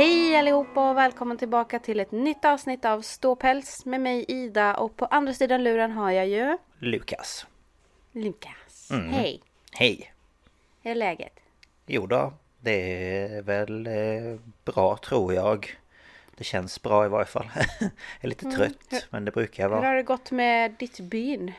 Hej 0.00 0.36
allihopa 0.36 0.90
och 0.90 0.96
välkommen 0.96 1.38
tillbaka 1.38 1.78
till 1.78 2.00
ett 2.00 2.12
nytt 2.12 2.44
avsnitt 2.44 2.84
av 2.84 3.02
Ståpäls 3.02 3.86
med 3.86 4.00
mig 4.00 4.24
Ida 4.28 4.74
och 4.74 4.96
på 4.96 5.04
andra 5.04 5.32
sidan 5.32 5.64
luren 5.64 5.92
har 5.92 6.10
jag 6.10 6.28
ju 6.28 6.58
Lukas. 6.78 7.46
Lukas. 8.12 8.90
Mm. 8.90 9.08
Hej! 9.08 9.40
Hej! 9.72 10.12
Hur 10.82 10.90
är 10.90 10.94
läget? 10.94 11.32
Jo 11.86 12.06
då, 12.06 12.32
det 12.60 13.02
är 13.22 13.42
väl 13.42 13.86
eh, 13.86 14.40
bra 14.64 14.96
tror 14.96 15.34
jag. 15.34 15.78
Det 16.36 16.44
känns 16.44 16.82
bra 16.82 17.06
i 17.06 17.08
varje 17.08 17.26
fall. 17.26 17.50
jag 17.80 17.90
är 18.20 18.28
lite 18.28 18.50
trött, 18.50 19.06
men 19.10 19.24
det 19.24 19.30
brukar 19.30 19.62
jag 19.62 19.68
Hur 19.68 19.76
har 19.76 19.82
vara. 19.82 19.96
det 19.96 20.02
gått 20.02 20.30
med 20.30 20.74
ditt 20.78 21.00
byn? 21.00 21.52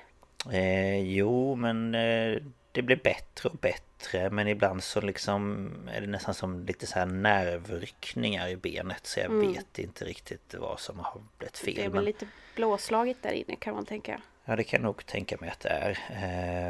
Eh, 0.51 0.99
jo, 0.99 1.55
men 1.55 1.95
eh, 1.95 2.37
det 2.71 2.81
blir 2.81 2.95
bättre 3.03 3.49
och 3.49 3.55
bättre. 3.57 4.29
Men 4.29 4.47
ibland 4.47 4.83
så 4.83 5.01
liksom 5.01 5.69
är 5.93 6.01
det 6.01 6.07
nästan 6.07 6.33
som 6.33 6.65
lite 6.65 6.87
så 6.87 6.99
här 6.99 7.05
nervryckningar 7.05 8.47
i 8.47 8.55
benet. 8.57 9.05
Så 9.07 9.19
jag 9.19 9.29
vet 9.29 9.79
inte 9.79 10.05
riktigt 10.05 10.55
vad 10.59 10.79
som 10.79 10.99
har 10.99 11.21
blivit 11.37 11.57
fel. 11.57 11.75
Det 11.75 11.81
är 11.81 11.89
väl 11.89 11.93
men- 11.95 12.05
lite 12.05 12.27
blåslaget 12.55 13.17
där 13.23 13.31
inne 13.31 13.55
kan 13.55 13.75
man 13.75 13.85
tänka. 13.85 14.21
Ja 14.45 14.55
det 14.55 14.63
kan 14.63 14.77
jag 14.81 14.85
nog 14.85 15.05
tänka 15.05 15.37
mig 15.39 15.49
att 15.49 15.59
det 15.59 15.69
är 15.69 15.89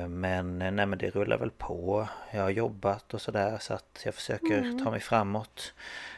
Eh, 0.01 0.07
Men 0.07 0.59
nej 0.59 0.71
men 0.85 0.97
det 0.97 1.09
rullar 1.09 1.37
väl 1.37 1.51
på 1.51 2.07
Jag 2.31 2.41
har 2.41 2.49
jobbat 2.49 3.13
och 3.13 3.21
sådär 3.21 3.57
så 3.57 3.73
att 3.73 4.01
jag 4.05 4.15
försöker 4.15 4.83
ta 4.83 4.91
mig 4.91 4.99
framåt 4.99 5.73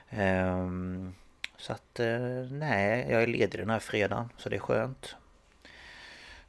Ehm, 0.09 1.13
Så 1.57 1.73
att 1.73 1.99
eh, 1.99 2.17
nej 2.51 3.07
jag 3.09 3.23
är 3.23 3.27
ledig 3.27 3.59
den 3.59 3.69
här 3.69 3.79
fredagen 3.79 4.29
så 4.37 4.49
det 4.49 4.55
är 4.55 4.59
skönt 4.59 5.15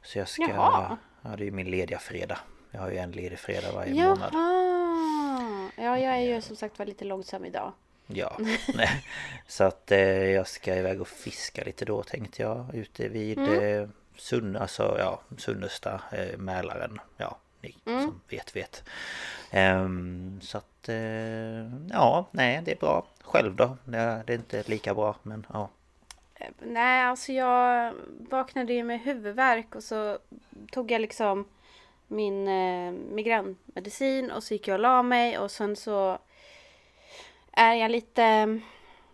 Så 0.01 0.17
jag 0.19 0.27
ska 0.29 0.49
Jaha. 0.49 0.97
Ja 1.21 1.29
det 1.37 1.47
är 1.47 1.51
min 1.51 1.71
lediga 1.71 1.99
fredag 1.99 2.39
Jag 2.75 2.81
har 2.81 2.91
ju 2.91 2.97
en 2.97 3.11
ledig 3.11 3.39
fredag 3.39 3.71
varje 3.71 3.93
månad 3.93 4.29
Jaha! 4.33 5.69
Ja, 5.75 5.99
jag 5.99 6.13
är 6.13 6.35
ju 6.35 6.41
som 6.41 6.55
sagt 6.55 6.79
var 6.79 6.85
lite 6.85 7.05
långsam 7.05 7.45
idag. 7.45 7.71
Ja. 8.07 8.37
Så 9.47 9.63
att 9.63 9.91
eh, 9.91 9.99
jag 10.31 10.47
ska 10.47 10.75
iväg 10.75 11.01
och 11.01 11.07
fiska 11.07 11.63
lite 11.63 11.85
då 11.85 12.03
tänkte 12.03 12.41
jag 12.41 12.65
Ute 12.73 13.07
vid 13.07 13.37
mm. 13.37 13.91
Sunne, 14.17 14.59
alltså 14.59 14.95
ja 14.99 15.21
Sunnesta, 15.37 16.01
eh, 16.11 16.37
Mälaren 16.37 16.99
Ja, 17.17 17.37
ni 17.61 17.75
som 17.83 18.21
vet 18.29 18.55
vet 18.55 18.83
Ehm, 19.51 20.39
Så 20.41 20.57
att 20.57 20.89
eh, 20.89 20.95
Ja, 21.89 22.25
nej 22.31 22.61
det 22.65 22.71
är 22.71 22.79
bra 22.79 23.05
Själv 23.21 23.55
då? 23.55 23.77
Det 23.85 23.97
är, 23.97 24.23
det 24.23 24.33
är 24.33 24.37
inte 24.37 24.63
lika 24.65 24.93
bra 24.93 25.15
men 25.23 25.45
ja 25.53 25.69
Eh, 26.35 26.51
Nej, 26.59 27.01
alltså 27.01 27.31
jag 27.31 27.93
vaknade 28.29 28.73
ju 28.73 28.83
med 28.83 29.01
huvudvärk 29.01 29.75
och 29.75 29.83
så 29.83 30.17
tog 30.71 30.91
jag 30.91 31.01
liksom 31.01 31.45
min 32.07 32.47
eh, 32.47 32.91
migränmedicin 32.91 34.31
och 34.31 34.43
så 34.43 34.53
gick 34.53 34.67
jag 34.67 34.75
och 34.75 34.79
la 34.79 35.03
mig 35.03 35.37
och 35.37 35.51
sen 35.51 35.75
så 35.75 36.17
är 37.51 37.73
jag 37.73 37.91
lite... 37.91 38.59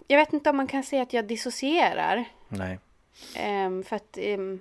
Jag 0.08 0.18
vet 0.18 0.34
inte 0.34 0.50
om 0.50 0.58
man 0.58 0.68
kan 0.68 0.84
säga 0.84 1.02
att 1.02 1.14
jag 1.14 1.26
dissocierar. 1.26 2.26
Nej 2.48 2.80
Ehm, 3.36 3.84
för 3.84 3.96
att 3.96 4.18
ehm, 4.18 4.60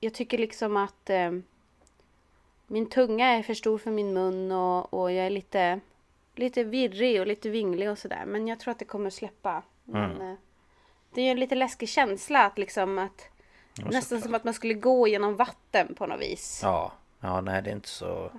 jag 0.00 0.14
tycker 0.14 0.38
liksom 0.38 0.76
att 0.76 1.10
ehm, 1.10 1.42
min 2.66 2.90
tunga 2.90 3.26
är 3.26 3.42
för 3.42 3.54
stor 3.54 3.78
för 3.78 3.90
min 3.90 4.12
mun 4.12 4.52
och, 4.52 4.94
och 4.94 5.12
jag 5.12 5.26
är 5.26 5.30
lite, 5.30 5.80
lite 6.34 6.64
virrig 6.64 7.20
och 7.20 7.26
lite 7.26 7.50
vinglig 7.50 7.90
och 7.90 7.98
sådär. 7.98 8.24
Men 8.26 8.48
jag 8.48 8.60
tror 8.60 8.72
att 8.72 8.78
det 8.78 8.84
kommer 8.84 9.10
släppa. 9.10 9.62
Men, 9.84 10.20
eh, 10.20 10.34
det 11.14 11.20
är 11.20 11.24
ju 11.24 11.30
en 11.30 11.40
lite 11.40 11.54
läskig 11.54 11.88
känsla 11.88 12.44
att 12.44 12.58
liksom 12.58 12.98
att 12.98 13.28
nästan 13.84 14.22
som 14.22 14.34
att 14.34 14.44
man 14.44 14.54
skulle 14.54 14.74
gå 14.74 15.08
genom 15.08 15.36
vatten 15.36 15.94
på 15.94 16.06
något 16.06 16.20
vis. 16.20 16.60
Ja, 16.62 16.92
ja 17.20 17.40
nej 17.40 17.62
det 17.62 17.70
är 17.70 17.74
inte 17.74 17.88
så 17.88 18.30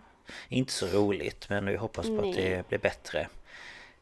Inte 0.49 0.71
så 0.71 0.87
roligt 0.87 1.49
men 1.49 1.65
vi 1.65 1.75
hoppas 1.75 2.07
på 2.07 2.15
att 2.15 2.21
Nej. 2.21 2.33
det 2.33 2.67
blir 2.69 2.79
bättre 2.79 3.27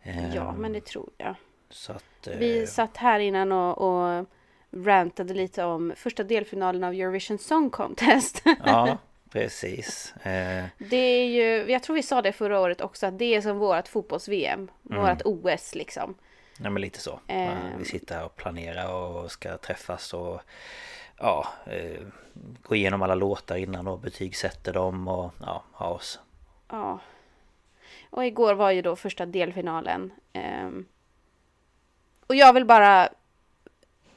Ehm, 0.03 0.31
Ja, 0.31 0.51
men 0.51 0.73
det 0.73 0.85
tror 0.85 1.09
jag. 1.17 1.35
Så 1.69 1.91
att 1.91 2.27
eh, 2.27 2.37
Vi 2.37 2.67
satt 2.67 2.97
här 2.97 3.19
innan 3.19 3.51
och, 3.51 3.77
och 3.77 4.25
rantade 4.71 5.33
lite 5.33 5.63
om 5.63 5.93
första 5.95 6.23
delfinalen 6.23 6.83
av 6.83 6.93
Eurovision 6.93 7.37
Song 7.37 7.69
Contest. 7.69 8.43
Ja, 8.65 8.97
precis 9.31 10.13
eh, 10.23 10.65
Det 10.77 10.97
är 10.97 11.25
ju, 11.25 11.71
jag 11.71 11.83
tror 11.83 11.95
vi 11.95 12.03
sa 12.03 12.21
det 12.21 12.31
förra 12.31 12.59
året 12.59 12.81
också, 12.81 13.07
att 13.07 13.19
det 13.19 13.35
är 13.35 13.41
som 13.41 13.57
vårt 13.57 13.87
fotbolls-VM. 13.87 14.71
Vårt 14.81 15.21
OS 15.25 15.75
liksom. 15.75 16.15
Nej 16.57 16.71
men 16.71 16.81
lite 16.81 16.99
så. 16.99 17.19
Ehm. 17.27 17.57
Vi 17.79 17.85
sitter 17.85 18.15
här 18.15 18.25
och 18.25 18.35
planerar 18.35 18.93
och 18.93 19.31
ska 19.31 19.57
träffas 19.57 20.13
och 20.13 20.41
ja, 21.19 21.47
eh, 21.65 22.01
gå 22.61 22.75
igenom 22.75 23.01
alla 23.01 23.15
låtar 23.15 23.55
innan 23.55 23.87
och 23.87 23.99
betygsätter 23.99 24.73
dem 24.73 25.07
och 25.07 25.33
ja, 25.41 25.63
ha 25.71 25.87
oss. 25.87 26.19
Ja. 26.69 26.99
Och 28.09 28.25
igår 28.25 28.53
var 28.53 28.71
ju 28.71 28.81
då 28.81 28.95
första 28.95 29.25
delfinalen. 29.25 30.11
Ehm. 30.33 30.85
och 32.27 32.35
jag 32.35 32.53
vill 32.53 32.65
bara... 32.65 33.09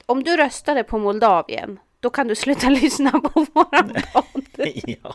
Om 0.06 0.25
du 0.25 0.37
röstade 0.37 0.84
på 0.84 0.99
Moldavien, 0.99 1.81
då 2.00 2.10
kan 2.10 2.28
du 2.28 2.34
sluta 2.34 2.69
lyssna 2.70 3.10
på 3.10 3.46
våran 3.54 3.94
podd. 4.12 4.44
ja. 4.84 5.14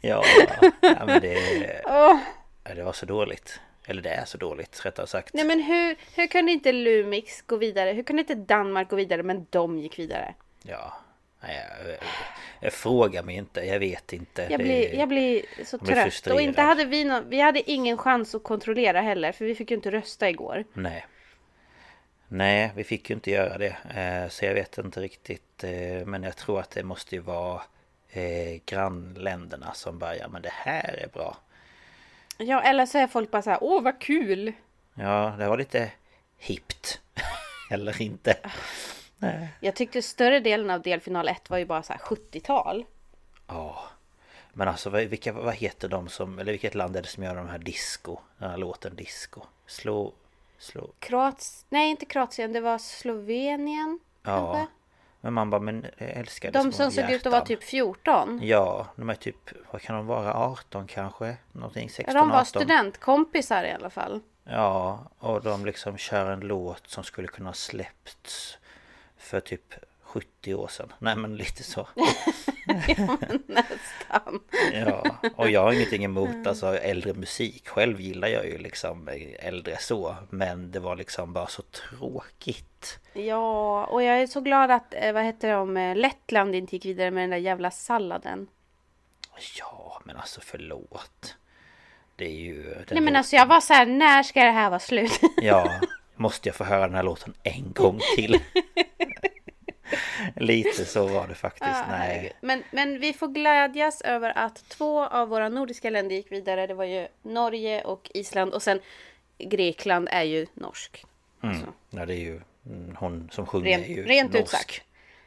ja, 0.00 0.24
ja 0.80 1.06
men 1.06 1.20
det, 1.20 1.82
det 2.74 2.82
var 2.82 2.92
så 2.92 3.06
dåligt. 3.06 3.60
Eller 3.86 4.02
det 4.02 4.10
är 4.10 4.24
så 4.24 4.38
dåligt 4.38 4.86
rättare 4.86 5.06
sagt. 5.06 5.34
Nej 5.34 5.44
men 5.44 5.60
hur, 5.62 5.96
hur 6.16 6.26
kunde 6.26 6.52
inte 6.52 6.72
Lumix 6.72 7.42
gå 7.42 7.56
vidare? 7.56 7.92
Hur 7.92 8.02
kunde 8.02 8.20
inte 8.20 8.34
Danmark 8.34 8.90
gå 8.90 8.96
vidare 8.96 9.22
men 9.22 9.46
de 9.50 9.78
gick 9.78 9.98
vidare? 9.98 10.34
Ja, 10.66 10.92
nej, 11.40 11.66
jag, 11.78 11.88
jag, 11.90 11.98
jag 12.60 12.72
frågar 12.72 13.22
mig 13.22 13.36
inte, 13.36 13.60
jag 13.60 13.78
vet 13.78 14.12
inte. 14.12 14.46
Jag 14.50 14.60
blir, 14.60 14.94
jag 14.94 15.08
blir 15.08 15.42
så 15.64 15.78
blir 15.78 15.94
trött. 15.94 16.04
frustrerad. 16.04 16.36
Och 16.36 16.42
inte 16.42 16.62
hade 16.62 16.84
vi 16.84 17.04
någon, 17.04 17.28
vi 17.28 17.40
hade 17.40 17.70
ingen 17.70 17.98
chans 17.98 18.34
att 18.34 18.42
kontrollera 18.42 19.00
heller 19.00 19.32
för 19.32 19.44
vi 19.44 19.54
fick 19.54 19.70
ju 19.70 19.76
inte 19.76 19.90
rösta 19.90 20.28
igår. 20.30 20.64
Nej. 20.72 21.06
Nej, 22.28 22.72
vi 22.76 22.84
fick 22.84 23.10
ju 23.10 23.14
inte 23.14 23.30
göra 23.30 23.58
det. 23.58 23.76
Eh, 23.94 24.28
Så 24.30 24.44
jag 24.44 24.54
vet 24.54 24.78
inte 24.78 25.00
riktigt. 25.00 25.64
eh, 25.64 26.06
Men 26.06 26.22
jag 26.22 26.36
tror 26.36 26.60
att 26.60 26.70
det 26.70 26.82
måste 26.82 27.14
ju 27.14 27.20
vara 27.20 27.62
eh, 28.10 28.60
grannländerna 28.66 29.74
som 29.74 29.98
bara, 29.98 30.16
ja 30.16 30.28
men 30.28 30.42
det 30.42 30.52
här 30.52 30.98
är 31.04 31.08
bra. 31.08 31.36
Ja 32.38 32.62
eller 32.62 32.86
så 32.86 32.98
är 32.98 33.06
folk 33.06 33.30
bara 33.30 33.42
så 33.42 33.50
här, 33.50 33.58
åh 33.62 33.82
vad 33.82 34.00
kul! 34.00 34.52
Ja, 34.94 35.34
det 35.38 35.48
var 35.48 35.58
lite 35.58 35.90
hippt. 36.38 37.00
Eller 37.70 38.02
inte. 38.02 38.36
Nej. 39.24 39.48
Jag 39.60 39.74
tyckte 39.74 40.02
större 40.02 40.40
delen 40.40 40.70
av 40.70 40.82
delfinal 40.82 41.28
1 41.28 41.50
var 41.50 41.58
ju 41.58 41.64
bara 41.66 41.82
så 41.82 41.92
här 41.92 42.00
70-tal. 42.00 42.84
Ja. 43.46 43.84
Men 44.52 44.68
alltså 44.68 44.90
vilka, 44.90 45.32
vad 45.32 45.54
heter 45.54 45.88
de 45.88 46.08
som, 46.08 46.38
eller 46.38 46.52
vilket 46.52 46.74
land 46.74 46.96
är 46.96 47.02
det 47.02 47.08
som 47.08 47.22
gör 47.22 47.36
de 47.36 47.48
här 47.48 47.58
disco? 47.58 48.18
Den 48.38 48.50
här 48.50 48.56
låten 48.56 48.96
disco. 48.96 49.40
Slå, 49.66 50.12
slå. 50.58 50.90
Kroats... 50.98 51.66
Nej, 51.68 51.90
inte 51.90 52.04
Kroatien. 52.06 52.52
Det 52.52 52.60
var 52.60 52.78
Slovenien. 52.78 54.00
Ja. 54.22 54.52
Kanske? 54.52 54.66
Men 55.20 55.32
man 55.32 55.50
bara, 55.50 55.60
men 55.60 55.86
älskar 55.98 56.52
De 56.52 56.72
som 56.72 56.90
såg 56.90 57.10
ut 57.10 57.26
att 57.26 57.32
vara 57.32 57.44
typ 57.44 57.64
14. 57.64 58.40
Ja, 58.42 58.86
de 58.96 59.10
är 59.10 59.14
typ, 59.14 59.50
vad 59.70 59.82
kan 59.82 59.96
de 59.96 60.06
vara, 60.06 60.34
18 60.34 60.86
kanske? 60.86 61.36
Någonting, 61.52 61.90
16, 61.90 62.14
Ja, 62.14 62.20
de 62.20 62.28
var 62.28 62.40
18. 62.40 62.46
studentkompisar 62.46 63.64
i 63.64 63.72
alla 63.72 63.90
fall. 63.90 64.20
Ja, 64.44 65.04
och 65.18 65.42
de 65.42 65.64
liksom 65.66 65.96
kör 65.96 66.30
en 66.30 66.40
låt 66.40 66.86
som 66.86 67.04
skulle 67.04 67.28
kunna 67.28 67.52
släppts 67.52 68.58
för 69.34 69.40
typ 69.40 69.74
70 70.02 70.54
år 70.54 70.68
sedan. 70.68 70.92
Nej 70.98 71.16
men 71.16 71.36
lite 71.36 71.62
så. 71.62 71.88
Nästan. 73.46 74.40
Ja, 74.72 75.04
och 75.36 75.50
jag 75.50 75.62
har 75.62 75.72
ingenting 75.72 76.04
emot 76.04 76.46
alltså 76.46 76.78
äldre 76.78 77.14
musik. 77.14 77.68
Själv 77.68 78.00
gillar 78.00 78.28
jag 78.28 78.46
ju 78.46 78.58
liksom 78.58 79.08
äldre 79.38 79.76
så. 79.80 80.16
Men 80.30 80.70
det 80.70 80.80
var 80.80 80.96
liksom 80.96 81.32
bara 81.32 81.46
så 81.46 81.62
tråkigt. 81.62 82.98
Ja, 83.12 83.84
och 83.84 84.02
jag 84.02 84.22
är 84.22 84.26
så 84.26 84.40
glad 84.40 84.70
att, 84.70 84.94
eh, 84.94 85.12
vad 85.12 85.24
heter 85.24 85.52
de, 85.52 85.76
eh, 85.76 85.96
Lettland 85.96 86.54
inte 86.54 86.76
gick 86.76 86.84
vidare 86.84 87.10
med 87.10 87.22
den 87.22 87.30
där 87.30 87.36
jävla 87.36 87.70
salladen. 87.70 88.46
Ja, 89.58 90.02
men 90.04 90.16
alltså 90.16 90.40
förlåt. 90.44 91.36
Det 92.16 92.24
är 92.24 92.40
ju... 92.40 92.84
Nej 92.90 93.00
men 93.00 93.16
alltså 93.16 93.36
jag 93.36 93.46
var 93.46 93.60
så 93.60 93.72
här, 93.72 93.86
när 93.86 94.22
ska 94.22 94.44
det 94.44 94.50
här 94.50 94.70
vara 94.70 94.80
slut? 94.80 95.20
Ja, 95.36 95.80
måste 96.16 96.48
jag 96.48 96.56
få 96.56 96.64
höra 96.64 96.86
den 96.86 96.94
här 96.94 97.02
låten 97.02 97.34
en 97.42 97.72
gång 97.72 98.00
till? 98.16 98.40
Lite 100.36 100.84
så 100.84 101.06
var 101.06 101.28
det 101.28 101.34
faktiskt. 101.34 101.64
Ah, 101.74 101.84
Nej. 101.90 102.32
men, 102.40 102.62
men 102.70 103.00
vi 103.00 103.12
får 103.12 103.28
glädjas 103.28 104.00
över 104.00 104.38
att 104.38 104.64
två 104.68 105.04
av 105.06 105.28
våra 105.28 105.48
nordiska 105.48 105.90
länder 105.90 106.16
gick 106.16 106.32
vidare. 106.32 106.66
Det 106.66 106.74
var 106.74 106.84
ju 106.84 107.08
Norge 107.22 107.82
och 107.84 108.10
Island 108.14 108.52
och 108.54 108.62
sen 108.62 108.80
Grekland 109.38 110.08
är 110.10 110.22
ju 110.22 110.46
norsk. 110.54 111.04
Mm. 111.42 111.60
Så. 111.60 111.66
Ja, 111.90 112.06
det 112.06 112.14
är 112.14 112.18
ju 112.20 112.40
mm, 112.66 112.96
hon 112.98 113.28
som 113.32 113.46
sjunger 113.46 113.78
Rent- 113.78 113.84
är 113.84 113.88
ju 113.88 114.04
rent 114.06 114.32
norsk. 114.32 114.44
utsagt. 114.44 114.82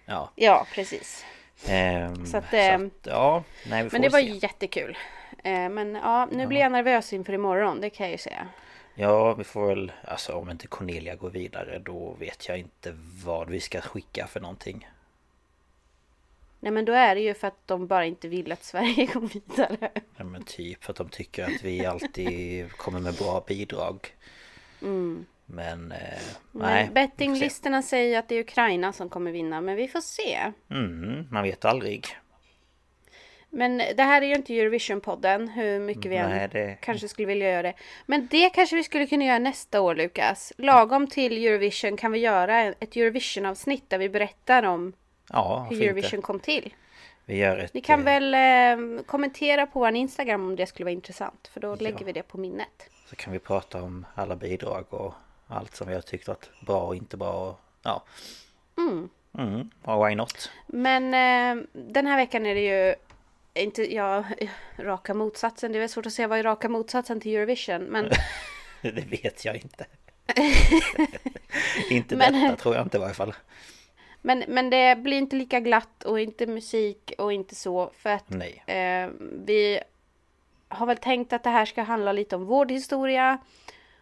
Ja. 0.06 0.30
Ja, 0.36 0.68
precis. 0.74 1.26
Ehm, 1.68 2.26
Så 2.26 2.38
att, 2.38 2.54
ehm, 2.54 2.92
ja, 3.04 3.44
nej 3.70 3.88
Men 3.92 4.02
det 4.02 4.10
var 4.10 4.20
se. 4.20 4.26
ju 4.26 4.34
jättekul. 4.34 4.98
Eh, 5.44 5.70
Men 5.70 5.96
ja, 5.96 6.28
nu 6.32 6.48
blir 6.48 6.60
jag 6.60 6.72
nervös 6.72 7.14
inför 7.14 7.34
imorgon, 7.34 7.82
det 7.82 7.90
kan 7.90 8.06
jag 8.06 8.12
ju 8.12 8.18
säga. 8.18 8.48
Ja, 9.00 9.34
vi 9.34 9.44
får 9.44 9.68
väl, 9.68 9.92
alltså 10.04 10.34
om 10.34 10.50
inte 10.50 10.68
Cornelia 10.68 11.16
går 11.16 11.30
vidare 11.30 11.80
då 11.80 12.16
vet 12.20 12.48
jag 12.48 12.58
inte 12.60 12.98
vad 13.26 13.50
vi 13.50 13.60
ska 13.60 13.82
skicka 13.82 14.28
för 14.28 14.40
någonting. 14.40 14.90
Nej 16.60 16.72
men 16.72 16.86
då 16.86 16.94
är 16.94 17.16
det 17.16 17.22
ju 17.22 17.34
för 17.34 17.48
att 17.48 17.68
de 17.68 17.88
bara 17.88 18.06
inte 18.06 18.28
vill 18.28 18.52
att 18.52 18.64
Sverige 18.64 19.06
går 19.14 19.22
vidare. 19.22 19.92
Ja, 20.18 20.24
men 20.24 20.44
typ 20.44 20.84
för 20.84 20.92
att 20.92 20.98
de 20.98 21.10
tycker 21.10 21.44
att 21.44 21.64
vi 21.64 21.86
alltid 21.86 22.72
kommer 22.72 23.00
med 23.00 23.14
bra 23.14 23.44
bidrag. 23.48 24.14
Men, 25.46 25.92
eh, 25.92 26.22
nej. 26.52 26.90
Bettinglistorna 26.94 27.82
säger 27.82 28.20
att 28.20 28.30
det 28.30 28.36
är 28.36 28.40
Ukraina 28.40 28.94
som 28.94 29.10
kommer 29.10 29.32
vinna, 29.32 29.62
men 29.62 29.76
vi 29.76 29.88
får 29.88 30.02
se. 30.02 30.52
Mm, 30.70 31.28
man 31.32 31.44
vet 31.44 31.66
aldrig. 31.66 32.08
Men 33.50 33.78
det 33.78 34.04
här 34.04 34.22
är 34.22 34.26
ju 34.26 34.36
inte 34.36 34.54
Eurovision-podden, 34.54 35.48
hur 35.50 35.80
mycket 35.80 36.06
vi 36.12 36.20
Nej, 36.20 36.44
än 36.44 36.50
det- 36.50 36.78
kanske 36.82 37.08
skulle 37.08 37.28
vilja 37.28 37.50
göra 37.52 37.62
det. 37.62 37.74
Men 38.06 38.28
det 38.32 38.50
kanske 38.50 38.76
vi 38.76 38.84
skulle 38.84 39.08
kunna 39.08 39.26
göra 39.26 39.40
nästa 39.40 39.82
år, 39.82 39.96
Lukas. 39.96 40.54
Lagom 40.58 41.08
till 41.08 41.46
Eurovision 41.46 41.98
kan 41.98 42.12
vi 42.12 42.20
göra 42.20 42.62
ett 42.62 42.96
Eurovision-avsnitt 42.96 43.90
där 43.90 43.98
vi 43.98 44.10
berättar 44.10 44.64
om 44.64 44.94
Ja, 45.30 45.68
hur 45.70 45.82
Eurovision 45.84 46.16
inte? 46.18 46.26
kom 46.26 46.40
till. 46.40 46.74
Vi 47.26 47.38
gör 47.38 47.58
ett... 47.58 47.74
Ni 47.74 47.82
kan 47.82 48.00
eh, 48.00 48.06
väl 48.06 48.34
eh, 48.34 49.04
kommentera 49.06 49.68
på 49.68 49.80
vår 49.80 49.96
Instagram 49.96 50.42
om 50.42 50.56
det 50.56 50.66
skulle 50.66 50.86
vara 50.86 50.94
intressant, 50.94 51.50
för 51.54 51.60
då 51.60 51.76
lägger 51.76 52.06
vi 52.06 52.12
det 52.12 52.24
på 52.24 52.38
minnet. 52.38 52.90
Så 53.06 53.16
kan 53.16 53.34
vi 53.34 53.40
prata 53.40 53.82
om 53.82 54.06
alla 54.16 54.36
bidrag 54.36 54.86
och 54.94 55.14
allt 55.48 55.76
som 55.76 55.88
vi 55.88 55.94
har 55.94 56.02
tyckt 56.02 56.28
varit 56.28 56.50
bra 56.66 56.82
och 56.82 56.96
inte 56.96 57.18
bra 57.18 57.34
och 57.50 57.60
ja. 57.84 58.04
Mm. 58.78 59.10
Mm, 59.38 59.70
why 60.04 60.16
not? 60.16 60.52
Men 60.68 61.04
eh, 61.14 61.64
den 61.74 62.08
här 62.08 62.18
veckan 62.18 62.46
är 62.46 62.56
det 62.56 62.62
ju 62.88 62.96
inte, 63.64 63.96
ja, 63.96 64.24
raka 64.78 65.14
motsatsen. 65.14 65.72
Det 65.72 65.80
är 65.80 65.88
svårt 65.88 66.06
att 66.06 66.14
säga 66.14 66.28
vad 66.28 66.40
är 66.40 66.44
raka 66.44 66.70
motsatsen 66.70 67.20
till 67.20 67.36
Eurovision. 67.36 67.84
Men 67.84 68.10
Det 68.82 69.06
vet 69.24 69.46
jag 69.46 69.56
inte. 69.56 69.86
inte 71.90 72.16
Men- 72.16 72.34
detta 72.34 72.56
tror 72.56 72.76
jag 72.76 72.86
inte 72.86 72.98
i 72.98 73.00
varje 73.00 73.14
fall. 73.14 73.34
Men, 74.22 74.44
men 74.48 74.70
det 74.70 74.98
blir 74.98 75.18
inte 75.18 75.36
lika 75.36 75.60
glatt 75.60 76.04
och 76.04 76.20
inte 76.20 76.48
musik 76.48 77.14
och 77.18 77.34
inte 77.34 77.56
så. 77.56 77.92
För 77.98 78.10
att 78.10 78.32
eh, 78.66 79.10
vi 79.46 79.80
har 80.68 80.86
väl 80.86 80.98
tänkt 80.98 81.34
att 81.34 81.44
det 81.44 81.50
här 81.50 81.66
ska 81.66 81.82
handla 81.82 82.12
lite 82.12 82.36
om 82.36 82.46
vårdhistoria. 82.46 83.38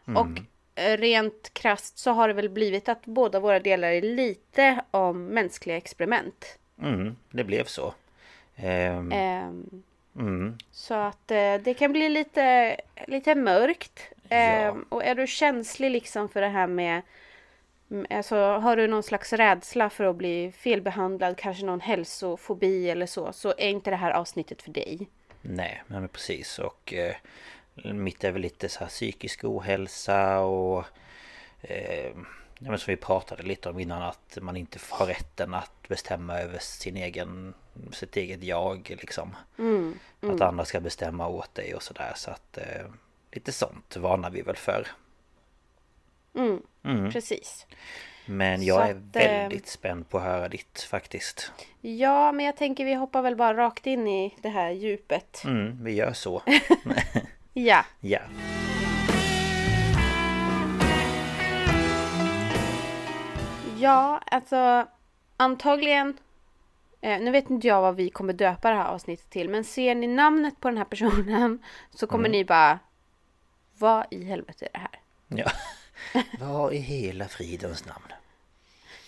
Och 0.06 0.28
eh, 0.76 0.98
rent 0.98 1.54
krasst 1.54 1.98
så 1.98 2.12
har 2.12 2.28
det 2.28 2.34
väl 2.34 2.50
blivit 2.50 2.90
att 2.90 3.06
båda 3.06 3.40
våra 3.40 3.60
delar 3.60 3.88
är 3.88 4.02
lite 4.02 4.82
om 4.92 5.26
mänskliga 5.26 5.78
experiment. 5.78 6.60
Mm, 6.82 7.16
det 7.32 7.44
blev 7.44 7.64
så. 7.66 7.94
Ehm, 8.56 9.12
Ehm, 9.12 9.84
mm, 10.16 10.58
så 10.72 10.94
att 10.94 11.32
eh, 11.32 11.56
det 11.56 11.74
kan 11.78 11.92
bli 11.92 12.10
lite, 12.10 12.78
lite 13.08 13.36
mörkt. 13.36 14.00
Ja. 14.30 14.36
Ehm, 14.36 14.86
och 14.90 15.04
är 15.04 15.16
du 15.16 15.28
känslig 15.28 15.92
liksom 15.92 16.30
för 16.30 16.42
det 16.42 16.48
här 16.48 16.68
med 16.68 17.02
mm, 17.92 18.06
Alltså 18.10 18.36
har 18.36 18.76
du 18.76 18.88
någon 18.88 19.04
slags 19.04 19.34
rädsla 19.34 19.90
för 19.90 20.04
att 20.04 20.16
bli 20.16 20.52
felbehandlad, 20.58 21.38
kanske 21.38 21.66
någon 21.66 21.82
hälsofobi 21.82 22.90
eller 22.90 23.06
så, 23.06 23.34
så 23.34 23.50
är 23.50 23.70
inte 23.70 23.90
det 23.90 23.96
här 23.96 24.12
avsnittet 24.12 24.62
för 24.62 24.72
dig. 24.72 25.08
nej, 25.42 25.84
men 25.88 26.08
precis. 26.08 26.60
Och 26.60 26.94
eh, 26.94 27.16
mitt 27.94 28.24
är 28.24 28.32
väl 28.32 28.42
lite 28.42 28.70
så 28.70 28.80
här 28.80 28.88
psykisk 28.88 29.44
ohälsa 29.44 30.40
och 30.40 30.86
eh, 31.62 32.12
ja, 32.60 32.70
men 32.70 32.80
som 32.80 32.92
vi 32.92 32.98
pratade 32.98 33.44
lite 33.44 33.70
om 33.70 33.80
innan 33.80 34.02
att 34.02 34.38
man 34.42 34.58
inte 34.58 34.80
har 34.90 35.06
rätten 35.06 35.54
att 35.54 35.88
bestämma 35.88 36.40
över 36.40 36.60
sin 36.60 36.98
egen, 36.98 37.54
sitt 37.92 38.18
eget 38.18 38.44
jag 38.44 38.98
liksom. 39.02 39.36
Att 40.34 40.42
andra 40.42 40.66
ska 40.66 40.80
bestämma 40.80 41.28
åt 41.28 41.56
dig 41.56 41.76
och 41.76 41.84
sådär 41.84 42.14
så 42.16 42.32
att 42.32 42.58
eh, 42.58 42.86
lite 43.32 43.52
sånt 43.52 43.98
varnar 43.98 44.30
vi 44.30 44.42
väl 44.42 44.56
för. 44.56 44.88
Mm, 46.36 47.12
Precis. 47.12 47.66
Men 48.26 48.64
jag 48.64 48.78
Så 48.78 48.82
är 48.82 48.92
att, 48.92 49.16
eh, 49.16 49.22
väldigt 49.22 49.68
spänd 49.68 50.10
på 50.10 50.18
att 50.18 50.24
höra 50.24 50.50
ditt 50.50 50.82
faktiskt. 50.82 51.52
Ja, 51.82 52.32
men 52.32 52.46
jag 52.46 52.58
tänker 52.58 52.86
vi 52.86 52.94
hoppar 52.94 53.22
väl 53.22 53.36
bara 53.36 53.58
rakt 53.58 53.88
in 53.88 54.08
i 54.08 54.36
det 54.42 54.50
här 54.50 54.72
djupet. 54.72 55.44
Mm, 55.46 55.84
vi 55.84 55.92
gör 55.92 56.14
så. 56.14 56.42
Ja. 57.58 57.86
ja. 58.00 58.20
Ja, 63.78 64.22
alltså 64.32 64.88
antagligen. 65.38 66.18
Eh, 67.02 67.20
nu 67.22 67.32
vet 67.32 67.50
inte 67.50 67.68
jag 67.68 67.82
vad 67.82 67.96
vi 67.96 68.10
kommer 68.10 68.34
döpa 68.34 68.70
det 68.70 68.76
här 68.76 68.88
avsnittet 68.88 69.30
till, 69.30 69.50
men 69.50 69.64
ser 69.64 69.96
ni 69.96 70.08
namnet 70.08 70.60
på 70.60 70.68
den 70.68 70.78
här 70.78 70.86
personen 70.86 71.64
så 71.90 72.08
kommer 72.08 72.30
ni 72.30 72.46
bara. 72.46 72.80
Vad 73.78 74.06
i 74.12 74.24
helvete 74.24 74.66
är 74.66 74.70
det 74.74 74.80
här? 74.80 75.00
ja. 75.28 75.52
Vad 76.40 76.74
i 76.74 76.78
hela 76.78 77.28
fridens 77.28 77.86
namn? 77.86 78.06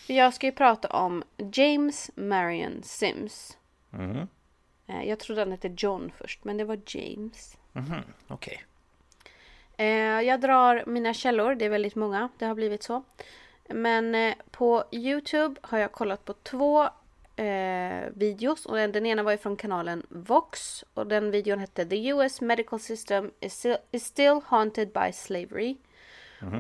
Jag 0.08 0.34
ska 0.34 0.46
ju 0.46 0.52
prata 0.52 0.88
om 0.88 1.24
James 1.54 2.12
Marion 2.16 2.84
Sims. 2.84 3.58
Mm. 3.94 4.28
Eh, 4.88 5.04
jag 5.04 5.20
trodde 5.20 5.42
han 5.42 5.52
hette 5.52 5.74
John 5.78 6.12
först, 6.18 6.44
men 6.44 6.58
det 6.58 6.64
var 6.64 6.80
James. 6.86 7.58
Mhm, 7.74 8.02
Okej. 8.28 8.64
Eh, 9.78 9.88
jag 10.22 10.42
drar 10.42 10.84
mina 10.88 11.14
källor, 11.14 11.56
det 11.56 11.66
är 11.66 11.70
väldigt 11.70 11.96
många, 11.96 12.30
det 12.38 12.46
har 12.46 12.56
blivit 12.56 12.84
så. 12.84 13.04
Men 13.70 14.16
eh, 14.16 14.36
på 14.52 14.84
Youtube 14.92 15.60
har 15.62 15.78
jag 15.78 15.92
kollat 15.92 16.26
på 16.26 16.34
två 16.34 16.84
eh, 17.36 18.10
videos 18.14 18.66
och 18.66 18.76
den, 18.76 19.06
ena 19.06 19.24
var 19.24 19.32
ju 19.32 19.38
från 19.38 19.56
kanalen 19.56 20.06
Vox 20.10 20.84
och 20.94 21.08
den 21.08 21.32
videon 21.32 21.60
hette 21.60 21.86
The 21.86 22.08
US 22.08 22.42
Medical 22.42 22.80
System 22.80 23.32
is 23.40 23.54
still, 23.54 23.78
is 23.92 24.06
still 24.06 24.42
haunted 24.46 24.92
by 24.92 25.14
slavery. 25.14 25.78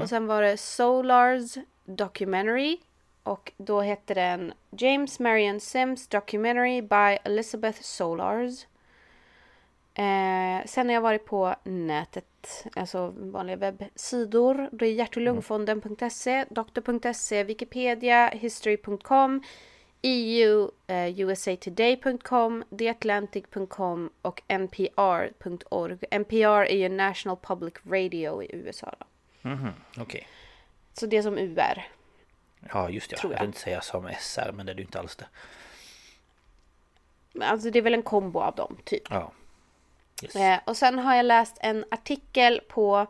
Och 0.01 0.09
sen 0.09 0.27
var 0.27 0.41
det 0.41 0.57
Solars 0.57 1.57
Documentary 1.85 2.77
och 3.23 3.51
då 3.57 3.81
hette 3.81 4.13
den 4.13 4.53
James 4.71 5.19
Marion 5.19 5.59
Sims 5.59 6.07
Documentary 6.07 6.81
by 6.81 7.17
Elizabeth 7.23 7.81
Solars. 7.81 8.65
Eh, 9.97 10.65
sen 10.65 10.87
har 10.87 10.93
jag 10.93 11.01
varit 11.01 11.25
på 11.25 11.55
nätet, 11.63 12.65
alltså 12.75 13.13
vanliga 13.17 13.55
webbsidor. 13.55 14.69
Det 14.71 14.85
är 14.85 14.91
hjärt 14.93 15.15
och 15.17 15.21
lungfonden.se, 15.21 16.45
doktor.se, 16.49 17.43
Wikipedia, 17.43 18.27
history.com, 18.27 19.43
EU, 20.01 20.71
eh, 20.87 21.19
usatoday.com, 21.19 22.63
theatlantic.com 22.77 24.09
och 24.21 24.41
npr.org. 24.47 25.97
NPR 26.11 26.65
är 26.65 26.75
ju 26.77 26.89
National 26.89 27.37
Public 27.41 27.73
Radio 27.85 28.43
i 28.43 28.55
USA. 28.55 28.95
Då. 28.99 29.05
Mhm, 29.49 29.69
Okej. 29.99 30.27
Så 30.93 31.05
det 31.05 31.17
är 31.17 31.21
som 31.21 31.37
UR. 31.37 31.87
Ja 32.73 32.89
just 32.89 33.09
det, 33.09 33.15
Tror 33.15 33.31
jag 33.33 33.37
jag. 33.37 33.41
vill 33.43 33.49
inte 33.49 33.59
säga 33.59 33.81
som 33.81 34.09
SR 34.19 34.51
men 34.51 34.65
det 34.65 34.71
är 34.71 34.75
ju 34.75 34.81
inte 34.81 34.99
alls 34.99 35.15
det. 35.15 35.27
Alltså 37.45 37.69
det 37.71 37.79
är 37.79 37.83
väl 37.83 37.93
en 37.93 38.03
kombo 38.03 38.39
av 38.39 38.55
dem, 38.55 38.77
typ. 38.83 39.03
Ja. 39.09 39.31
Yes. 40.23 40.35
Eh, 40.35 40.59
och 40.65 40.77
sen 40.77 40.99
har 40.99 41.15
jag 41.15 41.25
läst 41.25 41.57
en 41.61 41.85
artikel 41.91 42.61
på 42.67 43.07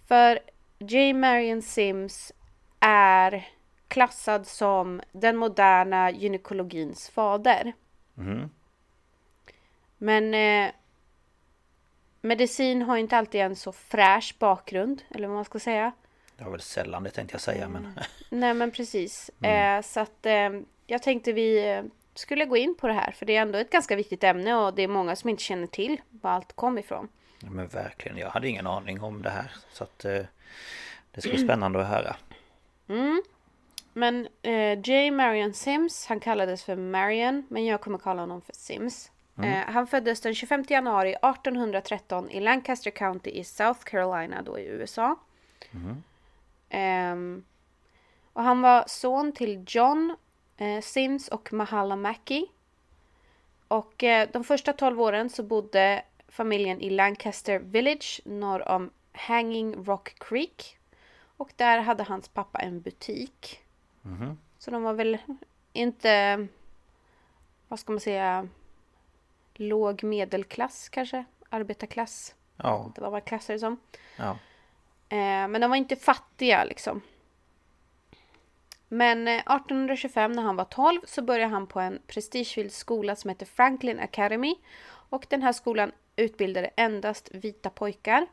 För 0.07 0.39
J. 0.79 1.13
Marion 1.13 1.61
Sims 1.61 2.31
är 2.79 3.47
klassad 3.87 4.47
som 4.47 5.01
den 5.11 5.37
moderna 5.37 6.11
gynekologins 6.11 7.09
fader. 7.09 7.73
Men 9.97 10.33
eh, 10.33 10.71
medicin 12.21 12.81
har 12.81 12.97
inte 12.97 13.17
alltid 13.17 13.41
en 13.41 13.55
så 13.55 13.71
fräsch 13.71 14.35
bakgrund, 14.39 15.01
eller 15.09 15.27
vad 15.27 15.35
man 15.35 15.45
ska 15.45 15.59
säga. 15.59 15.91
Det 16.37 16.43
var 16.43 16.51
väl 16.51 16.61
sällan 16.61 17.03
det 17.03 17.09
tänkte 17.09 17.33
jag 17.33 17.41
säga 17.41 17.69
men... 17.69 17.99
Nej 18.29 18.53
men 18.53 18.71
precis. 18.71 19.31
Eh, 19.41 19.81
så 19.81 19.99
att 19.99 20.25
eh, 20.25 20.49
jag 20.87 21.03
tänkte 21.03 21.33
vi 21.33 21.69
eh, 21.69 21.83
skulle 22.13 22.45
gå 22.45 22.57
in 22.57 22.75
på 22.75 22.87
det 22.87 22.93
här. 22.93 23.11
För 23.11 23.25
det 23.25 23.35
är 23.35 23.41
ändå 23.41 23.57
ett 23.57 23.69
ganska 23.69 23.95
viktigt 23.95 24.23
ämne 24.23 24.55
och 24.55 24.73
det 24.73 24.83
är 24.83 24.87
många 24.87 25.15
som 25.15 25.29
inte 25.29 25.43
känner 25.43 25.67
till 25.67 26.01
var 26.09 26.31
allt 26.31 26.53
kom 26.53 26.77
ifrån. 26.77 27.07
Men 27.39 27.67
verkligen, 27.67 28.17
jag 28.17 28.29
hade 28.29 28.47
ingen 28.47 28.67
aning 28.67 29.01
om 29.01 29.21
det 29.21 29.29
här. 29.29 29.51
Så 29.71 29.83
att 29.83 30.05
eh, 30.05 30.21
det 31.11 31.21
ska 31.21 31.29
bli 31.29 31.43
spännande 31.43 31.81
att 31.81 31.87
höra. 31.87 32.15
Men 33.93 34.27
eh, 34.41 34.79
J. 34.83 35.11
Marion 35.11 35.53
Sims, 35.53 36.05
han 36.05 36.19
kallades 36.19 36.63
för 36.63 36.75
Marion, 36.75 37.45
men 37.49 37.65
jag 37.65 37.81
kommer 37.81 37.97
kalla 37.97 38.21
honom 38.21 38.41
för 38.41 38.53
Sims. 38.53 39.11
Eh, 39.43 39.73
han 39.73 39.87
föddes 39.87 40.21
den 40.21 40.35
25 40.35 40.65
januari 40.67 41.09
1813 41.09 42.29
i 42.29 42.39
Lancaster 42.39 42.91
County 42.91 43.29
i 43.29 43.43
South 43.43 43.79
Carolina 43.83 44.41
då 44.41 44.59
i 44.59 44.65
USA. 44.65 45.15
Ehm, 46.69 47.43
och 48.33 48.43
han 48.43 48.61
var 48.61 48.83
son 48.87 49.31
till 49.31 49.63
John 49.67 50.15
eh, 50.57 50.81
Sims 50.81 51.27
och 51.27 51.53
Mahala 51.53 51.95
Mackey. 51.95 52.45
Och 53.67 54.03
eh, 54.03 54.29
de 54.33 54.43
första 54.43 54.73
12 54.73 55.01
åren 55.01 55.29
så 55.29 55.43
bodde 55.43 56.03
familjen 56.27 56.81
i 56.81 56.89
Lancaster 56.89 57.59
Village 57.59 58.21
norr 58.25 58.67
om 58.67 58.89
Hanging 59.13 59.85
Rock 59.85 60.15
Creek. 60.19 60.77
Och 61.37 61.51
där 61.55 61.79
hade 61.79 62.03
hans 62.03 62.27
pappa 62.27 62.59
en 62.59 62.81
butik. 62.81 63.61
Så 64.57 64.71
de 64.71 64.83
var 64.83 64.93
väl 64.93 65.17
inte, 65.73 66.47
vad 67.67 67.79
ska 67.79 67.91
man 67.91 67.99
säga, 67.99 68.47
låg 69.53 70.03
medelklass 70.03 70.89
kanske? 70.89 71.25
Arbetarklass? 71.49 72.35
Ja, 72.57 72.91
Det 72.95 73.01
var 73.01 73.05
vad 73.05 73.11
man 73.11 73.21
klassar 73.21 73.53
det 73.53 73.59
som. 73.59 73.77
ja. 74.17 74.37
Eh, 75.09 75.47
men 75.47 75.61
de 75.61 75.69
var 75.69 75.77
inte 75.77 75.95
fattiga 75.95 76.63
liksom. 76.63 77.01
Men 78.87 79.27
eh, 79.27 79.33
1825 79.33 80.31
när 80.31 80.43
han 80.43 80.55
var 80.55 80.65
12 80.65 81.01
så 81.05 81.21
började 81.21 81.51
han 81.51 81.67
på 81.67 81.79
en 81.79 81.99
prestigefylld 82.07 82.71
skola 82.71 83.15
som 83.15 83.29
heter 83.29 83.45
Franklin 83.45 83.99
Academy. 83.99 84.55
Och 85.09 85.25
den 85.29 85.41
här 85.41 85.53
skolan 85.53 85.91
utbildade 86.15 86.69
endast 86.75 87.29
vita 87.33 87.69
pojkar. 87.69 88.27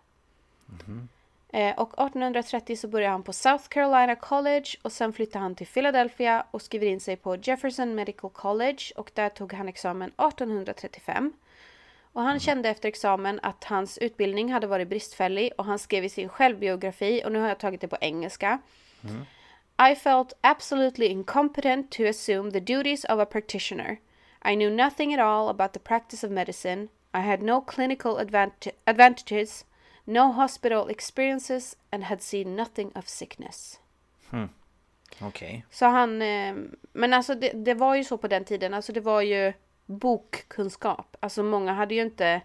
Eh, 1.49 1.79
och 1.79 1.89
1830 1.89 2.77
så 2.77 2.89
började 2.89 3.13
han 3.13 3.23
på 3.23 3.33
South 3.33 3.69
Carolina 3.69 4.17
College 4.17 4.67
och 4.83 4.93
sen 4.93 5.13
flyttade 5.13 5.43
han 5.43 5.55
till 5.55 5.67
Philadelphia 5.67 6.47
och 6.51 6.63
skriver 6.63 6.87
in 6.87 7.01
sig 7.01 7.17
på 7.17 7.37
Jefferson 7.37 7.95
Medical 7.95 8.31
College 8.31 8.83
och 8.97 9.11
där 9.15 9.29
tog 9.29 9.53
han 9.53 9.69
examen 9.69 10.09
1835. 10.09 11.33
Och 12.13 12.23
han 12.23 12.41
kände 12.41 12.69
efter 12.69 12.89
examen 12.89 13.41
att 13.43 13.65
hans 13.65 13.99
utbildning 13.99 14.53
hade 14.53 14.67
varit 14.67 14.89
bristfällig 14.89 15.53
och 15.59 15.65
han 15.65 15.79
skrev 15.79 16.05
i 16.05 16.09
sin 16.09 16.29
självbiografi, 16.29 17.23
och 17.25 17.33
nu 17.33 17.41
har 17.41 17.49
jag 17.49 17.59
tagit 17.59 17.81
det 17.81 17.89
på 17.89 17.97
engelska. 18.01 18.59
I 19.93 19.95
felt 19.95 20.33
absolutely 20.41 21.07
incompetent 21.07 21.91
to 21.91 22.09
assume 22.09 22.51
the 22.53 22.61
duties 22.61 23.05
of 23.05 23.19
a 23.21 23.27
practitioner. 23.27 23.97
I 24.45 24.55
knew 24.55 24.71
nothing 24.71 25.15
at 25.15 25.21
all 25.21 25.49
about 25.49 25.73
the 25.73 25.81
practice 25.81 26.27
of 26.27 26.33
medicine. 26.33 26.89
I 27.15 27.19
had 27.19 27.43
no 27.43 27.61
clinical 27.61 28.19
advant- 28.19 28.69
advantages, 28.85 29.65
no 30.05 30.33
hospital 30.33 30.91
experiences, 30.91 31.77
and 31.91 32.05
had 32.05 32.23
seen 32.23 32.57
nothing 32.57 32.93
of 32.95 33.09
sickness. 33.09 33.81
Okej. 35.21 35.65
Så 35.71 35.87
han, 35.87 36.23
eh, 36.23 36.55
men 36.93 37.13
alltså 37.15 37.35
det, 37.35 37.53
det 37.53 37.75
var 37.75 37.95
ju 37.95 38.05
så 38.05 38.19
på 38.19 38.29
den 38.29 38.45
tiden, 38.45 38.75
alltså 38.75 38.93
det 38.93 39.01
var 39.01 39.21
ju 39.21 39.53
bokkunskap. 39.87 41.17
Alltså 41.21 41.43
många 41.43 41.73
hade 41.73 41.95
ju 41.95 42.03
inte 42.03 42.41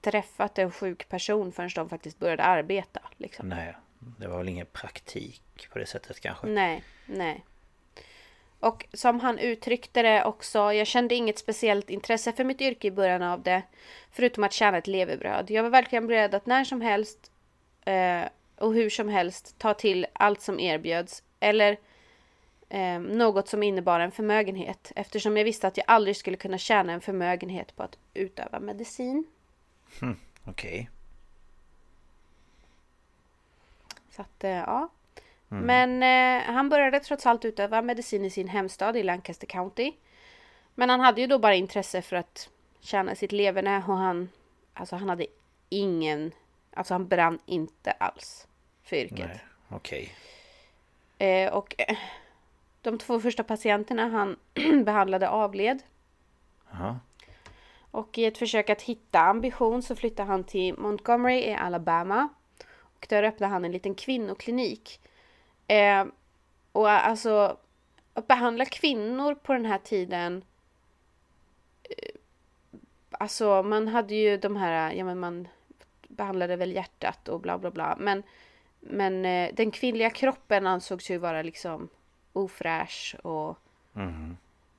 träffat 0.00 0.58
en 0.58 0.70
sjuk 0.70 1.08
person 1.08 1.52
förrän 1.52 1.70
de 1.74 1.88
faktiskt 1.88 2.18
började 2.18 2.42
arbeta. 2.42 3.00
Liksom. 3.16 3.48
Nej, 3.48 3.76
det 3.98 4.28
var 4.28 4.38
väl 4.38 4.48
ingen 4.48 4.66
praktik 4.66 5.68
på 5.72 5.78
det 5.78 5.86
sättet 5.86 6.20
kanske. 6.20 6.46
Nej, 6.46 6.84
nej. 7.06 7.44
Och 8.60 8.86
som 8.92 9.20
han 9.20 9.38
uttryckte 9.38 10.02
det 10.02 10.24
också, 10.24 10.72
jag 10.72 10.86
kände 10.86 11.14
inget 11.14 11.38
speciellt 11.38 11.90
intresse 11.90 12.32
för 12.32 12.44
mitt 12.44 12.60
yrke 12.60 12.86
i 12.86 12.90
början 12.90 13.22
av 13.22 13.42
det. 13.42 13.62
Förutom 14.10 14.44
att 14.44 14.52
tjäna 14.52 14.78
ett 14.78 14.86
levebröd. 14.86 15.50
Jag 15.50 15.62
var 15.62 15.70
verkligen 15.70 16.06
beredd 16.06 16.34
att 16.34 16.46
när 16.46 16.64
som 16.64 16.80
helst 16.80 17.30
eh, 17.84 18.22
och 18.56 18.74
hur 18.74 18.90
som 18.90 19.08
helst 19.08 19.58
ta 19.58 19.74
till 19.74 20.06
allt 20.12 20.40
som 20.40 20.60
erbjöds. 20.60 21.22
Eller 21.40 21.76
eh, 22.68 22.98
något 23.00 23.48
som 23.48 23.62
innebar 23.62 24.00
en 24.00 24.10
förmögenhet. 24.10 24.92
Eftersom 24.96 25.36
jag 25.36 25.44
visste 25.44 25.66
att 25.66 25.76
jag 25.76 25.84
aldrig 25.88 26.16
skulle 26.16 26.36
kunna 26.36 26.58
tjäna 26.58 26.92
en 26.92 27.00
förmögenhet 27.00 27.76
på 27.76 27.82
att 27.82 27.98
utöva 28.14 28.60
medicin. 28.60 29.26
Okej. 30.44 30.90
Så 34.10 34.22
att, 34.22 34.44
eh, 34.44 34.50
ja. 34.50 34.88
Men 35.48 36.02
eh, 36.02 36.54
han 36.54 36.68
började 36.68 37.00
trots 37.00 37.26
allt 37.26 37.44
utöva 37.44 37.82
medicin 37.82 38.24
i 38.24 38.30
sin 38.30 38.48
hemstad 38.48 38.96
i 38.96 39.02
Lancaster 39.02 39.46
County. 39.46 39.92
Men 40.74 40.90
han 40.90 41.00
hade 41.00 41.20
ju 41.20 41.26
då 41.26 41.38
bara 41.38 41.54
intresse 41.54 42.02
för 42.02 42.16
att 42.16 42.50
tjäna 42.80 43.14
sitt 43.14 43.32
leverne 43.32 43.76
och 43.76 43.96
han, 43.96 44.28
alltså 44.74 44.96
han 44.96 45.08
hade 45.08 45.26
ingen, 45.68 46.32
alltså 46.72 46.94
han 46.94 47.08
brann 47.08 47.38
inte 47.46 47.90
alls 47.90 48.46
för 48.82 48.96
yrket. 48.96 49.30
Okej. 49.68 50.14
Eh, 51.18 51.52
och 51.52 51.74
eh, 51.78 51.96
de 52.82 52.98
två 52.98 53.20
första 53.20 53.44
patienterna 53.44 54.08
han 54.08 54.36
behandlade 54.84 55.28
avled. 55.28 55.82
Jaha. 56.70 56.98
Och 57.90 58.18
i 58.18 58.24
ett 58.24 58.38
försök 58.38 58.70
att 58.70 58.82
hitta 58.82 59.20
ambition 59.20 59.82
så 59.82 59.96
flyttade 59.96 60.28
han 60.28 60.44
till 60.44 60.78
Montgomery 60.78 61.38
i 61.38 61.54
Alabama. 61.54 62.28
Och 62.80 63.06
där 63.08 63.22
öppnade 63.22 63.52
han 63.52 63.64
en 63.64 63.72
liten 63.72 63.94
kvinnoklinik. 63.94 65.00
Eh, 65.66 66.06
och 66.72 66.90
alltså 66.90 67.56
att 68.14 68.26
behandla 68.26 68.64
kvinnor 68.64 69.34
på 69.34 69.52
den 69.52 69.64
här 69.64 69.78
tiden. 69.78 70.44
Eh, 71.82 72.14
alltså 73.10 73.62
man 73.62 73.88
hade 73.88 74.14
ju 74.14 74.36
de 74.36 74.56
här, 74.56 74.92
ja 74.92 75.04
men 75.04 75.18
man 75.18 75.48
behandlade 76.08 76.56
väl 76.56 76.72
hjärtat 76.72 77.28
och 77.28 77.40
bla 77.40 77.58
bla 77.58 77.70
bla. 77.70 77.96
Men, 78.00 78.22
men 78.80 79.24
eh, 79.24 79.54
den 79.54 79.70
kvinnliga 79.70 80.10
kroppen 80.10 80.66
ansågs 80.66 81.10
ju 81.10 81.18
vara 81.18 81.42
liksom 81.42 81.88
ofräsch 82.32 83.16
och 83.22 83.58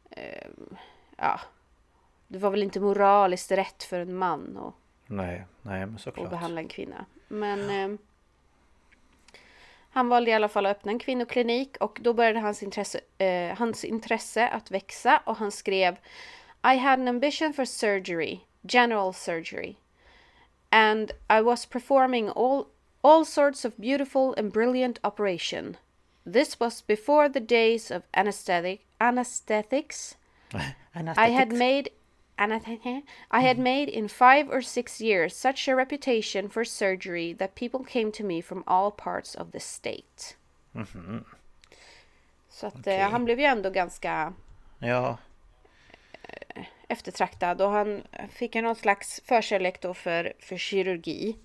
eh, 0.10 0.48
ja. 1.18 1.40
Det 2.28 2.38
var 2.40 2.50
väl 2.52 2.64
inte 2.64 2.80
moraliskt 2.80 3.52
rätt 3.52 3.84
för 3.84 4.00
en 4.00 4.14
man 4.16 4.58
att 4.58 4.74
Nej, 5.08 5.46
nej 5.62 5.80
men 5.80 5.96
och 5.96 6.02
såklart. 6.02 6.30
behandla 6.30 6.62
en 6.62 6.68
kvinna. 6.68 7.06
Men... 7.28 7.70
Eh, 7.94 8.00
Han 9.92 10.10
valde 10.10 10.32
i 10.32 10.34
alla 10.34 10.48
fall 10.50 10.66
att 10.66 10.78
öppna 10.78 10.92
en 10.92 11.00
kvinnoklinik 11.00 11.78
och 11.80 12.00
då 12.02 12.14
började 12.14 12.40
hans 12.40 12.64
intresse, 12.64 13.00
eh, 13.18 13.58
hans 13.58 13.86
intresse 13.86 14.48
att 14.48 14.72
växa 14.72 15.22
och 15.26 15.38
han 15.38 15.52
skrev 15.52 15.98
I 16.74 16.78
had 16.78 17.00
an 17.00 17.08
ambition 17.08 17.54
for 17.54 17.66
surgery, 17.66 18.40
general 18.62 19.14
surgery. 19.14 19.76
And 20.70 21.12
I 21.40 21.42
was 21.42 21.66
performing 21.66 22.30
all, 22.30 22.66
all 23.02 23.26
sorts 23.26 23.66
of 23.66 23.76
beautiful 23.76 24.36
and 24.40 24.52
brilliant 24.54 25.00
operation. 25.04 25.78
This 26.26 26.60
was 26.60 26.82
before 26.82 27.30
the 27.30 27.40
days 27.40 27.92
of 27.92 28.04
anesthetic, 28.14 28.86
anesthetics. 29.00 30.18
I 30.96 31.30
had 31.30 31.52
made 31.52 31.90
I 33.32 33.42
had 33.42 33.60
made 33.60 33.90
in 33.90 34.08
five 34.08 34.50
or 34.50 34.62
six 34.62 35.02
years 35.02 35.36
such 35.36 35.68
a 35.68 35.76
reputation 35.76 36.50
for 36.50 36.64
surgery 36.64 37.34
that 37.34 37.56
people 37.56 37.84
came 37.84 38.12
to 38.14 38.24
me 38.24 38.42
from 38.42 38.64
all 38.66 38.92
parts 38.92 39.36
of 39.36 39.52
the 39.52 39.60
state. 39.60 40.36
Så 42.50 42.68
att 42.68 42.80
Okej. 42.80 43.00
eh, 43.00 43.10
han 43.10 43.26
blev 43.26 43.40
ju 43.40 43.46
ändå 43.46 43.70
ganska 43.70 44.34
Ja, 44.80 45.18
eftertraktad 46.88 47.62
och 47.62 47.70
han 47.70 48.04
fick 48.30 48.56
ju 48.56 48.62
någon 48.62 48.76
slags 48.76 49.22
förkärlek 49.26 49.82
då 49.82 49.94
för, 49.94 50.34
för 50.40 50.58
kirurgi. 50.58 51.36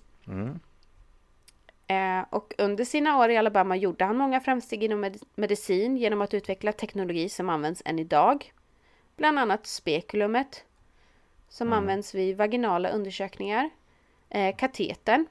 Eh, 1.87 2.21
och 2.29 2.53
under 2.57 2.85
sina 2.85 3.17
år 3.19 3.29
i 3.29 3.37
Alabama 3.37 3.75
gjorde 3.75 4.05
han 4.05 4.17
många 4.17 4.39
framsteg 4.39 4.83
inom 4.83 4.99
med- 4.99 5.19
medicin 5.35 5.97
genom 5.97 6.21
att 6.21 6.33
utveckla 6.33 6.71
teknologi 6.71 7.29
som 7.29 7.49
används 7.49 7.81
än 7.85 7.99
idag. 7.99 8.51
Bland 9.17 9.39
annat 9.39 9.67
spekulumet 9.67 10.63
som 11.49 11.67
används 11.73 12.15
vid 12.15 12.37
vaginala 12.37 12.89
undersökningar, 12.89 13.69
eh, 14.29 14.55
katetern 14.55 15.25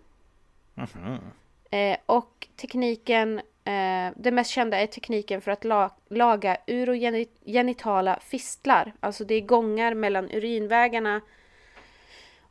eh, 1.71 1.97
och 2.07 2.49
tekniken, 2.57 3.39
eh, 3.65 4.13
det 4.17 4.31
mest 4.33 4.51
kända 4.51 4.79
är 4.81 4.87
tekniken 4.87 5.41
för 5.41 5.51
att 5.51 5.65
la- 5.65 5.91
laga 6.09 6.57
urogenitala 6.67 8.19
fistlar, 8.21 8.93
alltså 9.01 9.25
det 9.25 9.35
är 9.35 9.41
gångar 9.41 9.95
mellan 9.95 10.31
urinvägarna 10.31 11.21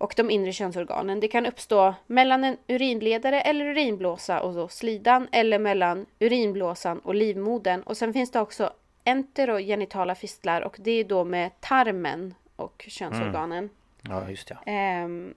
och 0.03 0.13
de 0.15 0.29
inre 0.29 0.51
könsorganen. 0.51 1.19
Det 1.19 1.27
kan 1.27 1.45
uppstå 1.45 1.95
mellan 2.07 2.43
en 2.43 2.57
urinledare 2.67 3.41
eller 3.41 3.65
urinblåsa 3.65 4.41
och 4.41 4.53
då 4.53 4.67
slidan 4.67 5.27
eller 5.31 5.59
mellan 5.59 6.05
urinblåsan 6.19 6.99
och 6.99 7.15
livmodern. 7.15 7.81
Och 7.81 7.97
sen 7.97 8.13
finns 8.13 8.31
det 8.31 8.39
också 8.39 8.73
enterogenitala 9.03 10.15
fistlar 10.15 10.61
och 10.61 10.75
det 10.79 10.91
är 10.91 11.03
då 11.03 11.23
med 11.23 11.61
tarmen 11.61 12.33
och 12.55 12.85
könsorganen. 12.87 13.69
ja 14.01 14.29
just 14.29 14.47
det. 14.47 14.57
Ehm, 14.65 15.33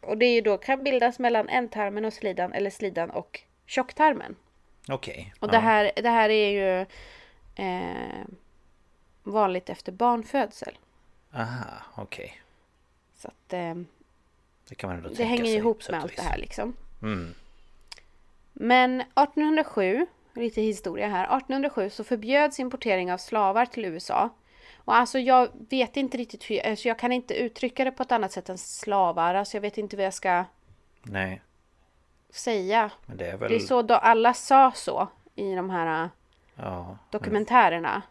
och 0.00 0.18
det 0.18 0.26
är 0.26 0.42
då 0.42 0.58
kan 0.58 0.84
bildas 0.84 1.18
mellan 1.18 1.48
ändtarmen 1.48 2.04
och 2.04 2.12
slidan 2.12 2.52
eller 2.52 2.70
slidan 2.70 3.10
och 3.10 3.40
tjocktarmen. 3.66 4.36
Okej. 4.88 5.34
Och 5.40 5.48
ja. 5.48 5.52
det, 5.52 5.58
här, 5.58 5.90
det 5.96 6.10
här 6.10 6.30
är 6.30 6.50
ju 6.50 6.86
eh, 7.66 8.26
vanligt 9.22 9.70
efter 9.70 9.92
barnfödsel. 9.92 10.78
Aha, 11.34 11.66
okej. 11.96 12.40
Så 13.26 13.30
att 13.30 13.52
eh, 13.52 13.74
Det 14.68 14.74
kan 14.74 14.90
man 14.90 14.96
ändå 14.96 15.08
det 15.08 15.24
hänger 15.24 15.44
sig 15.44 15.54
ihop 15.54 15.88
med 15.90 16.00
allt 16.02 16.16
det 16.16 16.22
här 16.22 16.38
liksom. 16.38 16.76
Mm. 17.02 17.34
Men 18.52 19.00
1807, 19.00 20.06
lite 20.34 20.60
historia 20.62 21.08
här, 21.08 21.24
1807 21.24 21.90
så 21.90 22.04
förbjöds 22.04 22.60
importering 22.60 23.12
av 23.12 23.18
slavar 23.18 23.66
till 23.66 23.84
USA. 23.84 24.30
Och 24.76 24.94
alltså 24.96 25.18
jag 25.18 25.48
vet 25.70 25.96
inte 25.96 26.16
riktigt 26.18 26.50
hur, 26.50 26.66
alltså 26.66 26.88
jag 26.88 26.98
kan 26.98 27.12
inte 27.12 27.34
uttrycka 27.34 27.84
det 27.84 27.90
på 27.92 28.02
ett 28.02 28.12
annat 28.12 28.32
sätt 28.32 28.48
än 28.48 28.58
slavar. 28.58 29.34
Alltså 29.34 29.56
jag 29.56 29.62
vet 29.62 29.78
inte 29.78 29.96
vad 29.96 30.06
jag 30.06 30.14
ska 30.14 30.44
Nej, 31.02 31.42
säga. 32.30 32.90
men 33.06 33.16
det 33.16 33.26
är 33.26 33.36
väl... 33.36 33.50
Det 33.50 33.56
är 33.56 33.60
så 33.60 33.82
då 33.82 33.94
alla 33.94 34.34
sa 34.34 34.72
så 34.74 35.08
i 35.34 35.54
de 35.54 35.70
här 35.70 36.04
äh, 36.04 36.08
Ja, 36.54 36.98
dokumentärerna. 37.10 38.02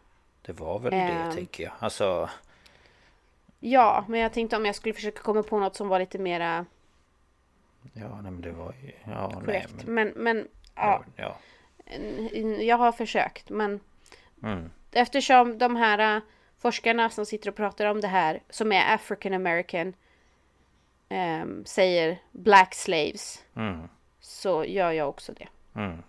det 0.42 0.54
var 0.54 0.80
väl 0.80 0.92
det 0.92 1.32
tänker 1.36 1.64
jag. 1.64 1.74
Alltså, 1.80 2.30
Ja, 3.70 4.06
men 4.08 4.20
jag 4.20 4.34
tänkte 4.34 4.58
om 4.58 4.66
jag 4.66 4.76
skulle 4.76 4.94
försöka 4.94 5.22
komma 5.22 5.44
på 5.44 5.60
något 5.60 5.76
som 5.76 5.88
var 5.88 6.00
lite 6.00 6.18
mera 6.20 6.66
ja, 7.94 8.22
nej, 8.22 8.32
men 8.32 8.42
det 8.42 8.52
var 8.52 8.74
ju... 8.84 8.92
Ja, 9.04 9.28
nej, 9.36 9.46
korrekt. 9.46 9.74
men... 9.86 9.94
Men, 9.96 10.14
men 10.24 10.48
ja, 10.76 11.04
Ja. 11.16 11.38
jag 12.60 12.78
har 12.78 12.92
försökt. 12.92 13.50
Men 13.50 13.80
Mm. 14.44 14.72
eftersom 14.92 15.58
de 15.58 15.76
här 15.76 16.16
äh, 16.16 16.22
forskarna 16.58 17.10
som 17.10 17.26
sitter 17.26 17.50
och 17.50 17.56
pratar 17.56 17.86
om 17.86 18.02
det 18.02 18.08
här, 18.08 18.42
som 18.50 18.72
är 18.72 18.94
African 18.96 19.34
American, 19.34 19.94
ehm, 21.10 21.66
säger 21.66 22.18
black 22.32 22.74
slaves, 22.76 23.44
Mm. 23.56 23.88
så 24.20 24.66
gör 24.66 24.92
jag 24.92 25.10
också 25.10 25.34
det. 25.34 25.48
Mm. 25.76 26.04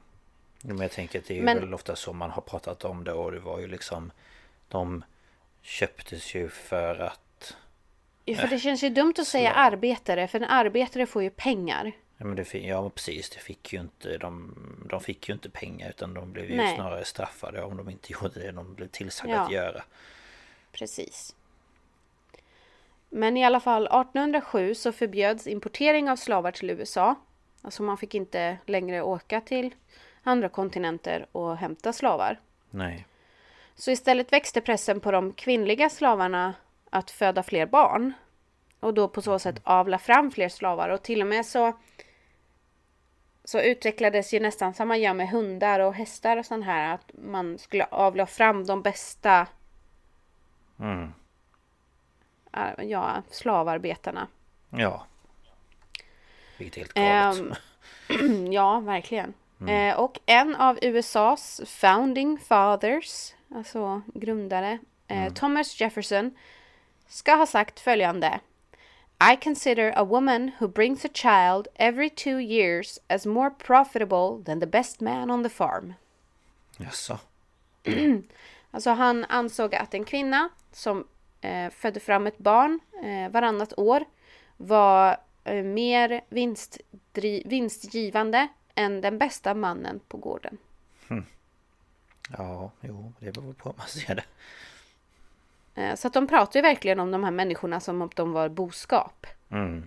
Men 0.63 0.79
jag 0.79 0.91
tänker 0.91 1.19
att 1.19 1.27
det 1.27 1.39
är 1.39 1.43
Men- 1.43 1.61
väl 1.61 1.75
ofta 1.75 1.97
så 1.97 2.13
man 2.13 2.31
har 2.31 2.43
pratat 2.43 2.85
om 2.85 3.05
det 3.05 3.13
och 3.13 3.33
det 3.33 3.41
var 3.41 3.59
ju 3.61 3.67
liksom 3.67 4.13
De 4.69 5.05
köptes 5.63 6.35
ju 6.35 6.49
för 6.49 6.99
att 6.99 7.21
För 8.35 8.47
det 8.49 8.59
känns 8.59 8.85
ju 8.85 8.89
dumt 8.89 9.15
att 9.19 9.27
säga 9.27 9.53
slav. 9.53 9.65
arbetare, 9.65 10.29
för 10.29 10.39
en 10.41 10.45
arbetare 10.51 11.07
får 11.07 11.23
ju 11.23 11.31
pengar. 11.31 11.93
Ja 12.19 12.25
men 12.27 12.37
det, 12.37 12.55
ja 12.55 12.91
precis, 12.91 13.31
det 13.31 13.39
fick 13.39 13.73
ju 13.73 13.81
inte 13.81 14.19
de, 14.19 14.55
de 14.91 15.01
fick 15.01 15.29
ju 15.29 15.35
inte 15.35 15.51
pengar 15.51 15.89
utan 15.91 16.15
de 16.15 16.33
blev 16.33 16.51
ju 16.51 16.57
Nej. 16.57 16.75
snarare 16.75 17.05
straffade 17.05 17.63
om 17.63 17.77
de 17.77 17.91
inte 17.91 18.13
gjorde 18.23 18.41
det 18.41 18.53
de 18.53 18.75
blev 18.75 18.89
tillsagda 18.89 19.35
Ja. 19.35 19.41
att 19.41 19.53
göra. 19.53 19.83
Precis. 20.73 21.35
Men 23.09 23.37
i 23.37 23.45
alla 23.45 23.61
fall 23.61 23.87
1807 23.87 24.75
så 24.75 24.93
förbjöds 24.93 25.47
importering 25.47 26.11
av 26.11 26.17
slavar 26.17 26.51
till 26.51 26.71
USA. 26.71 27.15
Alltså 27.63 27.83
man 27.83 27.97
fick 27.99 28.15
inte 28.15 28.59
längre 28.67 29.03
åka 29.03 29.41
till 29.41 29.75
andra 30.23 30.49
kontinenter 30.49 31.27
och 31.33 31.57
hämta 31.57 31.93
slavar. 31.93 32.41
Nej. 32.71 33.07
Så 33.75 33.91
istället 33.91 34.33
växte 34.33 34.61
pressen 34.61 35.01
på 35.01 35.11
de 35.11 35.33
kvinnliga 35.33 35.89
slavarna 35.91 36.55
att 36.91 37.11
föda 37.11 37.43
fler 37.43 37.67
barn. 37.67 38.13
Och 38.81 38.95
då 38.95 39.09
på 39.09 39.23
så 39.23 39.39
sätt 39.39 39.61
avla 39.65 39.99
fram 39.99 40.31
fler 40.31 40.49
slavar. 40.49 40.89
Och 40.89 41.03
till 41.03 41.21
och 41.21 41.29
med 41.29 41.47
så, 41.47 41.73
så 43.45 43.61
utvecklades 43.61 44.35
ju 44.35 44.41
nästan 44.41 44.75
som 44.75 44.89
man 44.89 45.01
gör 45.01 45.15
med 45.15 45.29
hundar 45.29 45.81
och 45.81 45.95
hästar 45.95 46.37
och 46.37 46.47
sånt 46.47 46.65
här. 46.65 46.95
Att 46.95 47.11
man 47.15 47.59
skulle 47.59 47.85
avla 47.85 48.27
fram 48.27 48.67
de 48.67 48.83
bästa 48.83 49.47
Mm. 50.81 51.13
äh, 52.53 52.85
ja, 52.85 53.23
slavarbetarna. 53.31 54.29
Ja. 54.71 55.07
Vilket 56.59 56.77
är 56.77 56.81
helt 56.81 56.95
galet. 56.95 57.59
Ehm, 58.09 58.53
ja, 58.53 58.81
verkligen. 58.81 59.35
Eh, 59.69 60.01
och 60.01 60.21
en 60.27 60.57
av 60.57 60.79
USAs 60.83 61.61
founding 61.67 62.39
fathers, 62.39 63.35
alltså 63.55 64.03
grundare, 64.15 64.79
eh, 65.09 65.33
Thomas 65.33 65.81
Jefferson, 65.81 66.37
ska 67.09 67.35
ha 67.35 67.47
sagt 67.47 67.81
följande. 67.81 68.41
I 69.33 69.37
consider 69.37 69.93
a 69.97 70.05
woman 70.05 70.51
who 70.59 70.69
brings 70.69 71.05
a 71.05 71.09
child 71.13 71.69
every 71.75 72.11
two 72.11 72.41
years 72.41 72.99
as 73.09 73.27
more 73.27 73.51
profitable 73.51 74.45
than 74.45 74.61
the 74.61 74.67
best 74.67 75.01
man 75.01 75.31
on 75.31 75.43
the 75.43 75.49
farm. 75.49 75.95
Jaså? 76.79 77.19
Alltså 78.71 78.91
han 78.91 79.25
ansåg 79.25 79.75
att 79.75 79.95
en 79.95 80.05
kvinna 80.05 80.49
som 80.73 81.07
eh, 81.41 81.71
födde 81.71 82.01
fram 82.01 82.27
ett 82.27 82.39
barn 82.39 82.81
eh, 83.03 83.33
varannat 83.33 83.79
år 83.79 84.05
var 84.57 85.17
eh, 85.45 85.63
mer 85.65 86.21
vinstgivande 87.49 88.49
än 88.75 89.01
den 89.01 89.19
bästa 89.19 89.55
mannen 89.55 90.01
på 90.09 90.17
gården. 90.17 90.59
Ja, 92.39 92.71
jo, 92.81 93.13
det 93.21 93.33
beror 93.33 93.53
på 93.53 93.69
hur 93.69 93.77
man 93.77 93.87
ser 93.87 94.15
det. 94.15 94.25
Eh, 95.77 95.95
så 95.95 96.07
att 96.07 96.15
de 96.15 96.27
pratar 96.27 96.59
ju 96.59 96.63
verkligen 96.63 97.01
om 97.01 97.11
de 97.11 97.25
här 97.25 97.31
människorna 97.31 97.81
som 97.81 98.03
om 98.03 98.11
de 98.15 98.33
var 98.33 98.49
boskap. 98.49 99.27
Mm. 99.51 99.87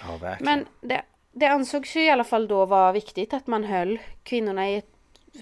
Ja, 0.00 0.16
verkligen. 0.16 0.54
Men 0.54 0.88
det, 0.88 1.02
det 1.32 1.46
ansågs 1.46 1.96
ju 1.96 2.04
i 2.04 2.10
alla 2.10 2.24
fall 2.24 2.48
då 2.48 2.66
vara 2.66 2.92
viktigt 2.92 3.34
att 3.34 3.46
man 3.46 3.64
höll 3.64 3.98
kvinnorna 4.22 4.70
i 4.70 4.76
ett 4.76 4.94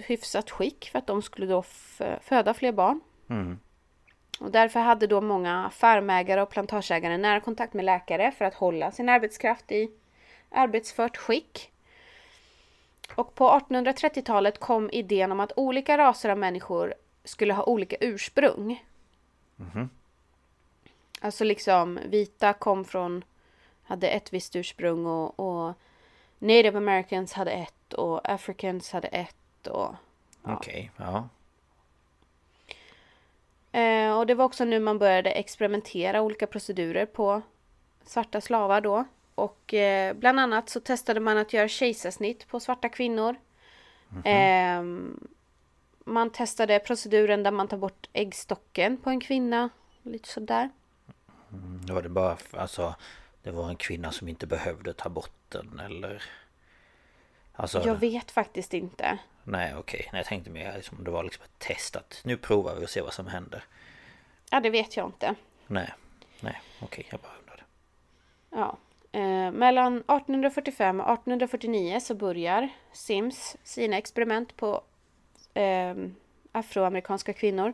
hyfsat 0.07 0.51
skick 0.51 0.88
för 0.92 0.98
att 0.98 1.07
de 1.07 1.22
skulle 1.22 1.46
då 1.46 1.64
föda 2.20 2.55
fler 2.55 2.72
barn. 2.72 3.01
Mm. 3.31 3.59
Och 4.40 4.51
därför 4.51 4.81
hade 4.81 5.07
då 5.07 5.20
många 5.20 5.70
farmägare 5.72 6.42
och 6.42 6.51
plantageägare 6.51 7.18
nära 7.18 7.40
kontakt 7.40 7.74
med 7.74 7.85
läkare 7.85 8.33
för 8.38 8.44
att 8.44 8.55
hålla 8.55 8.92
sin 8.92 9.09
arbetskraft 9.09 9.72
i 9.72 9.90
arbetsfört 10.51 11.16
skick. 11.16 11.70
Och 13.14 13.35
på 13.35 13.48
1830-talet 13.48 14.61
kom 14.61 14.90
idén 14.90 15.33
om 15.33 15.40
att 15.40 15.53
olika 15.57 15.98
raser 15.98 16.29
av 16.29 16.38
människor 16.38 16.94
skulle 17.28 17.54
ha 17.54 17.64
olika 17.64 17.96
ursprung. 18.00 18.84
Alltså 21.20 21.44
liksom 21.44 21.98
vita 22.04 22.52
kom 22.52 22.84
från, 22.84 23.24
hade 23.82 24.08
ett 24.08 24.32
visst 24.32 24.56
ursprung 24.56 25.06
och, 25.06 25.40
och 25.40 25.74
native 26.38 26.78
americans 26.78 27.32
hade 27.32 27.50
ett 27.50 27.92
och 27.92 28.30
africans 28.32 28.92
hade 28.92 29.08
ett 29.08 29.66
och 29.66 29.94
Okej, 30.42 30.90
ja. 30.96 31.28
Eh, 33.72 34.18
och 34.18 34.26
det 34.26 34.34
var 34.34 34.44
också 34.44 34.64
nu 34.64 34.80
man 34.80 34.98
började 34.98 35.30
experimentera 35.30 36.22
olika 36.22 36.46
procedurer 36.46 37.06
på 37.06 37.42
svarta 38.04 38.40
slavar 38.40 38.80
då. 38.80 39.04
och 39.34 39.74
eh, 39.74 40.14
bland 40.14 40.40
annat 40.40 40.68
så 40.68 40.80
testade 40.80 41.20
man 41.20 41.38
att 41.38 41.52
göra 41.52 41.68
kejsarsnitt 41.68 42.48
på 42.48 42.60
svarta 42.60 42.88
kvinnor. 42.88 43.36
Eh, 44.24 44.82
man 46.09 46.31
testade 46.31 46.79
proceduren 46.79 47.42
där 47.42 47.51
man 47.51 47.68
tar 47.68 47.77
bort 47.77 48.09
äggstocken 48.12 48.97
på 48.97 49.11
en 49.11 49.21
kvinna. 49.21 49.68
Lite 50.03 50.29
sådär. 50.29 50.71
Det 51.87 51.92
var 51.92 52.03
det 52.03 52.09
bara, 52.09 52.37
alltså 52.53 52.94
Det 53.42 53.51
var 53.51 53.68
en 53.68 53.77
kvinna 53.77 54.12
som 54.12 54.29
inte 54.29 54.47
behövde 54.47 54.92
ta 54.92 55.09
bort 55.09 55.33
den 55.49 55.81
eller 55.85 56.23
Alltså 57.53 57.83
Jag 57.87 57.94
vet 57.94 58.31
faktiskt 58.31 58.75
inte. 58.75 59.18
Nej 59.44 59.75
okej, 59.77 60.09
nej 60.12 60.21
jag 60.21 60.27
tänkte 60.27 60.51
mer 60.51 60.77
liksom, 60.77 61.05
det 61.05 61.11
var 61.11 61.25
liksom 61.25 61.44
ett 61.44 61.59
test 61.59 61.97
att 61.97 62.21
Nu 62.25 62.37
provar 62.37 62.75
vi 62.75 62.85
och 62.85 62.90
ser 62.90 63.03
vad 63.03 63.12
som 63.12 63.27
händer 63.27 63.64
Ja, 64.51 64.61
det 64.61 64.71
vet 64.71 64.97
jag 64.97 65.07
inte. 65.09 65.35
Nej, 65.66 65.92
nej 66.40 66.61
okej 66.81 67.07
jag 67.11 67.21
bara 67.21 67.33
undrade 67.40 67.62
Ja. 68.51 68.77
Eh, 69.12 69.53
mellan 69.53 69.97
1845 69.97 71.01
och 71.01 71.12
1849 71.12 72.01
så 72.01 72.14
börjar 72.14 72.68
Sims 72.92 73.57
sina 73.62 73.97
experiment 73.97 74.57
på 74.57 74.83
eh, 75.59 75.94
afroamerikanska 76.53 77.33
kvinnor. 77.33 77.73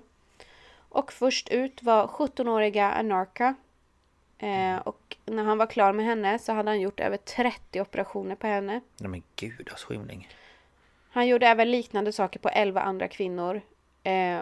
Och 0.88 1.12
först 1.12 1.48
ut 1.48 1.82
var 1.82 2.06
17-åriga 2.06 2.90
Anarka. 2.90 3.54
Eh, 4.38 4.76
och 4.76 5.16
när 5.26 5.44
han 5.44 5.58
var 5.58 5.66
klar 5.66 5.92
med 5.92 6.06
henne 6.06 6.38
så 6.38 6.52
hade 6.52 6.70
han 6.70 6.80
gjort 6.80 7.00
över 7.00 7.16
30 7.16 7.80
operationer 7.80 8.34
på 8.34 8.46
henne. 8.46 8.80
Nej 8.96 9.10
men 9.10 9.22
gudars 9.36 9.82
skymning 9.84 10.28
Han 11.10 11.26
gjorde 11.26 11.46
även 11.46 11.70
liknande 11.70 12.12
saker 12.12 12.40
på 12.40 12.48
11 12.48 12.80
andra 12.80 13.08
kvinnor. 13.08 13.60
Eh, 14.02 14.40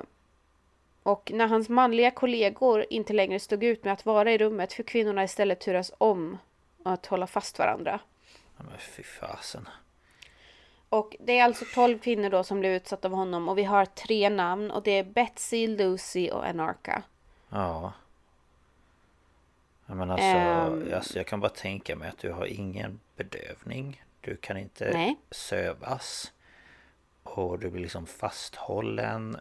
och 1.02 1.30
när 1.34 1.46
hans 1.46 1.68
manliga 1.68 2.10
kollegor 2.10 2.86
inte 2.90 3.12
längre 3.12 3.40
stod 3.40 3.64
ut 3.64 3.84
med 3.84 3.92
att 3.92 4.06
vara 4.06 4.32
i 4.32 4.38
rummet 4.38 4.72
fick 4.72 4.88
kvinnorna 4.88 5.24
istället 5.24 5.60
turas 5.60 5.92
om 5.98 6.38
att 6.82 7.06
hålla 7.06 7.26
fast 7.26 7.58
varandra. 7.58 8.00
Ja 8.56 8.64
men 8.70 8.78
fy 8.78 9.02
fasen 9.02 9.68
Och 10.92 11.16
det 11.20 11.38
är 11.38 11.44
alltså 11.44 11.64
12 11.74 11.98
kvinnor 11.98 12.30
då 12.30 12.44
som 12.44 12.60
blev 12.60 12.72
utsatta 12.72 13.08
av 13.08 13.14
honom 13.14 13.48
och 13.48 13.58
vi 13.58 13.64
har 13.64 13.84
tre 13.84 14.30
namn 14.30 14.70
och 14.70 14.82
det 14.82 14.90
är 14.90 15.04
Betsy, 15.04 15.66
Lucy 15.68 16.30
och 16.30 16.46
Anarka. 16.46 17.02
Ja 17.48 17.92
Ja, 19.86 19.94
men 19.94 20.10
alltså, 20.10 20.26
Ehm. 20.26 20.94
alltså 20.94 21.16
jag 21.18 21.26
kan 21.26 21.40
bara 21.40 21.50
tänka 21.50 21.96
mig 21.96 22.08
att 22.08 22.18
du 22.18 22.32
har 22.32 22.46
ingen 22.46 23.00
bedövning 23.16 24.02
Du 24.20 24.36
kan 24.36 24.56
inte 24.56 24.90
Nej. 24.92 25.16
sövas 25.30 26.32
Och 27.22 27.58
du 27.58 27.70
blir 27.70 27.82
liksom 27.82 28.06
fasthållen 28.06 29.36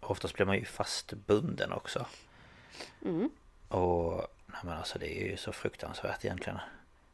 Oftast 0.00 0.34
blir 0.34 0.46
man 0.46 0.56
ju 0.56 0.64
fastbunden 0.64 1.72
också 1.72 2.06
Mm. 3.04 3.30
Och 3.68 4.26
nej 4.46 4.60
men 4.62 4.76
alltså 4.76 4.98
det 4.98 5.22
är 5.22 5.30
ju 5.30 5.36
så 5.36 5.52
fruktansvärt 5.52 6.24
egentligen 6.24 6.58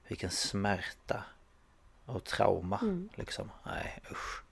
Vilken 0.08 0.30
smärta 0.30 1.24
Och 2.14 2.24
trauma 2.24 2.78
Mm. 2.82 3.08
liksom 3.14 3.50
Nej 3.66 3.98
usch 4.10 4.42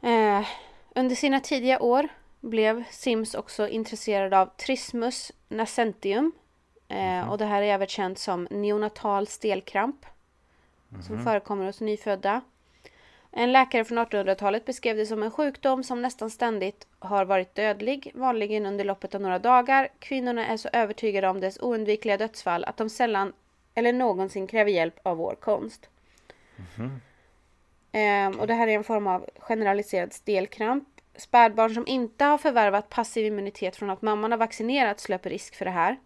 Eh, 0.00 0.46
under 0.94 1.14
sina 1.16 1.40
tidiga 1.40 1.80
år 1.80 2.08
blev 2.40 2.84
Sims 2.90 3.34
också 3.34 3.68
intresserad 3.68 4.34
av 4.34 4.46
Trismus 4.56 5.32
nascentium. 5.48 6.32
Eh, 6.88 7.30
Och 7.30 7.38
det 7.38 7.44
här 7.44 7.62
är 7.62 7.74
även 7.74 7.86
känt 7.88 8.18
som 8.18 8.48
neonatal 8.50 9.26
stelkramp. 9.26 10.06
Som 11.06 11.24
förekommer 11.24 11.66
hos 11.66 11.80
nyfödda. 11.80 12.40
En 13.30 13.52
läkare 13.52 13.84
från 13.84 13.98
1800-talet 13.98 14.64
beskrev 14.64 14.96
det 14.96 15.06
som 15.06 15.22
en 15.22 15.30
sjukdom 15.30 15.84
som 15.84 16.02
nästan 16.02 16.30
ständigt 16.30 16.86
har 16.98 17.24
varit 17.24 17.54
dödlig, 17.54 18.12
vanligen 18.14 18.66
under 18.66 18.84
loppet 18.84 19.14
av 19.14 19.20
några 19.20 19.38
dagar. 19.38 19.88
Kvinnorna 19.98 20.46
är 20.46 20.56
så 20.56 20.68
övertygade 20.72 21.28
om 21.28 21.40
dess 21.40 21.58
oundvikliga 21.60 22.16
dödsfall 22.16 22.64
att 22.64 22.76
de 22.76 22.90
sällan 22.90 23.32
eller 23.76 23.92
någonsin 23.92 24.46
kräver 24.46 24.70
hjälp 24.70 24.98
av 25.02 25.16
vår 25.16 25.34
konst. 25.34 25.90
Ehm, 27.92 28.40
och 28.40 28.46
det 28.46 28.54
här 28.54 28.68
är 28.68 28.72
en 28.72 28.84
form 28.84 29.06
av 29.06 29.26
generaliserad 29.38 30.12
stelkramp. 30.12 30.88
Spädbarn 31.16 31.74
som 31.74 31.86
inte 31.86 32.24
har 32.24 32.38
förvärvat 32.38 32.88
passiv 32.88 33.26
immunitet 33.26 33.76
från 33.76 33.90
att 33.90 34.02
mamman 34.02 34.30
har 34.30 34.38
vaccinerats 34.38 35.08
löper 35.08 35.30
risk 35.30 35.54
för 35.54 35.64
det 35.64 35.70
här. 35.70 35.96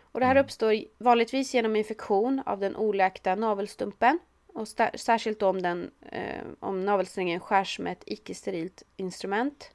Och 0.00 0.20
det 0.20 0.26
här 0.26 0.36
uppstår 0.36 0.74
vanligtvis 0.98 1.54
genom 1.54 1.76
infektion 1.76 2.42
av 2.46 2.60
den 2.60 2.76
oläkta 2.76 3.34
navelstumpen. 3.34 4.18
Och 4.46 4.68
särskilt 4.94 5.42
om, 5.42 5.62
den, 5.62 5.90
eh, 6.12 6.42
om 6.60 6.84
navelsträngen 6.84 7.40
skärs 7.40 7.78
med 7.78 7.92
ett 7.92 8.02
icke-sterilt 8.06 8.82
instrument. 8.96 9.70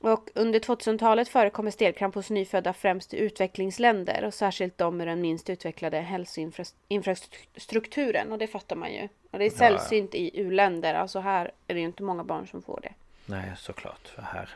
Och 0.00 0.30
under 0.34 0.60
2000-talet 0.60 1.28
förekommer 1.28 1.70
stelkramp 1.70 2.14
hos 2.14 2.30
nyfödda 2.30 2.72
främst 2.72 3.14
i 3.14 3.16
utvecklingsländer 3.16 4.24
och 4.24 4.34
särskilt 4.34 4.78
de 4.78 4.96
med 4.96 5.08
den 5.08 5.20
minst 5.20 5.50
utvecklade 5.50 6.00
hälsoinfrastrukturen. 6.00 8.32
Och 8.32 8.38
det 8.38 8.46
fattar 8.46 8.76
man 8.76 8.92
ju. 8.92 9.08
Och 9.30 9.38
det 9.38 9.44
är 9.44 9.50
ja. 9.50 9.56
sällsynt 9.56 10.14
i 10.14 10.40
u-länder. 10.40 10.94
Alltså 10.94 11.20
här 11.20 11.50
är 11.66 11.74
det 11.74 11.80
ju 11.80 11.86
inte 11.86 12.02
många 12.02 12.24
barn 12.24 12.46
som 12.46 12.62
får 12.62 12.80
det. 12.82 12.92
Nej 13.26 13.52
såklart 13.56 14.08
för 14.08 14.22
här 14.22 14.48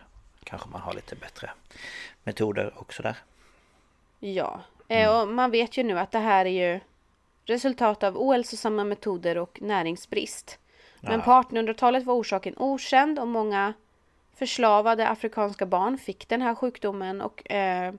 Kanske 0.44 0.68
man 0.68 0.81
har 0.81 0.94
lite 0.94 1.16
bättre 1.16 1.50
Metoder 2.24 2.72
också 2.76 3.03
där 3.03 3.16
Ja, 4.18 4.61
eh, 4.88 5.20
och 5.20 5.29
man 5.29 5.50
vet 5.50 5.76
ju 5.76 5.83
nu 5.83 5.98
att 5.98 6.12
det 6.12 6.18
här 6.18 6.46
är 6.46 6.74
ju 6.74 6.81
resultat 7.44 8.03
av 8.03 8.18
ohälsosamma 8.18 8.85
metoder 8.85 9.38
och 9.38 9.62
näringsbrist. 9.62 10.59
Men 11.00 11.12
Ja. 11.12 11.20
på 11.42 11.55
1800-talet 11.55 12.05
var 12.05 12.14
orsaken 12.14 12.55
okänd 12.57 13.18
och 13.18 13.29
många 13.29 13.74
förslavade 14.40 15.09
afrikanska 15.09 15.66
barn 15.66 15.98
fick 15.98 16.29
den 16.29 16.42
här 16.42 16.55
sjukdomen 16.55 17.20
och 17.20 17.50
eh, 17.50 17.94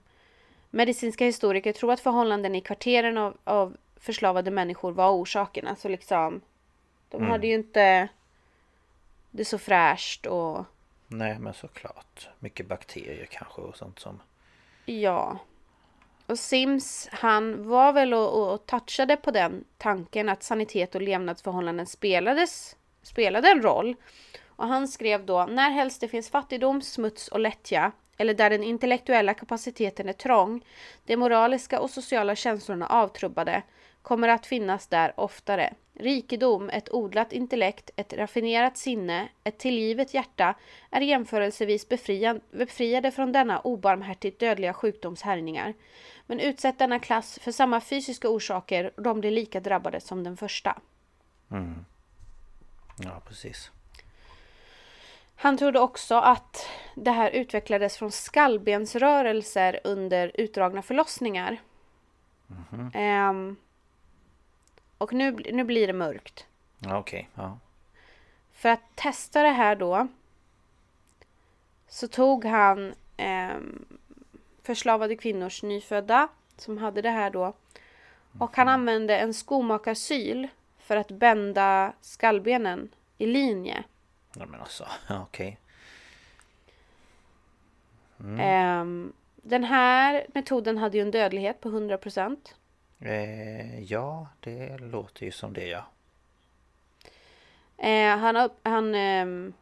medicinska 0.70 1.26
historiker 1.26 1.74
tror 1.74 1.92
att 1.92 2.00
förhållanden 2.00 2.56
i 2.56 2.62
kvarteren 2.62 3.18
av, 3.18 3.38
av 3.44 3.78
förslavade 3.96 4.52
människor 4.52 4.92
var 4.92 5.12
orsaken. 5.12 5.68
Alltså 5.68 5.88
liksom, 5.88 6.42
de 7.10 7.24
hade 7.24 7.48
ju 7.48 7.54
inte 7.54 8.08
det 9.32 9.46
så 9.46 9.58
fräscht 9.58 10.26
och 10.26 10.66
Nej 11.08 11.40
men 11.40 11.54
såklart 11.54 12.30
Mycket 12.40 12.68
bakterier 12.68 13.26
kanske 13.26 13.62
och 13.62 13.78
sånt 13.78 14.00
som 14.00 14.22
Ja. 14.86 15.38
Och 16.26 16.40
Sims, 16.40 17.10
han 17.12 17.68
var 17.68 17.94
väl 17.94 18.14
och, 18.14 18.54
och 18.54 18.66
touchade 18.66 19.16
på 19.18 19.32
den 19.32 19.64
tanken 19.78 20.30
att 20.30 20.44
sanitet 20.44 20.96
och 20.96 21.02
levnadsförhållanden 21.02 21.86
spelades, 21.86 22.76
spelade 23.04 23.52
en 23.52 23.62
roll. 23.62 23.96
Och 24.62 24.68
han 24.68 24.88
skrev 24.88 25.26
då, 25.26 25.46
när 25.46 25.72
helst 25.72 26.02
det 26.02 26.08
finns 26.08 26.30
fattigdom, 26.30 26.82
smuts 26.82 27.28
och 27.28 27.40
lättja, 27.40 27.92
eller 28.18 28.34
där 28.34 28.50
den 28.50 28.64
intellektuella 28.64 29.34
kapaciteten 29.34 30.10
är 30.10 30.14
trång, 30.14 30.66
de 31.06 31.18
moraliska 31.18 31.80
och 31.80 31.90
sociala 31.90 32.36
känslorna 32.36 32.88
avtrubbade, 32.88 33.64
kommer 34.02 34.28
att 34.28 34.46
finnas 34.46 34.88
där 34.88 35.14
oftare. 35.20 35.74
Rikedom, 35.94 36.70
ett 36.70 36.94
odlat 36.94 37.34
intellekt, 37.34 37.90
ett 37.96 38.14
raffinerat 38.14 38.78
sinne, 38.78 39.30
ett 39.44 39.60
tillgivet 39.60 40.14
hjärta 40.14 40.56
är 40.90 41.02
jämförelsevis 41.02 41.88
befriade 42.52 43.12
från 43.12 43.32
denna 43.32 43.60
obarmhärtigt 43.60 44.40
dödliga 44.40 44.74
sjukdomshärjningar. 44.74 45.74
Men 46.26 46.40
utsätt 46.40 46.80
denna 46.80 47.00
klass 47.00 47.40
för 47.42 47.52
samma 47.52 47.82
fysiska 47.82 48.30
orsaker 48.30 48.92
och 48.98 49.04
de 49.04 49.20
blir 49.20 49.32
lika 49.32 49.60
drabbade 49.60 50.02
som 50.02 50.24
den 50.24 50.38
första. 50.38 50.82
Mm. 51.52 51.86
Ja 52.98 53.22
precis 53.28 53.72
han 55.42 55.58
trodde 55.58 55.80
också 55.80 56.16
att 56.16 56.70
det 56.96 57.12
här 57.12 57.32
utvecklades 57.32 57.98
från 57.98 58.12
skallbensrörelser 58.12 59.80
under 59.84 60.32
utdragna 60.34 60.82
förlossningar. 60.82 61.62
Ehm, 62.94 63.56
och 64.98 65.14
nu, 65.14 65.32
nu 65.32 65.64
blir 65.64 65.88
det 65.88 65.94
mörkt. 65.94 66.46
Okej 66.88 67.30
ja 67.36 67.58
För 68.54 68.70
att 68.70 68.96
testa 68.96 69.44
det 69.44 69.50
här 69.50 69.76
då 69.76 70.08
så 71.88 72.08
tog 72.08 72.46
han 72.46 72.94
ehm, 73.18 73.86
förslavade 74.64 75.16
kvinnors 75.16 75.64
nyfödda 75.64 76.28
som 76.58 76.78
hade 76.78 77.02
det 77.02 77.10
här 77.10 77.30
då 77.30 77.54
och 78.40 78.56
han 78.56 78.68
använde 78.68 79.18
en 79.18 79.34
skomakarsyl 79.34 80.48
för 80.80 80.98
att 80.98 81.12
bända 81.12 81.94
skallbenen 82.02 82.90
i 83.18 83.26
linje. 83.26 83.84
Nej 84.34 84.48
men 84.48 84.60
alltså 84.62 84.88
ja, 85.08 85.22
okej 85.30 85.58
Ehm, 88.40 89.14
den 89.36 89.64
här 89.64 90.26
metoden 90.34 90.78
hade 90.78 90.98
ju 90.98 91.02
en 91.02 91.12
dödlighet 91.12 91.62
på 91.62 91.70
100%. 91.70 92.38
eh, 93.00 93.80
Ja 93.84 94.28
det 94.40 94.78
låter 94.78 95.26
ju 95.26 95.32
som 95.32 95.54
det 95.54 95.68
ja 95.68 95.86
Eh, 97.78 98.18
han 98.18 98.50
han 98.64 98.96
ehm, 98.96 99.54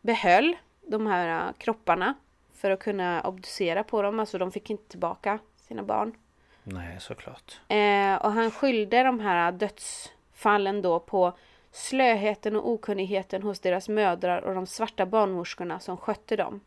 behöll 0.00 0.56
de 0.86 1.06
här 1.06 1.46
eh, 1.48 1.52
kropparna 1.58 2.14
för 2.54 2.70
att 2.70 2.80
kunna 2.80 3.22
obducera 3.22 3.84
på 3.84 4.02
dem. 4.02 4.20
Alltså 4.20 4.38
de 4.38 4.52
fick 4.52 4.70
inte 4.70 4.88
tillbaka 4.88 5.38
sina 5.56 5.82
barn. 5.82 6.14
Nej 6.62 6.96
såklart 7.00 7.60
Eh, 7.68 8.14
och 8.16 8.32
han 8.32 8.50
skyllde 8.50 9.02
de 9.02 9.20
här 9.20 9.52
dödsfallen 9.52 10.82
då 10.82 11.00
på 11.00 11.32
slöheten 11.76 12.56
och 12.56 12.70
okunnigheten 12.70 13.42
hos 13.42 13.60
deras 13.60 13.88
mödrar 13.88 14.42
och 14.42 14.54
de 14.54 14.66
svarta 14.66 15.06
barnmorskorna 15.06 15.80
som 15.80 15.96
skötte 15.96 16.36
dem. 16.36 16.60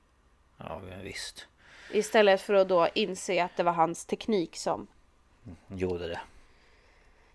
Ja 0.57 0.81
visst 1.03 1.47
Istället 1.91 2.41
för 2.41 2.53
att 2.53 2.69
då 2.69 2.87
inse 2.95 3.43
att 3.43 3.57
det 3.57 3.63
var 3.63 3.71
hans 3.71 4.05
teknik 4.05 4.55
som 4.55 4.87
gjorde 5.67 6.07
det. 6.07 6.19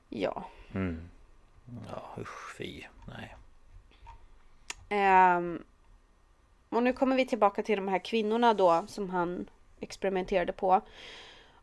Ja. 0.09 0.45
Mm. 0.75 1.09
Ja 1.89 2.23
usch 2.23 2.57
fy. 2.59 2.83
Nej. 3.09 3.35
Ehm, 4.89 5.65
och 6.69 6.83
nu 6.83 6.93
kommer 6.93 7.17
vi 7.17 7.27
tillbaka 7.27 7.63
till 7.63 7.77
de 7.77 7.89
här 7.89 7.99
kvinnorna 7.99 8.55
då 8.55 8.85
som 8.89 9.11
han 9.11 9.51
experimenterade 9.81 10.53
på. 10.53 10.81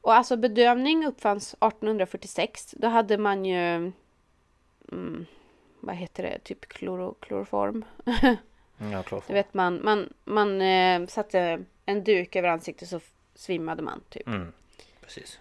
Och 0.01 0.13
alltså 0.13 0.37
bedövning 0.37 1.05
uppfanns 1.05 1.53
1846. 1.53 2.75
Då 2.77 2.87
hade 2.87 3.17
man 3.17 3.45
ju... 3.45 3.91
Mm, 4.91 5.25
vad 5.81 5.95
heter 5.95 6.23
det? 6.23 6.39
Typ 6.39 6.67
kloro, 6.67 7.13
kloroform. 7.13 7.85
Ja, 8.91 9.03
klart. 9.03 9.27
Du 9.27 9.33
vet 9.33 9.53
man, 9.53 9.83
man, 9.83 10.13
man 10.23 10.61
eh, 10.61 11.07
satte 11.07 11.63
en 11.85 12.03
duk 12.03 12.35
över 12.35 12.49
ansiktet 12.49 12.89
så 12.89 12.99
svimmade 13.35 13.81
man 13.81 14.01
typ. 14.09 14.27
Mm. 14.27 14.53
Precis. 15.01 15.39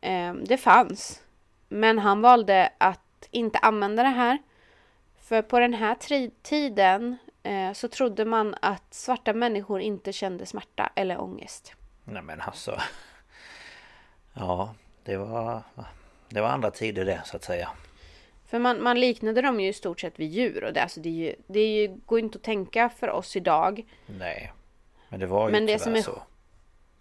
Eh, 0.00 0.34
det 0.34 0.56
fanns. 0.56 1.22
Men 1.68 1.98
han 1.98 2.20
valde 2.20 2.72
att 2.78 3.28
inte 3.30 3.58
använda 3.58 4.02
det 4.02 4.08
här. 4.08 4.38
För 5.20 5.42
på 5.42 5.58
den 5.58 5.74
här 5.74 5.96
tiden 6.42 7.16
eh, 7.42 7.72
så 7.72 7.88
trodde 7.88 8.24
man 8.24 8.54
att 8.62 8.94
svarta 8.94 9.32
människor 9.32 9.80
inte 9.80 10.12
kände 10.12 10.46
smärta 10.46 10.92
eller 10.94 11.20
ångest. 11.20 11.72
Nej 12.04 12.22
men 12.22 12.40
alltså. 12.40 12.80
Ja, 14.38 14.74
det 15.04 15.16
var... 15.16 15.62
Det 16.28 16.40
var 16.40 16.48
andra 16.48 16.70
tider 16.70 17.04
det 17.04 17.22
så 17.24 17.36
att 17.36 17.44
säga. 17.44 17.70
För 18.46 18.58
man, 18.58 18.82
man 18.82 19.00
liknade 19.00 19.42
dem 19.42 19.60
ju 19.60 19.68
i 19.68 19.72
stort 19.72 20.00
sett 20.00 20.18
vid 20.20 20.30
djur 20.30 20.64
och 20.64 20.72
det, 20.72 20.82
alltså 20.82 21.00
det, 21.00 21.08
är 21.08 21.12
ju, 21.12 21.34
det 21.46 21.60
är 21.60 21.68
ju, 21.68 21.88
går 22.06 22.18
inte 22.18 22.36
att 22.38 22.42
tänka 22.44 22.88
för 22.88 23.10
oss 23.10 23.36
idag. 23.36 23.84
Nej. 24.06 24.52
Men 25.08 25.20
det 25.20 25.26
var 25.26 25.48
ju 25.48 25.52
Men 25.52 25.66
det 25.66 25.78
som 25.78 25.94
är- 25.94 26.02
så. 26.02 26.22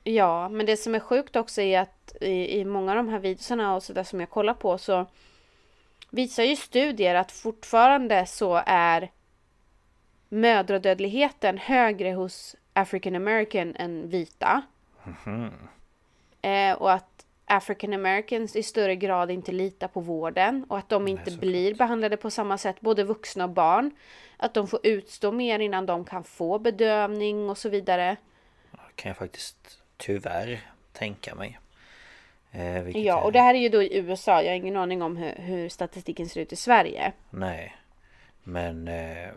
Ja, 0.04 0.50
men 0.50 0.66
det 0.66 0.78
som 0.78 0.96
är 0.96 1.00
sjukt 1.00 1.36
också 1.36 1.62
är 1.62 1.80
att 1.80 2.16
i, 2.22 2.60
i 2.60 2.66
många 2.66 2.92
av 2.92 2.98
de 2.98 3.10
här 3.10 3.20
videorna 3.20 3.76
och 3.76 3.84
sådär 3.84 4.04
som 4.04 4.20
jag 4.20 4.30
kollar 4.30 4.54
på 4.54 4.78
så 4.78 5.06
visar 6.10 6.44
ju 6.44 6.56
studier 6.56 7.16
att 7.16 7.32
fortfarande 7.32 8.26
så 8.26 8.62
är 8.66 9.12
mödradödligheten 10.30 11.58
högre 11.58 12.12
hos 12.14 12.56
African 12.74 13.16
American 13.16 13.76
än 13.76 14.10
vita. 14.10 14.62
Mhm. 15.04 15.52
Eh, 16.42 16.74
och 16.74 16.92
att 16.94 17.15
African 17.46 17.94
Americans 17.94 18.56
i 18.56 18.64
större 18.64 18.96
grad 18.96 19.32
inte 19.32 19.52
litar 19.52 19.88
på 19.88 20.00
vården 20.00 20.66
och 20.70 20.78
att 20.78 20.90
de 20.90 21.08
inte 21.08 21.24
såklart. 21.24 21.40
blir 21.42 21.76
behandlade 21.76 22.18
på 22.18 22.30
samma 22.30 22.58
sätt, 22.58 22.82
både 22.82 23.04
vuxna 23.04 23.44
och 23.44 23.50
barn. 23.50 23.92
Att 24.38 24.54
de 24.54 24.68
får 24.68 24.80
utstå 24.84 25.32
mer 25.32 25.60
innan 25.60 25.86
de 25.86 26.06
kan 26.06 26.24
få 26.24 26.60
bedövning 26.60 27.50
och 27.50 27.58
så 27.58 27.70
vidare. 27.70 28.16
Det 28.72 28.78
kan 28.96 29.10
jag 29.10 29.18
faktiskt 29.18 29.82
tyvärr 29.98 30.60
tänka 30.94 31.36
mig. 31.36 31.60
Eh, 32.52 32.90
Ja, 32.98 33.22
och 33.22 33.32
det 33.32 33.40
här 33.40 33.54
är 33.54 33.60
ju 33.60 33.70
då 33.70 33.84
i 33.84 33.98
USA. 33.98 34.42
Jag 34.42 34.50
har 34.50 34.56
ingen 34.56 34.78
aning 34.78 35.02
om 35.02 35.18
hur, 35.18 35.36
hur 35.36 35.70
statistiken 35.70 36.30
ser 36.30 36.42
ut 36.42 36.54
i 36.54 36.56
Sverige. 36.56 37.12
Nej. 37.30 37.76
Men... 38.44 38.88
Eh, 38.88 39.30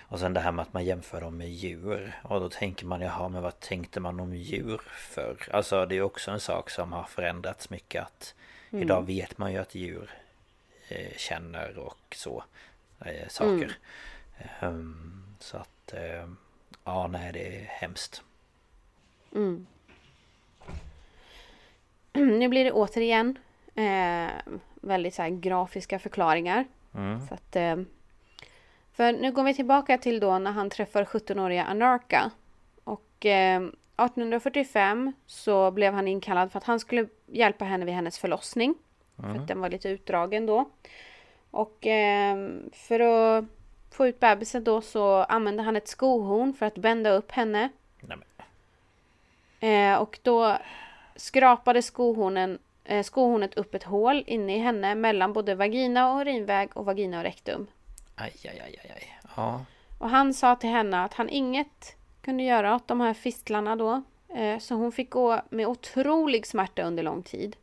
och 0.00 0.18
sen 0.20 0.34
det 0.34 0.40
här 0.40 0.52
med 0.52 0.62
att 0.62 0.72
man 0.72 0.84
jämför 0.84 1.20
dem 1.20 1.36
med 1.36 1.50
djur. 1.50 2.20
Och 2.22 2.40
då 2.40 2.48
tänker 2.48 2.86
man, 2.86 3.00
jaha 3.00 3.28
men 3.28 3.42
vad 3.42 3.60
tänkte 3.60 4.00
man 4.00 4.20
om 4.20 4.34
djur 4.34 4.80
för? 4.86 5.36
Alltså 5.52 5.86
det 5.86 5.96
är 5.96 6.02
också 6.02 6.30
en 6.30 6.40
sak 6.40 6.70
som 6.70 6.92
har 6.92 7.04
förändrats 7.04 7.70
mycket 7.70 8.02
att 8.02 8.34
Mm. 8.72 8.82
Idag 8.82 9.06
vet 9.06 9.38
man 9.38 9.52
ju 9.52 9.58
att 9.58 9.74
djur 9.74 10.10
eh, 10.88 11.16
känner 11.16 11.78
och 11.78 12.16
så 12.16 12.44
eh, 13.04 13.28
saker. 13.28 13.76
Ehm, 14.60 15.24
så 15.38 15.56
att... 15.56 15.92
Eh, 15.92 16.28
ja, 16.84 17.06
nej 17.06 17.32
det 17.32 17.56
är 17.56 17.64
hemskt. 17.64 18.22
Nu 22.12 22.48
blir 22.48 22.64
det 22.64 22.72
återigen 22.72 23.38
eh, 23.74 24.30
väldigt 24.74 25.14
så 25.14 25.22
här 25.22 25.30
grafiska 25.30 25.98
förklaringar. 25.98 26.64
Mm. 26.94 27.26
Så 27.26 27.34
att, 27.34 27.56
eh, 27.56 27.76
för 28.92 29.12
nu 29.12 29.32
går 29.32 29.42
vi 29.44 29.54
tillbaka 29.54 29.98
till 29.98 30.20
då 30.20 30.38
när 30.38 30.52
han 30.52 30.70
träffar 30.70 31.04
17-åriga 31.04 31.64
Anarka. 31.64 32.30
Och 32.84 33.26
eh, 33.26 33.56
1845 33.56 35.12
så 35.26 35.70
blev 35.70 35.94
han 35.94 36.08
inkallad 36.08 36.52
för 36.52 36.58
att 36.58 36.64
han 36.64 36.80
skulle 36.80 37.06
hjälpa 37.26 37.64
henne 37.64 37.84
vid 37.84 37.94
hennes 37.94 38.18
förlossning. 38.18 38.74
För 39.16 39.28
att 39.40 39.48
den 39.48 39.60
var 39.60 39.68
lite 39.68 39.88
utdragen 39.88 40.46
då. 40.46 40.70
Och 41.50 41.86
eh, 41.86 42.50
för 42.72 43.00
att 43.00 43.44
få 43.90 44.06
ut 44.06 44.20
bebisen 44.20 44.64
då 44.64 44.80
så 44.80 45.14
använde 45.14 45.62
han 45.62 45.76
ett 45.76 45.88
skohorn 45.88 46.52
för 46.52 46.66
att 46.66 46.78
bända 46.78 47.10
upp 47.10 47.32
henne. 47.32 47.68
Eh, 49.60 49.94
och 49.94 50.18
då 50.22 50.56
skrapade 51.16 51.82
skohornen, 51.82 52.58
eh, 52.84 53.02
skohornet 53.02 53.54
upp 53.54 53.74
ett 53.74 53.82
hål 53.82 54.24
inne 54.26 54.56
i 54.56 54.58
henne 54.58 54.94
mellan 54.94 55.32
både 55.32 55.54
vagina 55.54 56.12
och 56.12 56.20
urinväg 56.20 56.76
och 56.76 56.84
vagina 56.84 57.18
och 57.18 57.24
rektum. 57.24 57.66
Aj, 58.20 58.32
aj, 58.44 58.60
aj, 58.84 58.90
aj. 58.96 59.18
Ja. 59.36 59.64
Och 59.98 60.10
han 60.10 60.34
sa 60.34 60.56
till 60.56 60.70
henne 60.70 61.04
att 61.04 61.14
han 61.14 61.28
inget 61.28 61.96
kunde 62.22 62.42
göra 62.42 62.74
åt 62.74 62.88
de 62.88 63.00
här 63.00 63.14
fistlarna 63.14 63.76
då. 63.76 64.02
Eh, 64.28 64.58
så 64.58 64.74
hon 64.74 64.92
fick 64.92 65.10
gå 65.10 65.42
med 65.50 65.66
otrolig 65.66 66.46
smärta 66.46 66.82
under 66.82 67.02
lång 67.02 67.22
tid. 67.22 67.56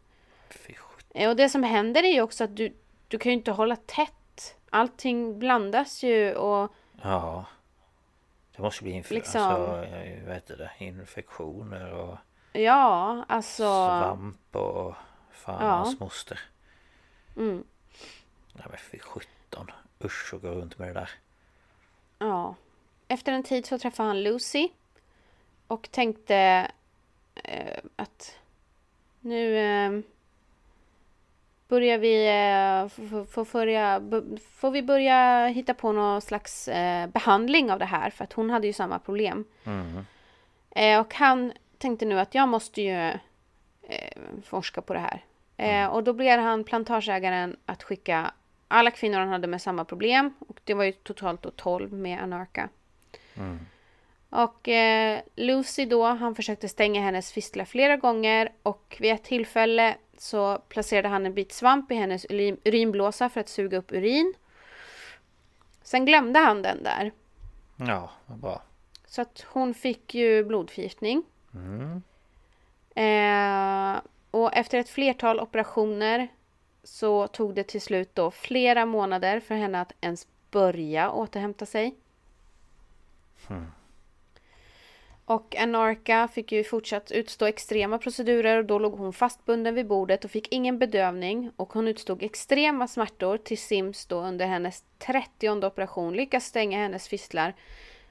Eh, 1.13 1.29
och 1.29 1.35
det 1.35 1.49
som 1.49 1.63
händer 1.63 2.03
är 2.03 2.13
ju 2.13 2.21
också 2.21 2.43
att 2.43 2.55
du, 2.55 2.75
du 3.07 3.17
kan 3.17 3.31
ju 3.31 3.37
inte 3.37 3.51
hålla 3.51 3.75
tätt. 3.75 4.55
Allting 4.69 5.39
blandas 5.39 6.03
ju 6.03 6.33
och 6.35 6.71
Ja. 7.01 7.45
Det 8.55 8.61
måste 8.61 8.83
bli 8.83 9.01
inf- 9.01 9.13
Liksom- 9.13 9.41
alltså, 9.41 9.83
eh, 9.85 10.33
heter 10.33 10.57
det? 10.57 10.85
infektioner 10.85 11.93
och 11.93 12.17
ja, 12.53 13.25
alltså... 13.27 13.63
svamp 13.63 14.55
och 14.55 14.95
fan 15.31 15.65
Ja. 15.65 15.71
hans 15.71 15.99
moster. 15.99 16.39
Mm, 17.37 17.63
Nej 18.53 18.65
men 18.69 18.77
fy 18.91 18.99
sjutton. 18.99 19.71
Usch 20.03 20.33
att 20.33 20.41
gå 20.41 20.47
runt 20.49 20.79
med 20.79 20.87
det 20.87 20.93
där. 20.93 21.09
ja. 22.19 22.55
Efter 23.09 23.31
en 23.31 23.43
tid 23.43 23.65
så 23.65 23.77
träffade 23.79 24.09
han 24.09 24.23
Lucy. 24.23 24.69
Och 25.67 25.91
tänkte 25.91 26.67
eh, 27.43 27.77
att 27.95 28.35
nu 29.19 29.57
eh, 29.57 29.99
börjar 31.67 31.97
vi 31.97 32.27
eh, 32.27 32.81
f- 32.85 33.13
f- 33.13 33.29
få 33.33 33.45
börja, 33.51 33.99
b- 33.99 34.37
får 34.51 34.71
vi 34.71 34.81
börja 34.83 35.47
hitta 35.47 35.73
på 35.73 35.91
någon 35.91 36.21
slags 36.21 36.67
eh, 36.67 37.07
behandling 37.07 37.71
av 37.71 37.79
det 37.79 37.85
här 37.85 38.09
för 38.09 38.23
att 38.23 38.33
hon 38.33 38.49
hade 38.49 38.67
ju 38.67 38.73
samma 38.73 38.99
problem. 38.99 39.45
Mm. 39.63 40.05
Eh, 40.69 40.99
och 40.99 41.13
han 41.13 41.53
tänkte 41.77 42.05
nu 42.05 42.19
att 42.19 42.35
jag 42.35 42.47
måste 42.47 42.81
ju 42.81 43.09
eh, 43.81 44.17
forska 44.43 44.81
på 44.81 44.93
det 44.93 44.99
här. 44.99 45.23
Eh, 45.57 45.87
och 45.87 46.03
då 46.03 46.13
blev 46.13 46.39
han 46.39 46.63
plantageägaren 46.63 47.57
att 47.65 47.83
skicka 47.83 48.31
alla 48.67 48.91
kvinnor 48.91 49.19
han 49.19 49.29
hade 49.29 49.47
med 49.47 49.61
samma 49.61 49.85
problem. 49.85 50.33
Och 50.47 50.59
det 50.63 50.73
var 50.73 50.83
ju 50.83 50.91
totalt 50.91 51.41
då 51.41 51.51
12 51.51 51.93
med 51.93 52.23
Anarka. 52.23 52.69
Och 54.29 54.67
eh, 54.67 55.19
Lucy 55.35 55.85
då, 55.85 56.05
han 56.05 56.35
försökte 56.35 56.69
stänga 56.69 57.01
hennes 57.01 57.31
fistlar 57.31 57.65
flera 57.65 57.97
gånger 57.97 58.51
och 58.63 58.97
vid 58.99 59.11
ett 59.11 59.23
tillfälle 59.23 59.95
så 60.17 60.57
placerade 60.57 61.07
han 61.07 61.25
en 61.25 61.33
bit 61.33 61.51
svamp 61.51 61.91
i 61.91 61.95
hennes 61.95 62.25
urin- 62.25 62.57
urinblåsa 62.65 63.29
för 63.29 63.39
att 63.39 63.49
suga 63.49 63.77
upp 63.77 63.91
urin. 63.91 64.33
Sen 65.81 66.05
glömde 66.05 66.39
han 66.39 66.61
den 66.61 66.83
där. 66.83 67.11
Ja, 67.75 68.11
vad 68.25 68.37
bra. 68.37 68.61
Så 69.05 69.21
att 69.21 69.45
hon 69.47 69.73
fick 69.73 70.15
ju 70.15 70.43
blodförgiftning. 70.43 71.23
Mm. 71.53 72.01
Eh, 72.95 74.01
och 74.31 74.53
efter 74.53 74.77
ett 74.79 74.89
flertal 74.89 75.39
operationer 75.39 76.27
så 76.87 77.27
tog 77.27 77.55
det 77.55 77.63
till 77.63 77.81
slut 77.81 78.15
då 78.15 78.31
flera 78.31 78.85
månader 78.85 79.39
för 79.39 79.55
henne 79.55 79.81
att 79.81 79.93
ens 80.01 80.27
börja 80.51 81.11
återhämta 81.11 81.65
sig. 81.65 81.95
Och 85.25 85.55
Anarka 85.55 86.27
fick 86.27 86.51
ju 86.51 86.63
fortsatt 86.63 87.11
utstå 87.11 87.45
extrema 87.45 87.97
procedurer 87.97 88.57
och 88.57 88.65
då 88.65 88.79
låg 88.79 88.97
hon 88.97 89.13
fastbunden 89.13 89.75
vid 89.75 89.87
bordet 89.87 90.25
och 90.25 90.31
fick 90.31 90.53
ingen 90.53 90.79
bedövning 90.79 91.51
och 91.55 91.73
hon 91.73 91.87
utstod 91.87 92.23
extrema 92.23 92.87
smärtor 92.87 93.37
till 93.37 93.57
Sims 93.57 94.05
då 94.05 94.19
under 94.19 94.47
hennes 94.47 94.83
30 94.97 95.49
operation 95.49 96.13
lyckas 96.13 96.45
stänga 96.45 96.77
hennes 96.77 97.07
fistlar 97.07 97.53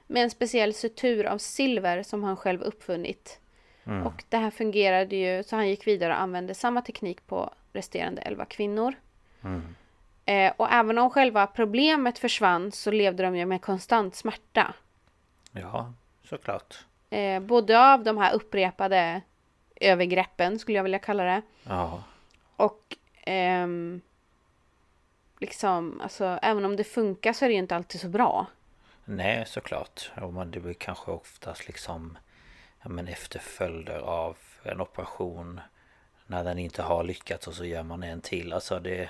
med 0.07 0.23
en 0.23 0.29
speciell 0.29 0.73
sutur 0.73 1.25
av 1.25 1.37
silver 1.37 2.03
som 2.03 2.23
han 2.23 2.37
själv 2.37 2.61
uppfunnit. 2.61 3.39
Och 4.05 4.23
det 4.29 4.37
här 4.37 4.51
fungerade 4.51 5.15
ju 5.15 5.43
så 5.43 5.55
han 5.55 5.69
gick 5.69 5.87
vidare 5.87 6.13
och 6.13 6.21
använde 6.21 6.53
samma 6.53 6.81
teknik 6.81 7.27
på 7.27 7.53
resterande 7.77 8.21
11 8.21 8.45
kvinnor. 8.45 8.95
Eh, 10.25 10.53
och 10.57 10.71
även 10.71 10.97
om 10.97 11.09
själva 11.09 11.47
problemet 11.47 12.19
försvann 12.19 12.71
så 12.71 12.91
levde 12.91 13.23
de 13.23 13.35
ju 13.35 13.45
med 13.45 13.61
konstant 13.61 14.15
smärta. 14.15 14.73
Ja, 15.51 15.93
såklart. 16.23 16.85
Eh, 17.09 17.39
både 17.39 17.93
av 17.93 18.03
de 18.03 18.17
här 18.17 18.33
upprepade 18.33 19.21
övergreppen 19.75 20.59
skulle 20.59 20.77
jag 20.77 20.83
vilja 20.83 20.99
kalla 20.99 21.23
det. 21.23 21.41
Ja. 21.63 22.03
Och 22.55 22.95
ehm, 23.23 24.01
liksom, 25.39 26.01
alltså 26.01 26.39
även 26.41 26.65
om 26.65 26.75
det 26.75 26.83
funkar 26.83 27.33
så 27.33 27.45
är 27.45 27.49
det 27.49 27.53
ju 27.53 27.59
inte 27.59 27.75
alltid 27.75 28.01
så 28.01 28.07
bra. 28.07 28.45
Nej, 29.05 29.45
såklart. 29.47 30.11
Ja, 30.15 30.31
men 30.31 30.51
det 30.51 30.59
blir 30.59 30.73
kanske 30.73 31.11
oftast 31.11 31.67
liksom 31.67 32.17
ja, 32.81 32.89
men 32.89 33.07
efterföljder 33.07 33.99
av 33.99 34.37
en 34.63 34.81
operation 34.81 35.61
när 36.27 36.43
den 36.43 36.59
inte 36.59 36.81
har 36.81 37.03
lyckats 37.03 37.47
och 37.47 37.53
så 37.53 37.65
gör 37.65 37.83
man 37.83 38.03
en 38.03 38.21
till. 38.21 38.53
Alltså 38.53 38.79
det... 38.79 39.09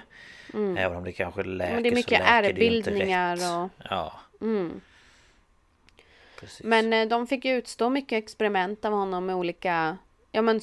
Mm. 0.54 0.78
Även 0.78 0.98
om 0.98 1.04
det 1.04 1.12
kanske 1.12 1.44
läker 1.44 1.74
Men 1.74 1.84
det 1.84 1.90
är 1.90 1.96
mycket 1.96 2.22
ärrbildningar 2.24 3.36
och... 3.36 3.70
Ja. 3.90 4.14
Mm. 4.42 4.82
Men 6.64 6.94
eh, 6.94 7.08
de 7.08 7.28
fick 7.28 7.46
utstå 7.46 7.90
mycket 7.90 8.24
experiment 8.24 8.86
av 8.86 8.94
honom 8.94 9.26
med 9.26 9.36
olika... 9.36 9.98
Ja 10.32 10.42
men 10.42 10.62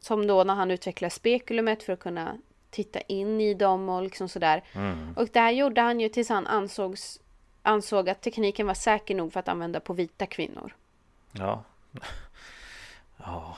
som 0.00 0.26
då 0.26 0.44
när 0.44 0.54
han 0.54 0.70
utvecklade 0.70 1.10
spekulumet 1.10 1.82
för 1.82 1.92
att 1.92 2.00
kunna 2.00 2.38
titta 2.70 3.00
in 3.00 3.40
i 3.40 3.54
dem 3.54 3.88
och 3.88 4.02
liksom 4.02 4.28
sådär. 4.28 4.62
Mm. 4.72 5.14
Och 5.16 5.28
det 5.32 5.40
här 5.40 5.50
gjorde 5.50 5.80
han 5.80 6.00
ju 6.00 6.08
tills 6.08 6.28
han 6.28 6.46
ansågs, 6.46 7.20
ansåg 7.62 8.08
att 8.08 8.20
tekniken 8.20 8.66
var 8.66 8.74
säker 8.74 9.14
nog 9.14 9.32
för 9.32 9.40
att 9.40 9.48
använda 9.48 9.80
på 9.80 9.92
vita 9.92 10.26
kvinnor. 10.26 10.74
Ja. 11.32 11.64
Ja. 13.16 13.56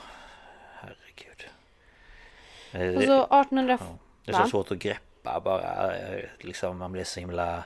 Och 2.73 3.03
så 3.03 3.23
1800... 3.23 3.77
Ja. 3.79 3.97
Det 4.25 4.31
är 4.31 4.43
så 4.43 4.49
svårt 4.49 4.71
att 4.71 4.77
greppa 4.77 5.39
bara. 5.39 5.91
Liksom 6.39 6.77
man 6.77 6.91
blir 6.91 7.03
så 7.03 7.19
himla... 7.19 7.63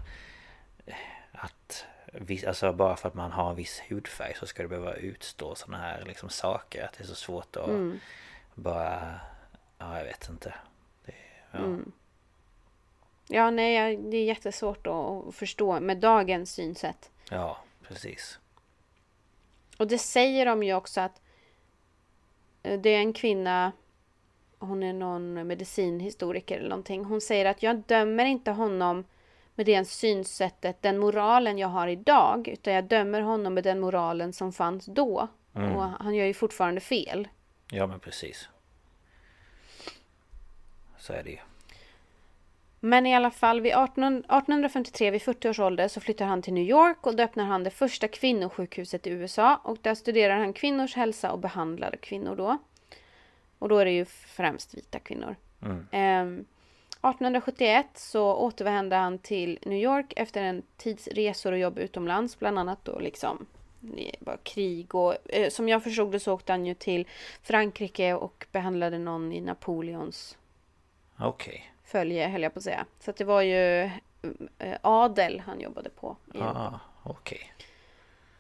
Att... 1.31 1.85
Alltså 2.47 2.73
bara 2.73 2.95
för 2.95 3.07
att 3.07 3.13
man 3.13 3.31
har 3.31 3.49
en 3.49 3.55
viss 3.55 3.81
hudfärg 3.89 4.33
så 4.39 4.45
ska 4.45 4.63
det 4.63 4.69
behöva 4.69 4.93
utstå 4.93 5.55
sådana 5.55 5.83
här 5.83 6.03
liksom 6.05 6.29
saker. 6.29 6.85
Att 6.85 6.93
det 6.93 7.03
är 7.03 7.07
så 7.07 7.15
svårt 7.15 7.55
att 7.55 7.67
mm. 7.67 7.99
bara... 8.55 9.19
Ja, 9.77 9.97
jag 9.97 10.05
vet 10.05 10.29
inte. 10.29 10.53
Det, 11.05 11.13
ja. 11.51 11.59
Mm. 11.59 11.91
ja, 13.27 13.49
nej, 13.49 13.97
det 13.97 14.17
är 14.17 14.25
jättesvårt 14.25 14.87
att 14.87 15.35
förstå 15.35 15.79
med 15.79 15.97
dagens 15.97 16.53
synsätt. 16.53 17.11
Ja, 17.29 17.57
precis. 17.87 18.39
Och 19.77 19.87
det 19.87 19.97
säger 19.97 20.45
de 20.45 20.63
ju 20.63 20.73
också 20.73 21.01
att 21.01 21.21
eh, 22.63 22.79
det 22.79 22.89
är 22.89 22.99
en 22.99 23.13
kvinna 23.13 23.71
hon 24.61 24.83
är 24.83 24.93
någon 24.93 25.33
medicinhistoriker 25.33 26.57
eller 26.57 26.69
någonting. 26.69 27.05
Hon 27.05 27.21
säger 27.21 27.45
att 27.45 27.63
jag 27.63 27.77
dömer 27.77 28.25
inte 28.25 28.51
honom 28.51 29.03
med 29.55 29.65
det 29.65 29.85
synsättet, 29.85 30.81
den 30.81 30.97
moralen 30.97 31.57
jag 31.57 31.67
har 31.67 31.87
idag. 31.87 32.47
Utan 32.47 32.73
jag 32.73 32.83
dömer 32.83 33.21
honom 33.21 33.53
med 33.53 33.63
den 33.63 33.79
moralen 33.79 34.33
som 34.33 34.53
fanns 34.53 34.85
då. 34.85 35.27
Mm. 35.55 35.75
Och 35.75 35.83
han 35.83 36.15
gör 36.15 36.25
ju 36.25 36.33
fortfarande 36.33 36.81
fel. 36.81 37.27
Ja 37.71 37.87
men 37.87 37.99
precis. 37.99 38.49
Så 40.97 41.13
är 41.13 41.23
det 41.23 41.29
ju. 41.29 41.37
Men 42.79 43.05
i 43.05 43.15
alla 43.15 43.31
fall 43.31 43.61
vid 43.61 43.73
18, 43.73 44.03
1853 44.03 45.11
vid 45.11 45.21
40 45.21 45.49
års 45.49 45.59
ålder 45.59 45.87
så 45.87 45.99
flyttar 45.99 46.25
han 46.25 46.41
till 46.41 46.53
New 46.53 46.63
York 46.63 47.07
och 47.07 47.15
då 47.15 47.23
öppnar 47.23 47.45
han 47.45 47.63
det 47.63 47.69
första 47.69 48.07
kvinnosjukhuset 48.07 49.07
i 49.07 49.09
USA 49.09 49.61
och 49.63 49.77
där 49.81 49.95
studerar 49.95 50.37
han 50.37 50.53
kvinnors 50.53 50.95
hälsa 50.95 51.31
och 51.31 51.39
behandlar 51.39 51.95
kvinnor 52.01 52.35
då. 52.35 52.57
Och 53.61 53.69
då 53.69 53.77
är 53.77 53.85
det 53.85 53.91
ju 53.91 54.05
främst 54.05 54.73
vita 54.73 54.99
kvinnor. 54.99 55.35
Mm. 55.61 55.87
Eh, 55.91 56.43
1871 57.09 57.85
så 57.93 58.35
återvände 58.35 58.95
han 58.95 59.17
till 59.17 59.59
New 59.61 59.79
York 59.79 60.13
efter 60.15 60.43
en 60.43 60.61
tids 60.77 61.07
resor 61.07 61.51
och 61.51 61.57
jobb 61.57 61.79
utomlands. 61.79 62.39
Bland 62.39 62.59
annat 62.59 62.85
då 62.85 62.99
liksom 62.99 63.45
krig 64.43 64.95
och 64.95 65.15
eh, 65.25 65.49
som 65.49 65.69
jag 65.69 65.83
förstod 65.83 66.11
det 66.11 66.19
så 66.19 66.33
åkte 66.33 66.53
han 66.53 66.65
ju 66.65 66.73
till 66.73 67.07
Frankrike 67.43 68.13
och 68.13 68.45
behandlade 68.51 68.99
någon 68.99 69.33
i 69.33 69.41
Napoleons 69.41 70.37
okay. 71.19 71.59
följe 71.83 72.27
höll 72.27 72.43
jag 72.43 72.53
på 72.53 72.59
att 72.59 72.63
säga. 72.63 72.85
Så 72.99 73.11
att 73.11 73.17
det 73.17 73.25
var 73.25 73.41
ju 73.41 73.81
eh, 74.57 74.77
adel 74.81 75.39
han 75.39 75.59
jobbade 75.59 75.89
på. 75.89 76.15
Ah, 76.39 76.79
okay. 77.03 77.41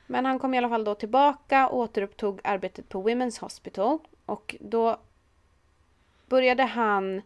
Men 0.07 0.25
han 0.25 0.39
kom 0.39 0.53
i 0.53 0.57
alla 0.57 0.69
fall 0.69 0.83
då 0.83 0.95
tillbaka 0.95 1.67
och 1.67 1.77
återupptog 1.77 2.41
arbetet 2.43 2.89
på 2.89 3.09
Women's 3.09 3.41
Hospital. 3.41 3.99
Och 4.25 4.55
då 4.59 4.97
började 6.31 6.63
han 6.63 7.21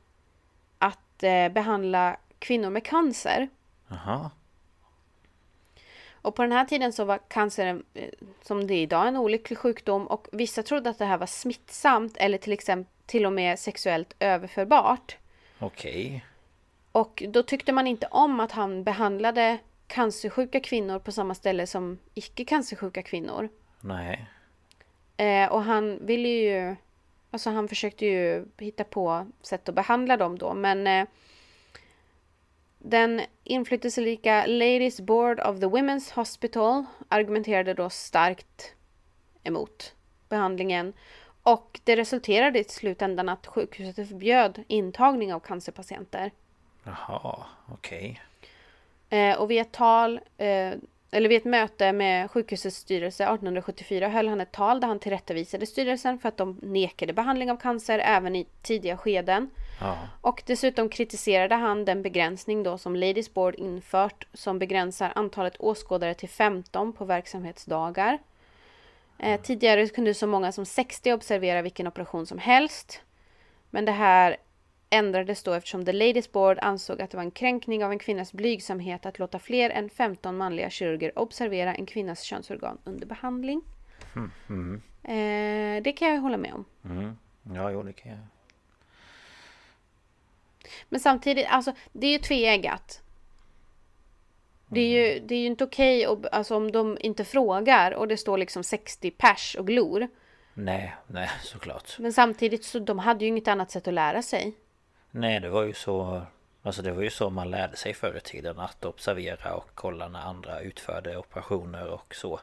att 0.77 1.23
eh, 1.23 1.49
behandla 1.49 2.17
kvinnor 2.39 2.69
med 2.69 2.85
cancer. 2.85 3.49
Aha. 3.91 4.31
Och 6.11 6.35
på 6.35 6.41
den 6.41 6.51
här 6.51 6.65
tiden 6.65 6.93
så 6.93 7.05
var 7.05 7.19
cancer, 7.27 7.81
eh, 7.93 8.09
som 8.41 8.67
det 8.67 8.73
är 8.73 8.81
idag, 8.81 9.07
en 9.07 9.17
olycklig 9.17 9.59
sjukdom 9.59 10.07
och 10.07 10.27
vissa 10.31 10.63
trodde 10.63 10.89
att 10.89 10.97
det 10.97 11.05
här 11.05 11.17
var 11.17 11.27
smittsamt 11.27 12.17
eller 12.17 12.37
till 12.37 12.53
exempel 12.53 12.91
till 13.05 13.25
och 13.25 13.33
med 13.33 13.59
sexuellt 13.59 14.15
överförbart. 14.19 15.17
Okej. 15.59 16.05
Okay. 16.05 16.21
Och 16.91 17.23
då 17.29 17.43
tyckte 17.43 17.71
man 17.71 17.87
inte 17.87 18.07
om 18.07 18.39
att 18.39 18.51
han 18.51 18.83
behandlade 18.83 19.57
cancersjuka 19.87 20.59
kvinnor 20.59 20.99
på 20.99 21.11
samma 21.11 21.35
ställe 21.35 21.67
som 21.67 21.99
icke 22.13 22.45
cancersjuka 22.45 23.01
kvinnor. 23.01 23.49
Nej. 23.81 24.25
Eh, 25.17 25.51
och 25.51 25.63
han 25.63 26.05
ville 26.05 26.27
ju 26.29 26.75
Alltså 27.35 27.49
han 27.49 27.67
försökte 27.67 28.05
ju 28.05 28.45
hitta 28.57 28.83
på 28.83 29.27
sätt 29.41 29.69
att 29.69 29.75
behandla 29.75 30.17
dem 30.17 30.37
då 30.37 30.53
men 30.53 30.87
eh, 30.87 31.07
den 32.77 33.21
inflytelserika 33.43 34.45
Ladies 34.45 35.01
Board 35.01 35.39
of 35.39 35.59
the 35.59 35.65
Women's 35.65 36.13
Hospital 36.13 36.85
argumenterade 37.09 37.73
då 37.73 37.89
starkt 37.89 38.75
emot 39.43 39.95
behandlingen 40.29 40.93
och 41.43 41.79
det 41.83 41.95
resulterade 41.95 42.59
i 42.59 42.63
slutändan 42.63 43.29
att 43.29 43.47
sjukhuset 43.47 44.09
förbjöd 44.09 44.63
intagning 44.67 45.33
av 45.33 45.39
cancerpatienter. 45.39 46.31
Jaha, 46.83 47.45
okej. 47.67 48.21
Okay. 49.09 49.19
Eh, 49.19 49.37
och 49.37 49.51
vid 49.51 49.61
ett 49.61 49.71
tal 49.71 50.19
eh, 50.37 50.73
eller 51.15 51.29
vid 51.29 51.37
ett 51.37 51.45
möte 51.45 51.91
med 51.91 52.31
sjukhusets 52.31 52.77
styrelse 52.77 53.23
1874 53.23 54.07
höll 54.07 54.27
han 54.27 54.41
ett 54.41 54.51
tal 54.51 54.79
där 54.79 54.87
han 54.87 54.99
tillrättavisade 54.99 55.65
styrelsen 55.65 56.19
för 56.19 56.29
att 56.29 56.37
de 56.37 56.59
nekade 56.61 57.13
behandling 57.13 57.51
av 57.51 57.57
cancer 57.57 57.99
även 57.99 58.35
i 58.35 58.47
tidiga 58.61 58.97
skeden. 58.97 59.49
Ja. 59.81 59.97
Och 60.21 60.43
dessutom 60.45 60.89
kritiserade 60.89 61.55
han 61.55 61.85
den 61.85 62.01
begränsning 62.01 62.63
då 62.63 62.77
som 62.77 62.95
Ladies 62.95 63.33
Board 63.33 63.55
infört 63.55 64.27
som 64.33 64.59
begränsar 64.59 65.11
antalet 65.15 65.55
åskådare 65.59 66.13
till 66.13 66.29
15 66.29 66.93
på 66.93 67.05
verksamhetsdagar. 67.05 68.19
Eh, 69.19 69.41
tidigare 69.41 69.87
kunde 69.87 70.13
så 70.13 70.27
många 70.27 70.51
som 70.51 70.65
60 70.65 71.13
observera 71.13 71.61
vilken 71.61 71.87
operation 71.87 72.25
som 72.25 72.37
helst. 72.37 73.01
Men 73.69 73.85
det 73.85 73.91
här 73.91 74.37
ändrades 74.89 75.43
då 75.43 75.53
eftersom 75.53 75.85
The 75.85 75.91
Ladies 75.91 76.31
Board 76.31 76.59
ansåg 76.61 77.01
att 77.01 77.11
det 77.11 77.17
var 77.17 77.23
en 77.23 77.31
kränkning 77.31 77.85
av 77.85 77.91
en 77.91 77.99
kvinnas 77.99 78.33
blygsamhet 78.33 79.05
att 79.05 79.19
låta 79.19 79.39
fler 79.39 79.69
än 79.69 79.89
15 79.89 80.37
manliga 80.37 80.69
kirurger 80.69 81.19
observera 81.19 81.75
en 81.75 81.85
kvinnas 81.85 82.21
könsorgan 82.21 82.77
under 82.83 83.07
behandling. 83.07 83.61
Mm. 84.15 84.31
Mm. 84.49 84.81
Eh, 85.03 85.83
det 85.83 85.91
kan 85.91 86.07
jag 86.07 86.21
hålla 86.21 86.37
med 86.37 86.53
om. 86.53 86.65
Mm. 86.85 87.17
Ja, 87.55 87.71
jo, 87.71 87.83
det 87.83 87.93
kan 87.93 88.11
jag. 88.11 88.19
Men 90.89 90.99
samtidigt, 90.99 91.45
alltså 91.49 91.73
det 91.91 92.07
är 92.07 92.11
ju 92.11 92.19
tveeggat. 92.19 93.01
Det 94.67 94.79
är 94.79 94.87
ju, 94.87 95.19
det 95.19 95.35
är 95.35 95.39
ju 95.39 95.45
inte 95.45 95.63
okej 95.63 96.07
okay, 96.07 96.29
alltså, 96.31 96.55
om 96.55 96.71
de 96.71 96.97
inte 97.01 97.25
frågar 97.25 97.91
och 97.91 98.07
det 98.07 98.17
står 98.17 98.37
liksom 98.37 98.63
60 98.63 99.11
pers 99.11 99.55
och 99.59 99.67
glor. 99.67 100.07
Nej, 100.53 100.95
nej 101.07 101.29
såklart. 101.43 101.99
Men 101.99 102.13
samtidigt 102.13 102.65
så 102.65 102.79
de 102.79 102.99
hade 102.99 103.25
ju 103.25 103.27
inget 103.29 103.47
annat 103.47 103.71
sätt 103.71 103.87
att 103.87 103.93
lära 103.93 104.21
sig. 104.21 104.55
Nej 105.17 105.39
det 105.39 105.49
var 105.49 105.63
ju 105.63 105.73
så 105.73 106.21
Alltså 106.61 106.81
det 106.81 106.91
var 106.91 107.01
ju 107.01 107.09
så 107.09 107.29
man 107.29 107.51
lärde 107.51 107.77
sig 107.77 107.93
förr 107.93 108.17
i 108.17 108.19
tiden 108.19 108.59
att 108.59 108.85
observera 108.85 109.53
och 109.53 109.69
kolla 109.75 110.07
när 110.07 110.19
andra 110.19 110.59
utförde 110.59 111.17
operationer 111.17 111.87
och 111.87 112.15
så 112.15 112.39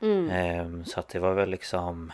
mm. 0.00 0.30
ehm, 0.30 0.84
Så 0.84 1.00
att 1.00 1.08
det 1.08 1.18
var 1.18 1.34
väl 1.34 1.50
liksom 1.50 2.12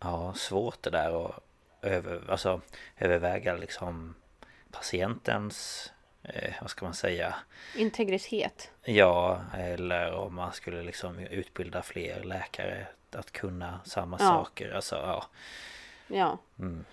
Ja 0.00 0.34
svårt 0.34 0.82
det 0.82 0.90
där 0.90 1.26
att 1.26 1.42
över, 1.82 2.30
alltså, 2.30 2.60
överväga 2.98 3.56
liksom 3.56 4.14
Patientens 4.70 5.92
eh, 6.22 6.54
Vad 6.60 6.70
ska 6.70 6.84
man 6.84 6.94
säga 6.94 7.34
Integritet 7.76 8.70
Ja 8.84 9.40
eller 9.56 10.12
om 10.12 10.34
man 10.34 10.52
skulle 10.52 10.82
liksom 10.82 11.18
utbilda 11.18 11.82
fler 11.82 12.24
läkare 12.24 12.86
Att 13.12 13.32
kunna 13.32 13.80
samma 13.84 14.16
ja. 14.20 14.26
saker 14.26 14.70
alltså 14.70 14.96
ja 14.96 15.24
Ja 16.08 16.38
mm. 16.58 16.84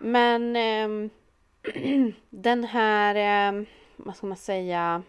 Men 0.00 0.56
eh, 0.56 1.10
den 2.30 2.64
här, 2.64 3.14
eh, 3.14 3.62
vad 3.96 4.16
ska 4.16 4.26
man 4.26 4.36
säga, 4.36 5.02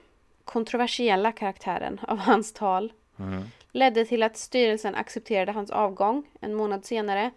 kontroversiella 0.45 1.31
karaktären 1.31 1.99
av 2.07 2.17
hans 2.17 2.53
tal 2.53 2.93
mm. 3.19 3.43
ledde 3.71 4.05
till 4.05 4.23
att 4.23 4.37
styrelsen 4.37 4.95
accepterade 4.95 5.51
hans 5.51 5.71
avgång 5.71 6.23
en 6.41 6.53
månad 6.53 6.85
senare. 6.85 7.31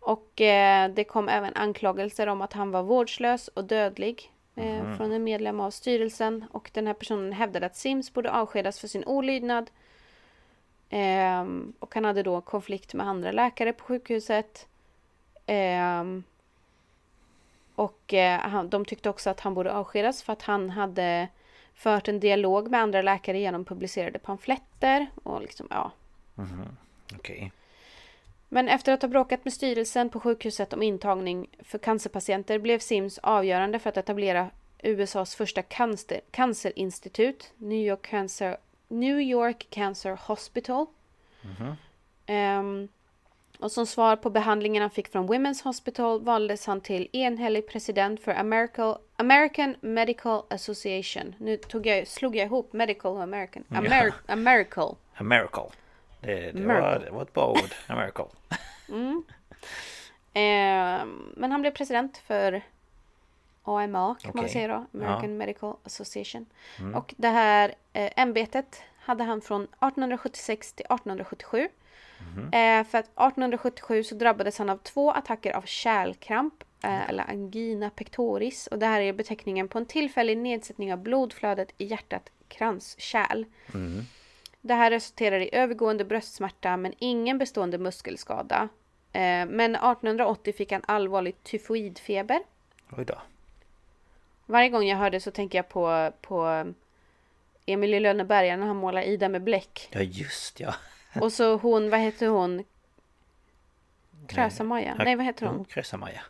Och 0.00 0.40
eh, 0.40 0.90
det 0.90 1.04
kom 1.04 1.28
även 1.28 1.54
anklagelser 1.54 2.26
om 2.26 2.42
att 2.42 2.52
han 2.52 2.70
var 2.70 2.82
vårdslös 2.82 3.48
och 3.48 3.64
dödlig 3.64 4.32
mm. 4.54 4.96
från 4.96 5.12
en 5.12 5.24
medlem 5.24 5.60
av 5.60 5.70
styrelsen. 5.70 6.44
Och 6.50 6.70
den 6.72 6.86
här 6.86 6.94
personen 6.94 7.32
hävdade 7.32 7.66
att 7.66 7.76
Sims 7.76 8.12
borde 8.12 8.32
avskedas 8.32 8.80
för 8.80 8.88
sin 8.88 9.04
olydnad. 9.04 9.70
Eh, 10.88 11.46
och 11.78 11.94
han 11.94 12.04
hade 12.04 12.22
då 12.22 12.40
konflikt 12.40 12.94
med 12.94 13.06
andra 13.06 13.32
läkare 13.32 13.72
på 13.72 13.84
sjukhuset. 13.84 14.66
Eh, 15.46 16.04
och 17.74 18.14
eh, 18.14 18.64
de 18.64 18.84
tyckte 18.84 19.10
också 19.10 19.30
att 19.30 19.40
han 19.40 19.54
borde 19.54 19.72
avskedas 19.72 20.22
för 20.22 20.32
att 20.32 20.42
han 20.42 20.70
hade 20.70 21.28
fört 21.74 22.08
en 22.08 22.20
dialog 22.20 22.70
med 22.70 22.80
andra 22.80 23.02
läkare 23.02 23.38
genom 23.38 23.64
publicerade 23.64 24.18
pamfletter 24.18 25.06
och 25.22 25.40
liksom 25.42 25.66
ja. 25.70 25.92
Mm, 26.38 26.76
Okej. 27.14 27.36
Okay. 27.36 27.50
Men 28.48 28.68
efter 28.68 28.92
att 28.92 29.02
ha 29.02 29.08
bråkat 29.08 29.44
med 29.44 29.52
styrelsen 29.52 30.10
på 30.10 30.20
sjukhuset 30.20 30.72
om 30.72 30.82
intagning 30.82 31.48
för 31.58 31.78
cancerpatienter 31.78 32.58
blev 32.58 32.78
Sims 32.78 33.18
avgörande 33.18 33.78
för 33.78 33.88
att 33.90 33.96
etablera 33.96 34.50
USAs 34.82 35.34
första 35.34 35.62
cancer, 35.62 36.20
cancerinstitut, 36.30 37.52
New 37.56 37.86
York 37.86 38.02
Cancer, 38.02 38.56
New 38.88 39.20
York 39.20 39.66
Cancer 39.70 40.18
Hospital. 40.22 40.86
Ehm, 42.26 42.88
och 43.62 43.72
som 43.72 43.86
svar 43.86 44.16
på 44.16 44.30
behandlingen 44.30 44.82
han 44.82 44.90
fick 44.90 45.08
från 45.08 45.28
Women's 45.28 45.64
Hospital 45.64 46.20
valdes 46.20 46.66
han 46.66 46.80
till 46.80 47.08
enhällig 47.12 47.68
president 47.68 48.20
för 48.20 48.34
Americal, 48.34 48.98
American 49.16 49.76
Medical 49.80 50.42
Association. 50.50 51.34
Nu 51.38 51.56
tog 51.56 51.86
jag, 51.86 52.06
slog 52.06 52.36
jag 52.36 52.46
ihop 52.46 52.72
medical 52.72 53.12
och 53.16 53.22
American. 53.22 53.64
Amer, 53.68 54.14
Americal. 54.26 54.96
A 55.14 55.22
miracle. 55.22 55.68
Det, 56.20 56.50
det. 56.52 56.66
Var, 56.66 57.02
det 57.04 57.10
var 57.10 57.22
ett 57.22 57.32
bra 57.32 57.50
ord. 57.50 57.74
A 57.86 57.94
miracle. 57.96 58.24
Ehm, 60.32 61.32
men 61.36 61.52
han 61.52 61.60
blev 61.60 61.70
president 61.70 62.18
för 62.18 62.62
AMA 63.62 64.14
kan 64.22 64.30
man 64.34 64.44
Okej. 64.44 64.52
säga 64.52 64.68
då. 64.68 64.74
American 64.74 65.12
Ja. 65.12 65.18
Mm. 65.24 65.36
Medical 65.36 65.74
Association. 65.84 66.46
Och 66.94 67.14
det 67.16 67.28
här 67.28 67.74
eh, 67.92 68.10
ämbetet 68.16 68.82
hade 68.98 69.24
han 69.24 69.40
från 69.40 69.62
1876 69.62 70.72
till 70.72 70.86
1877. 70.86 71.68
Mhm. 72.36 72.44
Eh, 72.44 72.84
för 72.84 72.98
att 72.98 73.06
1877 73.06 74.04
så 74.04 74.14
drabbades 74.14 74.58
han 74.58 74.70
av 74.70 74.76
två 74.76 75.10
attacker 75.10 75.52
av 75.52 75.62
kärlkramp. 75.62 76.64
Eh, 76.84 77.08
eller 77.08 77.30
angina 77.30 77.90
pectoris. 77.90 78.66
Och 78.66 78.78
det 78.78 78.86
här 78.86 79.00
är 79.00 79.12
beteckningen 79.12 79.68
på 79.68 79.78
en 79.78 79.86
tillfällig 79.86 80.38
nedsättning 80.38 80.92
av 80.92 80.98
blodflödet 80.98 81.72
i 81.78 81.84
hjärtat 81.84 82.30
kranskärl. 82.48 83.44
Mm. 83.74 84.02
Det 84.60 84.74
här 84.74 84.90
resulterar 84.90 85.40
i 85.40 85.50
övergående 85.52 86.04
bröstsmärta 86.04 86.76
men 86.76 86.94
ingen 86.98 87.38
bestående 87.38 87.78
muskelskada. 87.78 88.68
Eh, 89.12 89.46
men 89.46 89.74
1880 89.74 90.52
fick 90.52 90.72
han 90.72 90.82
allvarlig 90.86 91.42
tyfoidfeber. 91.42 92.40
Oj 92.90 93.04
då. 93.04 93.18
Varje 94.46 94.68
gång 94.68 94.84
jag 94.84 94.96
hör 94.96 95.10
det 95.10 95.20
så 95.20 95.30
tänker 95.30 95.58
jag 95.58 95.68
på, 95.68 96.12
på 96.20 96.66
Emil 97.66 97.94
i 97.94 98.00
Lönneberga 98.00 98.56
när 98.56 98.66
han 98.66 98.76
målar 98.76 99.02
Ida 99.02 99.28
med 99.28 99.42
bläck. 99.42 99.88
Ja 99.90 100.00
just 100.00 100.60
ja. 100.60 100.74
Och 101.20 101.32
så 101.32 101.56
hon, 101.56 101.90
vad 101.90 102.00
heter 102.00 102.28
hon? 102.28 102.64
Krösa-Maja? 104.28 104.94
Nej, 104.98 105.16
vad 105.16 105.26
heter 105.26 105.46
hon? 105.46 105.64
Krösa-Maja. 105.64 106.20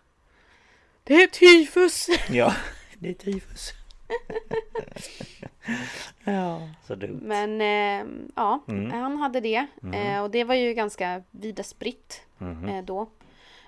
Det 1.05 1.14
är 1.22 1.26
tyfus! 1.26 2.07
Ja, 2.30 2.55
det 2.99 3.09
är 3.09 3.14
tyfus. 3.14 3.70
ja, 6.24 6.68
så 6.87 6.95
dumt. 6.95 7.20
Men 7.22 7.61
eh, 7.61 8.07
ja, 8.37 8.61
Mm. 8.68 8.91
han 8.91 9.16
hade 9.16 9.41
det. 9.41 9.66
Eh, 9.95 10.22
och 10.22 10.30
det 10.30 10.45
var 10.45 10.55
ju 10.55 10.74
ganska 10.74 11.22
vida 11.30 11.62
spritt 11.62 12.20
Mhm. 12.39 12.68
eh, 12.68 12.85
då. 12.85 13.11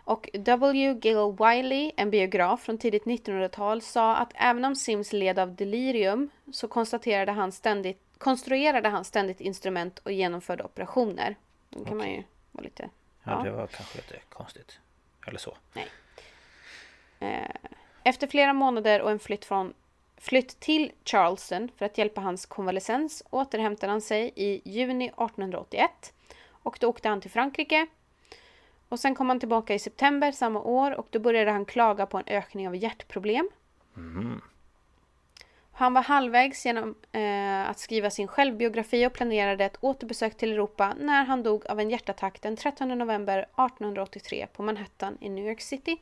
Och 0.07 0.31
W. 0.35 0.99
Gill 1.03 1.37
Wiley, 1.39 1.93
en 1.97 2.11
biograf 2.11 2.63
från 2.63 2.79
tidigt 2.79 3.05
1900-tal, 3.05 3.83
sa 3.83 4.17
att 4.17 4.33
även 4.35 4.65
om 4.65 4.77
Sims 4.77 5.13
led 5.13 5.39
av 5.39 5.55
delirium 5.55 6.31
så 6.53 6.69
konstaterade 6.69 7.33
han 7.33 7.53
ständigt, 7.53 8.01
konstruerade 8.19 8.89
han 8.89 9.05
ständigt 9.05 9.41
instrument 9.41 9.99
och 9.99 10.13
genomförde 10.13 10.65
operationer. 10.65 11.37
Då 11.71 11.85
kan 11.85 11.97
man 11.97 12.11
ju 12.11 12.23
vara 12.53 12.65
lite... 12.65 12.91
Ja, 13.23 13.33
ja. 13.33 13.43
det 13.43 13.51
var 13.51 13.67
kanske 13.67 13.97
lite 13.97 14.19
konstigt. 14.29 14.81
Eller 15.27 15.39
så. 15.39 15.57
Efter 18.03 18.27
flera 18.27 18.53
månader 18.53 19.03
och 19.03 19.11
en 19.11 19.19
flytt, 19.19 19.45
från, 19.45 19.75
flytt 20.17 20.61
till 20.61 20.93
Charleston 21.05 21.69
för 21.77 21.87
att 21.87 21.99
hjälpa 21.99 22.21
hans 22.21 22.47
konvalescens 22.47 23.23
återhämtade 23.31 23.93
han 23.93 24.01
sig 24.01 24.33
i 24.37 24.61
juni 24.65 25.05
1881. 25.05 26.13
Och 26.49 26.79
då 26.81 26.89
åkte 26.89 27.09
han 27.09 27.21
till 27.21 27.31
Frankrike. 27.31 27.87
Och 28.89 29.01
sen 29.01 29.15
kom 29.15 29.29
han 29.29 29.41
tillbaka 29.41 29.75
i 29.75 29.79
september 29.79 30.33
samma 30.33 30.61
år 30.61 30.91
och 30.91 31.07
då 31.11 31.19
började 31.19 31.51
han 31.51 31.65
klaga 31.65 32.07
på 32.07 32.19
en 32.19 32.25
ökning 32.27 32.69
av 32.69 32.77
hjärtproblem. 32.77 33.49
Han 35.77 35.95
var 35.95 36.03
halvvägs 36.03 36.67
genom 36.67 36.95
eh, 37.13 37.71
att 37.71 37.79
skriva 37.79 38.11
sin 38.11 38.29
självbiografi 38.29 39.07
och 39.07 39.13
planerade 39.13 39.65
ett 39.65 39.77
återbesök 39.81 40.37
till 40.37 40.53
Europa 40.53 40.95
när 41.01 41.25
han 41.25 41.43
dog 41.43 41.67
av 41.67 41.81
en 41.81 41.91
hjärtattack 41.91 42.43
den 42.43 42.57
13 42.57 42.89
november 42.89 43.39
1883 43.39 44.47
på 44.53 44.63
Manhattan 44.63 45.19
i 45.21 45.29
New 45.29 45.47
York 45.47 45.61
City. 45.61 45.97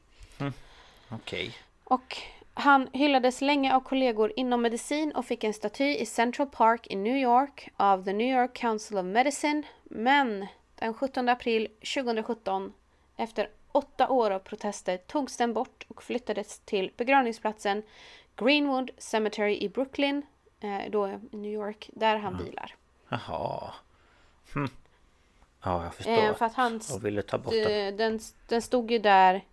Okej. 1.09 1.55
Och 1.85 2.17
han 2.55 2.89
hyllades 2.93 3.41
länge 3.41 3.75
av 3.75 3.81
kollegor 3.81 4.33
inom 4.37 4.63
medicin 4.63 5.13
och 5.13 5.27
fick 5.27 5.45
en 5.45 5.55
staty 5.55 5.97
i 5.97 6.07
Central 6.07 6.49
Park 6.49 6.87
i 6.91 6.97
New 6.97 7.17
York 7.17 7.69
av 7.77 8.05
The 8.05 8.13
New 8.13 8.37
York 8.37 8.55
Council 8.55 8.99
of 8.99 9.05
Medicine. 9.05 9.63
Men 9.85 10.47
den 10.75 10.95
17 10.95 11.29
april 11.29 11.69
2017, 11.95 12.73
efter 13.17 13.49
åtta 13.73 14.09
år 14.09 14.31
av 14.31 14.39
protester, 14.39 14.97
togs 14.97 15.37
den 15.37 15.53
bort 15.53 15.85
och 15.89 16.03
flyttades 16.03 16.59
till 16.59 16.93
begravningsplatsen 16.97 17.83
Greenwood 18.37 18.91
Cemetery 18.99 19.59
i 19.61 19.69
Brooklyn, 19.69 20.23
eh, 20.61 20.91
då 20.91 21.09
i 21.09 21.37
New 21.37 21.53
York, 21.53 21.91
där 21.93 22.17
han 22.17 22.45
vilar. 22.45 22.75
Jaha. 23.09 23.73
Hm. 24.55 24.69
Ja, 25.65 25.85
jag 25.85 25.95
förstår. 25.95 26.13
Eh, 26.13 26.35
för 26.35 26.47
att 26.47 26.55
han 26.55 26.81
Och 26.95 27.05
ville 27.05 27.23
ta 27.23 27.39
bort 27.39 27.53
den. 27.53 27.89
Eh, 27.89 27.97
den, 27.97 28.21
den 28.49 28.63
stod 28.63 28.91
ju 28.91 28.99
där 28.99 29.45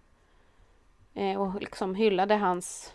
eh, 1.13 1.41
och 1.41 1.61
liksom 1.61 1.95
hyllade 1.95 2.35
hans 2.35 2.93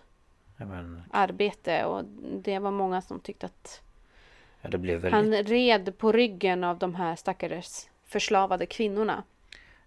men, 0.56 1.02
arbete 1.10 1.84
och 1.84 2.04
det 2.44 2.58
var 2.58 2.70
många 2.70 3.02
som 3.02 3.20
tyckte 3.20 3.46
att 3.46 3.82
ja, 4.62 4.68
det 4.68 4.78
blev 4.78 4.98
väldigt... 5.00 5.12
han 5.12 5.44
red 5.44 5.98
på 5.98 6.12
ryggen 6.12 6.64
av 6.64 6.78
de 6.78 6.94
här 6.94 7.16
stackars 7.16 7.86
förslavade 8.04 8.66
kvinnorna. 8.66 9.22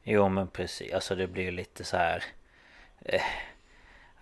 Jo 0.04 0.30
men 0.30 0.48
precis, 0.48 0.94
alltså 0.94 1.16
det 1.16 1.28
blir 1.28 1.52
lite 1.52 1.84
så 1.84 1.98
här 1.98 2.24
eh, 3.00 3.22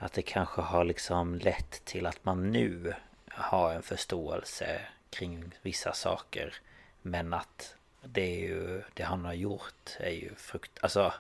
Att 0.06 0.14
det 0.14 0.22
kanske 0.22 0.62
har 0.62 0.84
liksom 0.84 1.36
lett 1.36 1.86
till 1.86 2.06
att 2.06 2.26
man 2.26 2.51
nu 2.51 2.93
har 3.28 3.74
en 3.74 3.82
förståelse 3.82 4.82
kring 5.10 5.43
vissa 5.62 5.93
saker 5.93 6.53
Men 7.01 7.34
att 7.34 7.76
det 8.03 8.22
är 8.22 8.39
ju, 8.39 8.82
det 8.93 9.03
han 9.03 9.26
har 9.26 9.34
gjort 9.34 9.97
är 9.99 10.12
ju 10.12 10.36
frukt... 10.36 10.72
Alltså 10.82 11.14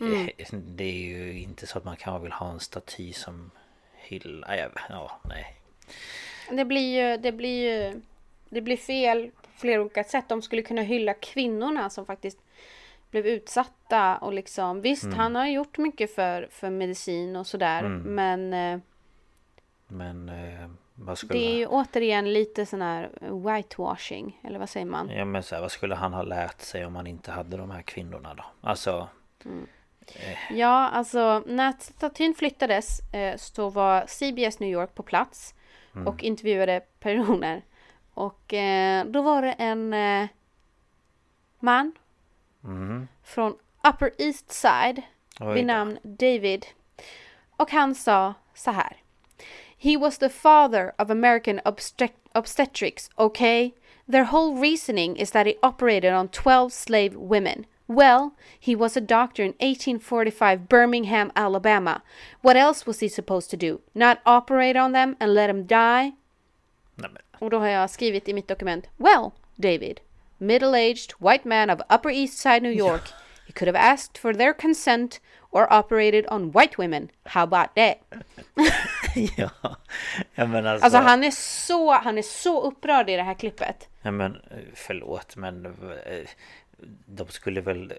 Mm. 0.00 0.30
eh, 0.38 0.46
Det 0.52 0.84
är 0.84 1.02
ju 1.02 1.40
inte 1.40 1.66
så 1.66 1.78
att 1.78 1.84
man 1.84 1.96
kanske 1.96 2.22
vill 2.22 2.32
ha 2.32 2.50
en 2.50 2.60
staty 2.60 3.12
som 3.12 3.50
hyllar... 3.94 4.56
Ja, 4.56 4.68
ja, 4.88 5.20
nej 5.24 5.56
Det 6.50 6.64
blir 6.64 7.10
ju, 7.10 7.16
det 7.16 7.32
blir 7.32 7.70
ju, 7.70 8.00
det 8.48 8.60
blir 8.60 8.76
fel 8.76 9.30
på 9.42 9.48
flera 9.56 9.80
olika 9.80 10.04
sätt. 10.04 10.28
De 10.28 10.42
skulle 10.42 10.62
kunna 10.62 10.82
hylla 10.82 11.14
kvinnorna 11.14 11.90
som 11.90 12.06
faktiskt 12.06 12.38
blev 13.12 13.26
utsatta 13.26 14.16
och 14.18 14.32
liksom 14.32 14.80
visst 14.80 15.04
Mm. 15.04 15.18
han 15.18 15.34
har 15.34 15.46
gjort 15.46 15.78
mycket 15.78 16.14
för, 16.14 16.48
för 16.50 16.70
medicin 16.70 17.36
och 17.36 17.46
sådär 17.46 17.82
men 17.88 18.52
eh, 18.54 18.78
Men 19.86 20.28
eh, 20.28 20.70
vad 20.94 21.18
skulle... 21.18 21.38
det 21.40 21.46
är 21.46 21.56
ju 21.56 21.66
återigen 21.66 22.32
lite 22.32 22.66
sån 22.66 22.82
här 22.82 23.10
whitewashing 23.20 24.40
eller 24.44 24.58
vad 24.58 24.68
säger 24.68 24.86
man? 24.86 25.10
Ja 25.10 25.24
men 25.24 25.42
så 25.42 25.54
här, 25.54 25.62
vad 25.62 25.72
skulle 25.72 25.94
han 25.94 26.12
ha 26.12 26.22
lärt 26.22 26.60
sig 26.60 26.86
om 26.86 26.96
han 26.96 27.06
inte 27.06 27.30
hade 27.30 27.56
de 27.56 27.70
här 27.70 27.82
kvinnorna 27.82 28.34
då? 28.34 28.44
Alltså... 28.60 29.08
Ja, 30.50 30.88
alltså 30.88 31.42
när 31.46 31.72
statyn 31.78 32.34
flyttades 32.34 33.14
eh, 33.14 33.36
så 33.36 33.68
var 33.70 34.06
CBS 34.06 34.58
New 34.60 34.70
York 34.70 34.94
på 34.94 35.02
plats 35.02 35.54
och 36.06 36.22
intervjuade 36.22 36.80
personer. 37.00 37.62
Och 38.14 38.54
eh, 38.54 39.04
då 39.04 39.22
var 39.22 39.42
det 39.42 39.52
en 39.52 39.94
eh, 39.94 40.28
man 41.60 41.92
mhm. 42.62 43.08
från 43.22 43.54
Upper 43.88 44.12
East 44.18 44.52
Side 44.52 45.02
vid 45.54 45.66
namn 45.66 45.98
David. 46.02 46.66
Och 47.56 47.70
han 47.70 47.94
sa 47.94 48.34
så 48.54 48.70
här. 48.70 48.96
He 49.78 49.96
was 49.96 50.18
the 50.18 50.28
father 50.28 50.92
of 50.98 51.10
American 51.10 51.60
obstet- 51.64 52.28
obstetrics, 52.32 53.10
okay? 53.16 53.72
Their 54.12 54.24
whole 54.24 54.60
reasoning 54.60 55.16
is 55.16 55.30
that 55.30 55.46
he 55.46 55.54
operated 55.62 56.12
on 56.14 56.28
12 56.28 56.70
slave 56.72 57.16
women. 57.16 57.66
Well, 57.86 58.30
he 58.60 58.76
was 58.76 58.96
a 58.96 59.00
doctor 59.00 59.42
in 59.42 59.54
1845 59.58 60.68
Birmingham, 60.68 61.32
Alabama. 61.34 62.02
What 62.40 62.56
else 62.56 62.86
was 62.86 63.00
he 63.00 63.08
supposed 63.08 63.50
to 63.50 63.56
do? 63.56 63.80
Not 63.94 64.18
operate 64.24 64.76
on 64.76 64.92
them 64.92 65.16
and 65.20 65.34
let 65.34 65.48
them 65.48 65.66
die? 65.66 66.12
Nej, 66.94 67.10
Och 67.38 67.50
då 67.50 67.58
har 67.58 67.68
jag 67.68 67.90
skrivit 67.90 68.28
i 68.28 68.34
mitt 68.34 68.48
dokument. 68.48 68.88
Well, 68.96 69.32
David, 69.56 70.00
middle-aged 70.42 71.12
white 71.18 71.48
man 71.48 71.70
of 71.70 71.80
Upper 71.90 72.10
East 72.10 72.38
Side 72.38 72.62
New 72.62 72.72
York. 72.72 73.02
He 73.46 73.52
could 73.52 73.68
have 73.74 73.92
asked 73.92 74.18
for 74.18 74.32
their 74.34 74.54
consent 74.54 75.20
or 75.50 75.72
operated 75.72 76.26
on 76.28 76.50
white 76.52 76.78
women. 76.78 77.10
How 77.24 77.42
about 77.42 77.74
that? 77.74 77.98
ja. 79.36 79.50
ja 80.34 80.46
men 80.46 80.66
alltså... 80.66 80.84
Alltså 80.84 80.98
han 80.98 81.24
är 81.24 81.30
så, 81.30 81.92
han 81.92 82.18
är 82.18 82.22
så 82.22 82.62
upprörd 82.62 83.10
i 83.10 83.16
det 83.16 83.22
här 83.22 83.34
klippet. 83.34 83.88
Ja 84.02 84.10
men 84.10 84.34
eh, 84.50 84.58
förlåt 84.74 85.36
men 85.36 85.66
eh, 86.06 86.28
De 87.06 87.28
skulle 87.28 87.60
väl 87.60 87.92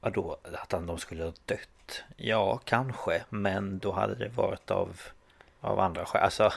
Vadå? 0.00 0.36
Att 0.62 0.72
han- 0.72 0.86
de 0.86 0.98
skulle 0.98 1.24
ha 1.24 1.32
dött? 1.44 2.02
Ja 2.16 2.60
kanske 2.64 3.24
men 3.28 3.78
då 3.78 3.92
hade 3.92 4.14
det 4.14 4.28
varit 4.28 4.70
av 4.70 5.00
Av 5.60 5.80
andra 5.80 6.04
skäl 6.06 6.22
Alltså 6.22 6.52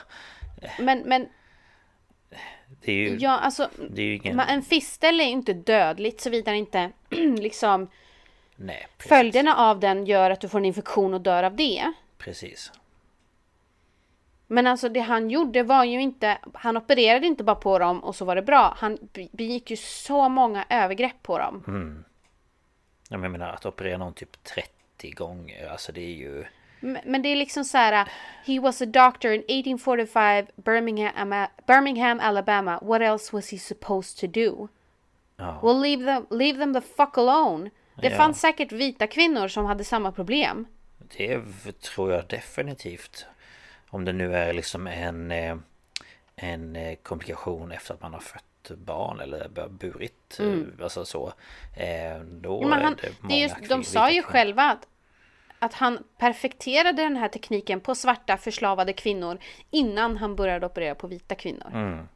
Men, 0.78 0.98
men 0.98 1.28
Det 2.84 2.92
är 2.92 2.96
ju 2.96 3.16
ja, 3.16 3.38
alltså. 3.38 3.68
Det 3.90 4.02
är 4.02 4.06
ju 4.06 4.16
ingen 4.16 4.40
En 4.40 4.62
fistel 4.62 5.20
är 5.20 5.24
ju 5.24 5.30
inte 5.30 5.52
dödligt 5.52 6.20
såvida 6.20 6.54
inte 6.54 6.90
liksom 7.38 7.88
Nej, 8.56 8.86
precis. 8.96 9.08
Följderna 9.08 9.56
av 9.56 9.80
den 9.80 10.06
gör 10.06 10.30
att 10.30 10.40
du 10.40 10.48
får 10.48 10.58
en 10.58 10.64
infektion 10.64 11.14
och 11.14 11.20
dör 11.20 11.42
av 11.42 11.56
det. 11.56 11.92
Precis. 12.18 12.72
Men 14.46 14.66
alltså 14.66 14.88
det 14.88 15.00
han 15.00 15.30
gjorde 15.30 15.62
var 15.62 15.84
ju 15.84 16.00
inte, 16.00 16.38
han 16.54 16.76
opererade 16.76 17.26
inte 17.26 17.44
bara 17.44 17.56
på 17.56 17.78
dem 17.78 18.04
och 18.04 18.16
så 18.16 18.24
var 18.24 18.36
det 18.36 18.42
bra. 18.42 18.74
Han 18.78 18.98
be- 19.12 19.28
begick 19.32 19.70
ju 19.70 19.76
så 19.76 20.28
många 20.28 20.64
övergrepp 20.68 21.22
på 21.22 21.38
dem. 21.38 21.64
Mm. 21.66 22.04
Jag 23.08 23.20
menar 23.20 23.48
att 23.48 23.66
operera 23.66 23.98
någon 23.98 24.14
typ 24.14 24.44
30 24.44 25.10
gånger, 25.10 25.68
alltså 25.68 25.92
det 25.92 26.00
är 26.00 26.14
ju... 26.14 26.44
Men 27.04 27.22
det 27.22 27.28
är 27.28 27.36
liksom 27.36 27.64
så 27.64 27.78
här. 27.78 28.08
He 28.44 28.60
was 28.60 28.82
a 28.82 28.86
doctor 28.86 29.32
in 29.32 29.40
1845 29.40 30.46
Birmingham, 30.56 31.46
Birmingham, 31.66 32.20
Alabama. 32.20 32.78
What 32.82 33.00
else 33.02 33.36
was 33.36 33.50
he 33.52 33.58
supposed 33.58 34.18
to 34.20 34.26
do? 34.40 34.68
Ja. 35.36 35.60
Well, 35.62 35.80
leave 35.80 36.04
them, 36.04 36.26
leave 36.38 36.58
them 36.58 36.74
the 36.74 36.80
fuck 36.80 37.18
alone. 37.18 37.70
Det 37.94 38.08
Ja. 38.08 38.16
fanns 38.16 38.40
säkert 38.40 38.72
vita 38.72 39.06
kvinnor 39.06 39.48
som 39.48 39.64
hade 39.64 39.84
samma 39.84 40.12
problem. 40.12 40.66
Det 41.16 41.40
tror 41.80 42.12
jag 42.12 42.24
definitivt. 42.28 43.26
Om 43.90 44.04
det 44.04 44.12
nu 44.12 44.36
är 44.36 44.52
liksom 44.52 44.86
en, 44.86 45.30
eh, 45.30 45.56
en 46.36 46.76
eh, 46.76 46.94
komplikation 47.02 47.72
efter 47.72 47.94
att 47.94 48.02
man 48.02 48.12
har 48.12 48.20
fött 48.20 48.70
barn 48.78 49.20
eller 49.20 49.68
burit, 49.68 50.40
eh, 50.40 50.84
alltså 50.84 51.04
så. 51.04 51.32
Då 52.40 52.56
Mm. 52.58 52.70
Men 52.70 52.82
han, 52.82 52.92
är 52.92 52.96
det 52.96 53.02
det 53.02 53.14
många 53.20 53.34
är 53.34 53.40
ju, 53.40 53.48
kvin- 53.48 53.68
de 53.68 53.84
sa 53.84 54.10
ju 54.10 54.22
själva 54.22 54.62
att, 54.62 54.86
att 55.62 55.74
han 55.74 55.98
perfekterade 56.18 57.02
den 57.02 57.16
här 57.16 57.28
tekniken 57.28 57.80
på 57.80 57.94
svarta 57.94 58.36
förslavade 58.36 58.92
kvinnor 58.92 59.38
innan 59.70 60.16
han 60.16 60.36
började 60.36 60.66
operera 60.66 60.94
på 60.94 61.06
vita 61.06 61.34
kvinnor. 61.34 61.70
Mm. 61.72 62.08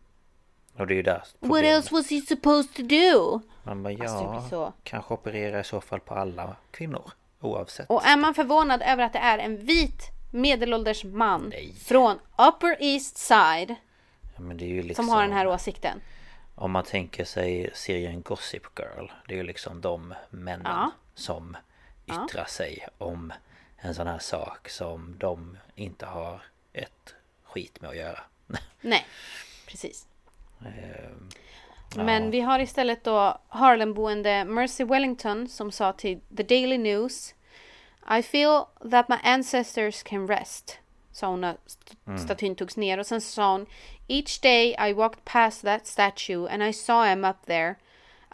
Och 0.78 0.86
det 0.86 0.94
är 0.94 0.96
ju 0.96 1.02
där 1.02 1.22
What 1.40 1.62
else 1.62 1.94
was 1.94 2.10
he 2.10 2.20
supposed 2.20 2.74
to 2.74 2.82
do? 2.82 3.40
Man 3.62 3.82
bara, 3.82 3.92
Alltså, 3.92 4.18
det 4.18 4.34
ja, 4.34 4.46
så. 4.50 4.72
kanske 4.82 5.14
operera 5.14 5.60
i 5.60 5.64
så 5.64 5.80
fall 5.80 6.00
på 6.00 6.14
alla 6.14 6.56
kvinnor. 6.70 7.10
Oavsett. 7.40 7.90
Och 7.90 8.06
är 8.06 8.16
man 8.16 8.34
förvånad 8.34 8.82
över 8.82 9.04
att 9.04 9.12
det 9.12 9.18
är 9.18 9.38
en 9.38 9.56
vit 9.56 10.02
medelålders 10.32 11.04
man 11.04 11.48
Nej. 11.48 11.72
från 11.84 12.18
Upper 12.48 12.76
East 12.82 13.16
Side 13.16 13.74
Ja, 14.36 14.40
men 14.42 14.56
det 14.56 14.64
är 14.64 14.68
ju 14.68 14.82
liksom, 14.82 15.04
som 15.04 15.14
har 15.14 15.22
den 15.22 15.32
här 15.32 15.46
åsikten. 15.46 16.00
Om 16.54 16.70
man 16.70 16.84
tänker 16.84 17.24
sig 17.24 17.70
serien 17.74 18.22
Gossip 18.22 18.62
Girl. 18.78 19.06
Det 19.28 19.34
är 19.34 19.38
ju 19.38 19.42
liksom 19.44 19.80
de 19.80 20.14
männen 20.30 20.66
Ja. 20.66 20.90
som 21.14 21.56
yttrar 22.06 22.44
sig 22.44 22.88
om 22.98 23.32
en 23.76 23.94
sån 23.94 24.06
här 24.06 24.18
sak 24.18 24.68
som 24.68 25.14
de 25.18 25.58
inte 25.74 26.06
har 26.06 26.42
ett 26.72 27.14
skit 27.44 27.80
med 27.80 27.90
att 27.90 27.96
göra. 27.96 28.20
Nej, 28.80 29.06
precis. 29.66 30.06
Ehm, 30.60 31.28
Men 31.96 32.30
vi 32.30 32.40
har 32.40 32.58
istället 32.58 33.04
då 33.04 33.38
Harlemboende 33.48 34.44
Mercy 34.44 34.84
Wellington 34.84 35.48
som 35.48 35.72
sa 35.72 35.92
till 35.92 36.20
The 36.36 36.42
Daily 36.42 36.78
News 36.78 37.34
I 38.18 38.22
feel 38.22 38.64
that 38.90 39.08
my 39.08 39.16
ancestors 39.22 40.02
can 40.02 40.28
rest. 40.28 40.78
Sa 41.12 41.26
hon 41.26 41.40
när 41.40 41.56
st- 41.66 42.18
statyn 42.24 42.56
togs 42.56 42.76
ner 42.76 42.98
och 42.98 43.06
sen 43.06 43.20
sa 43.20 43.52
hon 43.52 43.66
Each 44.08 44.40
day 44.40 44.76
I 44.90 44.92
walked 44.92 45.24
past 45.24 45.62
that 45.62 45.86
statue 45.86 46.48
and 46.48 46.62
I 46.62 46.72
saw 46.72 47.10
him 47.10 47.24
up 47.24 47.46
there. 47.46 47.74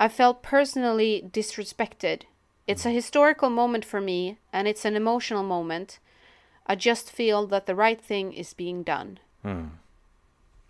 I 0.07 0.09
felt 0.09 0.43
personally 0.43 1.23
disrespected. 1.33 2.25
It's 2.73 2.87
a 2.87 2.91
historical 2.91 3.51
moment 3.51 3.85
for 3.85 4.01
me 4.01 4.37
and 4.51 4.69
it's 4.69 4.89
an 4.89 4.97
emotional 4.97 5.43
moment. 5.43 6.01
I 6.69 6.77
just 6.79 7.11
feel 7.11 7.49
that 7.49 7.67
the 7.67 7.75
right 7.75 8.07
thing 8.07 8.35
is 8.35 8.57
being 8.57 8.83
done. 8.83 9.17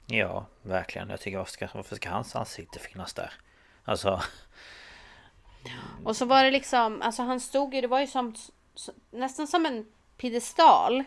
ja, 0.06 0.46
verkligen. 0.62 1.10
Jag 1.10 1.20
tycker 1.20 1.38
varför 1.38 1.52
ska, 1.52 1.68
varför 1.74 1.96
ska 1.96 2.10
hans 2.10 2.36
ansikte 2.36 2.78
finnas 2.78 3.14
där? 3.14 3.32
Alltså, 3.84 4.22
Och 6.04 6.16
så 6.16 6.24
var 6.24 6.44
det 6.44 6.50
liksom, 6.50 7.02
alltså 7.02 7.22
han 7.22 7.40
stod 7.40 7.74
ju, 7.74 7.80
det 7.80 7.86
var 7.86 8.00
ju 8.00 8.06
som, 8.06 8.34
nästan 9.10 9.46
som 9.46 9.66
en 9.66 9.86
piedestal. 10.16 11.04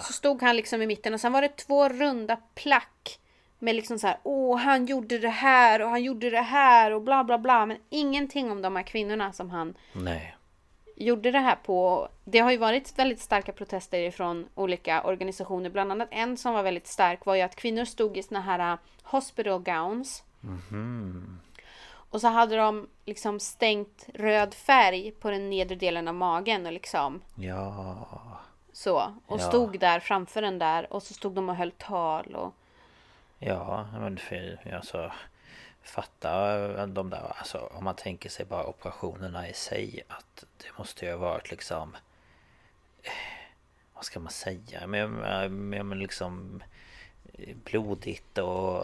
Så 0.00 0.12
stod 0.12 0.42
han 0.42 0.56
liksom 0.56 0.82
i 0.82 0.86
mitten 0.86 1.14
och 1.14 1.20
sen 1.20 1.32
var 1.32 1.42
det 1.42 1.56
två 1.56 1.88
runda 1.88 2.36
plack. 2.54 3.18
Med 3.58 3.74
liksom 3.76 3.98
så 3.98 4.06
här, 4.06 4.16
åh 4.22 4.58
han 4.58 4.86
gjorde 4.86 5.18
det 5.18 5.28
här 5.28 5.82
och 5.82 5.90
han 5.90 6.02
gjorde 6.02 6.30
det 6.30 6.40
här 6.40 6.90
och 6.90 7.02
bla 7.02 7.24
bla 7.24 7.38
bla. 7.38 7.66
Men 7.66 7.76
ingenting 7.90 8.50
om 8.50 8.62
de 8.62 8.76
här 8.76 8.82
kvinnorna 8.82 9.32
som 9.32 9.50
han 9.50 9.74
nej. 9.92 10.36
gjorde 10.96 11.30
det 11.30 11.38
här 11.38 11.56
på. 11.56 12.08
Det 12.24 12.38
har 12.38 12.50
ju 12.50 12.56
varit 12.56 12.98
väldigt 12.98 13.20
starka 13.20 13.52
protester 13.52 13.98
ifrån 14.00 14.46
olika 14.54 15.02
organisationer. 15.02 15.70
Bland 15.70 15.92
annat 15.92 16.08
en 16.10 16.36
som 16.36 16.54
var 16.54 16.62
väldigt 16.62 16.86
stark 16.86 17.26
var 17.26 17.34
ju 17.34 17.42
att 17.42 17.56
kvinnor 17.56 17.84
stod 17.84 18.16
i 18.16 18.22
såna 18.22 18.40
här 18.40 18.72
uh, 18.72 18.78
hospital 19.02 19.62
gowns. 19.62 20.22
Och 22.10 22.20
så 22.20 22.28
hade 22.28 22.56
de 22.56 22.88
liksom 23.04 23.40
stängt 23.40 24.08
röd 24.14 24.54
färg 24.54 25.10
på 25.10 25.30
den 25.30 25.50
nedre 25.50 25.74
delen 25.76 26.08
av 26.08 26.14
magen 26.14 26.66
och 26.66 26.72
liksom 26.72 27.20
Ja, 27.36 28.08
så. 28.72 28.96
Och 29.26 29.40
Ja. 29.40 29.48
stod 29.48 29.78
där 29.80 30.00
framför 30.00 30.42
den 30.42 30.58
där 30.58 30.92
och 30.92 31.02
så 31.02 31.14
stod 31.14 31.32
de 31.32 31.48
och 31.48 31.56
höll 31.56 31.70
tal 31.70 32.34
och 32.34 32.54
ja, 33.46 33.88
men 33.92 34.18
för, 34.18 34.74
alltså 34.74 35.12
Fatta 35.82 36.86
de 36.86 37.10
där, 37.10 37.32
alltså 37.38 37.58
om 37.58 37.84
man 37.84 37.96
tänker 37.96 38.28
sig 38.28 38.46
bara 38.46 38.66
operationerna 38.66 39.48
i 39.48 39.52
sig 39.52 40.02
att 40.08 40.44
det 40.56 40.78
måste 40.78 41.06
ju 41.06 41.10
ha 41.10 41.18
varit 41.18 41.50
liksom 41.50 41.96
Vad 43.94 44.04
ska 44.04 44.20
man 44.20 44.32
säga? 44.32 44.86
Men, 44.86 45.12
men, 45.12 45.88
men 45.88 45.98
liksom 45.98 46.62
Blodigt 47.64 48.38
och 48.38 48.82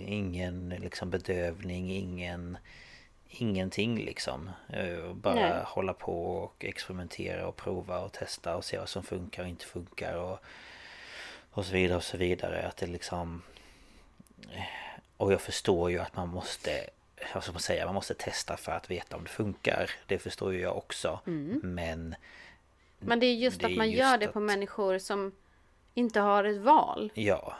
ingen 0.00 0.68
liksom 0.68 1.10
bedövning, 1.10 1.90
ingen 1.90 2.58
Ingenting 3.28 3.98
liksom 3.98 4.50
Eh, 4.68 5.12
Bara 5.12 5.34
Nej. 5.34 5.62
hålla 5.66 5.92
på 5.94 6.36
och 6.36 6.64
experimentera 6.64 7.46
och 7.46 7.56
prova 7.56 8.00
och 8.00 8.12
testa 8.12 8.56
och 8.56 8.64
se 8.64 8.78
vad 8.78 8.88
som 8.88 9.02
funkar 9.02 9.42
och 9.42 9.48
inte 9.48 9.64
funkar 9.64 10.14
och 10.14 10.38
Och 11.50 11.66
så 11.66 11.72
vidare 11.72 11.96
och 11.96 12.04
så 12.04 12.16
vidare 12.16 12.66
att 12.66 12.76
det 12.76 12.86
liksom 12.86 13.42
och 15.16 15.32
jag 15.32 15.40
förstår 15.40 15.90
ju 15.90 15.98
att 15.98 16.16
man 16.16 16.28
måste 16.28 16.86
Vad 17.34 17.42
ska 17.42 17.52
man 17.52 17.60
säga? 17.60 17.84
Man 17.86 17.94
måste 17.94 18.14
testa 18.14 18.56
för 18.56 18.72
att 18.72 18.90
veta 18.90 19.16
om 19.16 19.24
det 19.24 19.30
funkar 19.30 19.90
Det 20.06 20.18
förstår 20.18 20.52
ju 20.52 20.60
jag 20.60 20.76
också 20.76 21.20
Men 21.62 22.14
Men 22.98 23.20
det 23.20 23.26
är 23.26 23.34
just 23.34 23.60
Det 23.60 23.66
att 23.66 23.76
man 23.76 23.90
just 23.90 23.98
gör 23.98 24.18
det 24.18 24.26
att- 24.26 24.32
på 24.32 24.40
människor 24.40 24.98
som 24.98 25.32
inte 25.94 26.20
har 26.20 26.44
ett 26.44 26.60
val. 26.60 27.10
Ja 27.14 27.56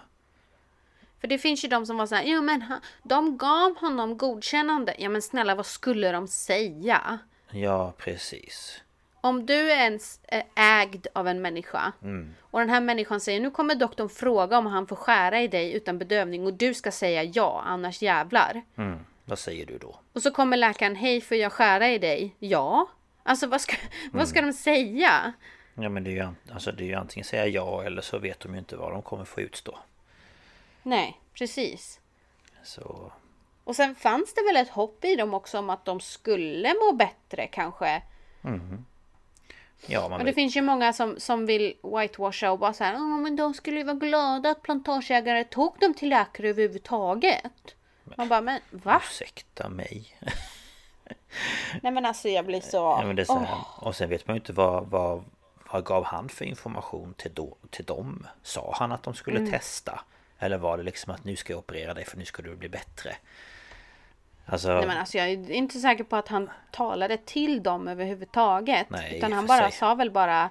För 1.21 1.29
det 1.29 1.39
finns 1.39 1.65
ju 1.65 1.69
de 1.69 1.87
som 1.87 1.97
var 1.97 2.07
så 2.07 2.15
här, 2.15 2.25
jo 2.25 2.43
men 2.43 2.63
han, 2.63 2.81
de 3.03 3.37
gav 3.39 3.77
honom 3.79 4.19
godkännande. 4.19 4.95
Ja 4.99 5.09
men 5.09 5.23
snälla 5.23 5.55
vad 5.55 5.67
skulle 5.67 6.13
de 6.13 6.29
säga? 6.29 7.19
Ja 7.51 7.93
precis 7.99 8.81
Om 9.25 9.47
du 9.47 9.73
är 9.73 9.77
ens 9.85 10.21
är 10.29 10.45
ägd 10.55 11.07
av 11.13 11.29
en 11.29 11.43
människa 11.43 11.93
Mm. 12.03 12.35
och 12.41 12.61
den 12.61 12.71
här 12.71 12.81
människan 12.81 13.21
säger 13.21 13.41
nu 13.41 13.51
kommer 13.51 13.75
doktorn 13.75 14.09
fråga 14.09 14.59
om 14.59 14.67
han 14.67 14.87
får 14.87 14.97
skära 14.97 15.41
i 15.41 15.49
dig 15.49 15.73
utan 15.73 15.99
bedövning 15.99 16.47
och 16.47 16.53
du 16.55 16.75
ska 16.75 16.91
säga 16.93 17.23
ja 17.23 17.63
annars 17.67 18.03
jävlar. 18.03 18.63
mm. 18.77 18.99
Vad 19.25 19.39
säger 19.39 19.67
du 19.67 19.79
då? 19.79 19.97
Och 20.13 20.23
så 20.23 20.31
kommer 20.31 20.57
läkaren, 20.57 20.97
hej 20.97 21.21
får 21.21 21.37
jag 21.37 21.53
skära 21.53 21.89
i 21.91 21.99
dig? 21.99 22.35
Ja. 22.39 22.87
Alltså 23.23 23.47
vad 23.47 23.61
ska, 23.61 23.77
vad 24.13 24.29
ska 24.29 24.41
de 24.43 24.53
säga? 24.53 25.33
Ja 25.75 25.89
men 25.89 26.05
det 26.05 26.11
är 26.11 26.15
ju, 26.15 26.29
alltså, 26.53 26.73
det 26.73 26.85
är 26.85 26.89
ju 26.89 26.95
antingen 26.95 27.25
säga 27.25 27.47
ja 27.47 27.83
eller 27.85 28.03
så 28.03 28.19
vet 28.19 28.41
de 28.41 28.53
ju 28.53 28.59
inte 28.59 28.77
vad 28.77 28.93
de 28.93 29.03
kommer 29.03 29.25
få 29.25 29.41
utstå 29.41 29.79
Nej, 30.83 31.21
precis. 31.35 32.01
Så 32.63 33.13
Och 33.65 33.77
sen 33.77 33.95
fanns 33.95 34.35
det 34.35 34.43
väl 34.43 34.57
ett 34.57 34.71
hopp 34.71 35.05
i 35.05 35.17
dem 35.17 35.35
också 35.35 35.59
om 35.59 35.71
att 35.71 35.85
de 35.85 36.01
skulle 36.01 36.75
må 36.75 36.93
bättre 36.93 37.47
kanske. 37.47 38.03
Ja 39.87 40.09
man 40.09 40.21
Och 40.21 40.27
det 40.27 40.33
finns 40.33 40.57
ju 40.57 40.63
många 40.63 40.93
som, 40.93 41.21
som 41.21 41.47
vill 41.47 41.75
whitewasha 41.83 42.51
och 42.51 42.59
bara 42.59 42.73
så 42.73 42.85
här, 42.85 42.93
"Ja, 42.93 42.99
men 42.99 43.37
de 43.37 43.55
skulle 43.55 43.79
ju 43.79 43.85
vara 43.85 43.97
glada 43.97 44.51
att 44.51 44.63
plantageägare 44.63 45.45
tog 45.45 45.79
dem 45.81 45.95
till 45.95 46.09
läkare 46.09 46.49
överhuvudtaget. 46.49 47.75
Man 48.17 48.29
bara, 48.29 48.41
men 48.41 48.61
va? 48.71 49.03
ursäkta 49.11 49.69
mig 49.69 50.17
Nej 51.83 51.93
men 51.93 52.07
alltså 52.07 52.29
jag 52.29 52.47
blir 52.47 52.61
så... 52.61 52.77
Ja 52.77 53.03
men 53.07 53.17
det 53.17 53.23
är 53.23 53.27
så 53.27 53.39
här. 53.39 53.49
Åh. 53.53 53.87
Och 53.89 53.97
sen 53.97 54.09
vet 54.09 54.27
man 54.27 54.37
ju 54.37 54.41
inte 54.41 54.53
vad, 54.53 54.87
vad, 54.87 55.25
vad 55.71 55.85
gav 55.85 56.05
han 56.05 56.29
för 56.29 56.45
information 56.45 57.15
till, 57.17 57.35
då, 57.35 57.57
till 57.71 57.85
dem? 57.85 58.27
Sa 58.43 58.75
han 58.79 58.93
att 58.93 59.03
de 59.03 59.15
skulle 59.15 59.39
Mm. 59.39 59.51
testa? 59.51 60.01
Eller 60.39 60.59
var 60.59 60.77
det 60.77 60.83
liksom 60.83 61.15
att 61.15 61.25
nu 61.25 61.37
ska 61.37 61.53
jag 61.53 61.59
operera 61.59 61.95
dig 61.95 62.05
för 62.05 62.17
nu 62.17 62.25
ska 62.25 62.43
du 62.43 62.57
bli 62.57 62.69
bättre? 62.69 63.17
Alltså, 64.47 64.69
Nej 64.69 64.87
men 64.87 64.99
alltså 64.99 65.19
jag 65.19 65.29
är 65.31 65.51
inte 65.51 65.79
säker 65.79 66.05
på 66.05 66.17
att 66.17 66.29
han 66.29 66.51
talade 66.71 67.17
till 67.17 67.63
dem 67.63 67.89
överhuvudtaget. 67.89 68.91
Nej, 68.91 69.17
utan 69.19 69.33
han 69.33 69.47
bara 69.47 69.71
sig. 69.71 69.79
sa 69.79 69.95
väl 69.95 70.11
bara 70.11 70.51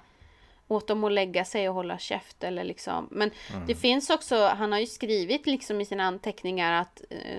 åt 0.67 0.87
dem 0.87 1.03
att 1.03 1.11
lägga 1.11 1.45
sig 1.45 1.69
och 1.69 1.75
hålla 1.75 1.97
käft 1.97 2.43
eller 2.43 2.63
liksom. 2.63 3.07
Men 3.11 3.31
Mm. 3.53 3.67
det 3.67 3.75
finns 3.75 4.09
också, 4.09 4.47
han 4.47 4.71
har 4.71 4.79
ju 4.79 4.85
skrivit 4.85 5.45
liksom 5.45 5.81
i 5.81 5.85
sina 5.85 6.03
anteckningar 6.03 6.81
att 6.81 7.01
eh, 7.09 7.37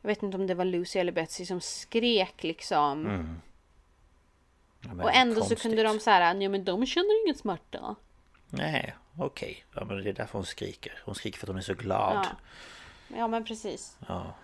jag 0.00 0.08
vet 0.08 0.22
inte 0.22 0.36
om 0.36 0.46
det 0.46 0.54
var 0.54 0.64
Lucy 0.64 0.98
eller 0.98 1.12
Betsy 1.12 1.46
som 1.46 1.60
skrek 1.60 2.42
liksom. 2.42 3.06
ja, 4.80 4.88
men 4.94 5.00
Och 5.00 5.14
ändå 5.14 5.34
konstigt. 5.34 5.58
så 5.58 5.68
kunde 5.68 5.82
de 5.82 6.00
säga 6.00 6.32
nej 6.32 6.48
men 6.48 6.64
de 6.64 6.86
känner 6.86 7.24
ingen 7.24 7.34
smärta. 7.38 7.94
Nej, 8.48 8.94
okej. 9.18 9.64
Ja 9.74 9.84
men 9.84 10.04
det 10.04 10.10
är 10.10 10.12
därför 10.14 10.38
hon 10.38 10.46
skriker. 10.46 10.92
Hon 11.04 11.14
skriker 11.14 11.38
för 11.38 11.46
att 11.46 11.48
hon 11.48 11.56
är 11.58 11.60
så 11.62 11.74
glad. 11.74 12.14
Ja. 12.14 13.16
Ja 13.16 13.28
men 13.28 13.44
precis. 13.44 13.96
Ja. 14.08 14.34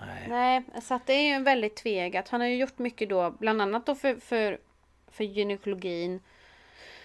Nej. 0.00 0.26
Nej, 0.28 0.62
så 0.82 0.94
att 0.94 1.06
det 1.06 1.12
är 1.12 1.22
ju 1.22 1.32
en 1.32 1.44
väldigt 1.44 1.76
tvegat. 1.76 2.28
Han 2.28 2.40
har 2.40 2.48
ju 2.48 2.56
gjort 2.56 2.78
mycket 2.78 3.08
då, 3.08 3.30
bland 3.30 3.62
annat 3.62 3.86
då 3.86 3.94
för, 3.94 4.14
för, 4.14 4.58
för 5.10 5.24
gynekologin 5.24 6.20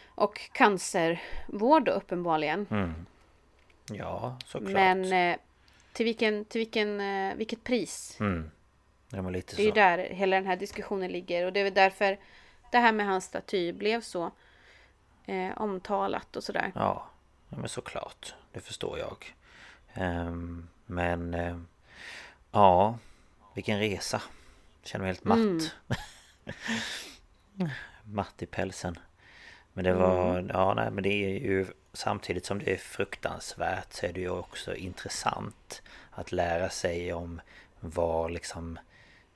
och 0.07 0.49
cancervård 0.53 1.85
då, 1.85 1.91
uppenbarligen. 1.91 2.67
Mm. 2.71 3.05
Ja, 3.91 4.37
såklart. 4.45 4.73
Men 4.73 5.13
eh, 5.13 5.37
till 5.93 6.05
vilken, 6.05 6.45
till 6.45 6.59
vilken, 6.59 7.01
eh, 7.01 7.35
vilket 7.35 7.63
pris? 7.63 8.17
Mm. 8.19 8.51
Det 9.09 9.21
var 9.21 9.31
lite 9.31 9.55
Det 9.55 9.61
är 9.61 9.65
ju 9.65 9.71
så. 9.71 9.75
där 9.75 9.97
hela 9.97 10.35
den 10.35 10.45
här 10.45 10.55
diskussionen 10.55 11.11
ligger 11.11 11.45
och 11.45 11.53
det 11.53 11.59
är 11.59 11.63
väl 11.63 11.73
därför 11.73 12.19
det 12.71 12.77
här 12.77 12.91
med 12.91 13.05
hans 13.05 13.25
staty 13.25 13.71
blev 13.71 14.01
så 14.01 14.31
eh, 15.25 15.57
omtalat 15.57 16.35
och 16.35 16.43
sådär. 16.43 16.71
Ja, 16.75 17.09
ja, 17.49 17.57
men 17.57 17.69
såklart. 17.69 18.35
Det 18.51 18.59
förstår 18.59 18.99
jag. 18.99 19.35
Ehm, 19.93 20.67
men... 20.85 21.33
ja, 22.55 22.97
vilken 23.53 23.79
resa. 23.79 24.21
Känner 24.83 25.03
mig 25.03 25.09
helt 25.09 25.23
matt. 25.23 25.37
Mm. 27.59 27.69
matt 28.03 28.41
i 28.41 28.45
pälsen. 28.45 28.99
Men 29.73 29.83
det 29.85 29.93
var... 29.93 30.37
Mm. 30.39 30.49
Ja, 30.53 30.73
nej, 30.73 30.91
men 30.91 31.03
det 31.03 31.09
är 31.09 31.29
ju... 31.29 31.65
Samtidigt 31.93 32.45
som 32.45 32.59
det 32.59 32.73
är 32.73 32.77
fruktansvärt 32.77 33.93
så 33.93 34.05
är 34.05 34.13
det 34.13 34.19
ju 34.19 34.29
också 34.29 34.75
intressant 34.75 35.81
att 36.11 36.31
lära 36.31 36.69
sig 36.69 37.13
om 37.13 37.41
var 37.79 38.29
liksom... 38.29 38.79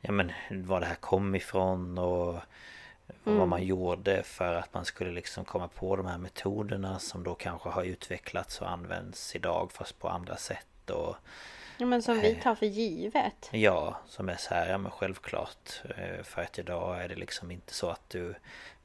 Ja 0.02 0.12
men 0.12 0.32
var 0.50 0.80
det 0.80 0.86
här 0.86 0.96
kom 0.96 1.36
ifrån 1.36 1.98
och 1.98 2.40
vad 3.24 3.36
Mm. 3.36 3.50
man 3.50 3.64
gjorde 3.64 4.24
för 4.24 4.54
att 4.54 4.74
man 4.74 4.86
skulle 4.86 5.12
liksom 5.12 5.46
komma 5.46 5.68
på 5.68 5.96
de 5.96 6.06
här 6.06 6.18
metoderna 6.18 7.00
som 7.00 7.24
då 7.24 7.36
kanske 7.36 7.70
har 7.70 7.84
utvecklats 7.84 8.62
och 8.62 8.72
används 8.72 9.36
idag 9.36 9.72
fast 9.72 10.00
på 10.00 10.10
andra 10.10 10.38
sätt 10.38 10.90
och 10.90 11.16
Ja, 11.80 11.86
men 11.86 12.02
som 12.02 12.20
vi 12.20 12.36
tar 12.36 12.56
för 12.56 12.66
givet. 12.66 13.50
ja, 13.52 14.00
som 14.08 14.30
är 14.30 14.36
så 14.36 14.54
här, 14.54 14.70
ja 14.70 14.78
men 14.78 14.92
självklart 14.92 15.82
eh, 15.98 16.24
för 16.24 16.42
att 16.42 16.60
idag 16.60 17.04
är 17.04 17.08
det 17.10 17.16
liksom 17.16 17.52
inte 17.52 17.74
så 17.74 17.90
att 17.90 18.10
du 18.10 18.36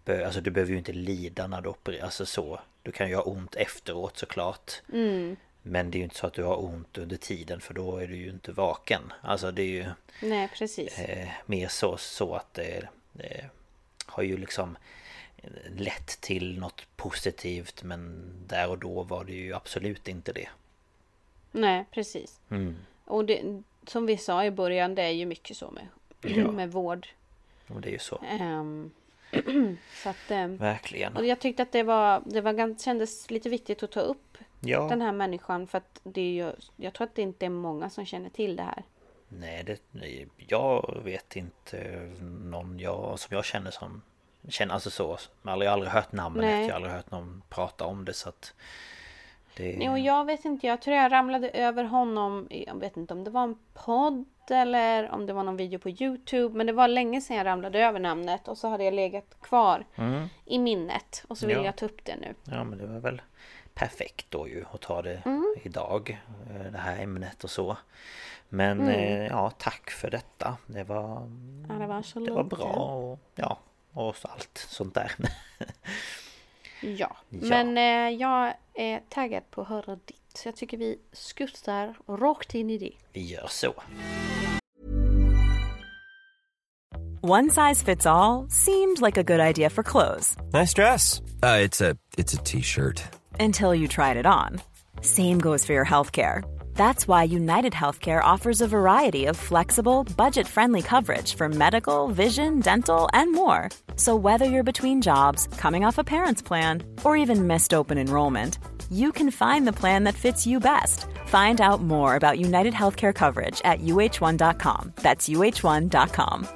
Alltså 0.07 0.41
du 0.41 0.51
behöver 0.51 0.73
ju 0.73 0.79
inte 0.79 0.93
lida 0.93 1.47
när 1.47 1.61
du 1.61 1.69
opererar, 1.69 2.05
alltså 2.05 2.27
så 2.27 2.61
Du 2.83 2.93
kan 2.93 3.09
ju 3.09 3.15
ha 3.15 3.23
ont 3.23 3.55
efteråt 3.55 4.19
såklart 4.19 4.83
Mm. 4.93 5.37
Men 5.63 5.91
det 5.91 5.97
är 5.97 5.99
ju 5.99 6.05
inte 6.05 6.17
så 6.17 6.27
att 6.27 6.35
du 6.35 6.43
har 6.43 6.65
ont 6.65 6.99
under 6.99 7.17
tiden 7.17 7.61
för 7.61 7.75
då 7.75 7.97
är 7.97 8.07
du 8.07 8.17
ju 8.17 8.31
inte 8.31 8.53
vaken 8.53 9.13
Alltså 9.21 9.51
det 9.51 9.63
är 9.63 9.67
ju 9.67 9.87
Nej, 10.23 10.49
precis. 10.59 10.99
eh, 10.99 11.29
mer 11.47 11.69
så, 11.69 11.97
så 11.97 12.35
att 12.35 12.55
det, 12.55 12.89
det 13.13 13.45
har 14.07 14.23
ju 14.23 14.37
liksom 14.37 14.77
lett 15.77 16.21
till 16.21 16.59
något 16.59 16.87
positivt 16.97 17.83
men 17.83 18.23
där 18.47 18.69
och 18.69 18.79
då 18.79 19.03
var 19.03 19.25
det 19.25 19.33
ju 19.33 19.55
absolut 19.55 20.09
inte 20.09 20.33
det. 20.33 20.49
Nej, 21.55 21.85
precis. 21.91 22.41
Mm. 22.51 22.77
Och 23.05 23.25
det, 23.25 23.63
som 23.87 24.07
vi 24.07 24.17
sa 24.17 24.45
i 24.45 24.51
början, 24.51 24.95
det 24.95 25.03
är 25.03 25.11
ju 25.11 25.27
mycket 25.27 25.57
så 25.57 25.71
med, 25.71 25.89
Ja. 26.37 26.51
med 26.53 26.73
vård. 26.73 27.07
Och 27.69 27.81
det 27.81 27.89
är 27.89 27.93
ju 27.93 27.99
så. 27.99 28.21
Ehm, 28.29 28.91
så 30.03 30.09
att, 30.09 30.31
ehm, 30.31 30.57
Verkligen. 30.57 31.17
och 31.17 31.27
jag 31.27 31.41
tyckte 31.41 31.63
att 31.63 31.73
det 31.73 31.83
var, 31.83 32.23
det 32.27 32.41
var 32.41 32.79
kändes 32.79 33.31
lite 33.31 33.49
viktigt 33.49 33.83
att 33.83 33.91
ta 33.93 34.01
upp 34.01 34.39
Ja. 34.61 34.89
den 34.89 35.03
här 35.03 35.13
människan 35.13 35.67
för 35.67 35.79
att 35.79 36.01
det 36.03 36.21
är 36.21 36.33
ju, 36.45 36.53
jag 36.77 36.93
tror 36.93 37.07
att 37.07 37.15
det 37.15 37.23
inte 37.23 37.47
är 37.47 37.51
många 37.51 37.91
som 37.91 38.07
känner 38.07 38.31
till 38.31 38.57
det 38.57 38.63
här. 38.63 38.83
Nej, 39.29 39.65
det, 39.65 39.81
jag 40.37 41.01
vet 41.05 41.37
inte 41.37 42.11
någon 42.43 42.79
jag, 42.79 43.19
som 43.19 43.37
jag 43.37 43.45
känner 43.45 43.71
som 43.71 44.03
Känner 44.49 44.75
alltså 44.75 44.91
så. 44.91 45.19
Jag 45.43 45.49
har 45.49 45.53
aldrig, 45.53 45.71
aldrig 45.71 45.93
hört 45.93 46.13
namnet. 46.13 46.45
Nej. 46.45 46.61
Jag 46.63 46.69
har 46.69 46.77
aldrig 46.77 46.95
hört 46.95 47.11
någon 47.11 47.43
prata 47.49 47.85
om 47.85 48.05
det 48.05 48.13
så 48.13 48.29
att 48.29 48.55
det... 49.57 49.89
Och 49.91 49.99
jag 49.99 50.25
vet 50.25 50.45
inte, 50.45 50.67
jag 50.67 50.83
tror 50.83 50.97
jag 50.97 51.13
ramlade 51.13 51.49
över 51.51 51.85
honom, 51.85 52.47
jag 52.51 52.81
vet 52.81 52.97
inte 52.97 53.15
om 53.15 53.25
det 53.25 53.31
var 53.31 53.43
en 53.43 53.57
podd 53.75 54.25
eller 54.51 55.11
om 55.11 55.27
det 55.27 55.33
var 55.33 55.43
någon 55.43 55.57
video 55.57 55.79
på 55.79 55.89
Youtube. 55.91 56.57
Men 56.57 56.67
det 56.67 56.73
var 56.73 56.89
länge 56.89 57.21
sedan 57.21 57.37
jag 57.37 57.45
ramlade 57.47 57.79
över 57.85 58.01
namnet 58.01 58.49
och 58.49 58.59
så 58.59 58.69
hade 58.69 58.85
jag 58.85 58.95
legat 58.95 59.37
kvar 59.41 59.85
Mm. 59.97 60.29
i 60.45 60.59
minnet. 60.59 61.25
Och 61.29 61.39
så 61.39 61.47
vill 61.47 61.57
Ja. 61.57 61.65
jag 61.65 61.77
ta 61.77 61.87
upp 61.87 62.05
det 62.05 62.17
nu. 62.17 62.35
Ja 62.45 62.65
men 62.65 62.79
det 62.79 62.87
var 62.87 63.01
väl 63.01 63.23
perfekt 63.75 64.27
då 64.31 64.49
ju 64.49 64.65
att 64.73 64.81
ta 64.81 65.03
det 65.03 65.23
Mm. 65.27 65.55
idag 65.63 66.21
eh, 66.51 66.73
Det 66.73 66.79
här 66.79 67.03
ämnet 67.03 67.45
och 67.45 67.51
så 67.51 67.77
Men 68.49 68.81
Mm. 68.81 68.91
eh, 68.95 69.27
ja 69.27 69.51
tack 69.51 69.91
för 69.91 70.11
detta 70.11 70.57
Det 70.67 70.85
var 70.85 71.31
Ja, 71.69 71.75
det 71.75 71.87
var 71.87 72.25
Det 72.27 72.33
var 72.33 72.45
bra 72.45 72.67
och 72.73 73.19
ja 73.35 73.59
Och 73.93 74.17
allt 74.23 74.59
sånt 74.69 74.95
där 74.95 75.13
Ja, 76.81 77.17
Ja. 77.29 77.49
men 77.49 77.79
eh, 77.79 78.17
jag 78.21 78.55
är 78.75 79.01
taggad 79.09 79.51
på 79.51 79.61
att 79.61 79.69
höra 79.69 79.97
ditt. 80.05 80.21
Så 80.35 80.49
jag 80.49 80.57
tycker 80.57 80.77
vi 80.77 80.99
skuttar 81.13 81.95
rakt 82.09 82.55
in 82.55 82.71
i 82.71 82.79
det. 82.79 82.93
Vi 83.13 83.21
gör 83.27 83.47
så 83.49 83.75
One 87.23 87.51
size 87.51 87.85
fits 87.85 88.07
all 88.07 88.47
seemed 88.51 89.01
like 89.01 89.17
a 89.17 89.23
good 89.23 89.41
idea 89.41 89.71
for 89.71 89.83
clothes 89.83 90.37
Nice 90.53 90.75
dress. 90.75 91.23
Uh, 91.43 91.59
it's 91.65 91.81
a 91.81 91.97
it's 92.19 92.35
a 92.35 92.43
t-shirt. 92.45 93.03
until 93.41 93.75
you 93.75 93.89
tried 93.89 94.17
it 94.17 94.27
on. 94.27 94.61
Same 95.01 95.39
goes 95.41 95.65
for 95.67 95.73
your 95.75 95.85
healthcare. 95.87 96.43
That's 96.77 97.07
why 97.09 97.25
United 97.25 97.73
Healthcare 97.73 98.23
offers 98.35 98.61
a 98.61 98.67
variety 98.69 99.27
of 99.27 99.37
flexible, 99.37 100.05
budget 100.17 100.47
friendly 100.49 100.83
coverage 100.83 101.35
for 101.37 101.49
medical, 101.49 102.09
vision, 102.09 102.61
dental, 102.61 103.09
and 103.13 103.33
more. 103.33 103.69
So, 103.97 104.15
whether 104.17 104.45
you're 104.45 104.63
between 104.73 105.01
jobs, 105.01 105.49
coming 105.57 105.85
off 105.85 105.99
a 105.99 106.05
parent's 106.05 106.43
plan, 106.43 106.83
or 107.05 107.17
even 107.17 107.47
missed 107.47 107.73
open 107.73 107.97
enrollment, 107.97 108.59
you 108.91 109.13
can 109.13 109.31
find 109.31 109.67
the 109.67 109.79
plan 109.81 110.05
that 110.05 110.15
fits 110.15 110.47
you 110.47 110.61
best. 110.61 111.07
Find 111.27 111.61
out 111.61 111.81
more 111.81 112.17
about 112.17 112.39
United 112.39 112.75
Healthcare 112.75 113.15
coverage 113.15 113.63
at 113.65 113.81
uh1.com. 113.81 114.93
That's 114.97 115.29
uh1.com. 115.29 116.49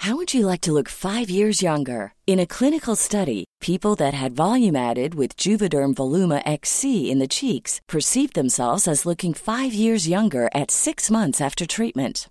How 0.00 0.16
would 0.16 0.32
you 0.32 0.46
like 0.46 0.62
to 0.62 0.72
look 0.72 0.88
five 0.88 1.28
years 1.28 1.60
younger? 1.60 2.14
In 2.26 2.40
a 2.40 2.46
clinical 2.46 2.96
study, 2.96 3.44
people 3.60 3.94
that 3.96 4.14
had 4.14 4.32
volume 4.32 4.74
added 4.74 5.14
with 5.14 5.36
Juvederm 5.36 5.92
Voluma 5.94 6.40
XC 6.46 7.10
in 7.10 7.18
the 7.18 7.28
cheeks 7.28 7.82
perceived 7.86 8.34
themselves 8.34 8.88
as 8.88 9.04
looking 9.04 9.34
five 9.34 9.74
years 9.74 10.08
younger 10.08 10.48
at 10.54 10.70
six 10.70 11.10
months 11.10 11.38
after 11.38 11.66
treatment. 11.66 12.30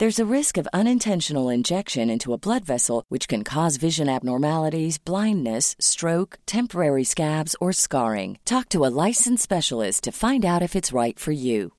There's 0.00 0.18
a 0.18 0.34
risk 0.36 0.56
of 0.56 0.66
unintentional 0.72 1.50
injection 1.50 2.08
into 2.08 2.32
a 2.32 2.38
blood 2.38 2.64
vessel, 2.64 3.04
which 3.10 3.28
can 3.28 3.44
cause 3.44 3.76
vision 3.76 4.08
abnormalities, 4.08 4.96
blindness, 4.96 5.76
stroke, 5.78 6.38
temporary 6.46 7.04
scabs, 7.04 7.54
or 7.60 7.72
scarring. 7.72 8.38
Talk 8.46 8.70
to 8.70 8.86
a 8.86 8.94
licensed 9.06 9.42
specialist 9.42 10.04
to 10.04 10.12
find 10.12 10.44
out 10.46 10.62
if 10.62 10.74
it's 10.74 10.94
right 10.94 11.18
for 11.18 11.32
you. 11.32 11.72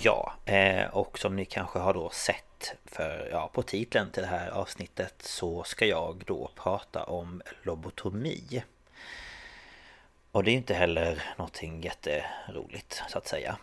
Ja, 0.00 0.32
eh, 0.44 0.86
och 0.92 1.18
som 1.18 1.36
ni 1.36 1.44
kanske 1.44 1.78
har 1.78 1.94
då 1.94 2.10
sett 2.10 2.74
för, 2.84 3.28
ja, 3.32 3.50
på 3.52 3.62
titeln 3.62 4.10
till 4.10 4.22
det 4.22 4.28
här 4.28 4.50
avsnittet 4.50 5.14
så 5.20 5.62
ska 5.62 5.86
jag 5.86 6.22
då 6.26 6.50
prata 6.54 7.04
om 7.04 7.42
lobotomi. 7.62 8.62
Och 10.32 10.44
det 10.44 10.50
är 10.50 10.54
inte 10.54 10.74
heller 10.74 11.22
någonting 11.36 11.80
jätteroligt 11.80 13.02
så 13.08 13.18
att 13.18 13.26
säga. 13.26 13.58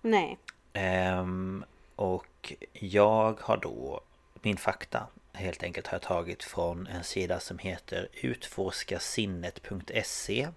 Nej. 0.00 0.38
Ehm, 0.72 1.64
och 1.96 2.52
jag 2.72 3.40
har 3.40 3.56
då 3.56 4.00
min 4.42 4.56
fakta 4.56 5.06
helt 5.32 5.62
enkelt 5.62 5.86
har 5.86 5.94
jag 5.94 6.02
tagit 6.02 6.44
från 6.44 6.86
en 6.86 7.04
sida 7.04 7.40
som 7.40 7.58
heter 7.58 8.08
utforskasinnet.se 8.12 10.48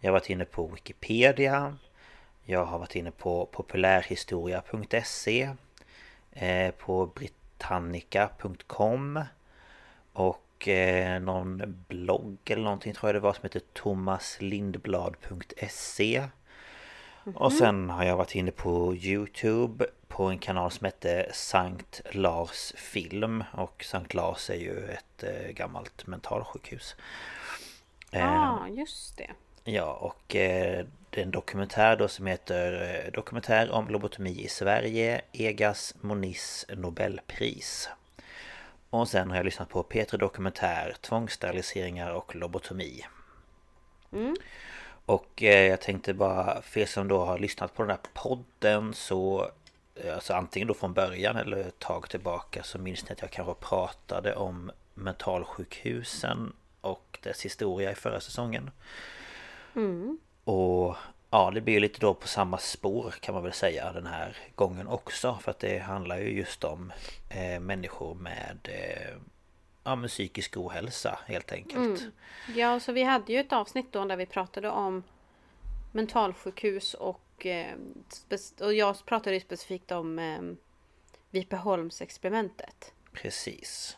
Jag 0.00 0.10
har 0.10 0.12
varit 0.12 0.30
inne 0.30 0.44
på 0.44 0.66
Wikipedia 0.66 1.76
Jag 2.44 2.64
har 2.64 2.78
varit 2.78 2.96
inne 2.96 3.10
på 3.10 3.46
populärhistoria.se 3.46 5.50
eh, 6.32 6.70
På 6.70 7.06
britannica.com 7.06 9.24
Och 10.12 10.44
eh, 10.68 11.20
någon 11.20 11.84
blogg 11.88 12.38
eller 12.44 12.62
någonting 12.62 12.94
tror 12.94 13.08
jag 13.08 13.14
det 13.14 13.20
var 13.20 13.32
som 13.32 13.42
heter 13.42 13.62
thomaslindblad.se 13.72 16.22
och 17.34 17.52
sen 17.52 17.90
har 17.90 18.04
jag 18.04 18.16
varit 18.16 18.34
inne 18.34 18.50
på 18.50 18.94
Youtube 18.94 19.86
på 20.08 20.24
en 20.24 20.38
kanal 20.38 20.70
som 20.70 20.84
hette 20.84 21.30
Sankt 21.32 22.00
Lars 22.10 22.72
film 22.76 23.44
och 23.52 23.84
Sankt 23.84 24.14
Lars 24.14 24.50
är 24.50 24.54
ju 24.54 24.84
ett 24.84 25.22
eh, 25.22 25.52
gammalt 25.52 26.06
mentalsjukhus. 26.06 26.96
Ja, 28.10 28.58
ah, 28.62 28.68
just 28.68 29.18
det. 29.18 29.30
Ja, 29.64 29.92
och 29.92 30.22
det 30.28 30.86
är 31.10 31.10
en 31.10 31.30
dokumentär 31.30 31.96
då 31.96 32.08
som 32.08 32.26
heter 32.26 33.10
Dokumentär 33.14 33.70
om 33.70 33.88
lobotomi 33.88 34.44
i 34.44 34.48
Sverige 34.48 35.20
Egas 35.32 35.94
Moniz 36.00 36.66
Nobelpris. 36.68 37.88
Och 38.92 39.08
sen 39.08 39.30
har 39.30 39.36
jag 39.36 39.44
lyssnat 39.44 39.68
på 39.68 39.82
P3 39.82 40.18
Dokumentär 40.18 40.96
Tvångssteriliseringar 41.00 42.10
och 42.10 42.36
lobotomi. 42.36 43.06
Mm. 44.12 44.36
Och 45.06 45.42
eh, 45.42 45.66
jag 45.66 45.80
tänkte 45.80 46.14
bara 46.14 46.62
för 46.62 46.80
er 46.80 46.86
som 46.86 47.08
då 47.08 47.24
har 47.24 47.38
lyssnat 47.38 47.74
på 47.74 47.82
den 47.82 47.90
här 47.90 48.00
podden 48.14 48.94
så 48.94 49.50
eh, 49.94 50.14
Alltså 50.14 50.34
antingen 50.34 50.68
då 50.68 50.74
från 50.74 50.92
början 50.92 51.36
eller 51.36 51.56
ett 51.56 51.78
tag 51.78 52.10
tillbaka 52.10 52.62
så 52.62 52.78
minns 52.78 53.08
ni 53.08 53.12
att 53.12 53.20
jag 53.20 53.30
kanske 53.30 53.54
pratade 53.54 54.34
om 54.34 54.70
mentalsjukhusen 54.94 56.52
och 56.80 57.18
dess 57.22 57.44
historia 57.44 57.92
i 57.92 57.94
förra 57.94 58.20
säsongen. 58.20 58.70
Mm. 59.74 60.18
Och 60.44 60.96
ja, 61.32 61.50
det 61.50 61.60
blir 61.60 61.80
lite 61.80 62.00
då 62.00 62.14
på 62.14 62.28
samma 62.28 62.58
spår 62.58 63.14
kan 63.20 63.34
man 63.34 63.42
väl 63.42 63.52
säga 63.52 63.92
den 63.92 64.06
här 64.06 64.36
gången 64.54 64.88
också. 64.88 65.38
För 65.42 65.50
att 65.50 65.58
det 65.58 65.78
handlar 65.78 66.18
ju 66.18 66.30
just 66.30 66.64
om 66.64 66.92
eh, 67.30 67.60
människor 67.60 68.14
med 68.14 68.58
eh, 68.62 69.16
ja, 69.84 69.96
med 69.96 70.10
psykisk 70.10 70.56
ohälsa 70.56 71.18
helt 71.26 71.52
enkelt. 71.52 72.00
Mm. 72.00 72.12
Ja, 72.54 72.80
så 72.80 72.92
vi 72.92 73.02
hade 73.02 73.32
ju 73.32 73.40
ett 73.40 73.52
avsnitt 73.52 73.92
då 73.92 74.04
där 74.04 74.16
vi 74.16 74.26
pratade 74.26 74.70
om 74.70 75.02
mentalsjukhus 75.92 76.94
och, 76.94 77.46
eh, 77.46 77.74
och 78.60 78.74
jag 78.74 79.06
pratade 79.06 79.34
ju 79.36 79.40
specifikt 79.40 79.92
om 79.92 80.18
eh, 80.18 80.42
Vipeholmsexperimentet. 81.30 82.92
Precis. 83.12 83.96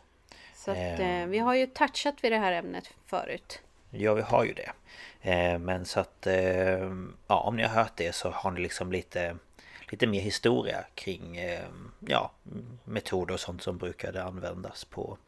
Så 0.54 0.70
att 0.70 0.76
eh, 0.76 1.22
eh, 1.22 1.26
vi 1.26 1.38
har 1.38 1.54
ju 1.54 1.66
touchat 1.66 2.24
vid 2.24 2.32
det 2.32 2.38
här 2.38 2.52
ämnet 2.52 2.94
förut. 3.06 3.60
Ja, 3.90 4.14
vi 4.14 4.22
har 4.22 4.44
ju 4.44 4.52
det. 4.52 4.72
Eh, 5.24 5.58
men 5.58 5.84
så 5.84 6.00
att 6.00 6.26
eh, 6.26 6.90
ja, 7.26 7.40
om 7.40 7.56
ni 7.56 7.62
har 7.62 7.82
hört 7.82 7.96
det 7.96 8.14
så 8.14 8.30
har 8.30 8.50
ni 8.50 8.60
liksom 8.60 8.92
lite 8.92 9.36
lite 9.90 10.06
mer 10.06 10.20
historia 10.20 10.84
kring 10.94 11.38
ja, 12.00 12.30
metoder 12.84 13.34
och 13.34 13.40
sånt 13.40 13.62
som 13.62 13.78
brukade 13.78 14.22
användas 14.22 14.84
på 14.84 15.18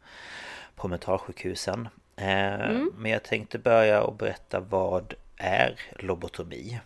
på 0.76 0.88
mentalsjukhusen. 0.88 1.88
Eh, 2.16 2.55
mm. 2.55 2.92
Men 2.97 3.12
jag 3.12 3.22
tänkte 3.22 3.59
börja 3.59 4.03
och 4.03 4.14
berätta 4.14 4.61
vad 4.61 5.14
är 5.36 5.80
lobotomi? 5.99 6.80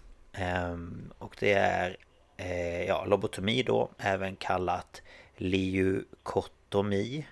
Och 1.18 1.36
det 1.40 1.52
är 1.52 1.96
eh, 2.36 2.82
ja, 2.82 3.04
lobotomi 3.04 3.62
då, 3.62 3.90
även 3.98 4.36
kallat 4.36 5.02
leukotomi. 5.36 7.26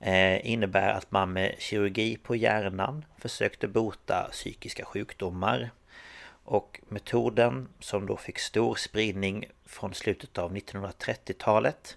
Eh, 0.00 0.46
innebär 0.46 0.92
att 0.92 1.10
man 1.10 1.32
med 1.32 1.54
kirurgi 1.58 2.16
på 2.16 2.36
hjärnan 2.36 3.04
försökte 3.18 3.68
bota 3.68 4.28
psykiska 4.32 4.84
sjukdomar. 4.84 5.70
Och 6.44 6.80
metoden 6.88 7.68
som 7.80 8.06
då 8.06 8.16
fick 8.16 8.38
stor 8.38 8.74
spridning 8.74 9.44
från 9.66 9.94
slutet 9.94 10.38
av 10.38 10.56
1930-talet 10.56 11.96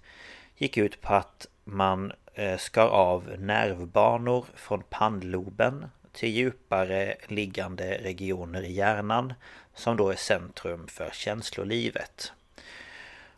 gick 0.57 0.77
ut 0.77 1.01
på 1.01 1.13
att 1.13 1.47
man 1.63 2.11
eh, 2.33 2.57
skar 2.57 2.87
av 2.87 3.35
nervbanor 3.39 4.45
från 4.55 4.83
pannloben 4.89 5.85
till 6.11 6.29
djupare 6.29 7.15
liggande 7.27 7.97
regioner 8.03 8.61
i 8.61 8.71
hjärnan 8.71 9.33
som 9.75 9.97
då 9.97 10.09
är 10.09 10.15
centrum 10.15 10.87
för 10.87 11.09
känslolivet. 11.13 12.33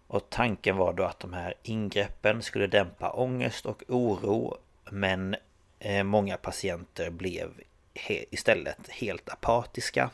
Och 0.08 0.30
tanken 0.30 0.78
var 0.78 0.94
då 0.94 1.04
att 1.04 1.20
de 1.20 1.34
här 1.34 1.54
ingreppen 1.64 2.42
skulle 2.42 2.68
dämpa 2.68 3.10
ångest 3.10 3.66
och 3.66 3.84
oro 3.88 4.58
men 4.92 5.36
eh, 5.80 6.04
många 6.04 6.38
patienter 6.38 7.10
blev 7.10 7.50
istället 8.30 8.90
helt 8.90 9.30
apatiska. 9.30 10.10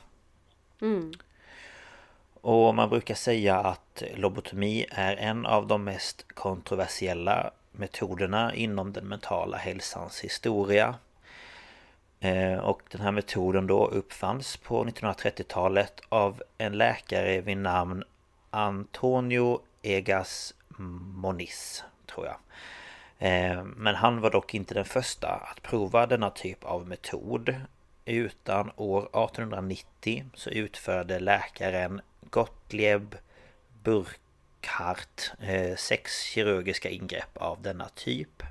Mm. 0.82 1.12
Och 2.42 2.76
man 2.76 2.90
brukar 2.90 3.16
säga 3.16 3.56
att 3.60 4.04
lobotomi 4.16 4.86
är 4.90 5.16
en 5.16 5.46
av 5.46 5.68
de 5.68 5.84
mest 5.84 6.26
kontroversiella 6.34 7.52
metoderna 7.72 8.56
inom 8.56 8.94
den 8.94 9.08
mentala 9.08 9.58
hälsans 9.58 10.20
historia. 10.20 10.96
Eh, 12.20 12.58
och 12.58 12.82
den 12.92 13.02
här 13.02 13.12
metoden 13.12 13.68
då 13.68 13.88
uppfanns 13.88 14.58
på 14.58 14.86
1930-talet 14.86 16.02
av 16.10 16.44
en 16.58 16.78
läkare 16.78 17.42
vid 17.42 17.58
namn 17.58 18.04
Antonio 18.50 19.62
Egas 19.82 20.54
Moniz, 20.78 21.84
tror 22.06 22.26
jag. 22.26 22.38
Eh, 23.20 23.64
men 23.64 23.96
han 23.96 24.22
var 24.22 24.32
dock 24.32 24.54
inte 24.54 24.74
den 24.74 24.86
första 24.86 25.28
att 25.28 25.62
prova 25.62 26.08
denna 26.08 26.30
typ 26.30 26.64
av 26.64 26.88
metod. 26.88 27.56
Utan 28.06 28.72
år 28.76 29.02
1890 29.02 30.26
så 30.34 30.50
utförde 30.50 31.20
läkaren 31.20 32.02
Gottlieb 32.30 33.16
Burkhardt 33.84 35.32
eh, 35.40 35.76
sex 35.76 36.24
kirurgiska 36.24 36.90
ingrepp 36.90 37.38
av 37.38 37.62
denna 37.62 37.90
typ. 37.90 38.44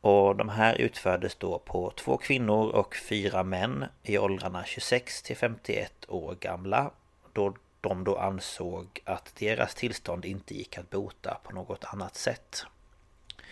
Och 0.00 0.36
de 0.36 0.48
här 0.48 0.74
utfördes 0.74 1.34
då 1.34 1.58
på 1.58 1.90
två 1.96 2.16
kvinnor 2.16 2.70
och 2.70 2.96
fyra 2.96 3.42
män 3.42 3.84
i 4.02 4.18
åldrarna 4.18 4.64
26 4.64 5.22
till 5.22 5.36
51 5.36 5.92
år 6.08 6.34
gamla. 6.40 6.90
Då 7.32 7.54
de 7.80 8.04
då 8.04 8.16
ansåg 8.16 9.00
att 9.04 9.34
deras 9.38 9.74
tillstånd 9.74 10.24
inte 10.24 10.54
gick 10.54 10.78
att 10.78 10.90
bota 10.90 11.40
på 11.42 11.52
något 11.52 11.84
annat 11.84 12.16
sätt. 12.16 12.66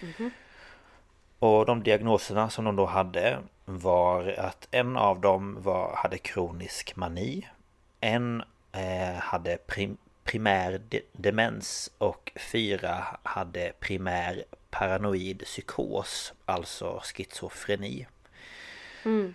Mm 0.01 0.13
-hmm. 0.13 0.31
Och 1.39 1.67
de 1.67 1.83
diagnoserna 1.83 2.51
som 2.51 2.65
de 2.65 2.77
då 2.77 2.87
hade 2.87 3.39
var 3.65 4.29
att 4.29 4.69
en 4.71 4.97
av 4.97 5.21
dem 5.21 5.63
var, 5.63 5.97
hade 5.97 6.19
kronisk 6.19 6.97
mani. 6.97 7.49
En 8.01 8.43
eh, 8.73 9.15
hade 9.15 9.57
prim, 9.57 9.97
primär 10.25 10.81
demens 11.13 11.91
och 11.99 12.33
fyra 12.37 13.05
hade 13.23 13.73
primär 13.81 14.45
paranoid 14.71 15.43
psykos, 15.45 16.33
alltså 16.45 17.01
schizofreni. 17.05 18.07
Mm. 19.05 19.35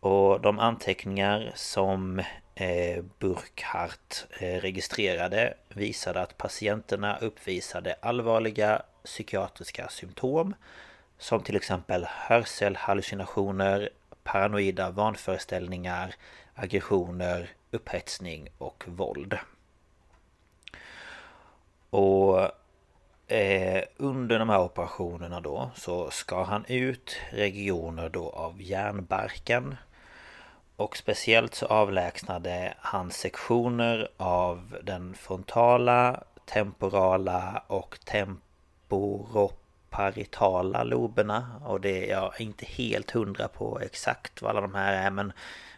Och 0.00 0.40
de 0.40 0.58
anteckningar 0.58 1.52
som 1.54 2.22
eh, 2.60 3.04
Burkhardt 3.18 4.26
eh, 4.40 4.60
registrerade 4.60 5.54
visade 5.68 6.20
att 6.20 6.38
patienterna 6.38 7.18
uppvisade 7.18 7.96
allvarliga 8.00 8.82
psykiatriska 9.04 9.88
symptom 9.88 10.54
som 11.18 11.42
till 11.42 11.56
exempel 11.56 12.06
hörselhallucinationer, 12.08 13.90
paranoida 14.22 14.90
vanföreställningar, 14.90 16.14
aggressioner, 16.54 17.50
upphetsning 17.70 18.48
och 18.58 18.84
våld. 18.86 19.38
Och 21.90 22.40
eh, 23.32 23.84
under 23.96 24.38
de 24.38 24.48
här 24.48 24.60
operationerna 24.60 25.40
då 25.40 25.70
så 25.74 26.10
skar 26.10 26.44
han 26.44 26.64
ut 26.68 27.16
regioner 27.30 28.08
då 28.08 28.30
av 28.30 28.62
hjärnbarken. 28.62 29.76
Och 30.80 30.96
speciellt 30.96 31.54
så 31.54 31.66
avlägsnade 31.66 32.74
han 32.78 33.10
sektioner 33.10 34.08
av 34.16 34.76
den 34.82 35.14
frontala, 35.14 36.22
temporala 36.44 37.62
och 37.66 37.98
temporoparitala 38.04 40.84
loberna. 40.84 41.60
Och 41.64 41.80
det 41.80 42.10
är 42.10 42.16
jag 42.16 42.40
inte 42.40 42.66
helt 42.66 43.10
hundra 43.10 43.48
på 43.48 43.80
exakt 43.80 44.42
vad 44.42 44.50
alla 44.50 44.60
de 44.60 44.74
här 44.74 45.06
är 45.06 45.10
men 45.10 45.32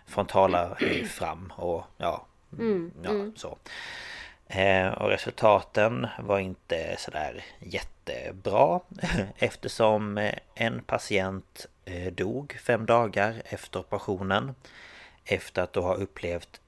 frontala 0.06 0.76
är 0.80 1.04
fram 1.04 1.52
och 1.56 1.84
ja, 1.96 2.26
mm, 2.58 2.92
ja 3.02 3.10
mm. 3.10 3.32
så. 3.36 3.58
Eh, 4.46 4.88
och 4.88 5.08
resultaten 5.08 6.06
var 6.18 6.38
inte 6.38 6.96
sådär 6.98 7.44
jättebra 7.60 8.80
eftersom 9.36 10.30
en 10.54 10.82
patient 10.82 11.66
eh, 11.84 12.12
dog 12.12 12.58
fem 12.62 12.86
dagar 12.86 13.42
efter 13.44 13.80
operationen 13.80 14.54
efter 15.24 15.62
att 15.62 15.72
då 15.72 15.82
ha 15.82 15.94
upplevt 15.94 16.60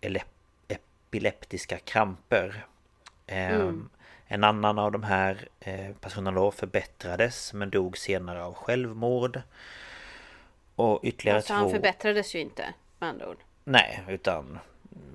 epileptiska 0.69 1.79
kramper. 1.79 2.67
Mm. 3.27 3.89
En 4.27 4.45
annan 4.45 4.79
av 4.79 4.93
de 4.93 5.03
här 5.03 5.49
personerna 6.01 6.41
då 6.41 6.51
förbättrades 6.51 7.53
men 7.53 7.71
dog 7.71 7.99
senare 7.99 8.45
av 8.45 8.55
självmord. 8.55 9.41
Och 10.77 11.01
ytterligare 11.03 11.37
alltså, 11.39 11.53
två... 11.53 11.61
han 11.61 11.71
förbättrades 11.71 12.35
ju 12.35 12.39
inte 12.39 12.75
med 12.99 13.09
andra 13.09 13.29
ord. 13.29 13.39
Nej, 13.65 14.05
utan 14.09 14.59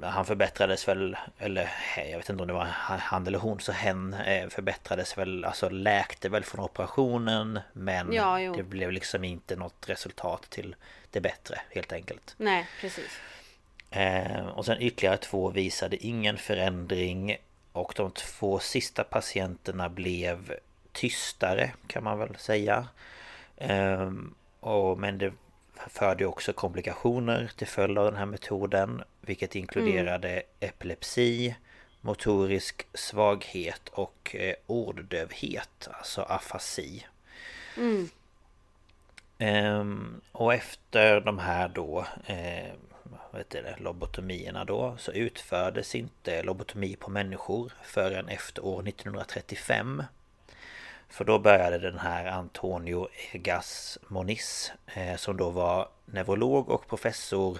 han 0.02 0.26
förbättrades 0.26 0.88
väl, 0.88 1.18
eller 1.38 1.70
jag 1.98 2.18
vet 2.18 2.30
inte 2.30 2.42
om 2.44 2.48
det 2.48 2.54
var 2.54 2.66
han 2.86 3.28
eller 3.28 3.40
hon, 3.40 3.60
så 3.60 3.72
hen 3.72 4.14
eh, 4.14 4.50
förbättrades 4.50 5.18
väl, 5.18 5.46
alltså 5.46 5.70
läkte 5.70 6.30
väl 6.30 6.44
från 6.44 6.66
operationen 6.66 7.60
Men 7.74 8.14
ja, 8.14 8.40
det 8.40 8.64
blev 8.64 8.92
liksom 8.92 9.24
inte 9.24 9.56
något 9.56 9.90
resultat 9.90 10.50
till 10.50 10.76
det 11.12 11.22
bättre 11.22 11.62
helt 11.70 11.94
enkelt. 11.94 12.36
Nej, 12.38 12.68
precis. 12.82 13.20
Eh, 13.92 14.48
Och 14.48 14.66
sen 14.66 14.82
ytterligare 14.82 15.18
två 15.18 15.50
visade 15.50 16.06
ingen 16.06 16.38
förändring 16.38 17.38
och 17.72 17.94
de 17.96 18.12
två 18.12 18.60
sista 18.60 19.04
patienterna 19.04 19.90
blev 19.90 20.54
tystare 20.92 21.72
kan 21.88 22.04
man 22.04 22.20
väl 22.20 22.36
säga. 22.38 22.88
Ehm, 23.58 24.36
och, 24.60 25.00
men 25.00 25.18
det 25.18 25.34
förde 25.88 26.26
också 26.26 26.54
komplikationer 26.54 27.52
till 27.56 27.68
följd 27.68 27.98
av 27.98 28.06
den 28.06 28.16
här 28.16 28.26
metoden. 28.26 29.04
Vilket 29.22 29.56
inkluderade 29.56 30.30
mm. 30.30 30.44
epilepsi, 30.60 31.56
motorisk 32.02 32.88
svaghet 32.94 33.90
och 33.92 34.36
eh, 34.36 34.56
orddövhet, 34.68 35.88
alltså 35.92 36.22
afasi. 36.22 37.06
Mm. 37.78 38.10
Ehm, 39.38 40.22
och 40.32 40.54
efter 40.54 41.22
de 41.22 41.40
här 41.40 41.68
då 41.68 42.06
eh, 42.26 42.74
vad 43.32 43.40
heter 43.40 43.64
det, 43.64 43.84
lobotomierna 43.84 44.66
då 44.66 44.96
så 44.98 45.12
utfördes 45.12 45.96
inte 45.96 46.44
lobotomi 46.44 46.96
på 46.96 47.12
människor 47.12 47.74
förrän 47.84 48.28
efter 48.28 48.66
år 48.66 48.88
1935. 48.88 50.04
För 51.10 51.26
då 51.26 51.40
började 51.40 51.78
den 51.78 52.00
här 52.00 52.26
Antonio 52.26 53.08
Egas 53.32 53.98
Moniz 54.08 54.72
eh, 54.94 55.16
som 55.16 55.38
då 55.38 55.50
var 55.50 55.88
neurolog 56.06 56.70
och 56.70 56.88
professor 56.88 57.60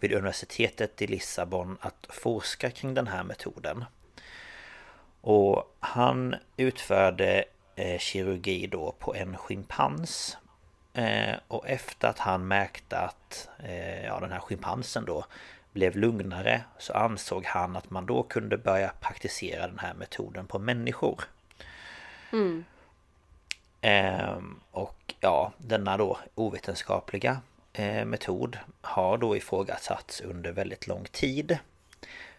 vid 0.00 0.12
universitetet 0.12 1.02
i 1.02 1.06
Lissabon 1.06 1.78
att 1.80 2.06
forska 2.08 2.70
kring 2.70 2.94
den 2.94 3.06
här 3.06 3.22
metoden. 3.22 3.84
Och 5.20 5.76
han 5.80 6.34
utförde 6.56 7.44
eh, 7.76 7.98
kirurgi 7.98 8.66
då 8.66 8.94
på 8.98 9.14
en 9.14 9.36
schimpans 9.36 10.36
Eh, 10.92 11.36
och 11.48 11.68
efter 11.68 12.08
att 12.08 12.18
han 12.18 12.48
märkte 12.48 12.98
att 12.98 13.48
eh, 13.58 14.04
ja, 14.04 14.20
den 14.20 14.32
här 14.32 14.40
schimpansen 14.40 15.04
då 15.04 15.24
blev 15.72 15.96
lugnare 15.96 16.64
så 16.78 16.92
ansåg 16.92 17.44
han 17.44 17.76
att 17.76 17.90
man 17.90 18.06
då 18.06 18.22
kunde 18.22 18.58
börja 18.58 18.92
praktisera 19.00 19.66
den 19.66 19.78
här 19.78 19.94
metoden 19.94 20.46
på 20.46 20.58
människor. 20.58 21.20
Mm. 22.32 22.64
Ehm, 23.80 24.60
och 24.70 25.14
ja, 25.20 25.52
denna 25.58 25.96
då 25.96 26.18
ovetenskapliga 26.34 27.40
eh, 27.72 28.04
metod 28.04 28.58
har 28.80 29.18
då 29.18 29.36
ifrågasatts 29.36 30.20
under 30.20 30.52
väldigt 30.52 30.86
lång 30.86 31.04
tid. 31.04 31.58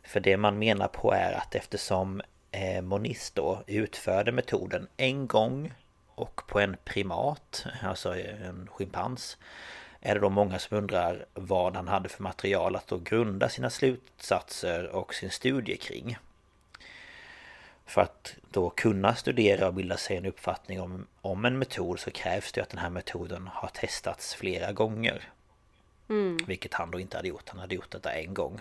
För 0.04 0.20
det 0.20 0.38
man 0.38 0.60
menar 0.60 0.88
på 0.88 1.14
är 1.14 1.34
att 1.34 1.56
eftersom 1.56 2.22
eh, 2.52 2.82
Moniz 2.82 3.32
då 3.32 3.64
utförde 3.68 4.32
metoden 4.32 4.88
en 4.98 5.28
gång 5.28 5.74
och 6.16 6.42
på 6.48 6.60
en 6.60 6.78
primat, 6.84 7.66
alltså 7.84 8.16
en 8.16 8.68
schimpans 8.72 9.38
är 10.02 10.16
det 10.16 10.22
då 10.22 10.30
många 10.30 10.60
som 10.60 10.78
undrar 10.78 11.26
vad 11.34 11.76
han 11.76 11.88
hade 11.88 12.10
för 12.10 12.24
material 12.24 12.76
att 12.76 12.88
då 12.88 12.98
grunda 12.98 13.50
sina 13.50 13.70
slutsatser 13.70 14.88
och 14.88 15.14
sin 15.14 15.30
studie 15.30 15.78
kring. 15.78 16.18
För 17.92 18.02
att 18.02 18.36
då 18.52 18.70
kunna 18.70 19.16
studera 19.16 19.68
och 19.68 19.74
bilda 19.74 19.98
sig 19.98 20.18
en 20.18 20.26
uppfattning 20.26 20.82
om, 20.82 21.08
om 21.22 21.46
en 21.46 21.60
metod 21.60 22.00
så 22.00 22.12
krävs 22.12 22.52
det 22.52 22.62
att 22.62 22.70
den 22.70 22.80
här 22.80 22.90
metoden 22.90 23.48
har 23.48 23.68
testats 23.68 24.36
flera 24.36 24.72
gånger. 24.72 25.30
Mm. 26.10 26.38
Vilket 26.48 26.74
han 26.74 26.92
då 26.92 27.00
inte 27.00 27.18
hade 27.18 27.28
gjort, 27.28 27.50
han 27.50 27.60
hade 27.60 27.76
gjort 27.76 27.92
detta 27.92 28.12
en 28.14 28.34
gång. 28.34 28.60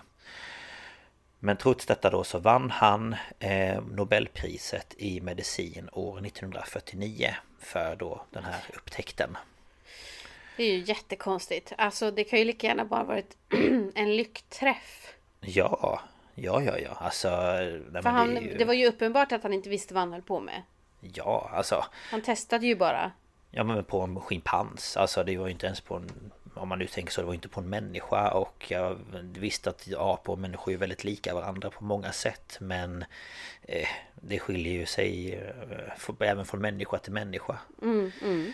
Men 1.39 1.57
trots 1.57 1.85
detta 1.85 2.09
då 2.09 2.23
så 2.23 2.39
vann 2.39 2.71
han 2.71 3.15
eh, 3.39 3.81
Nobelpriset 3.81 4.95
i 4.97 5.21
medicin 5.21 5.89
år 5.91 6.25
1949 6.25 7.35
för 7.59 7.95
då 7.95 8.25
den 8.29 8.43
här 8.43 8.61
upptäckten. 8.73 9.37
Det 10.57 10.63
är 10.63 10.73
ju 10.73 10.83
jättekonstigt. 10.83 11.73
Alltså 11.77 12.11
det 12.11 12.23
kan 12.23 12.39
ju 12.39 12.45
lika 12.45 12.67
gärna 12.67 12.85
bara 12.85 13.03
varit 13.03 13.37
en 13.95 14.15
lyckträff. 14.15 15.13
Ja, 15.39 16.01
ja, 16.43 16.61
ja, 16.61 16.77
ja. 16.77 16.97
Alltså... 16.99 17.29
Nej, 17.91 18.03
för 18.03 18.09
han, 18.09 18.35
det, 18.35 18.41
ju... 18.41 18.57
det, 18.57 18.65
var 18.65 18.73
ju 18.73 18.87
uppenbart 18.87 19.31
att 19.31 19.43
han 19.43 19.53
inte 19.53 19.69
visste 19.69 19.93
vad 19.93 20.01
han 20.01 20.13
höll 20.13 20.21
på 20.21 20.39
med. 20.39 20.61
Ja, 20.99 21.51
alltså... 21.53 21.85
Han 21.93 22.21
testade 22.21 22.65
ju 22.65 22.75
bara. 22.75 23.11
Ja, 23.51 23.63
men 23.63 23.83
på 23.83 24.01
en 24.01 24.19
schimpans. 24.19 24.97
Alltså 24.97 25.23
det 25.23 25.37
var 25.37 25.45
ju 25.45 25.51
inte 25.51 25.65
ens 25.65 25.81
på 25.81 25.95
en 25.95 26.31
om 26.53 26.69
man 26.69 26.79
nu 26.79 26.87
tänker 26.87 27.11
så, 27.11 27.21
det 27.21 27.27
var 27.27 27.33
inte 27.33 27.47
på 27.47 27.59
en 27.59 27.69
människa 27.69 28.31
och 28.31 28.65
jag 28.67 28.97
visste 29.33 29.69
att 29.69 29.87
apor 29.97 30.33
och 30.33 30.39
människor 30.39 30.73
är 30.73 30.77
väldigt 30.77 31.03
lika 31.03 31.33
varandra 31.33 31.69
på 31.69 31.83
många 31.83 32.11
sätt 32.11 32.57
men 32.59 33.05
eh, 33.61 33.87
det 34.15 34.39
skiljer 34.39 34.73
ju 34.73 34.85
sig 34.85 35.33
eh, 35.33 35.97
för, 35.97 36.23
även 36.23 36.45
från 36.45 36.61
människa 36.61 36.97
till 36.97 37.13
människa. 37.13 37.57
Mm, 37.81 38.11
mm. 38.21 38.53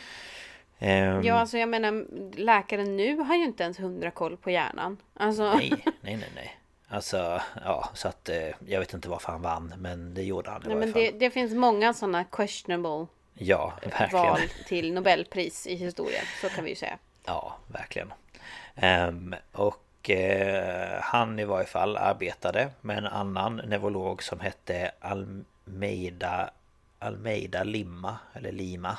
Um, 0.79 1.23
ja, 1.23 1.33
alltså 1.33 1.57
jag 1.57 1.69
menar 1.69 2.05
läkaren 2.35 2.97
nu 2.97 3.15
har 3.15 3.35
ju 3.35 3.43
inte 3.43 3.63
ens 3.63 3.79
hundra 3.79 4.11
koll 4.11 4.37
på 4.37 4.51
hjärnan. 4.51 4.97
Alltså... 5.13 5.53
Nej, 5.53 5.73
nej, 5.83 6.15
nej, 6.15 6.29
nej. 6.35 6.57
Alltså, 6.89 7.41
ja, 7.65 7.89
så 7.93 8.07
att 8.07 8.29
eh, 8.29 8.49
jag 8.65 8.79
vet 8.79 8.93
inte 8.93 9.09
varför 9.09 9.31
han 9.31 9.41
vann, 9.41 9.73
men 9.77 10.13
det 10.13 10.23
gjorde 10.23 10.49
han 10.49 10.61
i 10.61 10.69
ja, 10.69 10.75
men 10.75 10.91
det, 10.91 11.11
det, 11.11 11.29
finns 11.29 11.53
många 11.53 11.93
sådana 11.93 12.23
questionable 12.23 13.07
ja, 13.33 13.73
verkligen. 13.83 14.25
val 14.25 14.39
till 14.67 14.93
Nobelpris 14.93 15.67
i 15.67 15.75
historien, 15.75 16.23
så 16.41 16.49
kan 16.49 16.63
vi 16.63 16.69
ju 16.69 16.75
säga. 16.75 16.97
Ja, 17.25 17.57
verkligen. 17.67 18.13
Um, 18.75 19.35
och 19.51 20.09
uh, 20.09 20.99
han 21.01 21.39
i 21.39 21.45
varje 21.45 21.67
fall 21.67 21.97
arbetade 21.97 22.69
med 22.81 22.97
en 22.97 23.07
annan 23.07 23.55
neurolog 23.55 24.23
som 24.23 24.39
hette 24.39 24.91
Almeida 24.99 26.49
Almeida 26.99 27.63
Lima, 27.63 28.17
eller 28.33 28.51
Lima. 28.51 28.97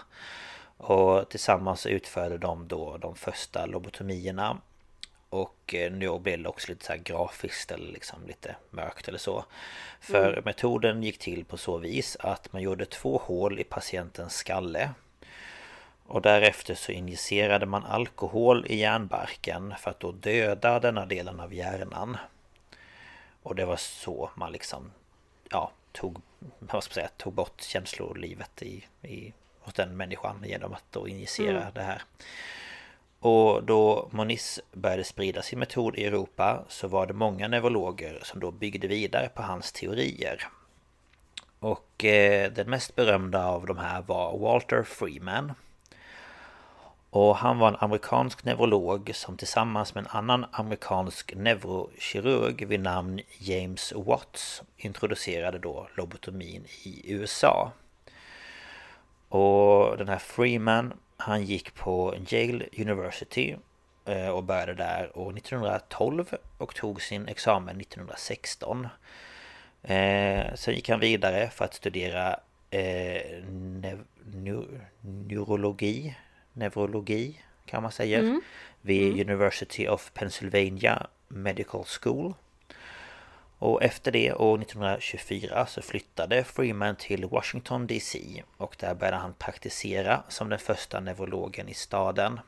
Och 0.76 1.28
tillsammans 1.28 1.86
utförde 1.86 2.38
de 2.38 2.68
då 2.68 2.96
de 2.96 3.14
första 3.14 3.66
lobotomierna. 3.66 4.58
Och 5.30 5.74
eh, 5.74 5.92
nu 5.92 6.18
blev 6.18 6.42
det 6.42 6.48
också 6.48 6.72
lite 6.72 6.84
så 6.84 6.92
här 6.92 7.00
grafiskt 7.00 7.70
eller 7.70 7.92
liksom 7.92 8.26
lite 8.26 8.56
mörkt 8.70 9.08
eller 9.08 9.18
så. 9.18 9.44
För 10.00 10.32
mm. 10.32 10.44
metoden 10.44 11.02
gick 11.02 11.18
till 11.18 11.44
på 11.44 11.56
så 11.56 11.78
vis 11.78 12.16
att 12.20 12.52
man 12.52 12.62
gjorde 12.62 12.86
två 12.86 13.18
hål 13.24 13.60
i 13.60 13.64
patientens 13.64 14.34
skalle 14.36 14.90
och 16.08 16.22
därefter 16.22 16.74
så 16.74 16.92
injicerade 16.92 17.66
man 17.66 17.84
alkohol 17.84 18.66
i 18.68 18.76
hjärnbarken 18.76 19.74
för 19.78 19.90
att 19.90 20.00
då 20.00 20.12
döda 20.12 20.80
denna 20.80 21.06
delen 21.06 21.40
av 21.40 21.54
hjärnan. 21.54 22.16
Och 23.42 23.54
det 23.54 23.64
var 23.64 23.76
så 23.76 24.30
man 24.34 24.52
liksom, 24.52 24.92
ja, 25.50 25.72
tog, 25.92 26.22
vad 26.58 26.68
ska 26.68 26.90
man 26.90 26.94
säga, 26.94 27.08
tog 27.16 27.32
bort 27.32 27.62
känslolivet 27.62 28.62
i, 28.62 28.84
i, 29.02 29.32
hos 29.60 29.74
den 29.74 29.96
människan 29.96 30.44
genom 30.46 30.72
att 30.72 30.84
då 30.90 31.08
injicera 31.08 31.60
mm. 31.60 31.74
det 31.74 31.82
här. 31.82 32.02
Och 33.20 33.64
då 33.64 34.08
Moniz 34.10 34.60
började 34.72 35.04
sprida 35.04 35.42
sin 35.42 35.58
metod 35.58 35.96
i 35.96 36.04
Europa 36.04 36.64
så 36.68 36.88
var 36.88 37.06
det 37.06 37.12
många 37.12 37.48
neurologer 37.48 38.20
som 38.22 38.40
då 38.40 38.50
byggde 38.50 38.88
vidare 38.88 39.28
på 39.28 39.42
hans 39.42 39.72
teorier. 39.72 40.48
Och 41.58 42.04
eh, 42.04 42.52
den 42.52 42.70
mest 42.70 42.94
berömda 42.96 43.46
av 43.46 43.66
de 43.66 43.78
här 43.78 44.02
var 44.02 44.38
Walter 44.38 44.82
Freeman 44.82 45.52
och 47.10 47.36
han 47.36 47.58
var 47.58 47.68
en 47.68 47.76
amerikansk 47.80 48.44
neurolog 48.44 49.10
som 49.14 49.36
tillsammans 49.36 49.94
med 49.94 50.04
en 50.04 50.10
annan 50.10 50.46
amerikansk 50.50 51.34
neurokirurg 51.34 52.66
vid 52.66 52.80
namn 52.80 53.20
James 53.38 53.92
Watts 53.96 54.62
introducerade 54.76 55.58
då 55.58 55.88
lobotomin 55.94 56.64
i 56.82 57.12
USA. 57.12 57.72
Och 59.28 59.96
den 59.96 60.08
här 60.08 60.18
Freeman 60.18 60.92
han 61.20 61.44
gick 61.44 61.74
på 61.74 62.14
Yale 62.28 62.64
University 62.78 63.56
eh, 64.04 64.28
och 64.28 64.44
började 64.44 64.74
där 64.74 65.18
år 65.18 65.36
1912 65.36 66.34
och 66.58 66.74
tog 66.74 67.02
sin 67.02 67.28
examen 67.28 67.80
1916. 67.80 68.88
Eh, 69.82 70.54
sen 70.54 70.74
gick 70.74 70.88
han 70.88 71.00
vidare 71.00 71.50
för 71.50 71.64
att 71.64 71.74
studera 71.74 72.40
eh, 72.70 73.42
neurologi 75.02 76.14
neurologi 76.52 77.40
kan 77.64 77.82
man 77.82 77.92
säga 77.92 78.18
mm. 78.18 78.40
vid 78.80 79.12
mm. 79.12 79.20
University 79.28 79.88
of 79.88 80.12
Pennsylvania 80.14 81.06
Medical 81.28 81.84
School. 81.84 82.34
Och 83.58 83.82
efter 83.82 84.12
det 84.12 84.34
år 84.34 84.62
1924 84.62 85.66
så 85.66 85.82
flyttade 85.82 86.44
Freeman 86.44 86.96
till 86.96 87.26
Washington 87.26 87.86
DC 87.86 88.42
och 88.56 88.76
där 88.78 88.94
började 88.94 89.16
han 89.16 89.34
praktisera 89.34 90.22
som 90.28 90.48
den 90.48 90.58
första 90.58 91.00
neurologen 91.00 91.68
i 91.68 91.74
staden. 91.74 92.40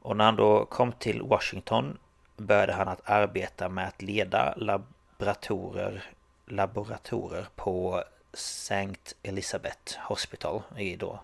Och 0.00 0.16
när 0.16 0.24
han 0.24 0.36
då 0.36 0.64
kom 0.64 0.92
till 0.92 1.22
Washington 1.22 1.98
började 2.36 2.72
han 2.72 2.88
att 2.88 3.10
arbeta 3.10 3.68
med 3.68 3.88
att 3.88 4.02
leda 4.02 4.54
laboratorer, 4.56 6.04
laboratorer 6.46 7.46
på 7.56 8.04
St. 8.32 8.94
Elizabeth 9.22 9.98
Hospital 9.98 10.62
i 10.76 10.96
då 10.96 11.20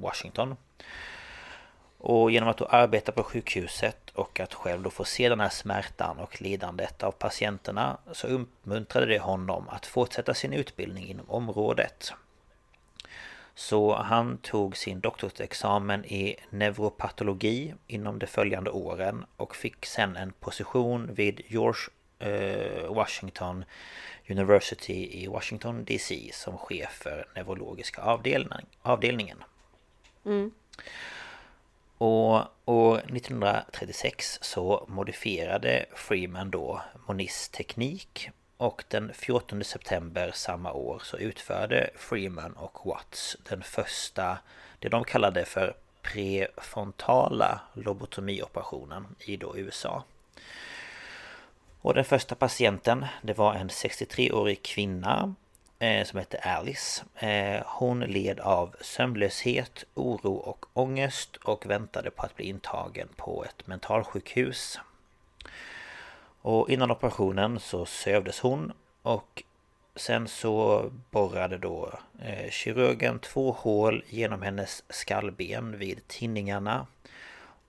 Washington. 0.00 0.56
Och 2.06 2.30
genom 2.30 2.48
att 2.48 2.56
då 2.58 2.64
arbeta 2.64 3.12
på 3.12 3.22
sjukhuset 3.22 4.10
och 4.10 4.40
att 4.40 4.54
själv 4.54 4.82
då 4.82 4.90
få 4.90 5.04
se 5.04 5.28
den 5.28 5.40
här 5.40 5.48
smärtan 5.48 6.18
och 6.18 6.42
lidandet 6.42 7.02
av 7.02 7.10
patienterna 7.10 7.98
så 8.12 8.26
uppmuntrade 8.26 9.06
det 9.06 9.18
honom 9.18 9.68
att 9.68 9.86
fortsätta 9.86 10.34
sin 10.34 10.52
utbildning 10.52 11.08
inom 11.08 11.30
området. 11.30 12.12
Så 13.54 13.94
han 13.94 14.38
tog 14.38 14.76
sin 14.76 15.00
doktorsexamen 15.00 16.04
i 16.04 16.36
neuropatologi 16.50 17.74
inom 17.86 18.18
de 18.18 18.26
följande 18.26 18.70
åren 18.70 19.24
och 19.36 19.56
fick 19.56 19.86
sen 19.86 20.16
en 20.16 20.32
position 20.32 21.14
vid 21.14 21.40
George 21.46 21.82
eh, 22.18 22.94
Washington 22.94 23.64
University 24.28 25.22
i 25.22 25.26
Washington 25.26 25.84
DC 25.84 26.30
som 26.32 26.58
chef 26.58 26.90
för 26.90 27.26
neurologiska 27.34 28.02
avdelning, 28.02 28.66
avdelningen. 28.82 29.44
Mm. 30.24 30.50
Och 32.04 32.46
år 32.64 32.98
1936 32.98 34.38
så 34.42 34.86
modifierade 34.88 35.86
Freeman 35.94 36.50
då 36.50 36.82
Moniz 37.06 37.48
teknik 37.48 38.30
och 38.56 38.84
den 38.88 39.12
14 39.14 39.64
september 39.64 40.30
samma 40.34 40.72
år 40.72 41.00
så 41.04 41.16
utförde 41.16 41.90
Freeman 41.96 42.52
och 42.52 42.86
Watts 42.86 43.36
den 43.48 43.62
första, 43.62 44.38
det 44.78 44.88
de 44.88 45.04
kallade 45.04 45.44
för 45.44 45.76
prefrontala 46.02 47.60
lobotomioperationen 47.74 49.06
i 49.18 49.36
då 49.36 49.56
USA. 49.56 50.04
Och 51.80 51.94
den 51.94 52.04
första 52.04 52.34
patienten, 52.34 53.06
det 53.22 53.38
var 53.38 53.54
en 53.54 53.68
63-årig 53.68 54.62
kvinna 54.62 55.34
Eh, 55.84 56.04
som 56.04 56.18
hette 56.18 56.38
Alice. 56.38 57.04
Eh, 57.14 57.62
hon 57.66 58.00
led 58.00 58.40
av 58.40 58.76
sömnlöshet, 58.80 59.84
oro 59.94 60.34
och 60.34 60.66
ångest 60.72 61.36
och 61.36 61.66
väntade 61.66 62.10
på 62.10 62.22
att 62.22 62.36
bli 62.36 62.44
intagen 62.44 63.08
på 63.16 63.44
ett 63.44 63.66
mentalsjukhus. 63.66 64.78
Och 66.42 66.70
innan 66.70 66.90
operationen 66.90 67.60
så 67.60 67.86
sövdes 67.86 68.40
hon 68.40 68.72
och 69.02 69.42
sen 69.96 70.28
så 70.28 70.84
borrade 71.10 71.58
då 71.58 71.92
eh, 72.22 72.50
kirurgen 72.50 73.18
två 73.18 73.52
hål 73.52 74.04
genom 74.08 74.42
hennes 74.42 74.84
skallben 74.88 75.78
vid 75.78 76.08
tinningarna. 76.08 76.86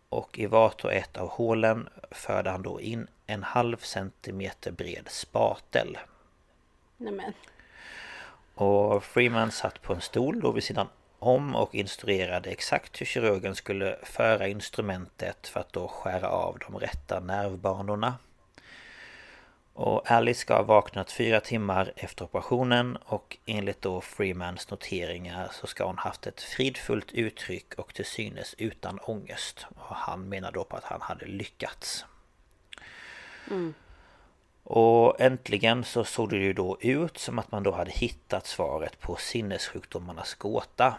Och 0.09 0.39
i 0.39 0.45
vart 0.45 0.85
och 0.85 0.93
ett 0.93 1.17
av 1.17 1.29
hålen 1.29 1.89
förde 2.11 2.49
han 2.49 2.61
då 2.61 2.81
in 2.81 3.07
en 3.25 3.43
halv 3.43 3.77
centimeter 3.77 4.71
bred 4.71 5.05
spatel. 5.09 5.97
Nämen. 6.97 7.33
Och 8.55 9.03
Freeman 9.03 9.51
satt 9.51 9.81
på 9.81 9.93
en 9.93 10.01
stol 10.01 10.39
då 10.39 10.51
vid 10.51 10.63
sidan 10.63 10.87
om 11.19 11.55
och 11.55 11.75
instruerade 11.75 12.49
exakt 12.49 13.01
hur 13.01 13.05
kirurgen 13.05 13.55
skulle 13.55 13.97
föra 14.03 14.47
instrumentet 14.47 15.47
för 15.47 15.59
att 15.59 15.73
då 15.73 15.87
skära 15.87 16.29
av 16.29 16.57
de 16.67 16.77
rätta 16.77 17.19
nervbanorna. 17.19 18.15
Och 19.73 20.11
Alice 20.11 20.41
ska 20.41 20.55
ha 20.55 20.63
vaknat 20.63 21.11
fyra 21.11 21.39
timmar 21.39 21.93
efter 21.95 22.25
operationen 22.25 22.97
och 23.05 23.37
enligt 23.45 23.81
då 23.81 24.01
Freemans 24.01 24.69
noteringar 24.69 25.49
så 25.51 25.67
ska 25.67 25.85
hon 25.85 25.97
haft 25.97 26.27
ett 26.27 26.41
fridfullt 26.41 27.11
uttryck 27.11 27.73
och 27.77 27.93
till 27.93 28.05
synes 28.05 28.55
utan 28.57 28.99
ångest. 28.99 29.65
Och 29.75 29.95
han 29.95 30.29
menar 30.29 30.51
då 30.51 30.63
på 30.63 30.77
att 30.77 30.83
han 30.83 31.01
hade 31.01 31.25
lyckats. 31.25 32.05
Mm. 33.51 33.73
Och 34.67 35.21
äntligen 35.21 35.83
så 35.83 36.03
såg 36.03 36.29
det 36.29 36.37
ju 36.37 36.53
då 36.53 36.77
ut 36.81 37.17
som 37.17 37.39
att 37.39 37.51
man 37.51 37.63
då 37.63 37.71
hade 37.71 37.91
hittat 37.91 38.47
svaret 38.47 38.99
på 38.99 39.15
sinnessjukdomarnas 39.15 40.33
gåta. 40.33 40.97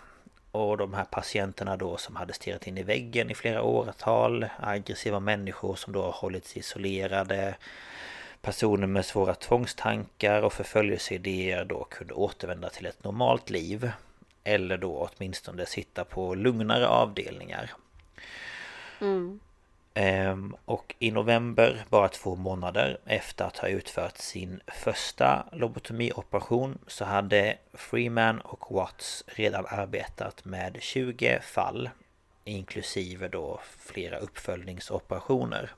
Och 0.50 0.76
de 0.76 0.94
här 0.94 1.04
patienterna 1.04 1.76
då 1.76 1.96
som 1.96 2.16
hade 2.16 2.32
stirrat 2.32 2.66
in 2.66 2.78
i 2.78 2.82
väggen 2.82 3.30
i 3.30 3.34
flera 3.34 3.62
åratal, 3.62 4.46
aggressiva 4.60 5.20
människor 5.20 5.74
som 5.74 5.92
då 5.92 6.02
har 6.02 6.12
hållits 6.12 6.56
isolerade, 6.56 7.56
personer 8.40 8.86
med 8.86 9.04
svåra 9.04 9.34
tvångstankar 9.34 10.42
och 10.42 10.52
förföljelseidéer 10.52 11.64
då 11.64 11.84
kunde 11.84 12.14
återvända 12.14 12.68
till 12.68 12.86
ett 12.86 13.04
normalt 13.04 13.50
liv. 13.50 13.90
Eller 14.44 14.78
då 14.78 15.08
åtminstone 15.10 15.66
sitta 15.66 16.04
på 16.04 16.34
lugnare 16.34 16.88
avdelningar. 16.88 17.70
Mm. 19.00 19.40
Ehm, 19.98 20.56
och 20.64 20.94
i 20.98 21.10
november, 21.10 21.84
bara 21.88 22.08
två 22.08 22.36
månader 22.36 22.98
efter 23.04 23.44
att 23.44 23.58
ha 23.58 23.68
utfört 23.68 24.16
sin 24.16 24.60
första 24.66 25.46
lobotomioperation 25.52 26.78
så 26.86 27.04
hade 27.04 27.58
Freeman 27.74 28.40
och 28.40 28.74
Watts 28.74 29.24
redan 29.26 29.66
arbetat 29.68 30.44
med 30.44 30.76
20 30.80 31.40
fall 31.40 31.90
inklusive 32.44 33.28
då 33.28 33.60
flera 33.78 34.18
uppföljningsoperationer. 34.18 35.70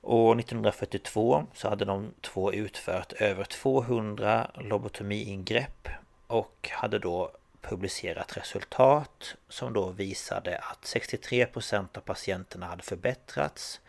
Och 0.00 0.38
1942 0.40 1.46
så 1.54 1.68
hade 1.68 1.84
de 1.84 2.12
två 2.20 2.52
utfört 2.52 3.12
över 3.12 3.44
200 3.44 4.50
lobotomiingrepp 4.54 5.88
och 6.26 6.68
hade 6.72 6.98
då 6.98 7.30
publicerat 7.68 8.36
resultat 8.36 9.36
som 9.48 9.72
då 9.72 9.90
visade 9.90 10.58
att 10.58 10.82
63% 10.82 11.98
av 11.98 12.00
patienterna 12.00 12.66
hade 12.66 12.82
förbättrats 12.82 13.80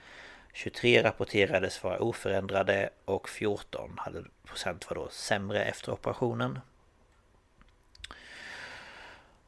23 0.53 1.03
rapporterades 1.03 1.83
vara 1.83 1.99
oförändrade 1.99 2.89
och 3.05 3.29
14 3.29 3.91
hade 3.97 4.23
procent 4.45 4.89
var 4.89 4.95
då 4.95 5.09
sämre 5.09 5.63
efter 5.63 5.91
operationen. 5.91 6.59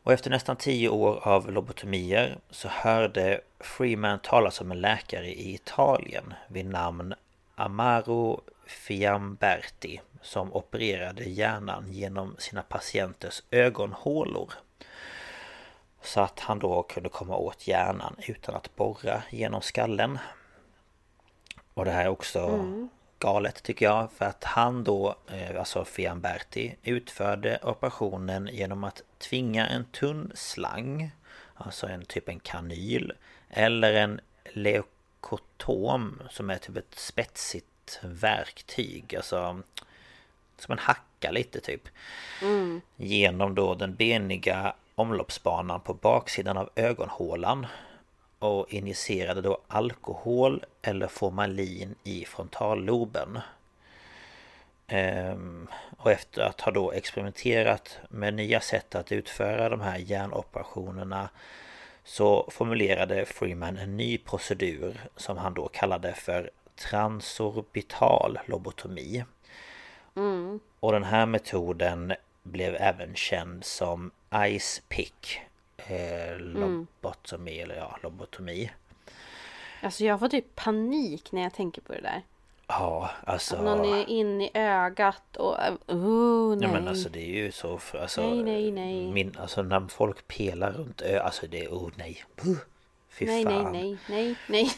Och 0.03 0.13
efter 0.13 0.29
nästan 0.29 0.55
10 0.55 0.89
år 0.89 1.27
av 1.27 1.51
lobotomier 1.51 2.37
så 2.49 2.67
hörde 2.67 3.41
Freeman 3.59 4.19
talas 4.19 4.61
om 4.61 4.71
en 4.71 4.81
läkare 4.81 5.27
i 5.27 5.53
Italien 5.53 6.33
vid 6.47 6.65
namn 6.65 7.13
Amaro 7.55 8.41
Fiamberti 8.67 10.01
som 10.21 10.53
opererade 10.53 11.23
hjärnan 11.23 11.91
genom 11.91 12.35
sina 12.37 12.61
patienters 12.61 13.43
ögonhålor. 13.51 14.53
Så 16.01 16.21
att 16.21 16.39
han 16.39 16.59
då 16.59 16.83
kunde 16.83 17.09
komma 17.09 17.37
åt 17.37 17.67
hjärnan 17.67 18.15
utan 18.27 18.55
att 18.55 18.75
borra 18.75 19.23
genom 19.29 19.61
skallen. 19.61 20.19
Och 21.73 21.85
det 21.85 21.91
här 21.91 22.05
är 22.05 22.09
också 22.09 22.39
mm. 22.39 22.89
galet 23.19 23.63
tycker 23.63 23.85
jag 23.85 24.11
för 24.11 24.25
att 24.25 24.43
han 24.43 24.83
då, 24.83 25.15
eh, 25.27 25.59
alltså 25.59 25.85
Fiamberti, 25.85 26.75
utförde 26.83 27.59
operationen 27.63 28.49
genom 28.51 28.83
att 28.83 29.01
tvinga 29.17 29.67
en 29.67 29.85
tunn 29.85 30.31
slang, 30.35 31.11
alltså 31.53 31.87
en 31.87 32.05
typ 32.05 32.29
en 32.29 32.39
kanyl, 32.39 33.13
eller 33.49 33.93
en 33.93 34.21
leukotom 34.53 36.21
som 36.29 36.49
är 36.49 36.57
typ 36.57 36.77
ett 36.77 36.95
spetsigt 36.95 37.67
verktyg, 38.03 39.15
alltså 39.15 39.61
som 40.57 40.71
en 40.71 40.79
hacka 40.79 41.31
lite 41.31 41.59
typ. 41.59 41.81
Mm. 42.41 42.81
Genom 42.95 43.55
då 43.55 43.75
den 43.75 43.95
beniga 43.95 44.75
omloppsbanan 44.95 45.81
på 45.81 45.93
baksidan 45.93 46.57
av 46.57 46.69
ögonhålan. 46.75 47.67
Och 48.39 48.73
injicerade 48.73 49.41
då 49.41 49.57
alkohol 49.67 50.63
eller 50.81 51.07
formalin 51.07 51.95
i 52.03 52.25
frontalloben. 52.25 53.39
Ehm, 54.87 55.67
och 55.97 56.11
efter 56.11 56.41
att 56.41 56.61
ha 56.61 56.71
då 56.71 56.91
experimenterat 56.91 57.99
med 58.09 58.33
nya 58.33 58.59
sätt 58.59 58.95
att 58.95 59.11
utföra 59.11 59.69
de 59.69 59.81
här 59.81 59.97
hjärnoperationerna 59.97 61.29
så 62.03 62.49
formulerade 62.51 63.25
Freeman 63.25 63.77
en 63.77 63.97
ny 63.97 64.17
procedur 64.17 65.01
som 65.15 65.37
han 65.37 65.53
då 65.53 65.67
kallade 65.67 66.13
för 66.13 66.51
transorbital 66.77 68.39
lobotomi. 68.45 69.23
Mm. 70.15 70.59
Och 70.79 70.91
den 70.91 71.03
här 71.03 71.25
metoden 71.25 72.13
blev 72.43 72.75
även 72.75 73.15
känd 73.15 73.65
som 73.65 74.11
Ice 74.59 74.81
Pick 74.89 75.41
eh, 75.77 76.37
Lobotomi, 76.39 77.57
mm. 77.57 77.63
eller 77.63 77.75
ja, 77.75 77.97
lobotomi. 78.03 78.71
Alltså 79.81 80.03
jag 80.03 80.19
får 80.19 80.27
typ 80.27 80.55
panik 80.55 81.31
när 81.31 81.41
jag 81.41 81.53
tänker 81.53 81.81
på 81.81 81.93
det 81.93 82.01
där. 82.01 82.21
Ja, 82.67 83.09
alltså... 83.25 83.55
Att 83.55 83.63
någon 83.63 83.85
är 83.85 84.09
in 84.09 84.41
i 84.41 84.51
ögat 84.53 85.37
och... 85.37 85.55
Oh, 85.87 86.49
nej. 86.49 86.57
nej 86.57 86.69
men 86.79 86.87
alltså 86.87 87.09
det 87.09 87.19
är 87.19 87.43
ju 87.43 87.51
så... 87.51 87.79
Alltså, 88.01 88.21
nej, 88.21 88.43
nej, 88.43 88.71
nej. 88.71 89.11
Min, 89.11 89.37
alltså 89.39 89.63
när 89.63 89.87
folk 89.87 90.27
pelar 90.27 90.71
runt 90.71 91.01
ö, 91.01 91.19
alltså 91.19 91.47
det 91.47 91.65
är... 91.65 91.69
Oh 91.69 91.91
nej. 91.95 92.23
Puh, 92.35 92.57
fy 93.09 93.25
nej, 93.25 93.43
fan. 93.43 93.71
Nej, 93.71 93.81
nej, 93.81 93.97
nej, 94.07 94.35
nej. 94.47 94.71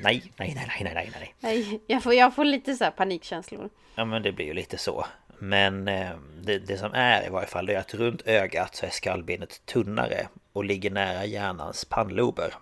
Nej, 0.00 0.32
nej, 0.36 0.52
nej, 0.56 0.80
nej, 0.84 0.94
nej, 0.94 1.10
nej. 1.14 1.34
Nej, 1.40 1.80
jag 1.86 2.02
får, 2.02 2.14
jag 2.14 2.34
får 2.34 2.44
lite 2.44 2.74
så 2.74 2.84
här 2.84 2.90
panikkänslor. 2.90 3.70
Ja 3.94 4.04
men 4.04 4.22
det 4.22 4.32
blir 4.32 4.46
ju 4.46 4.54
lite 4.54 4.78
så. 4.78 5.06
Men 5.38 5.88
eh, 5.88 6.10
det, 6.42 6.58
det 6.58 6.78
som 6.78 6.94
är 6.94 7.26
i 7.26 7.30
varje 7.30 7.46
fall 7.46 7.66
det 7.66 7.74
är 7.74 7.78
att 7.78 7.94
runt 7.94 8.22
ögat 8.26 8.76
så 8.76 8.86
är 8.86 8.90
skallbenet 8.90 9.66
tunnare 9.66 10.28
och 10.52 10.64
ligger 10.64 10.90
nära 10.90 11.24
hjärnans 11.24 11.84
pannlober. 11.84 12.54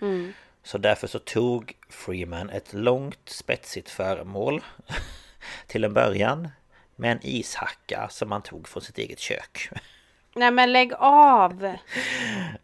Mm. 0.00 0.32
Så 0.62 0.78
därför 0.78 1.06
så 1.06 1.18
tog 1.18 1.72
Freeman 1.88 2.50
ett 2.50 2.72
långt 2.72 3.28
spetsigt 3.28 3.90
föremål 3.90 4.64
till 5.66 5.84
en 5.84 5.94
början 5.94 6.48
med 6.96 7.12
en 7.12 7.20
ishacka 7.22 8.08
som 8.10 8.32
han 8.32 8.42
tog 8.42 8.68
från 8.68 8.82
sitt 8.82 8.98
eget 8.98 9.18
kök. 9.18 9.70
Nej 10.34 10.50
men 10.50 10.72
lägg 10.72 10.92
av! 10.98 11.76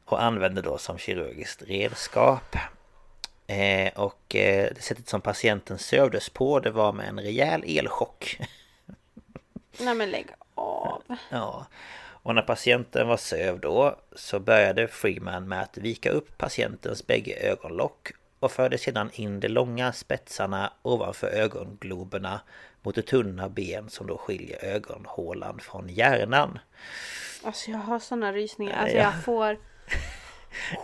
Och 0.04 0.22
använde 0.22 0.62
då 0.62 0.78
som 0.78 0.98
kirurgiskt 0.98 1.62
redskap. 1.62 2.56
Eh, 3.46 3.92
och 3.94 4.36
eh, 4.36 4.70
det 4.74 4.82
sättet 4.82 5.08
som 5.08 5.20
patienten 5.20 5.78
sövdes 5.78 6.28
på 6.30 6.60
det 6.60 6.70
var 6.70 6.92
med 6.92 7.08
en 7.08 7.20
rejäl 7.20 7.64
elchock. 7.66 8.40
Nej 9.78 9.94
men 9.94 10.10
lägg 10.10 10.26
av! 10.54 11.02
Ja. 11.30 11.66
Och 12.24 12.34
när 12.34 12.42
patienten 12.42 13.08
var 13.08 13.16
sövd 13.16 13.60
då 13.60 13.96
så 14.16 14.40
började 14.40 14.88
Freeman 14.88 15.48
med 15.48 15.62
att 15.62 15.78
vika 15.78 16.10
upp 16.10 16.38
patientens 16.38 17.06
bägge 17.06 17.36
ögonlock 17.50 18.12
och 18.40 18.52
förde 18.52 18.78
sedan 18.78 19.10
in 19.12 19.40
de 19.40 19.48
långa 19.48 19.92
spetsarna 19.92 20.72
ovanför 20.82 21.26
ögongloberna 21.26 22.40
mot 22.82 22.94
de 22.94 23.02
tunna 23.02 23.48
ben 23.48 23.90
som 23.90 24.06
då 24.06 24.18
skiljer 24.18 24.64
ögonhålan 24.64 25.58
från 25.58 25.88
hjärnan. 25.88 26.58
Alltså 27.44 27.70
jag 27.70 27.78
har 27.78 27.98
såna 27.98 28.32
rysningar. 28.32 28.76
Alltså 28.76 28.96
jag 28.96 29.24
får... 29.24 29.58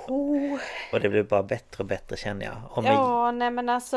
Oh. 0.09 0.59
Och 0.93 1.01
det 1.01 1.09
blir 1.09 1.23
bara 1.23 1.43
bättre 1.43 1.83
och 1.83 1.87
bättre 1.87 2.17
känner 2.17 2.47
jag. 2.47 2.57
Och 2.71 2.83
med... 2.83 2.93
Ja, 2.93 3.31
nej 3.31 3.51
men 3.51 3.69
alltså... 3.69 3.97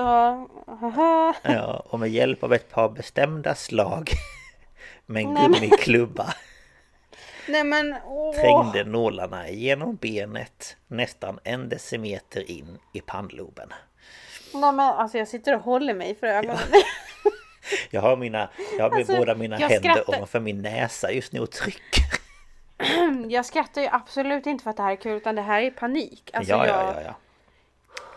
ja, 1.43 1.83
och 1.89 1.99
med 1.99 2.09
hjälp 2.09 2.43
av 2.43 2.53
ett 2.53 2.69
par 2.69 2.89
bestämda 2.89 3.55
slag 3.55 4.09
med 5.05 5.23
en 5.23 5.35
gummiklubba 5.35 6.33
Nej 7.47 7.63
men 7.63 7.95
åh. 8.05 8.35
Trängde 8.35 8.83
nålarna 8.83 9.49
genom 9.49 9.95
benet 9.95 10.77
nästan 10.87 11.39
en 11.43 11.69
decimeter 11.69 12.51
in 12.51 12.77
i 12.93 13.01
pannloben. 13.01 13.69
Nej 14.53 14.71
men 14.71 14.79
alltså 14.79 15.17
jag 15.17 15.27
sitter 15.27 15.55
och 15.55 15.61
håller 15.61 15.93
mig 15.93 16.15
för 16.15 16.27
ögonen. 16.27 16.57
Ja. 16.71 16.81
Jag 17.89 18.01
har 18.01 18.17
mina, 18.17 18.49
jag 18.77 18.89
har 18.89 18.97
alltså, 18.97 19.17
båda 19.17 19.35
mina 19.35 19.57
händer 19.57 19.79
skrattar... 19.79 20.15
ovanför 20.15 20.39
min 20.39 20.61
näsa 20.61 21.11
just 21.11 21.33
nu 21.33 21.39
och 21.39 21.51
trycker. 21.51 22.03
Jag 23.29 23.45
skrattar 23.45 23.81
ju 23.81 23.87
absolut 23.91 24.45
inte 24.45 24.63
för 24.63 24.69
att 24.69 24.77
det 24.77 24.83
här 24.83 24.91
är 24.91 24.95
kul 24.95 25.17
utan 25.17 25.35
det 25.35 25.41
här 25.41 25.61
är 25.61 25.71
panik. 25.71 26.31
Alltså 26.33 26.53
ja, 26.53 26.67
ja, 26.67 26.93
ja, 26.95 27.01
ja. 27.01 27.15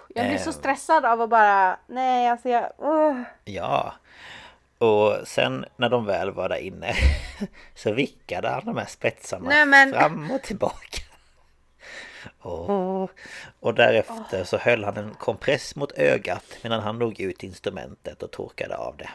Jag 0.09 0.29
blir 0.29 0.39
så 0.39 0.51
ehm. 0.51 0.55
stressad 0.55 1.05
av 1.05 1.21
att 1.21 1.31
bara, 1.31 1.79
nej 1.87 2.29
alltså 2.29 2.49
jag... 2.49 2.73
Uh. 2.83 3.23
Ja, 3.45 3.95
och 4.79 5.17
sen 5.25 5.64
när 5.77 5.89
de 5.89 6.07
väl 6.07 6.31
var 6.31 6.49
där 6.49 6.57
inne 6.57 6.95
så 7.75 7.93
vickade 7.93 8.49
han 8.49 8.64
de 8.64 8.77
här 8.77 8.87
spetsarna 8.87 9.49
Nej, 9.49 9.67
men... 9.67 9.93
fram 9.93 10.31
och 10.31 10.43
tillbaka. 10.43 11.03
Och, 12.39 13.11
och 13.61 13.75
därefter 13.75 14.45
så 14.45 14.57
höll 14.57 14.85
han 14.85 14.97
en 14.97 15.14
kompress 15.14 15.77
mot 15.77 15.93
ögat 15.93 16.59
medan 16.62 16.81
han 16.81 16.99
låg 16.99 17.21
ut 17.21 17.43
instrumentet 17.43 18.23
och 18.23 18.31
torkade 18.31 18.77
av 18.77 18.97
det. 18.97 19.11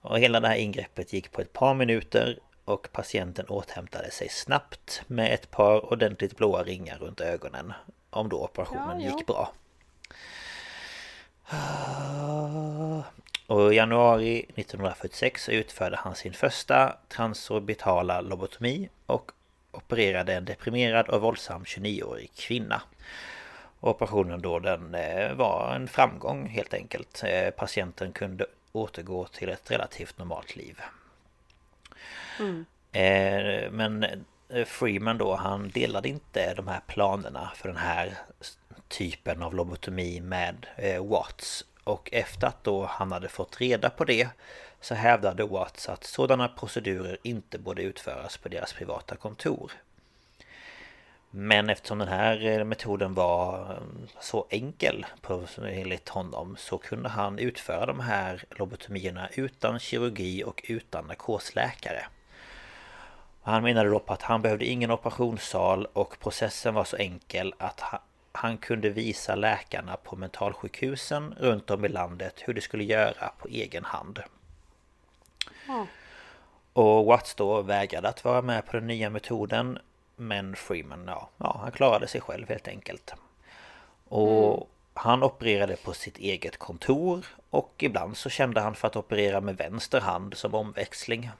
Och 0.00 0.18
hela 0.18 0.40
det 0.40 0.48
här 0.48 0.54
ingreppet 0.54 1.12
gick 1.12 1.32
på 1.32 1.40
ett 1.40 1.52
par 1.52 1.74
minuter 1.74 2.38
och 2.70 2.88
patienten 2.92 3.46
återhämtade 3.48 4.10
sig 4.10 4.28
snabbt 4.28 5.02
med 5.06 5.34
ett 5.34 5.50
par 5.50 5.92
ordentligt 5.92 6.36
blåa 6.36 6.62
ringar 6.62 6.98
runt 6.98 7.20
ögonen 7.20 7.72
om 8.10 8.28
då 8.28 8.44
operationen 8.44 9.00
ja, 9.00 9.10
gick 9.10 9.26
bra. 9.26 9.52
Och 13.46 13.72
i 13.72 13.76
januari 13.76 14.38
1946 14.38 15.48
utförde 15.48 15.96
han 15.96 16.14
sin 16.14 16.32
första 16.32 16.96
transorbitala 17.08 18.20
lobotomi 18.20 18.88
och 19.06 19.32
opererade 19.72 20.34
en 20.34 20.44
deprimerad 20.44 21.08
och 21.08 21.20
våldsam 21.20 21.64
29-årig 21.64 22.32
kvinna. 22.34 22.82
Operationen 23.80 24.42
då 24.42 24.58
den 24.58 24.94
eh, 24.94 25.34
var 25.34 25.74
en 25.74 25.88
framgång 25.88 26.46
helt 26.46 26.74
enkelt. 26.74 27.22
Eh, 27.26 27.50
patienten 27.50 28.12
kunde 28.12 28.46
återgå 28.72 29.26
till 29.26 29.48
ett 29.48 29.70
relativt 29.70 30.18
normalt 30.18 30.56
liv. 30.56 30.80
Mm. 32.40 32.64
Eh, 32.92 33.70
men 33.70 34.04
eh, 34.48 34.64
Freeman 34.64 35.18
då, 35.18 35.34
han 35.34 35.68
delade 35.68 36.08
inte 36.08 36.54
de 36.54 36.68
här 36.68 36.80
planerna 36.86 37.52
för 37.54 37.68
den 37.68 37.76
här 37.76 38.18
typen 38.88 39.42
av 39.42 39.54
lobotomi 39.54 40.20
med 40.20 40.66
eh, 40.76 41.06
Watts 41.06 41.64
och 41.84 42.08
efter 42.12 42.46
att 42.46 42.64
då 42.64 42.84
han 42.84 43.12
hade 43.12 43.28
fått 43.28 43.60
reda 43.60 43.90
på 43.90 44.04
det 44.04 44.28
så 44.80 44.94
hävdade 44.94 45.44
Watts 45.44 45.88
att 45.88 46.04
sådana 46.04 46.48
procedurer 46.48 47.18
inte 47.22 47.58
borde 47.58 47.82
utföras 47.82 48.36
på 48.36 48.48
deras 48.48 48.72
privata 48.72 49.16
kontor. 49.16 49.72
Men 51.30 51.70
eftersom 51.70 51.98
den 51.98 52.08
här 52.08 52.46
eh, 52.46 52.64
metoden 52.64 53.14
var 53.14 53.78
så 54.20 54.46
enkel 54.50 55.06
enligt 55.58 56.08
honom 56.08 56.56
så 56.58 56.78
kunde 56.78 57.08
han 57.08 57.38
utföra 57.38 57.86
de 57.86 58.00
här 58.00 58.44
lobotomierna 58.50 59.28
utan 59.28 59.78
kirurgi 59.78 60.44
och 60.44 60.64
utan 60.68 61.06
narkosläkare. 61.06 62.06
Han 63.42 63.62
menade 63.62 63.90
då 63.90 63.98
på 63.98 64.12
att 64.12 64.22
han 64.22 64.42
behövde 64.42 64.64
ingen 64.64 64.90
operationssal 64.90 65.86
och 65.92 66.18
processen 66.20 66.74
var 66.74 66.84
så 66.84 66.96
enkel 66.96 67.54
att 67.58 67.82
han 68.32 68.58
kunde 68.58 68.90
visa 68.90 69.34
läkarna 69.34 69.96
på 69.96 70.16
mentalsjukhusen 70.16 71.34
runt 71.38 71.70
om 71.70 71.84
i 71.84 71.88
landet 71.88 72.34
hur 72.44 72.54
de 72.54 72.60
skulle 72.60 72.84
göra 72.84 73.32
på 73.38 73.48
egen 73.48 73.84
hand. 73.84 74.20
Ja. 75.66 75.86
Och 76.72 77.04
Watts 77.04 77.34
då 77.34 77.62
vägrade 77.62 78.08
att 78.08 78.24
vara 78.24 78.42
med 78.42 78.66
på 78.66 78.72
den 78.72 78.86
nya 78.86 79.10
metoden 79.10 79.78
Men 80.16 80.56
Freeman, 80.56 81.04
ja, 81.06 81.28
ja 81.36 81.58
han 81.62 81.72
klarade 81.72 82.06
sig 82.06 82.20
själv 82.20 82.48
helt 82.48 82.68
enkelt. 82.68 83.14
Och 84.08 84.54
mm. 84.54 84.66
han 84.94 85.22
opererade 85.22 85.76
på 85.76 85.92
sitt 85.92 86.18
eget 86.18 86.56
kontor 86.56 87.26
och 87.50 87.74
ibland 87.78 88.16
så 88.16 88.30
kände 88.30 88.60
han 88.60 88.74
för 88.74 88.88
att 88.88 88.96
operera 88.96 89.40
med 89.40 89.56
vänster 89.56 90.00
hand 90.00 90.36
som 90.36 90.54
omväxling. 90.54 91.30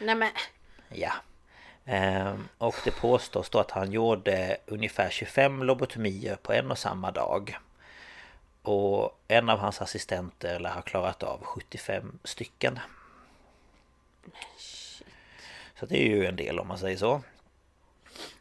Nej 0.00 0.14
men... 0.14 0.30
Ja. 0.88 1.12
Ehm, 1.84 2.48
och 2.58 2.74
det 2.84 2.90
påstås 2.90 3.50
då 3.50 3.58
att 3.58 3.70
han 3.70 3.92
gjorde 3.92 4.56
ungefär 4.66 5.10
25 5.10 5.62
lobotomier 5.62 6.36
på 6.36 6.52
en 6.52 6.70
och 6.70 6.78
samma 6.78 7.10
dag. 7.10 7.58
Och 8.62 9.20
en 9.28 9.48
av 9.48 9.58
hans 9.58 9.82
assistenter 9.82 10.60
lär 10.60 10.70
ha 10.70 10.82
klarat 10.82 11.22
av 11.22 11.42
75 11.42 12.18
stycken. 12.24 12.78
Så 15.74 15.86
det 15.86 15.96
är 15.96 16.08
ju 16.08 16.26
en 16.26 16.36
del 16.36 16.58
om 16.58 16.68
man 16.68 16.78
säger 16.78 16.96
så. 16.96 17.22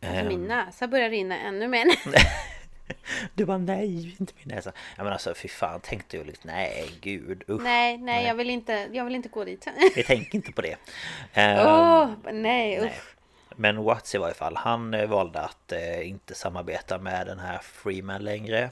Alltså 0.02 0.24
min 0.24 0.42
ehm. 0.42 0.48
näsa 0.48 0.88
börjar 0.88 1.10
rinna 1.10 1.40
ännu 1.40 1.68
mer. 1.68 1.86
Du 3.34 3.46
bara 3.46 3.58
nej, 3.58 4.16
inte 4.20 4.34
min 4.38 4.56
näsa. 4.56 4.72
Ja 4.98 5.04
men 5.04 5.14
alltså 5.14 5.34
fy 5.34 5.48
fan, 5.48 5.80
tänkte 5.80 6.18
jag 6.18 6.28
liksom 6.28 6.50
nej 6.50 6.90
gud 7.02 7.44
usch. 7.50 7.62
Nej, 7.62 7.98
nej, 7.98 8.16
nej, 8.16 8.28
jag 8.28 8.36
vill 8.36 8.50
inte, 8.50 8.90
jag 8.92 9.06
vill 9.06 9.16
inte 9.16 9.30
gå 9.30 9.44
dit. 9.44 9.68
Vi 9.96 10.04
tänker 10.04 10.36
inte 10.36 10.52
på 10.52 10.62
det. 10.62 10.78
Um, 11.36 11.68
oh, 11.68 12.10
nej 12.34 12.78
usch. 12.78 12.84
Nej. 12.84 13.00
Men 13.60 13.84
Watts 13.84 14.16
i 14.16 14.18
varje 14.18 14.34
fall, 14.34 14.56
han 14.56 14.94
eh, 14.94 15.10
valde 15.10 15.42
att 15.42 15.72
eh, 15.72 16.10
inte 16.10 16.36
samarbeta 16.36 16.98
med 16.98 17.28
den 17.28 17.40
här 17.40 17.58
Freeman 17.58 18.24
längre. 18.24 18.70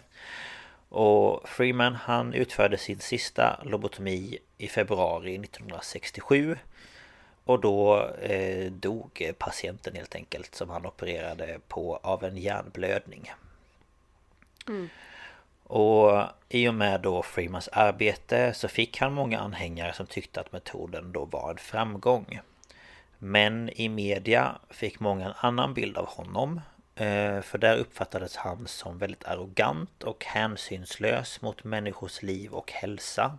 Och 0.89 1.49
Freeman 1.49 1.95
han 1.95 2.33
utförde 2.33 2.77
sin 2.77 2.99
sista 2.99 3.59
lobotomi 3.63 4.37
i 4.57 4.67
februari 4.67 5.35
1967. 5.35 6.57
Och 7.43 7.61
då 7.61 8.09
eh, 8.21 8.71
dog 8.71 9.31
patienten 9.37 9.95
helt 9.95 10.15
enkelt 10.15 10.55
som 10.55 10.69
han 10.69 10.85
opererade 10.85 11.59
på 11.67 11.99
av 12.03 12.23
en 12.23 12.37
hjärnblödning. 12.37 13.31
Mm. 14.67 14.89
Och 15.63 16.23
i 16.49 16.67
och 16.67 16.73
med 16.73 17.01
då 17.01 17.23
Freemans 17.23 17.69
arbete 17.71 18.53
så 18.53 18.67
fick 18.67 18.97
han 19.01 19.13
många 19.13 19.39
anhängare 19.39 19.93
som 19.93 20.05
tyckte 20.05 20.39
att 20.39 20.51
metoden 20.51 21.11
då 21.11 21.25
var 21.25 21.51
en 21.51 21.57
framgång. 21.57 22.39
Men 23.17 23.69
i 23.69 23.89
media 23.89 24.55
fick 24.69 24.99
många 24.99 25.25
en 25.25 25.33
annan 25.37 25.73
bild 25.73 25.97
av 25.97 26.05
honom. 26.07 26.61
Eh, 26.95 27.41
för 27.41 27.57
där 27.57 27.77
uppfattades 27.77 28.35
han 28.35 28.67
som 28.67 28.97
väldigt 28.97 29.25
arrogant 29.25 30.03
och 30.03 30.25
hänsynslös 30.25 31.41
mot 31.41 31.63
människors 31.63 32.21
liv 32.21 32.53
och 32.53 32.71
hälsa. 32.71 33.37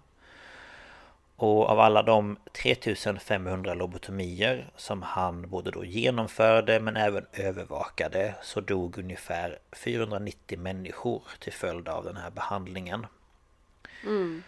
Och 1.36 1.68
av 1.68 1.80
alla 1.80 2.02
de 2.02 2.36
3500 2.52 3.74
lobotomier 3.74 4.70
som 4.76 5.02
han 5.02 5.48
både 5.48 5.70
då 5.70 5.84
genomförde 5.84 6.80
men 6.80 6.96
även 6.96 7.26
övervakade 7.32 8.34
så 8.42 8.60
dog 8.60 8.98
ungefär 8.98 9.58
490 9.72 10.58
människor 10.58 11.22
till 11.38 11.52
följd 11.52 11.88
av 11.88 12.04
den 12.04 12.16
här 12.16 12.30
behandlingen. 12.30 13.06
Mm. 14.04 14.42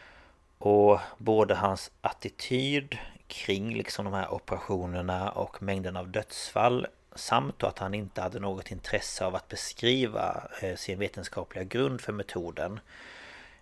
Och 0.59 1.01
både 1.19 1.55
hans 1.55 1.90
attityd 2.01 2.98
kring 3.27 3.74
liksom 3.74 4.05
de 4.05 4.15
här 4.15 4.35
operationerna 4.35 5.31
och 5.31 5.62
mängden 5.62 5.97
av 5.97 6.09
dödsfall 6.09 6.86
samt 7.15 7.62
att 7.62 7.78
han 7.78 7.94
inte 7.94 8.20
hade 8.23 8.40
något 8.40 8.70
intresse 8.70 9.24
av 9.24 9.35
att 9.35 9.48
beskriva 9.48 10.43
eh, 10.62 10.77
sin 10.77 10.98
vetenskapliga 10.98 11.65
grund 11.65 12.01
för 12.01 12.12
metoden 12.12 12.81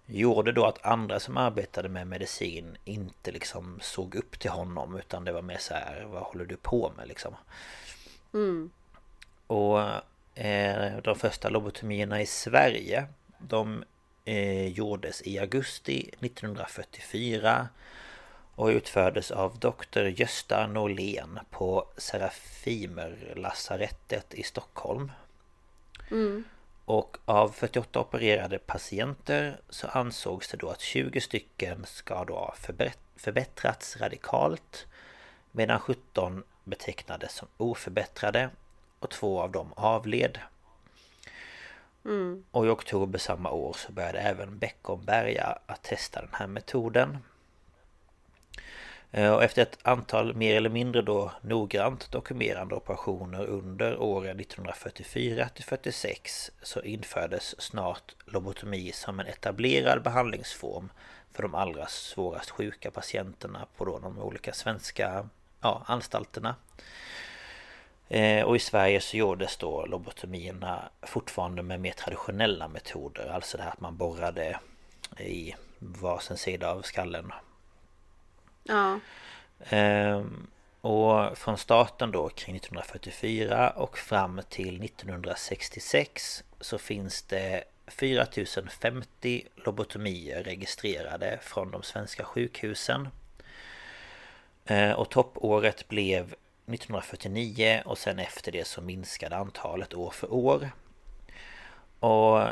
gjorde 0.07 0.53
då 0.53 0.65
att 0.65 0.87
andra 0.87 1.20
som 1.20 1.37
arbetade 1.37 1.89
med 1.89 2.07
medicin 2.07 2.77
inte 2.85 3.31
liksom 3.31 3.78
såg 3.83 4.15
upp 4.15 4.39
till 4.39 4.51
honom 4.51 4.97
utan 4.97 5.24
det 5.24 5.33
var 5.33 5.43
mer 5.43 5.59
så 5.59 5.74
här 5.74 6.05
vad 6.05 6.23
håller 6.23 6.45
du 6.45 6.57
på 6.57 6.93
med 6.97 7.09
liksom? 7.09 7.35
Mm. 8.35 8.70
Och 9.47 9.81
eh, 10.35 10.97
de 11.03 11.16
första 11.16 11.49
lobotomierna 11.49 12.23
i 12.23 12.27
Sverige 12.27 13.07
de 13.39 13.85
eh, 14.24 14.69
gjordes 14.69 15.23
i 15.27 15.39
augusti 15.39 16.11
1944 16.20 17.69
och 18.55 18.66
utfördes 18.66 19.31
av 19.31 19.59
doktor 19.59 20.07
Gösta 20.07 20.66
Norlén 20.66 21.39
på 21.51 21.87
Serafimerlasarettet 21.97 24.35
i 24.35 24.43
Stockholm. 24.43 25.12
Mm. 26.11 26.45
Och 26.87 27.17
av 27.25 27.49
48 27.49 28.01
opererade 28.01 28.59
patienter 28.59 29.61
så 29.69 29.87
ansågs 29.87 30.49
det 30.49 30.57
då 30.57 30.69
att 30.69 30.81
20 30.81 31.21
stycken 31.21 31.87
ska 31.87 32.25
då 32.25 32.35
ha 32.35 32.55
förbättrats 33.17 33.97
radikalt 33.97 34.87
medan 35.53 35.81
17 35.81 36.43
betecknades 36.65 37.33
som 37.33 37.49
oförbättrade 37.57 38.51
och 38.99 39.11
två 39.11 39.41
av 39.41 39.51
dem 39.51 39.73
avled. 39.77 40.39
Mm. 42.05 42.45
Och 42.51 42.67
i 42.67 42.69
oktober 42.69 43.19
samma 43.19 43.51
år 43.51 43.73
så 43.73 43.93
började 43.93 44.19
även 44.19 44.59
Beckomberga 44.59 45.59
att 45.67 45.83
testa 45.83 46.21
den 46.21 46.31
här 46.33 46.47
metoden. 46.47 47.19
Eh, 49.16 49.32
och 49.32 49.44
efter 49.44 49.62
ett 49.62 49.78
antal 49.82 50.34
mer 50.34 50.56
eller 50.56 50.70
mindre 50.70 51.02
då 51.02 51.32
noggrant 51.40 52.12
dokumenterade 52.12 52.74
operationer 52.74 53.47
under 53.47 53.98
åren 53.98 54.40
1944 54.40 55.48
till 55.48 55.64
46 55.64 56.51
så 56.62 56.80
infördes 56.80 57.60
snart 57.60 58.14
lobotomi 58.26 58.93
som 58.93 59.20
en 59.20 59.26
etablerad 59.26 60.02
behandlingsform 60.02 60.90
för 61.32 61.43
de 61.43 61.55
allra 61.55 61.86
svårast 61.86 62.51
sjuka 62.51 62.90
patienterna 62.90 63.66
på 63.76 63.84
då 63.84 63.98
de 63.98 64.18
olika 64.18 64.52
svenska 64.52 65.28
ja, 65.60 65.82
anstalterna. 65.86 66.55
Eh, 68.09 68.44
och 68.44 68.56
i 68.56 68.59
Sverige 68.59 69.01
så 69.01 69.16
gjordes 69.16 69.56
då 69.56 69.86
lobotomierna 69.86 70.88
fortfarande 71.02 71.62
med 71.62 71.80
mer 71.80 71.93
traditionella 71.93 72.68
metoder. 72.68 73.28
Alltså 73.28 73.56
det 73.56 73.62
här 73.62 73.70
att 73.70 73.80
man 73.80 73.97
borrade 73.97 74.60
i 75.18 75.55
varsin 75.78 76.36
sida 76.36 76.70
av 76.70 76.82
skallen. 76.82 77.32
Ja. 78.68 79.01
Ehm, 79.60 80.47
och 80.80 81.38
från 81.38 81.59
starten 81.59 82.10
då 82.10 82.28
kring 82.28 82.56
1944 82.56 83.70
och 83.70 83.98
fram 83.98 84.40
till 84.48 84.82
1966 84.84 86.44
så 86.60 86.78
finns 86.78 87.22
det 87.22 87.64
4050 87.86 89.43
lobotomier 89.56 90.43
registrerade 90.43 91.38
från 91.43 91.70
de 91.70 91.82
svenska 91.82 92.24
sjukhusen. 92.24 93.09
Ehm, 94.64 94.97
och 94.97 95.10
toppåret 95.10 95.88
blev 95.88 96.34
1949 96.66 97.82
och 97.84 97.98
sen 97.98 98.18
efter 98.18 98.52
det 98.52 98.66
så 98.66 98.80
minskade 98.80 99.36
antalet 99.36 99.94
år 99.94 100.10
för 100.10 100.32
år. 100.32 100.70
Och 102.01 102.48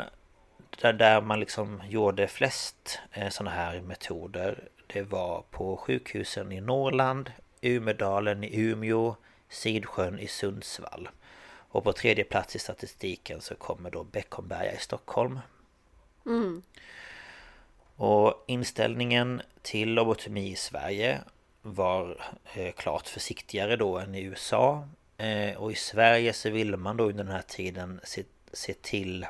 där 0.81 1.21
man 1.21 1.39
liksom 1.39 1.81
gjorde 1.89 2.27
flest 2.27 2.99
eh, 3.11 3.29
sådana 3.29 3.55
här 3.55 3.81
metoder 3.81 4.69
det 4.87 5.01
var 5.01 5.43
på 5.51 5.77
sjukhusen 5.77 6.51
i 6.51 6.61
Norrland 6.61 7.31
Umedalen 7.61 8.43
i 8.43 8.59
Umeå 8.59 9.15
Sidsjön 9.49 10.19
i 10.19 10.27
Sundsvall 10.27 11.09
Och 11.69 11.83
på 11.83 11.93
tredje 11.93 12.23
plats 12.23 12.55
i 12.55 12.59
statistiken 12.59 13.41
så 13.41 13.55
kommer 13.55 13.91
då 13.91 14.03
Beckomberga 14.03 14.73
i 14.73 14.77
Stockholm 14.77 15.39
mm. 16.25 16.61
Och 17.95 18.43
inställningen 18.47 19.41
till 19.61 19.93
lobotomi 19.93 20.51
i 20.51 20.55
Sverige 20.55 21.21
var 21.61 22.21
eh, 22.53 22.71
klart 22.71 23.07
försiktigare 23.07 23.75
då 23.75 23.97
än 23.97 24.15
i 24.15 24.21
USA. 24.21 24.87
Eh, 25.17 25.55
och 25.57 25.71
i 25.71 25.75
Sverige 25.75 26.33
så 26.33 26.49
ville 26.49 26.77
man 26.77 26.97
då 26.97 27.03
under 27.03 27.23
den 27.23 27.33
här 27.33 27.41
tiden 27.47 27.99
se, 28.03 28.23
se 28.53 28.73
till 28.73 29.25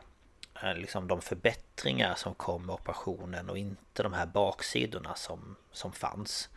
Eh, 0.64 0.76
liksom 0.76 1.08
de 1.08 1.22
förbättringar 1.22 2.16
som 2.16 2.36
kom 2.36 2.66
med 2.66 2.74
operationen 2.74 3.50
och 3.50 3.58
inte 3.58 4.04
de 4.04 4.14
här 4.14 4.26
baksidorna 4.26 5.16
som, 5.16 5.56
som 5.72 5.92
fanns. 5.92 6.50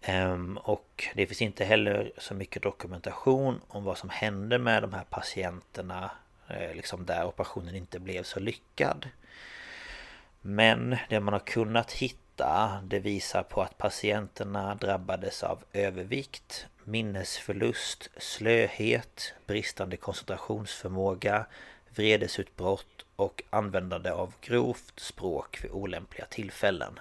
Ehm, 0.00 0.56
och 0.56 1.08
det 1.14 1.26
finns 1.26 1.42
inte 1.42 1.64
heller 1.64 2.12
så 2.18 2.34
mycket 2.34 2.62
dokumentation 2.62 3.60
om 3.68 3.84
vad 3.84 3.98
som 3.98 4.08
hände 4.10 4.58
med 4.58 4.82
de 4.82 4.92
här 4.92 5.04
patienterna 5.10 6.10
eh, 6.48 6.74
liksom 6.74 7.06
där 7.06 7.26
operationen 7.26 7.74
inte 7.74 7.98
blev 7.98 8.22
så 8.22 8.40
lyckad. 8.40 9.08
Men 10.40 10.96
det 11.08 11.20
man 11.20 11.32
har 11.32 11.40
kunnat 11.40 11.92
hitta 11.92 12.80
det 12.84 12.98
visar 12.98 13.42
på 13.42 13.62
att 13.62 13.78
patienterna 13.78 14.74
drabbades 14.74 15.42
av 15.42 15.64
övervikt, 15.72 16.66
minnesförlust, 16.84 18.08
slöhet, 18.16 19.34
bristande 19.46 19.96
koncentrationsförmåga, 19.96 21.46
vredesutbrott 21.94 23.06
och 23.16 23.42
användande 23.50 24.10
av 24.10 24.34
grovt 24.40 25.00
språk 25.00 25.64
vid 25.64 25.70
olämpliga 25.70 26.26
tillfällen. 26.26 26.98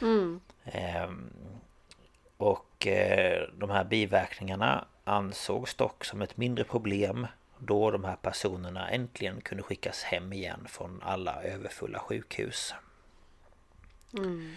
Mm. 0.00 0.40
Ehm, 0.64 1.30
och 2.36 2.86
eh, 2.86 3.48
de 3.58 3.70
här 3.70 3.84
biverkningarna 3.84 4.84
ansågs 5.04 5.74
dock 5.74 6.04
som 6.04 6.22
ett 6.22 6.36
mindre 6.36 6.64
problem 6.64 7.26
då 7.58 7.90
de 7.90 8.04
här 8.04 8.16
personerna 8.16 8.90
äntligen 8.90 9.40
kunde 9.40 9.62
skickas 9.62 10.02
hem 10.02 10.32
igen 10.32 10.66
från 10.68 11.02
alla 11.02 11.42
överfulla 11.42 11.98
sjukhus. 11.98 12.74
Mm. 14.18 14.56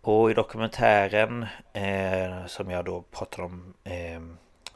Och 0.00 0.30
i 0.30 0.34
dokumentären 0.34 1.46
eh, 1.72 2.46
som 2.46 2.70
jag 2.70 2.84
då 2.84 3.02
pratade 3.02 3.42
om 3.42 3.74
eh, 3.84 4.20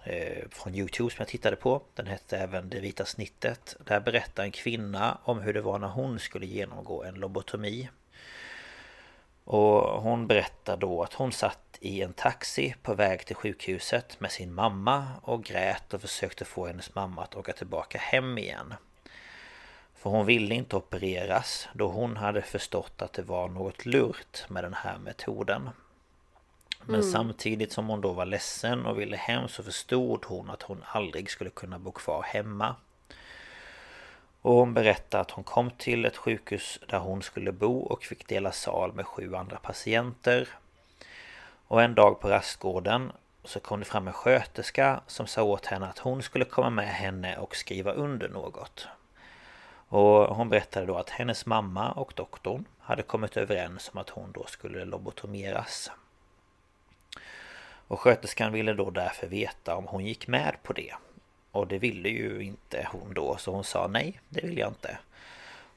Eh, 0.09 0.49
från 0.51 0.75
Youtube 0.75 1.11
som 1.11 1.17
jag 1.19 1.29
tittade 1.29 1.57
på. 1.57 1.83
Den 1.95 2.07
hette 2.07 2.39
även 2.39 2.69
Det 2.69 2.81
vita 2.81 3.05
snittet. 3.05 3.77
Där 3.85 4.01
berättar 4.01 4.43
en 4.43 4.51
kvinna 4.51 5.19
om 5.25 5.41
hur 5.41 5.55
det 5.55 5.61
var 5.61 5.79
när 5.79 5.89
hon 5.89 6.19
skulle 6.19 6.47
genomgå 6.47 7.05
en 7.05 7.15
lobotomi. 7.15 7.89
Och 9.45 10.03
hon 10.03 10.27
berättar 10.27 10.77
då 10.77 11.03
att 11.03 11.15
hon 11.15 11.33
satt 11.33 11.79
i 11.81 12.03
en 12.03 12.13
taxi 12.13 12.75
på 12.83 12.95
väg 12.95 13.27
till 13.27 13.37
sjukhuset 13.37 14.21
med 14.21 14.33
sin 14.33 14.55
mamma 14.55 15.07
och 15.23 15.45
grät 15.45 15.95
och 15.95 16.01
försökte 16.01 16.45
få 16.45 16.67
hennes 16.67 16.95
mamma 16.95 17.23
att 17.23 17.37
åka 17.37 17.53
tillbaka 17.53 17.99
hem 17.99 18.39
igen. 18.39 18.75
För 19.95 20.11
hon 20.11 20.27
ville 20.27 20.55
inte 20.55 20.77
opereras 20.77 21.69
då 21.73 21.89
hon 21.89 22.17
hade 22.17 22.43
förstått 22.43 23.03
att 23.03 23.13
det 23.13 23.23
var 23.23 23.49
något 23.49 23.87
lurt 23.87 24.45
med 24.49 24.65
den 24.65 24.75
här 24.75 24.99
metoden. 24.99 25.71
Men 26.89 27.01
mm. 27.01 27.13
samtidigt 27.13 27.73
som 27.73 27.89
hon 27.89 28.01
då 28.01 28.13
var 28.13 28.27
ledsen 28.27 28.87
och 28.87 29.01
ville 29.01 29.17
hem 29.17 29.49
så 29.49 29.63
förstod 29.63 30.25
hon 30.25 30.51
att 30.51 30.63
hon 30.63 30.85
aldrig 30.87 31.31
skulle 31.31 31.51
kunna 31.51 31.79
bo 31.79 31.93
kvar 31.93 32.23
hemma. 32.23 32.77
Och 34.43 34.53
hon 34.53 34.75
berättade 34.75 35.21
att 35.21 35.31
hon 35.31 35.45
kom 35.45 35.71
till 35.71 36.05
ett 36.05 36.17
sjukhus 36.17 36.79
där 36.89 36.99
hon 36.99 37.23
skulle 37.23 37.53
bo 37.53 37.79
och 37.79 38.05
fick 38.05 38.29
dela 38.29 38.53
sal 38.53 38.93
med 38.93 39.07
sju 39.07 39.35
andra 39.35 39.57
patienter. 39.57 40.49
Och 41.67 41.83
en 41.83 41.95
dag 41.95 42.21
på 42.21 42.29
rastgården 42.29 43.13
så 43.45 43.61
kom 43.61 43.79
det 43.79 43.87
fram 43.87 44.07
en 44.07 44.13
sköterska 44.13 45.01
som 45.07 45.27
sa 45.27 45.43
åt 45.43 45.67
henne 45.67 45.87
att 45.87 45.99
hon 45.99 46.23
skulle 46.23 46.45
komma 46.45 46.71
med 46.71 46.89
henne 46.89 47.37
och 47.37 47.57
skriva 47.57 47.93
under 47.93 48.29
något. 48.29 48.89
Och 49.89 50.37
hon 50.37 50.49
berättade 50.49 50.87
då 50.87 50.97
att 50.97 51.11
hennes 51.11 51.47
mamma 51.47 51.93
och 51.93 52.13
doktorn 52.17 52.65
hade 52.79 53.03
kommit 53.03 53.37
överens 53.37 53.91
om 53.93 54.01
att 54.01 54.11
hon 54.11 54.33
då 54.33 54.45
skulle 54.47 54.85
lobotomeras. 54.85 55.91
Och 57.89 58.01
sköterskan 58.01 58.53
ville 58.53 58.75
då 58.75 58.91
därför 58.91 59.27
veta 59.27 59.77
om 59.77 59.87
hon 59.87 60.05
gick 60.05 60.27
med 60.27 60.57
på 60.63 60.73
det. 60.73 60.95
Och 61.51 61.67
det 61.67 61.79
ville 61.79 62.09
ju 62.09 62.43
inte 62.43 62.89
hon 62.93 63.15
då, 63.15 63.37
så 63.37 63.53
hon 63.53 63.65
sa 63.65 63.87
nej, 63.87 64.21
det 64.29 64.47
vill 64.47 64.59
jag 64.59 64.69
inte. 64.69 64.99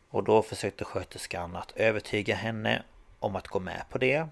Och 0.10 0.24
då 0.24 0.42
försökte 0.42 0.86
sköterskan 0.86 1.56
att 1.56 1.72
övertyga 1.76 2.36
henne 2.36 2.84
om 3.20 3.36
att 3.36 3.48
gå 3.48 3.60
med 3.60 3.84
på 3.90 3.98
det. 3.98 4.28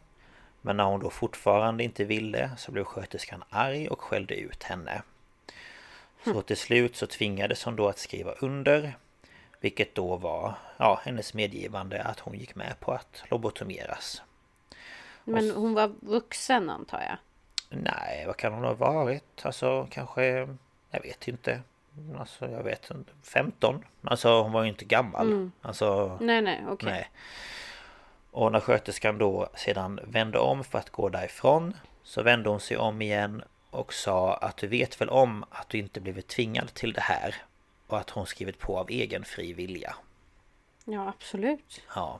Men 0.61 0.77
när 0.77 0.83
hon 0.83 0.99
då 0.99 1.09
fortfarande 1.09 1.83
inte 1.83 2.03
ville 2.03 2.51
så 2.57 2.71
blev 2.71 2.83
sköterskan 2.83 3.43
arg 3.49 3.87
och 3.87 4.01
skällde 4.01 4.35
ut 4.35 4.63
henne. 4.63 5.01
Så 6.23 6.41
till 6.41 6.57
slut 6.57 6.95
så 6.95 7.07
tvingades 7.07 7.63
hon 7.63 7.75
då 7.75 7.87
att 7.87 7.99
skriva 7.99 8.31
under 8.31 8.93
vilket 9.59 9.95
då 9.95 10.15
var 10.15 10.53
ja, 10.77 11.01
hennes 11.03 11.33
medgivande 11.33 12.03
att 12.03 12.19
hon 12.19 12.37
gick 12.37 12.55
med 12.55 12.79
på 12.79 12.91
att 12.91 13.23
lobotomeras. 13.29 14.21
Men 15.23 15.51
hon 15.51 15.73
var 15.73 15.91
vuxen 15.99 16.69
antar 16.69 17.01
jag? 17.01 17.17
Nej, 17.69 18.23
vad 18.25 18.37
kan 18.37 18.53
hon 18.53 18.63
ha 18.63 18.73
varit? 18.73 19.45
Alltså 19.45 19.87
kanske... 19.91 20.23
Jag 20.91 21.01
vet 21.01 21.27
inte. 21.27 21.61
Alltså 22.19 22.49
jag 22.49 22.63
vet 22.63 22.91
inte. 22.91 23.11
15? 23.23 23.85
Alltså 24.03 24.41
hon 24.41 24.51
var 24.51 24.63
ju 24.63 24.69
inte 24.69 24.85
gammal. 24.85 25.27
Mm. 25.27 25.51
Alltså... 25.61 26.17
Nej, 26.21 26.41
nej, 26.41 26.63
okej. 26.69 26.89
Okay. 26.89 27.03
Och 28.31 28.51
när 28.51 28.59
sköterskan 28.59 29.17
då 29.17 29.49
sedan 29.55 29.99
vände 30.03 30.39
om 30.39 30.63
för 30.63 30.79
att 30.79 30.89
gå 30.89 31.09
därifrån 31.09 31.73
Så 32.03 32.23
vände 32.23 32.49
hon 32.49 32.59
sig 32.59 32.77
om 32.77 33.01
igen 33.01 33.43
och 33.69 33.93
sa 33.93 34.33
att 34.33 34.57
du 34.57 34.67
vet 34.67 35.01
väl 35.01 35.09
om 35.09 35.45
att 35.49 35.69
du 35.69 35.77
inte 35.77 36.01
blivit 36.01 36.27
tvingad 36.27 36.73
till 36.73 36.93
det 36.93 37.01
här 37.01 37.35
och 37.87 37.97
att 37.97 38.09
hon 38.09 38.25
skrivit 38.25 38.59
på 38.59 38.77
av 38.77 38.89
egen 38.89 39.23
fri 39.23 39.53
vilja. 39.53 39.95
Ja, 40.85 41.09
absolut. 41.09 41.81
Ja. 41.95 42.19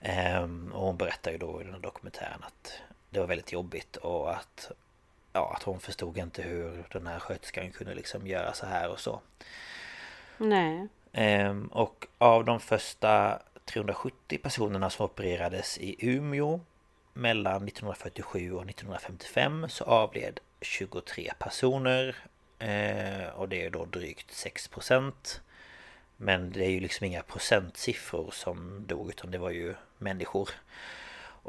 Ehm, 0.00 0.72
och 0.72 0.86
hon 0.86 0.96
berättar 0.96 1.30
ju 1.30 1.38
då 1.38 1.60
i 1.60 1.64
den 1.64 1.72
här 1.72 1.80
dokumentären 1.80 2.42
att 2.42 2.80
det 3.10 3.20
var 3.20 3.26
väldigt 3.26 3.52
jobbigt 3.52 3.96
och 3.96 4.30
att 4.30 4.70
Ja, 5.32 5.52
att 5.56 5.62
hon 5.62 5.80
förstod 5.80 6.18
inte 6.18 6.42
hur 6.42 6.86
den 6.92 7.06
här 7.06 7.18
sköterskan 7.18 7.70
kunde 7.70 7.94
liksom 7.94 8.26
göra 8.26 8.52
så 8.52 8.66
här 8.66 8.90
och 8.90 9.00
så. 9.00 9.20
Nej. 10.38 10.88
Ehm, 11.12 11.66
och 11.66 12.06
av 12.18 12.44
de 12.44 12.60
första 12.60 13.42
370 13.64 14.38
personerna 14.42 14.90
som 14.90 15.04
opererades 15.04 15.78
i 15.78 15.96
Umeå 15.98 16.60
mellan 17.12 17.68
1947 17.68 18.52
och 18.52 18.70
1955 18.70 19.66
så 19.68 19.84
avled 19.84 20.40
23 20.60 21.32
personer 21.38 22.16
Eh, 22.60 23.28
och 23.28 23.48
det 23.48 23.64
är 23.64 23.70
då 23.70 23.84
drygt 23.84 24.30
6% 24.30 25.40
Men 26.16 26.52
det 26.52 26.64
är 26.64 26.70
ju 26.70 26.80
liksom 26.80 27.06
inga 27.06 27.22
procentsiffror 27.22 28.30
som 28.30 28.86
dog 28.86 29.08
utan 29.08 29.30
det 29.30 29.38
var 29.38 29.50
ju 29.50 29.74
människor 29.98 30.50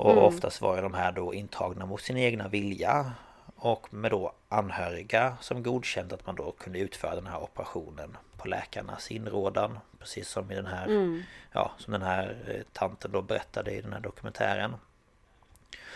Och 0.02 0.12
mm. 0.12 0.24
oftast 0.24 0.62
var 0.62 0.76
ju 0.76 0.82
de 0.82 0.94
här 0.94 1.12
då 1.12 1.34
intagna 1.34 1.86
mot 1.86 2.02
sin 2.02 2.18
egna 2.18 2.48
vilja 2.48 3.12
Och 3.56 3.94
med 3.94 4.12
då 4.12 4.34
anhöriga 4.50 5.38
som 5.42 5.64
godkänt 5.64 6.14
att 6.14 6.26
man 6.26 6.36
då 6.36 6.52
kunde 6.52 6.80
utföra 6.80 7.16
den 7.16 7.28
här 7.28 7.44
operationen 7.44 8.18
på 8.38 8.48
läkarnas 8.48 9.12
inrådan. 9.12 9.80
Precis 10.00 10.30
som 10.30 10.52
i 10.52 10.56
den 10.56 10.66
här, 10.66 10.86
mm. 10.86 11.24
ja, 11.52 11.72
som 11.78 11.94
den 11.94 12.02
här 12.02 12.38
eh, 12.48 12.62
tanten 12.74 13.12
då 13.12 13.22
berättade 13.22 13.72
i 13.72 13.82
den 13.82 13.94
här 13.94 14.00
dokumentären. 14.00 14.76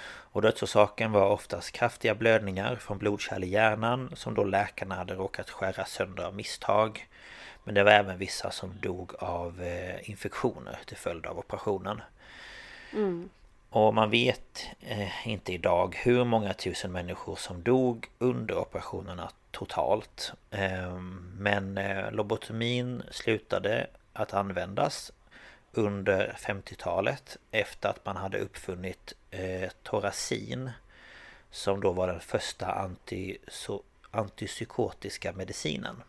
Och 0.06 0.42
dödsorsaken 0.42 1.12
var 1.12 1.30
oftast 1.30 1.72
kraftiga 1.72 2.16
blödningar 2.16 2.76
från 2.76 2.98
blodkärl 2.98 3.44
i 3.44 3.48
hjärnan 3.48 4.12
som 4.16 4.34
då 4.34 4.44
läkarna 4.44 4.96
hade 4.96 5.14
råkat 5.14 5.50
skära 5.50 5.86
sönder 5.86 6.24
av 6.24 6.36
misstag. 6.36 7.08
Men 7.64 7.76
det 7.76 7.84
var 7.84 7.92
även 7.92 8.18
vissa 8.18 8.52
som 8.52 8.74
dog 8.82 9.16
av 9.20 9.62
eh, 9.62 10.10
infektioner 10.10 10.80
till 10.86 10.98
följd 10.98 11.26
av 11.26 11.40
operationen. 11.40 12.02
Mm. 12.94 13.30
Och 13.76 13.94
man 13.94 14.10
vet 14.10 14.66
eh, 14.80 15.28
inte 15.28 15.54
idag 15.54 15.96
hur 16.04 16.24
många 16.24 16.54
tusen 16.54 16.92
människor 16.92 17.36
som 17.36 17.64
dog 17.64 18.08
under 18.18 18.58
operationerna 18.58 19.32
totalt. 19.52 20.34
Eh, 20.52 21.00
men 21.38 21.78
eh, 21.78 22.12
lobotomin 22.12 23.04
slutade 23.12 23.88
att 24.14 24.34
användas 24.34 25.12
under 25.72 26.38
50-talet 26.40 27.38
efter 27.52 27.90
att 27.90 28.06
man 28.06 28.16
hade 28.16 28.40
uppfunnit 28.40 29.14
eh, 29.32 29.70
Toracin 29.84 30.72
som 31.52 31.82
då 31.82 31.92
var 31.92 32.08
den 32.08 32.20
första 32.20 32.72
anti, 32.72 33.38
so, 33.48 33.84
antipsykotiska 34.12 35.34
medicinen. 35.34 36.04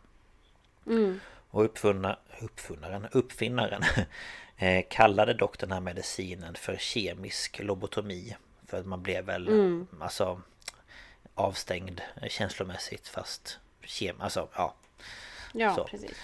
Mm. 0.86 1.20
Och 1.50 1.64
uppfunna, 1.64 2.18
uppfunnaren, 2.40 3.06
uppfinnaren 3.12 3.82
kallade 4.88 5.34
dock 5.34 5.58
den 5.58 5.72
här 5.72 5.80
medicinen 5.80 6.54
för 6.54 6.76
kemisk 6.76 7.58
lobotomi. 7.58 8.36
För 8.66 8.78
att 8.78 8.86
man 8.86 9.02
blev 9.02 9.24
väl 9.24 9.48
mm. 9.48 9.86
alltså 10.00 10.40
avstängd 11.34 12.00
känslomässigt 12.28 13.08
fast 13.08 13.58
kem, 13.84 14.20
alltså 14.20 14.48
ja. 14.54 14.74
Ja, 15.52 15.74
så. 15.74 15.84
precis. 15.84 16.18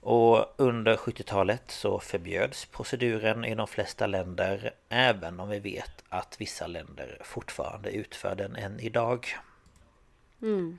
Och 0.00 0.54
under 0.56 0.96
70-talet 0.96 1.70
så 1.70 2.00
förbjöds 2.00 2.64
proceduren 2.64 3.44
i 3.44 3.54
de 3.54 3.66
flesta 3.66 4.06
länder 4.06 4.74
Även 4.88 5.40
om 5.40 5.48
vi 5.48 5.58
vet 5.58 6.04
att 6.08 6.40
vissa 6.40 6.66
länder 6.66 7.18
fortfarande 7.24 7.90
utför 7.90 8.34
den 8.34 8.56
än 8.56 8.80
idag 8.80 9.26
mm. 10.42 10.78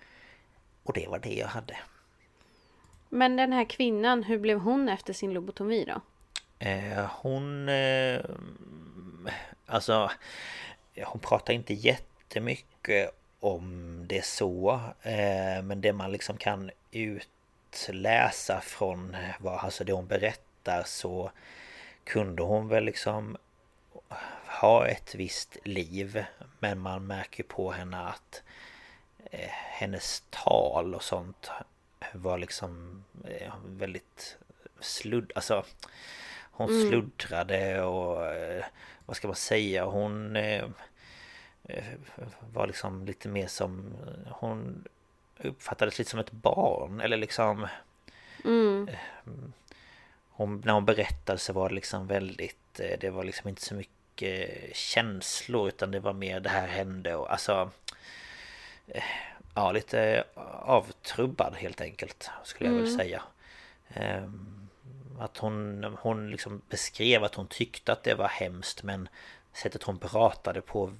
Och 0.84 0.93
det 0.93 1.07
var 1.07 1.19
det 1.19 1.34
jag 1.34 1.47
hade 1.47 1.77
Men 3.10 3.35
den 3.35 3.53
här 3.53 3.65
kvinnan, 3.65 4.23
hur 4.23 4.39
blev 4.39 4.60
hon 4.60 4.89
efter 4.89 5.14
sin 5.14 5.34
lobotomi 5.34 5.85
då? 5.85 6.01
Eh, 6.60 7.06
hon... 7.11 7.69
Eh, 7.69 8.22
alltså... 9.65 10.11
Hon 11.03 11.22
pratar 11.22 11.53
inte 11.53 11.73
jättemycket 11.73 13.11
om 13.40 13.95
det 14.07 14.26
så 14.26 14.81
eh, 15.02 15.61
Men 15.64 15.81
det 15.81 15.94
man 15.94 16.11
liksom 16.11 16.38
kan 16.38 16.72
utläsa 16.91 18.61
från 18.61 19.18
vad, 19.40 19.60
alltså 19.60 19.84
det 19.84 19.94
hon 19.94 20.07
berättar 20.07 20.84
så 20.84 21.31
kunde 22.03 22.44
hon 22.44 22.68
väl 22.68 22.84
liksom 22.84 23.38
ha 24.45 24.88
ett 24.88 25.15
visst 25.15 25.57
liv 25.64 26.26
men 26.60 26.80
man 26.80 27.07
märker 27.07 27.44
på 27.44 27.72
henne 27.72 27.98
att 27.98 28.44
eh, 29.31 29.49
hennes 29.49 30.23
tal 30.30 30.95
och 30.95 31.03
sånt 31.03 31.52
var 32.14 32.38
liksom 32.38 33.03
eh, 33.26 33.53
väldigt 33.65 34.38
sludd, 34.80 35.31
alltså 35.36 35.65
hon 36.60 36.69
mm. 36.69 36.90
sluddrade 36.90 37.81
och 37.81 38.26
eh, 38.26 38.65
vad 39.06 39.15
ska 39.15 39.27
man 39.27 39.36
säga, 39.36 39.86
hon 39.86 40.36
eh, 40.36 40.64
eh, 41.64 41.84
var 42.53 42.68
liksom 42.68 43.06
lite 43.06 43.27
mer 43.27 43.48
som 43.48 43.94
hon 44.30 44.84
uppfattades 45.38 45.99
lite 45.99 46.11
som 46.11 46.19
ett 46.19 46.31
barn 46.31 47.02
eller 47.02 47.18
liksom 47.18 47.68
mm. 48.45 48.90
Hon, 50.30 50.61
När 50.65 50.73
hon 50.73 50.86
berättade 50.86 51.40
så 51.40 51.53
var 51.53 51.69
det 51.69 51.76
liksom 51.76 52.07
väldigt 52.07 52.73
Det 52.73 53.10
var 53.10 53.23
liksom 53.23 53.49
inte 53.49 53.61
så 53.61 53.76
mycket 53.76 54.76
känslor 54.76 55.68
utan 55.68 55.91
det 55.91 55.99
var 55.99 56.14
mer 56.14 56.40
det 56.40 56.49
här 56.49 56.68
hände 56.68 57.15
och 57.15 57.31
alltså 57.31 57.72
Ja 59.56 59.72
lite 59.72 60.23
avtrubbad 60.64 61.56
helt 61.56 61.81
enkelt 61.81 62.30
skulle 62.44 62.69
jag 62.69 62.77
mm. 62.77 62.86
väl 62.86 62.95
säga 62.98 63.22
ehm, 63.90 64.59
Att 65.20 65.38
hon, 65.38 65.84
hon 66.00 66.32
liksom 66.32 66.62
beskrev 66.70 67.24
att 67.24 67.36
hon 67.36 67.48
tyckte 67.48 67.91
att 67.91 68.04
det 68.04 68.16
var 68.16 68.28
hemskt 68.28 68.84
men 68.84 69.10
Sättet 69.54 69.84
hon 69.84 70.00
pratade 70.00 70.62
på 70.62 70.94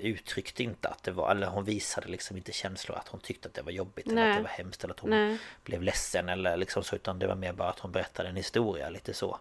uttryckte 0.00 0.62
inte 0.62 0.88
att 0.88 1.02
det 1.02 1.10
var, 1.10 1.30
eller 1.30 1.46
hon 1.46 1.64
visade 1.64 2.08
liksom 2.08 2.36
inte 2.36 2.52
känslor 2.52 2.98
att 2.98 3.08
hon 3.08 3.20
tyckte 3.20 3.48
att 3.48 3.54
det 3.54 3.62
var 3.62 3.72
jobbigt 3.72 4.06
Nej. 4.06 4.14
eller 4.14 4.30
att 4.30 4.36
det 4.36 4.42
var 4.42 4.50
hemskt 4.50 4.84
eller 4.84 4.94
att 4.94 5.00
hon 5.00 5.10
Nej. 5.10 5.38
blev 5.64 5.82
ledsen 5.82 6.28
eller 6.28 6.56
liksom 6.56 6.84
så 6.84 6.96
utan 6.96 7.18
det 7.18 7.26
var 7.26 7.34
mer 7.34 7.52
bara 7.52 7.68
att 7.68 7.78
hon 7.78 7.92
berättade 7.92 8.28
en 8.28 8.36
historia 8.36 8.90
lite 8.90 9.14
så. 9.14 9.38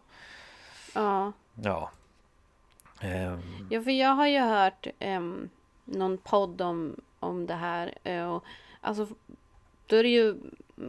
Ja. 0.94 1.32
Ja. 1.64 1.92
Um. 3.04 3.68
Ja 3.72 3.82
för 3.82 3.92
jag 3.92 4.10
har 4.10 4.28
ju 4.28 4.40
hört 4.40 4.88
um, 5.00 5.50
någon 5.86 6.18
podd 6.18 6.62
om, 6.62 7.02
om 7.20 7.46
det 7.46 7.56
här 7.56 7.98
uh, 8.08 8.32
och 8.32 8.44
alltså 8.82 9.08
då 9.88 9.96
är 9.96 10.04
det 10.04 10.10
ju 10.10 10.36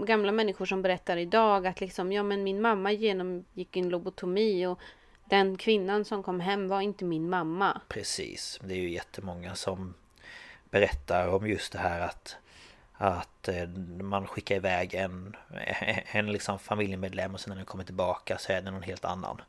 gamla 0.07 0.33
människor 0.33 0.67
som 0.67 0.83
berättar 0.83 1.17
idag 1.17 1.67
att 1.67 1.81
liksom 1.81 2.13
ja 2.13 2.23
men 2.23 2.43
min 2.43 2.61
mamma 2.61 2.93
genomgick 2.93 3.77
en 3.77 3.89
lobotomi 3.89 4.67
och 4.67 4.79
den 5.25 5.57
kvinnan 5.57 6.05
som 6.05 6.23
kom 6.23 6.41
hem 6.41 6.69
var 6.69 6.81
inte 6.81 7.05
min 7.05 7.31
mamma. 7.31 7.81
Precis, 7.89 8.61
det 8.65 8.75
är 8.75 8.79
ju 8.79 8.91
jättemånga 8.91 9.55
som 9.55 9.95
berättar 10.71 11.29
om 11.29 11.49
just 11.49 11.73
det 11.73 11.79
här 11.79 12.01
att 12.01 12.37
att 12.93 13.49
eh, 13.49 13.69
man 14.03 14.27
skickar 14.27 14.57
iväg 14.57 14.95
en, 14.95 15.37
en 16.13 16.33
liksom 16.33 16.59
familjemedlem 16.59 17.35
och 17.35 17.41
sen 17.41 17.51
när 17.51 17.57
den 17.57 17.67
kommer 17.67 17.85
tillbaka 17.85 18.39
så 18.39 18.53
är 18.53 18.63
det 18.63 18.71
någon 18.71 18.83
helt 18.83 19.05
annan. 19.05 19.41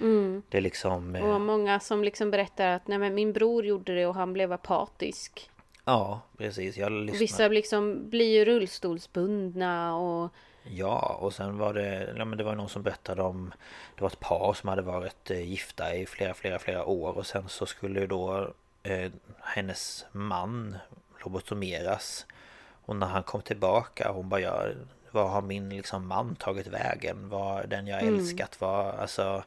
Mm. 0.00 0.42
Det 0.48 0.58
är 0.58 0.62
liksom... 0.62 1.14
Och 1.14 1.28
eh, 1.28 1.38
många 1.38 1.80
som 1.80 2.04
liksom 2.04 2.30
berättar 2.30 2.68
att 2.68 2.88
nej 2.88 2.98
men 2.98 3.14
min 3.14 3.32
bror 3.32 3.64
gjorde 3.64 3.94
det 3.94 4.06
och 4.06 4.14
han 4.14 4.32
blev 4.32 4.52
apatisk. 4.52 5.50
Ja, 5.88 6.20
precis. 6.36 6.76
Jag. 6.76 6.90
Vissa 6.90 7.48
liksom 7.48 8.10
blir 8.10 8.38
ju 8.38 8.44
rullstolsbundna 8.44 9.96
och 9.96 10.32
Ja, 10.62 11.18
och 11.20 11.34
sen 11.34 11.58
var 11.58 11.74
det, 11.74 12.14
ja, 12.16 12.24
men 12.24 12.38
det 12.38 12.44
var 12.44 12.54
någon 12.54 12.68
som 12.68 12.82
berättade 12.82 13.22
om 13.22 13.52
Det 13.94 14.02
var 14.02 14.08
ett 14.08 14.20
par 14.20 14.54
som 14.54 14.68
hade 14.68 14.82
varit 14.82 15.30
eh, 15.30 15.50
gifta 15.50 15.94
i 15.94 16.06
flera, 16.06 16.34
flera, 16.34 16.58
flera 16.58 16.84
år 16.84 17.18
och 17.18 17.26
sen 17.26 17.48
så 17.48 17.66
skulle 17.66 18.06
då 18.06 18.50
eh, 18.82 19.10
hennes 19.40 20.06
man 20.12 20.76
lobotomeras 21.24 22.26
Och 22.84 22.96
när 22.96 23.06
han 23.06 23.22
kom 23.22 23.42
tillbaka 23.42 24.12
hon 24.12 24.28
bara 24.28 24.40
ja, 24.40 24.64
Vad 25.10 25.30
har 25.30 25.42
min 25.42 25.68
liksom 25.68 26.06
man 26.06 26.36
tagit 26.36 26.66
vägen? 26.66 27.28
Vad 27.28 27.68
den 27.68 27.86
jag 27.86 28.02
mm. 28.02 28.14
älskat 28.14 28.60
var 28.60 28.92
alltså 28.92 29.44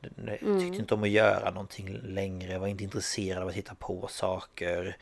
Tyckte 0.00 0.46
mm. 0.46 0.74
inte 0.74 0.94
om 0.94 1.02
att 1.02 1.08
göra 1.08 1.50
någonting 1.50 2.00
längre, 2.02 2.58
var 2.58 2.66
inte 2.66 2.84
intresserad 2.84 3.42
av 3.42 3.48
att 3.48 3.54
hitta 3.54 3.74
på 3.74 4.06
saker 4.10 4.96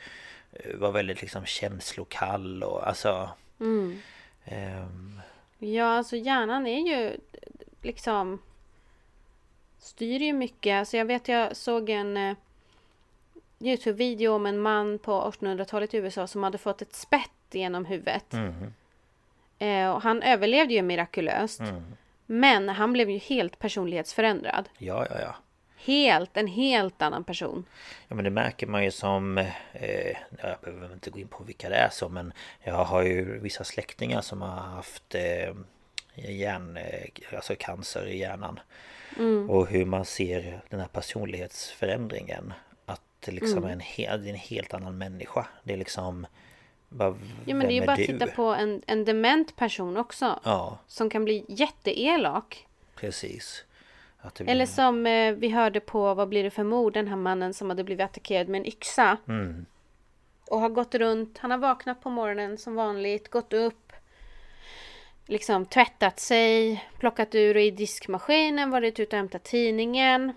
Var 0.74 0.92
väldigt 0.92 1.20
liksom 1.20 1.46
känslokall 1.46 2.62
och 2.62 2.88
alltså 2.88 3.30
mm. 3.60 4.00
um, 4.82 5.20
Ja, 5.58 5.84
alltså 5.84 6.16
hjärnan 6.16 6.66
är 6.66 6.80
ju 6.80 7.16
liksom 7.82 8.38
styr 9.78 10.20
ju 10.20 10.32
mycket. 10.32 10.78
Alltså 10.78 10.96
jag 10.96 11.04
vet 11.04 11.28
jag 11.28 11.56
såg 11.56 11.90
en 11.90 12.16
eh, 12.16 12.36
Youtube-video 13.60 14.32
om 14.32 14.46
en 14.46 14.58
man 14.58 14.98
på 14.98 15.32
1800-talet 15.32 15.94
i 15.94 15.96
USA 15.96 16.26
som 16.26 16.42
hade 16.42 16.58
fått 16.58 16.82
ett 16.82 16.94
spett 16.94 17.30
genom 17.50 17.84
huvudet. 17.84 18.32
Mm. 18.32 18.72
Eh, 19.58 19.90
och 19.90 20.02
han 20.02 20.22
överlevde 20.22 20.74
ju 20.74 20.82
mirakulöst. 20.82 21.60
Mm. 21.60 21.82
Men 22.26 22.68
han 22.68 22.92
blev 22.92 23.10
ju 23.10 23.18
helt 23.18 23.58
personlighetsförändrad. 23.58 24.68
Ja, 24.78 25.06
ja, 25.10 25.20
ja. 25.20 25.34
Helt, 25.84 26.36
en 26.36 26.46
helt 26.46 27.02
annan 27.02 27.24
person. 27.24 27.64
Ja 28.08 28.14
men 28.14 28.24
det 28.24 28.30
märker 28.30 28.66
man 28.66 28.84
ju 28.84 28.90
som 28.90 29.38
eh, 29.72 30.16
Jag 30.42 30.60
behöver 30.62 30.92
inte 30.92 31.10
gå 31.10 31.18
in 31.18 31.28
på 31.28 31.44
vilka 31.44 31.68
det 31.68 31.76
är 31.76 31.88
så 31.88 32.08
men 32.08 32.32
Jag 32.62 32.84
har 32.84 33.02
ju 33.02 33.38
vissa 33.38 33.64
släktingar 33.64 34.20
som 34.20 34.42
har 34.42 34.56
haft 34.56 35.14
eh, 35.14 35.54
hjärn, 36.14 36.76
eh, 36.76 37.36
alltså 37.36 37.54
cancer 37.58 38.06
i 38.06 38.18
hjärnan 38.18 38.60
mm. 39.18 39.50
Och 39.50 39.66
hur 39.66 39.84
man 39.84 40.04
ser 40.04 40.60
den 40.68 40.80
här 40.80 40.88
personlighetsförändringen 40.88 42.52
Att 42.86 43.02
det 43.20 43.32
liksom 43.32 43.58
mm. 43.58 43.68
är 43.68 43.72
en, 43.72 43.80
hel, 43.80 44.28
en 44.28 44.34
helt 44.34 44.74
annan 44.74 44.98
människa 44.98 45.46
Det 45.62 45.72
är 45.72 45.76
liksom 45.76 46.26
bara, 46.88 47.16
Ja 47.44 47.54
men 47.54 47.66
det 47.66 47.72
är 47.72 47.80
ju 47.80 47.86
bara 47.86 47.92
att 47.92 47.98
titta 47.98 48.26
på 48.26 48.42
en, 48.42 48.82
en 48.86 49.04
dement 49.04 49.56
person 49.56 49.96
också 49.96 50.40
Ja 50.44 50.78
Som 50.86 51.10
kan 51.10 51.24
bli 51.24 51.44
jätteelak 51.48 52.66
Precis 52.94 53.64
blir... 54.34 54.48
Eller 54.48 54.66
som 54.66 55.06
eh, 55.06 55.32
vi 55.32 55.48
hörde 55.48 55.80
på 55.80 56.14
Vad 56.14 56.28
blir 56.28 56.44
det 56.44 56.50
för 56.50 56.64
mord? 56.64 56.92
Den 56.92 57.08
här 57.08 57.16
mannen 57.16 57.54
som 57.54 57.70
hade 57.70 57.84
blivit 57.84 58.04
attackerad 58.04 58.48
med 58.48 58.58
en 58.58 58.66
yxa. 58.66 59.16
Mm. 59.28 59.66
Och 60.46 60.60
har 60.60 60.68
gått 60.68 60.94
runt. 60.94 61.38
Han 61.38 61.50
har 61.50 61.58
vaknat 61.58 62.02
på 62.02 62.10
morgonen 62.10 62.58
som 62.58 62.74
vanligt. 62.74 63.28
Gått 63.28 63.52
upp. 63.52 63.92
Liksom 65.26 65.66
tvättat 65.66 66.20
sig. 66.20 66.84
Plockat 66.98 67.34
ur 67.34 67.56
i 67.56 67.70
diskmaskinen. 67.70 68.70
Varit 68.70 69.00
ute 69.00 69.16
och 69.16 69.18
hämtat 69.18 69.44
tidningen. 69.44 70.32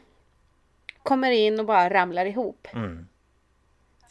Kommer 1.04 1.32
in 1.32 1.60
och 1.60 1.66
bara 1.66 1.90
ramlar 1.90 2.26
ihop. 2.26 2.68
Mm. 2.74 3.08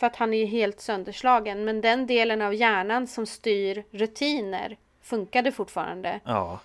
För 0.00 0.06
att 0.06 0.16
han 0.16 0.34
är 0.34 0.38
ju 0.38 0.44
helt 0.44 0.80
sönderslagen. 0.80 1.64
Men 1.64 1.80
den 1.80 2.06
delen 2.06 2.42
av 2.42 2.54
hjärnan 2.54 3.06
som 3.06 3.26
styr 3.26 3.84
rutiner 3.90 4.76
funkade 5.02 5.52
fortfarande. 5.52 6.20
Ja. 6.24 6.60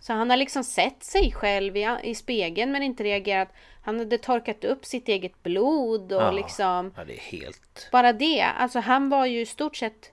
Så 0.00 0.12
han 0.12 0.30
har 0.30 0.36
liksom 0.36 0.64
sett 0.64 1.04
sig 1.04 1.32
själv 1.32 1.76
i, 1.76 1.88
i 2.02 2.14
spegeln 2.14 2.72
men 2.72 2.82
inte 2.82 3.04
reagerat. 3.04 3.48
Han 3.82 3.98
hade 3.98 4.18
torkat 4.18 4.64
upp 4.64 4.84
sitt 4.84 5.08
eget 5.08 5.42
blod 5.42 6.12
och 6.12 6.22
ja. 6.22 6.30
liksom... 6.30 6.92
Ja, 6.96 7.04
det 7.04 7.14
är 7.14 7.20
helt... 7.20 7.88
Bara 7.92 8.12
det. 8.12 8.42
Alltså 8.42 8.78
han 8.80 9.08
var 9.08 9.26
ju 9.26 9.40
i 9.40 9.46
stort 9.46 9.76
sett... 9.76 10.12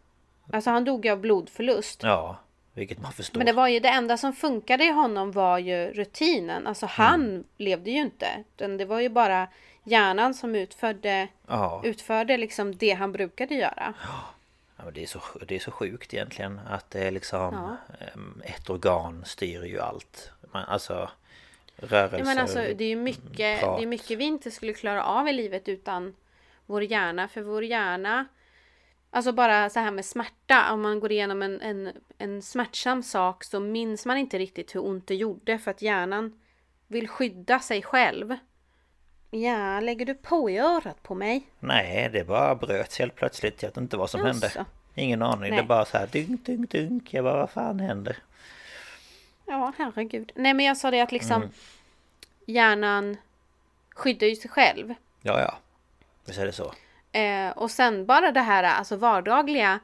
Alltså 0.54 0.70
han 0.70 0.84
dog 0.86 1.06
ju 1.06 1.12
av 1.12 1.20
blodförlust. 1.20 2.04
Ja, 2.04 2.38
vilket 2.74 3.02
man 3.02 3.12
förstår. 3.12 3.38
Men 3.40 3.46
det 3.46 3.54
var 3.54 3.68
ju 3.68 3.80
det 3.80 3.90
enda 3.90 4.18
som 4.18 4.34
funkade 4.34 4.84
i 4.84 4.92
honom 4.92 5.32
var 5.32 5.58
ju 5.58 5.92
rutinen. 5.94 6.68
Alltså 6.68 6.86
han 6.86 7.22
Mm. 7.22 7.44
levde 7.58 7.92
ju 7.92 7.98
inte. 8.00 8.28
Utan 8.56 8.78
det 8.78 8.86
var 8.86 9.00
ju 9.00 9.10
bara 9.10 9.48
hjärnan 9.84 10.34
som 10.34 10.56
utförde, 10.56 11.28
Ja. 11.48 11.82
utförde 11.84 12.38
liksom 12.38 12.76
det 12.78 12.92
han 12.94 13.12
brukade 13.12 13.56
göra. 13.56 13.94
Ja, 14.04 14.24
men 14.86 14.94
det, 14.94 15.04
är 15.04 15.08
så, 15.08 15.22
det 15.48 15.56
är 15.56 15.60
så 15.60 15.72
sjukt 15.72 16.14
egentligen 16.14 16.60
att 16.68 16.92
det 16.92 17.00
är 17.08 17.12
liksom 17.12 17.54
Ja. 17.54 17.78
em, 18.14 18.42
Ett 18.46 18.70
organ 18.70 19.24
styr 19.26 19.64
ju 19.64 19.80
allt 19.80 20.32
Man, 20.54 20.64
Alltså 20.66 21.10
Rörelser 21.76 22.18
Ja, 22.18 22.24
men 22.26 22.38
alltså, 22.38 22.60
det 22.60 22.84
är 22.84 22.90
ju 22.90 22.96
mycket, 22.96 23.60
prat. 23.60 23.78
det 23.78 23.84
är 23.84 23.88
mycket 23.88 24.18
vi 24.18 24.24
inte 24.24 24.52
skulle 24.52 24.74
klara 24.74 25.04
av 25.04 25.28
i 25.28 25.34
livet 25.34 25.68
utan 25.70 26.16
vår 26.66 26.84
hjärna. 26.84 27.28
För 27.28 27.42
vår 27.42 27.64
hjärna, 27.64 28.26
alltså 29.10 29.32
bara 29.32 29.70
så 29.70 29.80
här 29.80 29.92
med 29.92 30.06
smärta, 30.06 30.74
om 30.74 30.82
man 30.82 31.00
går 31.00 31.12
igenom 31.12 31.42
en, 31.42 31.62
en, 31.62 31.92
en 32.18 32.42
smärtsam 32.42 33.04
sak 33.04 33.44
så 33.44 33.60
minns 33.60 34.06
man 34.06 34.18
inte 34.18 34.38
riktigt 34.40 34.76
hur 34.76 34.86
ont 34.86 35.08
det 35.08 35.16
gjorde 35.16 35.58
för 35.60 35.72
att 35.72 35.82
hjärnan 35.82 36.40
vill 36.88 37.08
skydda 37.08 37.60
sig 37.60 37.82
själv. 37.84 38.36
Ja, 39.32 39.80
lägger 39.80 40.06
du 40.06 40.14
på 40.14 40.50
i 40.50 40.58
örat 40.58 41.04
på 41.04 41.16
mig? 41.16 41.48
Nej 41.60 42.10
det 42.14 42.24
bara 42.24 42.56
bröts 42.56 43.00
helt 43.00 43.16
plötsligt 43.16 43.62
Jag 43.64 43.70
vet 43.70 43.78
inte 43.78 43.98
vad 43.98 44.10
som 44.10 44.20
Jaså. 44.26 44.30
hände 44.32 44.66
Ingen 44.96 45.22
aning 45.22 45.50
Nej. 45.50 45.62
Det 45.62 45.64
bara 45.68 45.86
så 45.86 45.98
här 45.98 46.08
dunk 46.08 46.46
dunk 46.46 46.70
dunk 46.72 47.14
Jag 47.14 47.24
bara 47.24 47.36
vad 47.38 47.50
fan 47.50 47.80
händer 47.80 48.18
Ja, 49.46 49.74
herregud. 49.78 50.32
Nej, 50.36 50.54
men 50.54 50.66
jag 50.66 50.78
sa 50.78 50.92
det 50.92 51.02
att 51.02 51.12
liksom 51.12 51.42
Mm. 51.42 51.50
hjärnan 52.46 53.18
skyddar 53.96 54.28
ju 54.28 54.36
sig 54.36 54.50
själv. 54.50 54.94
Ja 55.22 55.40
ja 55.40 55.58
Visst 56.26 56.40
är 56.40 56.46
det 56.46 56.52
så 56.52 56.74
Eh, 57.12 57.50
och 57.52 57.72
sen 57.72 58.06
bara 58.06 58.32
det 58.32 58.42
här 58.42 58.64
alltså 58.64 58.96
vardagliga. 58.96 59.80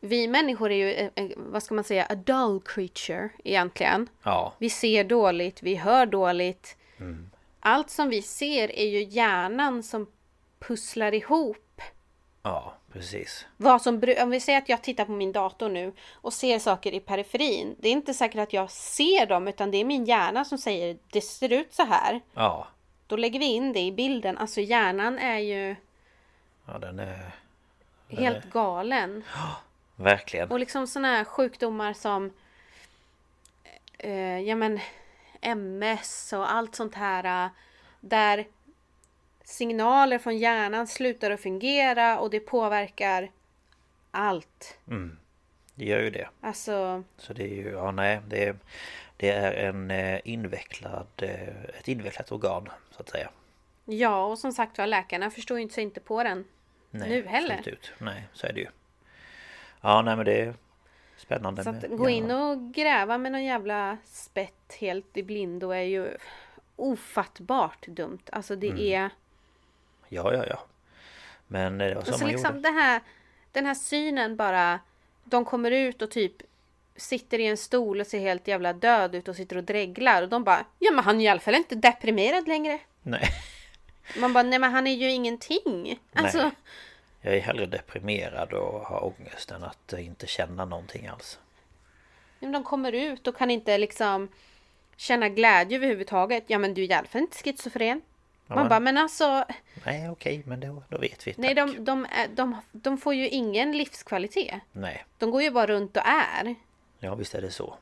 Vi 0.00 0.28
människor 0.28 0.70
är 0.72 0.76
ju, 0.76 0.92
eh, 0.92 1.10
eh, 1.14 1.30
vad 1.36 1.62
ska 1.62 1.74
man 1.74 1.84
säga, 1.84 2.06
a 2.10 2.14
dull 2.14 2.60
creature 2.64 3.28
egentligen. 3.44 4.08
Ja 4.22 4.54
Vi 4.58 4.70
ser 4.70 5.04
dåligt, 5.04 5.62
vi 5.62 5.74
hör 5.76 6.06
dåligt. 6.06 6.76
Mm. 7.00 7.27
Allt 7.68 7.90
som 7.90 8.08
vi 8.08 8.22
ser 8.22 8.78
är 8.78 8.86
ju 8.86 9.02
hjärnan 9.02 9.82
som 9.82 10.06
pusslar 10.58 11.14
ihop. 11.14 11.82
Ja 12.42 12.74
precis 12.92 13.46
Vad 13.56 13.82
som, 13.82 14.02
om 14.22 14.30
vi 14.30 14.40
säger 14.40 14.58
att 14.58 14.68
jag 14.68 14.82
tittar 14.82 15.04
på 15.04 15.12
min 15.12 15.32
dator 15.32 15.68
nu 15.68 15.92
och 16.14 16.32
ser 16.32 16.58
saker 16.58 16.94
i 16.94 17.00
periferin. 17.00 17.76
Det 17.78 17.88
är 17.88 17.92
inte 17.92 18.14
säkert 18.14 18.40
att 18.40 18.52
jag 18.52 18.70
ser 18.70 19.26
dem 19.26 19.48
utan 19.48 19.70
det 19.70 19.78
är 19.78 19.84
min 19.84 20.04
hjärna 20.04 20.44
som 20.44 20.58
säger 20.58 20.98
det 21.12 21.20
ser 21.20 21.52
ut 21.52 21.74
så 21.74 21.84
här. 21.84 22.20
Ja 22.34 22.66
Då 23.06 23.16
lägger 23.16 23.38
vi 23.40 23.46
in 23.46 23.72
det 23.72 23.80
i 23.80 23.92
bilden. 23.92 24.38
Alltså 24.38 24.60
hjärnan 24.60 25.18
är 25.18 25.38
ju 25.38 25.76
Ja 26.66 26.78
den 26.78 26.98
är 26.98 27.30
helt 28.08 28.50
galen. 28.50 29.24
Verkligen 29.96 30.50
Och 30.50 30.58
liksom 30.58 30.86
sådana 30.86 31.08
här 31.08 31.24
sjukdomar 31.24 31.92
som 31.92 32.32
eh, 33.98 34.38
ja 34.38 34.56
men 34.56 34.80
MS 35.40 36.32
och 36.32 36.52
allt 36.52 36.74
sånt 36.74 36.94
här 36.94 37.44
eh, 37.44 37.50
där 38.00 38.46
signaler 39.44 40.18
från 40.18 40.38
hjärnan 40.38 40.86
slutar 40.86 41.30
att 41.30 41.40
fungera 41.40 42.18
och 42.18 42.30
det 42.30 42.40
påverkar 42.40 43.30
allt. 44.10 44.78
Det 45.74 45.84
gör 45.84 46.00
ju 46.00 46.10
det 46.10 46.28
Alltså, 46.40 47.04
Så 47.16 47.32
det 47.32 47.42
är 47.44 47.54
ju, 47.54 47.70
ja 47.70 47.90
nej 47.90 48.20
det 48.28 48.44
är, 48.44 48.56
det 49.16 49.30
är 49.30 49.52
en 49.52 49.90
eh, 49.90 50.20
invecklad, 50.24 51.06
eh, 51.16 51.64
ett 51.78 51.88
invecklat 51.88 52.32
organ 52.32 52.68
så 52.90 53.02
att 53.02 53.08
säga 53.08 53.30
ja 53.84 54.24
och 54.24 54.38
som 54.38 54.52
sagt 54.52 54.78
var 54.78 54.86
läkarna 54.86 55.30
förstår 55.30 55.56
ju 55.56 55.62
inte 55.62 55.74
sig 55.74 55.84
inte 55.84 56.00
på 56.00 56.22
den 56.22 56.44
Nej, 56.90 57.08
nu 57.08 57.26
heller. 57.26 57.68
Ut. 57.68 57.92
Nej, 57.98 58.28
så 58.32 58.46
är 58.46 58.52
det 58.52 58.60
ju. 58.60 58.66
Ja, 59.80 60.02
nej 60.02 60.16
men 60.16 60.24
det 60.24 60.40
är 60.40 60.54
spännande 61.18 61.64
Så 61.64 61.70
att 61.70 61.82
med 61.82 61.98
gå 61.98 62.08
in 62.08 62.28
hjärnan. 62.28 62.50
och 62.50 62.74
gräva 62.74 63.18
med 63.18 63.32
någon 63.32 63.44
jävla 63.44 63.96
spett 64.04 64.76
helt 64.80 65.16
i 65.16 65.22
blindo 65.22 65.70
är 65.70 65.82
ju 65.82 66.16
ofattbart 66.76 67.86
dumt. 67.86 68.18
Alltså 68.32 68.56
det 68.56 68.68
Mm. 68.68 68.80
är... 68.80 69.10
Ja, 70.08 70.34
ja, 70.34 70.44
ja. 70.48 70.58
Men 71.46 71.78
det 71.78 71.94
var 71.94 72.02
så 72.02 72.08
Alltså 72.10 72.24
man 72.24 72.32
liksom 72.32 72.56
gjorde. 72.56 72.68
här, 72.68 73.00
den 73.52 73.66
här 73.66 73.74
synen 73.74 74.36
bara. 74.36 74.80
De 75.24 75.44
kommer 75.44 75.70
ut 75.70 76.02
och 76.02 76.10
typ 76.10 76.32
sitter 76.96 77.38
i 77.38 77.46
en 77.46 77.56
stol 77.56 78.00
och 78.00 78.06
ser 78.06 78.18
helt 78.20 78.48
jävla 78.48 78.72
död 78.72 79.14
ut 79.14 79.28
och 79.28 79.36
sitter 79.36 79.56
och 79.56 79.64
dreglar. 79.64 80.22
Och 80.22 80.28
de 80.28 80.44
bara, 80.44 80.64
ja 80.78 80.90
men 80.92 81.04
han 81.04 81.20
är 81.20 81.24
i 81.24 81.28
alla 81.28 81.40
fall 81.40 81.54
inte 81.54 81.74
deprimerad 81.74 82.48
längre. 82.48 82.78
Nej, 83.02 83.28
Man 84.20 84.32
bara, 84.32 84.42
nej 84.42 84.58
men 84.58 84.72
han 84.72 84.86
är 84.86 84.94
ju 84.94 85.10
ingenting. 85.10 86.00
Alltså, 86.12 86.38
Nej. 86.42 86.50
Jag 87.20 87.34
är 87.36 87.40
hellre 87.40 87.66
deprimerad 87.66 88.52
och 88.52 88.80
har 88.80 89.04
ångest 89.04 89.50
än 89.50 89.64
att 89.64 89.92
eh, 89.92 90.06
inte 90.06 90.26
känna 90.26 90.64
någonting 90.64 91.06
alls. 91.06 91.38
men 92.40 92.52
de 92.52 92.64
kommer 92.64 92.92
ut 92.92 93.26
och 93.26 93.36
kan 93.36 93.50
inte 93.50 93.78
liksom 93.78 94.28
känna 94.96 95.28
glädje 95.28 95.76
överhuvudtaget. 95.78 96.44
Ja 96.46 96.58
men 96.58 96.74
du 96.74 96.84
är 96.84 96.90
i 96.90 96.92
alla 96.92 97.06
fall 97.08 97.20
inte 97.20 97.38
schizofren. 97.38 98.00
Man 98.46 98.68
bara, 98.68 98.80
men 98.80 98.98
alltså, 98.98 99.44
Nej, 99.86 100.10
okej, 100.10 100.42
men 100.46 100.60
då, 100.60 100.82
då 100.88 100.98
vet 100.98 101.26
vi. 101.26 101.34
nej 101.36 101.54
tack. 101.54 101.66
de, 101.76 101.84
de, 101.84 102.06
är- 102.10 102.28
de, 102.28 102.56
de 102.72 102.98
får 102.98 103.14
ju 103.14 103.28
ingen 103.28 103.76
livskvalitet. 103.78 104.60
Nej, 104.72 105.04
De 105.18 105.30
går 105.30 105.42
ju 105.42 105.50
bara 105.50 105.66
runt 105.66 105.96
och 105.96 106.02
är. 106.06 106.54
ja 106.98 107.14
visst 107.14 107.34
är 107.34 107.42
det 107.42 107.50
så. 107.50 107.74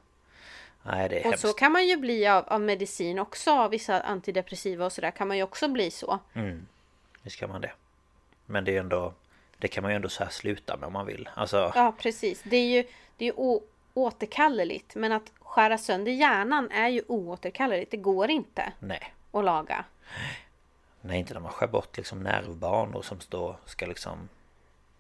Nej, 0.83 1.09
det 1.09 1.17
är 1.17 1.19
Och 1.21 1.25
hemskt. 1.25 1.41
så 1.43 1.53
kan 1.53 1.73
man 1.73 1.87
ju 1.87 1.97
bli 1.97 2.27
av, 2.27 2.45
av 2.49 2.61
medicin 2.61 3.19
också, 3.19 3.51
av 3.51 3.71
vissa 3.71 4.01
antidepressiva 4.01 4.85
och 4.87 4.93
sådär 4.93 5.11
kan 5.11 5.29
man 5.29 5.37
ju 5.37 5.43
också 5.43 5.69
bli 5.69 5.91
så. 5.91 6.19
Mm, 6.35 6.67
visst 7.23 7.37
kan 7.39 7.51
man 7.51 7.61
det. 7.61 7.73
Men 8.47 8.65
det 8.65 8.77
är 8.77 8.81
ändå... 8.81 9.15
Det 9.59 9.69
kan 9.69 9.83
man 9.83 9.93
ju 9.93 9.97
ändå 9.97 10.09
så 10.09 10.25
här 10.25 10.31
sluta 10.31 10.77
med 10.77 10.87
om 10.87 10.93
man 10.93 11.07
vill. 11.07 11.29
Alltså, 11.35 11.73
Ja 11.75 11.95
precis, 11.99 12.43
det 12.43 12.57
är 12.57 12.67
ju, 12.77 12.85
det 13.17 13.29
är 13.29 13.33
ju 13.33 13.61
återkalleligt 13.95 14.95
men 14.95 15.13
att 15.13 15.33
skära 15.41 15.79
sönder 15.79 16.13
hjärnan 16.13 16.71
är 16.71 16.89
ju 16.89 17.03
oåterkalleligt. 17.09 17.91
Det 17.91 17.97
går 17.97 18.31
inte 18.31 18.73
nej. 18.79 19.15
att 19.33 19.45
laga. 19.45 19.85
Nej, 21.01 21.19
inte 21.19 21.35
när 21.35 21.41
man 21.41 21.53
skär 21.53 21.67
bort 21.67 21.97
liksom 21.97 22.23
nervbanor 22.23 23.03
som 23.03 23.21
står, 23.21 23.57
ska 23.65 23.87
liksom 23.87 24.29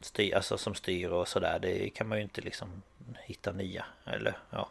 styr, 0.00 0.34
alltså 0.34 0.58
som 0.58 0.74
styr 0.74 1.08
och 1.08 1.28
sådär. 1.28 1.58
Det 1.58 1.90
kan 1.90 2.08
man 2.08 2.18
ju 2.18 2.24
inte 2.24 2.40
liksom 2.40 2.82
hitta 3.24 3.52
nya. 3.52 3.84
Eller 4.04 4.38
ja. 4.50 4.68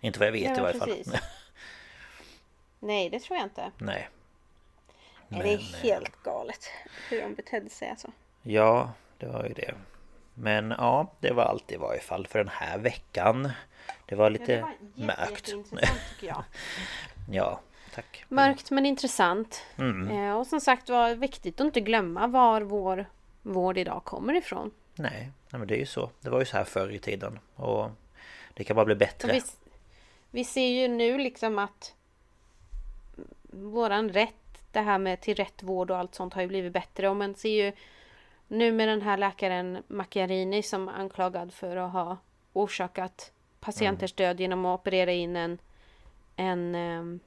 Inte 0.00 0.18
vad 0.18 0.28
jag 0.28 0.32
vet 0.32 0.50
Ja, 0.50 0.58
i 0.58 0.60
varje 0.60 0.80
precis. 0.80 1.12
fall. 1.12 1.20
Nej 2.78 3.10
det 3.10 3.20
tror 3.20 3.38
jag 3.38 3.46
inte. 3.46 3.70
Nej. 3.78 4.08
Nej, 5.28 5.40
det 5.40 5.46
Men, 5.46 5.46
är 5.46 5.54
eh, 5.54 5.82
helt 5.82 6.22
galet 6.22 6.70
hur 7.08 7.22
de 7.22 7.34
betedde 7.34 7.70
sig 7.70 7.88
alltså. 7.90 8.12
Ja, 8.42 8.92
det 9.18 9.26
var 9.26 9.44
ju 9.44 9.52
det. 9.52 9.74
Men 10.34 10.74
ja, 10.78 11.12
det 11.20 11.32
var 11.32 11.44
allt 11.44 11.72
i 11.72 11.76
varje 11.76 12.00
fall 12.00 12.26
för 12.26 12.38
den 12.38 12.48
här 12.48 12.78
veckan. 12.78 13.52
Det 14.06 14.14
var 14.14 14.30
lite 14.30 14.52
Ja, 14.52 14.70
det 14.94 15.06
var 15.06 15.06
mörkt. 15.06 15.46
tycker 15.46 16.26
jag. 16.26 16.44
Ja, 17.30 17.60
tack. 17.94 18.24
Mörkt 18.28 18.70
men 18.70 18.86
intressant. 18.86 19.62
Mm. 19.76 20.10
Eh, 20.10 20.36
och 20.36 20.46
som 20.46 20.60
sagt 20.60 20.88
var 20.88 21.14
viktigt 21.14 21.60
att 21.60 21.64
inte 21.64 21.80
glömma 21.80 22.26
var 22.26 22.60
vår 22.60 23.06
vård 23.42 23.78
idag 23.78 24.04
kommer 24.04 24.34
ifrån. 24.34 24.70
Nej, 24.94 25.30
nej, 25.50 25.58
men 25.58 25.66
det 25.66 25.74
är 25.74 25.78
ju 25.78 25.86
så. 25.86 26.10
Det 26.20 26.30
var 26.30 26.38
ju 26.38 26.44
så 26.44 26.56
här 26.56 26.64
förr 26.64 26.90
i 26.90 26.98
tiden. 26.98 27.38
Och 27.54 27.90
det 28.54 28.64
kan 28.64 28.76
bara 28.76 28.86
bli 28.86 28.94
bättre. 28.94 29.32
Vi, 29.32 29.42
vi 30.30 30.44
ser 30.44 30.66
ju 30.66 30.88
nu 30.88 31.18
liksom 31.18 31.58
att 31.58 31.94
våran 33.42 34.08
rätt, 34.08 34.34
det 34.72 34.80
här 34.80 34.98
med 34.98 35.20
till 35.20 35.34
rätt 35.36 35.62
vård 35.62 35.90
och 35.90 35.98
allt 35.98 36.14
sånt 36.14 36.34
har 36.34 36.42
ju 36.42 36.48
blivit 36.48 36.72
bättre. 36.72 37.08
Och 37.08 37.16
man 37.16 37.34
ser 37.34 37.64
ju 37.64 37.72
nu 38.52 38.72
med 38.72 38.88
den 38.88 39.02
här 39.02 39.16
läkaren 39.16 39.82
Macchiarini 39.86 40.62
som 40.62 40.88
är 40.88 40.92
anklagad 40.92 41.52
för 41.52 41.76
att 41.76 41.92
ha 41.92 42.16
orsakat 42.52 43.32
patienters 43.60 44.12
död 44.12 44.40
genom 44.40 44.64
att 44.64 44.80
operera 44.80 45.12
in 45.12 45.36
en, 45.36 45.58
en 46.36 46.74
ehm, 46.74 47.20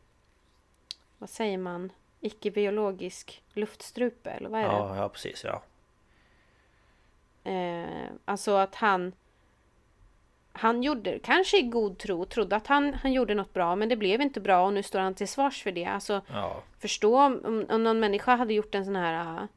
vad 1.18 1.30
säger 1.30 1.57
man, 1.57 1.91
icke-biologisk 2.22 3.43
luftstrupe 3.53 4.30
eller 4.30 4.49
vad 4.49 4.61
är 4.61 4.68
det? 4.68 4.72
Ja, 4.72 4.95
ja 4.97 5.10
precis 5.10 5.43
ja. 5.43 5.64
Eh, 7.52 8.10
alltså 8.26 8.56
att 8.56 8.76
han 8.76 9.11
han 10.52 10.84
gjorde, 10.84 11.19
kanske 11.19 11.57
i 11.60 11.61
god 11.61 11.97
tro, 11.97 12.26
trodde 12.26 12.56
att 12.56 12.68
han, 12.68 12.93
han 12.93 13.14
gjorde 13.14 13.35
något 13.35 13.53
bra 13.53 13.76
men 13.76 13.89
det 13.89 13.95
blev 13.95 14.22
inte 14.22 14.41
bra 14.41 14.65
och 14.65 14.73
nu 14.73 14.84
står 14.84 14.99
han 14.99 15.15
till 15.15 15.27
svars 15.27 15.64
för 15.64 15.72
det. 15.72 15.85
Alltså 15.85 16.22
Ja, 16.27 16.64
förstå 16.80 17.22
om, 17.22 17.65
om 17.69 17.84
någon 17.84 17.99
människa 17.99 18.35
hade 18.35 18.53
gjort 18.53 18.76
en 18.76 18.85
sån 18.85 18.95
här 18.95 19.41
uh, 19.41 19.47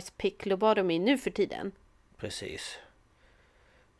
ice 0.00 0.10
pick 0.10 0.46
lobotomy 0.46 0.98
nu 0.98 1.18
för 1.18 1.30
tiden. 1.30 1.72
precis. 2.16 2.78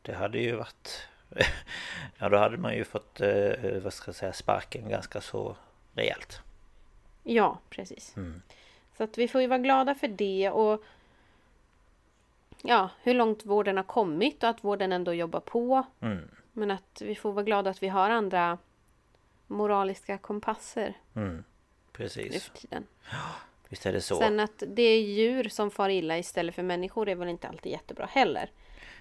Det 0.03 0.15
hade 0.15 0.39
ju 0.39 0.57
varit... 0.57 1.07
ja, 2.19 2.29
då 2.29 2.37
hade 2.39 2.57
man 2.57 2.75
ju 2.77 2.85
fått, 2.85 3.21
eh, 3.21 3.53
vad 3.83 3.93
ska 3.93 4.09
jag 4.09 4.15
säga, 4.17 4.33
sparken 4.33 4.89
ganska 4.89 5.21
så 5.21 5.57
rejält. 5.95 6.41
Ja, 7.23 7.59
precis. 7.71 8.17
Mm. 8.17 8.43
Så 8.97 9.05
att 9.05 9.19
vi 9.19 9.29
får 9.29 9.41
ju 9.41 9.47
vara 9.47 9.59
glada 9.59 9.95
för 9.95 10.09
det 10.09 10.51
och 10.51 10.85
ja, 12.63 12.91
hur 13.03 13.15
långt 13.15 13.45
vården 13.47 13.77
har 13.77 13.85
kommit 13.85 14.43
och 14.43 14.49
att 14.49 14.65
vården 14.65 14.93
ändå 14.93 15.15
jobbar 15.15 15.41
på. 15.41 15.83
Mm. 16.01 16.29
Men 16.53 16.71
att 16.71 17.03
vi 17.05 17.15
får 17.15 17.33
vara 17.33 17.45
glada 17.45 17.71
att 17.71 17.83
vi 17.83 17.89
har 17.89 18.11
andra 18.11 18.59
moraliska 19.47 20.19
kompasser 20.19 20.95
Mm. 21.15 21.37
nu 21.37 21.45
Precis. 21.93 22.45
för 22.45 22.59
tiden. 22.59 22.87
Visst 23.69 23.87
är 23.87 23.93
det 23.93 24.01
så. 24.01 24.19
Sen 24.19 24.41
att 24.41 24.63
det 24.67 24.83
är 24.83 25.01
djur 25.01 25.49
som 25.49 25.71
far 25.71 25.89
illa 25.89 26.19
istället 26.19 26.55
för 26.55 26.63
människor 26.63 27.09
är 27.09 27.15
väl 27.15 27.29
inte 27.29 27.49
alltid 27.49 27.73
jättebra 27.73 28.07
heller. 28.07 28.51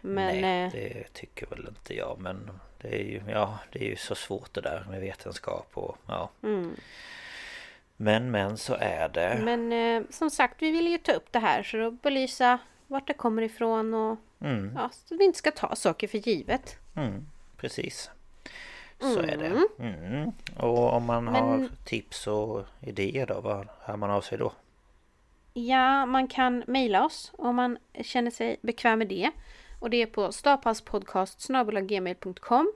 Men 0.02 0.42
Nej, 0.42 0.66
eh, 0.66 0.72
det 0.72 1.14
tycker 1.14 1.48
väl 1.48 1.68
inte 1.68 1.94
jag 1.96 2.18
men 2.20 2.50
det 2.82 2.88
är 2.88 3.04
ju, 3.04 3.22
ja, 3.28 3.60
det 3.72 3.80
är 3.80 3.90
ju 3.90 3.96
så 3.96 4.16
svårt 4.16 4.54
det 4.54 4.62
där 4.62 4.86
med 4.90 5.02
vetenskap 5.02 5.70
och 5.74 5.98
ja. 6.08 6.30
mm. 6.44 6.76
Men 7.98 8.32
men 8.32 8.58
så 8.58 8.74
är 8.80 9.10
det. 9.10 9.42
Men 9.44 9.72
eh, 9.74 10.04
som 10.10 10.30
sagt, 10.30 10.62
vi 10.62 10.72
vill 10.72 10.88
ju 10.88 10.98
ta 10.98 11.12
upp 11.12 11.32
det 11.32 11.40
här 11.40 11.64
för 11.64 11.80
att 11.80 12.02
belysa 12.02 12.60
vart 12.88 13.08
det 13.08 13.14
kommer 13.14 13.42
ifrån 13.42 13.94
och 13.94 14.18
Mm, 14.40 14.72
ja, 14.76 14.90
så 15.06 15.18
vi 15.18 15.26
inte 15.26 15.38
ska 15.38 15.52
ta 15.52 15.76
saker 15.76 16.08
för 16.08 16.18
givet. 16.18 16.78
mm, 16.96 17.28
precis. 17.58 18.10
Så 19.00 19.20
är 19.20 19.38
det. 19.38 19.68
Mm. 19.84 20.32
Och 20.58 20.94
om 20.94 21.06
man 21.06 21.28
har 21.28 21.58
Men- 21.58 21.70
tips 21.86 22.28
och 22.28 22.66
idéer 22.82 23.26
då, 23.26 23.42
vad 23.42 23.68
hör 23.82 23.98
man 23.98 24.12
av 24.12 24.22
sig 24.22 24.38
då? 24.38 24.52
Ja, 25.54 26.06
man 26.06 26.28
kan 26.28 26.64
mejla 26.68 27.06
oss 27.06 27.32
om 27.38 27.56
man 27.56 27.78
känner 28.02 28.32
sig 28.32 28.58
bekväm 28.62 29.00
med 29.00 29.08
det. 29.08 29.32
Och 29.80 29.90
det 29.90 30.02
är 30.02 30.06
på 30.06 30.32
staphalspodcast.gmail.com 30.32 32.72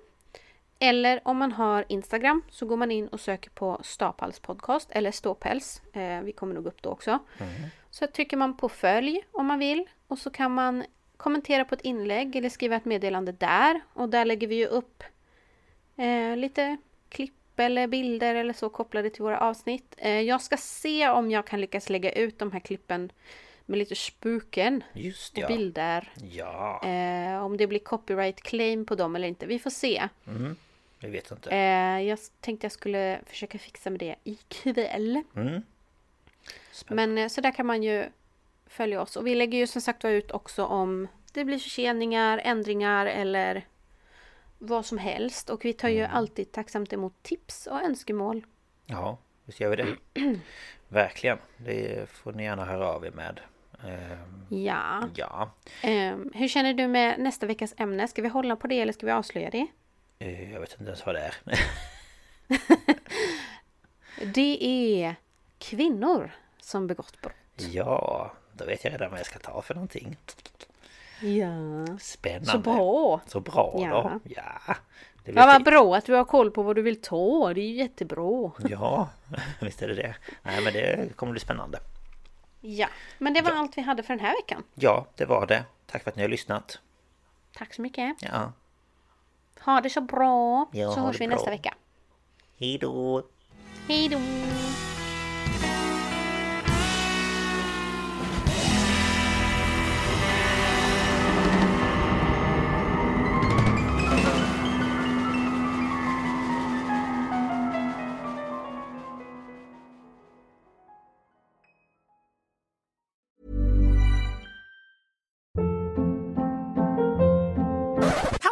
Eller 0.79 1.21
om 1.23 1.37
man 1.37 1.51
har 1.51 1.85
Instagram 1.87 2.41
så 2.49 2.65
går 2.65 2.77
man 2.77 2.91
in 2.91 3.07
och 3.07 3.19
söker 3.19 3.49
på 3.49 3.79
Staphalspodcast 3.83 4.89
eller 4.91 5.11
Ståpäls. 5.11 5.81
Eh, 5.93 6.21
vi 6.21 6.31
kommer 6.31 6.53
nog 6.55 6.65
upp 6.65 6.81
då 6.81 6.89
också. 6.89 7.19
Så 7.89 8.07
trycker 8.07 8.37
man 8.37 8.57
på 8.57 8.69
följ 8.69 9.21
om 9.31 9.45
man 9.45 9.59
vill 9.59 9.85
och 10.07 10.17
så 10.17 10.29
kan 10.29 10.53
man 10.53 10.83
kommentera 11.17 11.65
på 11.65 11.75
ett 11.75 11.81
inlägg 11.81 12.35
eller 12.35 12.49
skriva 12.49 12.75
ett 12.75 12.85
meddelande 12.85 13.31
där. 13.31 13.81
Och 13.93 14.09
där 14.09 14.25
lägger 14.25 14.47
vi 14.47 14.55
ju 14.55 14.65
upp 14.65 15.03
eh, 16.01 16.37
lite 16.37 16.77
klipp 17.09 17.33
eller 17.55 17.87
bilder 17.87 18.35
eller 18.35 18.53
så 18.53 18.69
kopplade 18.69 19.09
till 19.09 19.23
våra 19.23 19.39
avsnitt. 19.39 19.95
Eh, 19.97 20.21
jag 20.21 20.41
ska 20.41 20.57
se 20.57 21.09
om 21.09 21.31
jag 21.31 21.47
kan 21.47 21.61
lyckas 21.61 21.89
lägga 21.89 22.11
ut 22.11 22.39
de 22.39 22.51
här 22.51 22.59
klippen 22.59 23.11
med 23.65 23.77
lite 23.77 23.95
spuken 23.95 24.83
Just 24.93 25.37
och 25.37 25.43
ja. 25.43 25.47
bilder. 25.47 26.11
Ja, 26.31 26.81
Eh, 26.83 27.45
om 27.45 27.57
det 27.57 27.67
blir 27.67 27.79
copyright 27.79 28.41
claim 28.41 28.85
på 28.85 28.95
dem 28.95 29.15
eller 29.15 29.27
inte. 29.27 29.45
Vi 29.45 29.59
får 29.59 29.69
se. 29.69 30.09
vi 30.99 31.09
vet 31.09 31.31
inte. 31.31 31.49
Eh, 31.49 32.01
jag 32.01 32.19
tänkte 32.39 32.65
jag 32.65 32.71
skulle 32.71 33.19
försöka 33.25 33.57
fixa 33.57 33.89
med 33.89 33.99
det 33.99 34.15
ikväll. 34.23 35.23
Mm. 35.35 35.61
Men 36.87 37.17
eh, 37.17 37.27
så 37.27 37.41
där 37.41 37.51
kan 37.51 37.65
man 37.65 37.83
ju 37.83 38.05
följa 38.67 39.01
oss. 39.01 39.15
Och 39.15 39.27
vi 39.27 39.35
lägger 39.35 39.57
ju 39.57 39.67
som 39.67 39.81
sagt 39.81 40.05
ut 40.05 40.31
också 40.31 40.65
om 40.65 41.07
det 41.33 41.45
blir 41.45 41.59
förseningar, 41.59 42.41
ändringar 42.43 43.05
eller 43.05 43.65
vad 44.61 44.85
som 44.85 44.97
helst. 44.97 45.49
Och 45.49 45.65
vi 45.65 45.73
tar 45.73 45.89
ju 45.89 46.03
alltid 46.03 46.51
tacksamt 46.51 46.93
emot 46.93 47.23
tips 47.23 47.67
och 47.67 47.81
önskemål. 47.83 48.45
Ja, 48.85 49.17
visst 49.45 49.59
gör 49.59 49.69
vi 49.69 49.75
det. 49.75 49.95
Verkligen. 50.87 51.37
Det 51.57 52.09
får 52.09 52.33
ni 52.33 52.43
gärna 52.43 52.65
höra 52.65 52.87
av 52.87 53.05
er 53.05 53.11
med. 53.11 53.39
Ehm, 53.87 54.45
Ja. 54.49 55.09
ja, 55.15 55.51
Eh, 55.83 56.17
hur 56.33 56.47
känner 56.47 56.73
du 56.73 56.87
med 56.87 57.19
nästa 57.19 57.45
veckas 57.45 57.73
ämne? 57.77 58.07
Ska 58.07 58.21
vi 58.21 58.27
hålla 58.27 58.55
på 58.55 58.67
det 58.67 58.79
eller 58.81 58.93
ska 58.93 59.05
vi 59.05 59.11
avslöja 59.11 59.49
det? 59.49 59.67
eh, 60.19 60.51
jag 60.53 60.59
vet 60.59 60.71
inte 60.71 60.83
ens 60.83 61.05
vad 61.05 61.15
det 61.15 61.21
är. 61.21 61.35
Det 64.33 64.63
är 65.03 65.15
kvinnor 65.57 66.31
som 66.59 66.87
begått 66.87 67.21
brott. 67.21 67.35
ja, 67.71 68.31
då 68.53 68.65
vet 68.65 68.83
jag 68.83 68.93
redan 68.93 69.11
vad 69.11 69.19
jag 69.19 69.25
ska 69.25 69.39
ta 69.39 69.61
för 69.61 69.73
någonting. 69.73 70.17
Ja. 71.21 71.97
Spännande. 71.99 72.45
Så 72.51 72.57
bra! 72.57 73.21
Så 73.27 73.39
bra 73.39 73.71
då. 73.75 73.81
Ja. 73.83 74.19
Ja. 74.23 74.75
Det 75.25 75.31
Ja, 75.31 75.45
vad 75.45 75.63
bra 75.63 75.95
att 75.95 76.05
du 76.05 76.13
har 76.13 76.25
koll 76.25 76.51
på 76.51 76.63
vad 76.63 76.75
du 76.75 76.81
vill 76.81 77.01
ta. 77.01 77.53
Det 77.53 77.61
är 77.61 77.65
ju 77.65 77.75
jättebra. 77.75 78.51
Ja, 78.69 79.09
visst 79.61 79.81
är 79.81 79.87
det 79.87 79.93
det. 79.93 80.15
Nej 80.43 80.63
men 80.63 80.73
det 80.73 81.15
kommer 81.15 81.31
bli 81.31 81.39
spännande. 81.39 81.79
Ja, 82.61 82.87
men 83.17 83.33
det 83.33 83.41
var 83.41 83.51
allt 83.51 83.77
vi 83.77 83.81
hade 83.81 84.03
för 84.03 84.13
den 84.15 84.25
här 84.25 84.35
veckan. 84.35 84.63
Ja, 84.75 85.05
det 85.15 85.25
var 85.25 85.47
det. 85.47 85.63
Tack 85.85 86.03
för 86.03 86.11
att 86.11 86.15
ni 86.15 86.21
har 86.21 86.29
lyssnat. 86.29 86.79
Tack 87.57 87.73
så 87.73 87.81
mycket. 87.81 88.15
Ja, 88.19 88.51
Ha 89.59 89.81
det 89.81 89.89
så 89.89 90.01
bra. 90.01 90.69
Ja, 90.71 90.91
så 90.91 90.99
hörs 90.99 91.21
vi 91.21 91.27
bra. 91.27 91.35
nästa 91.35 91.49
vecka. 91.51 91.73
hej 92.59 92.77
då! 92.77 93.23
Hej 93.87 94.09
då! 94.09 94.17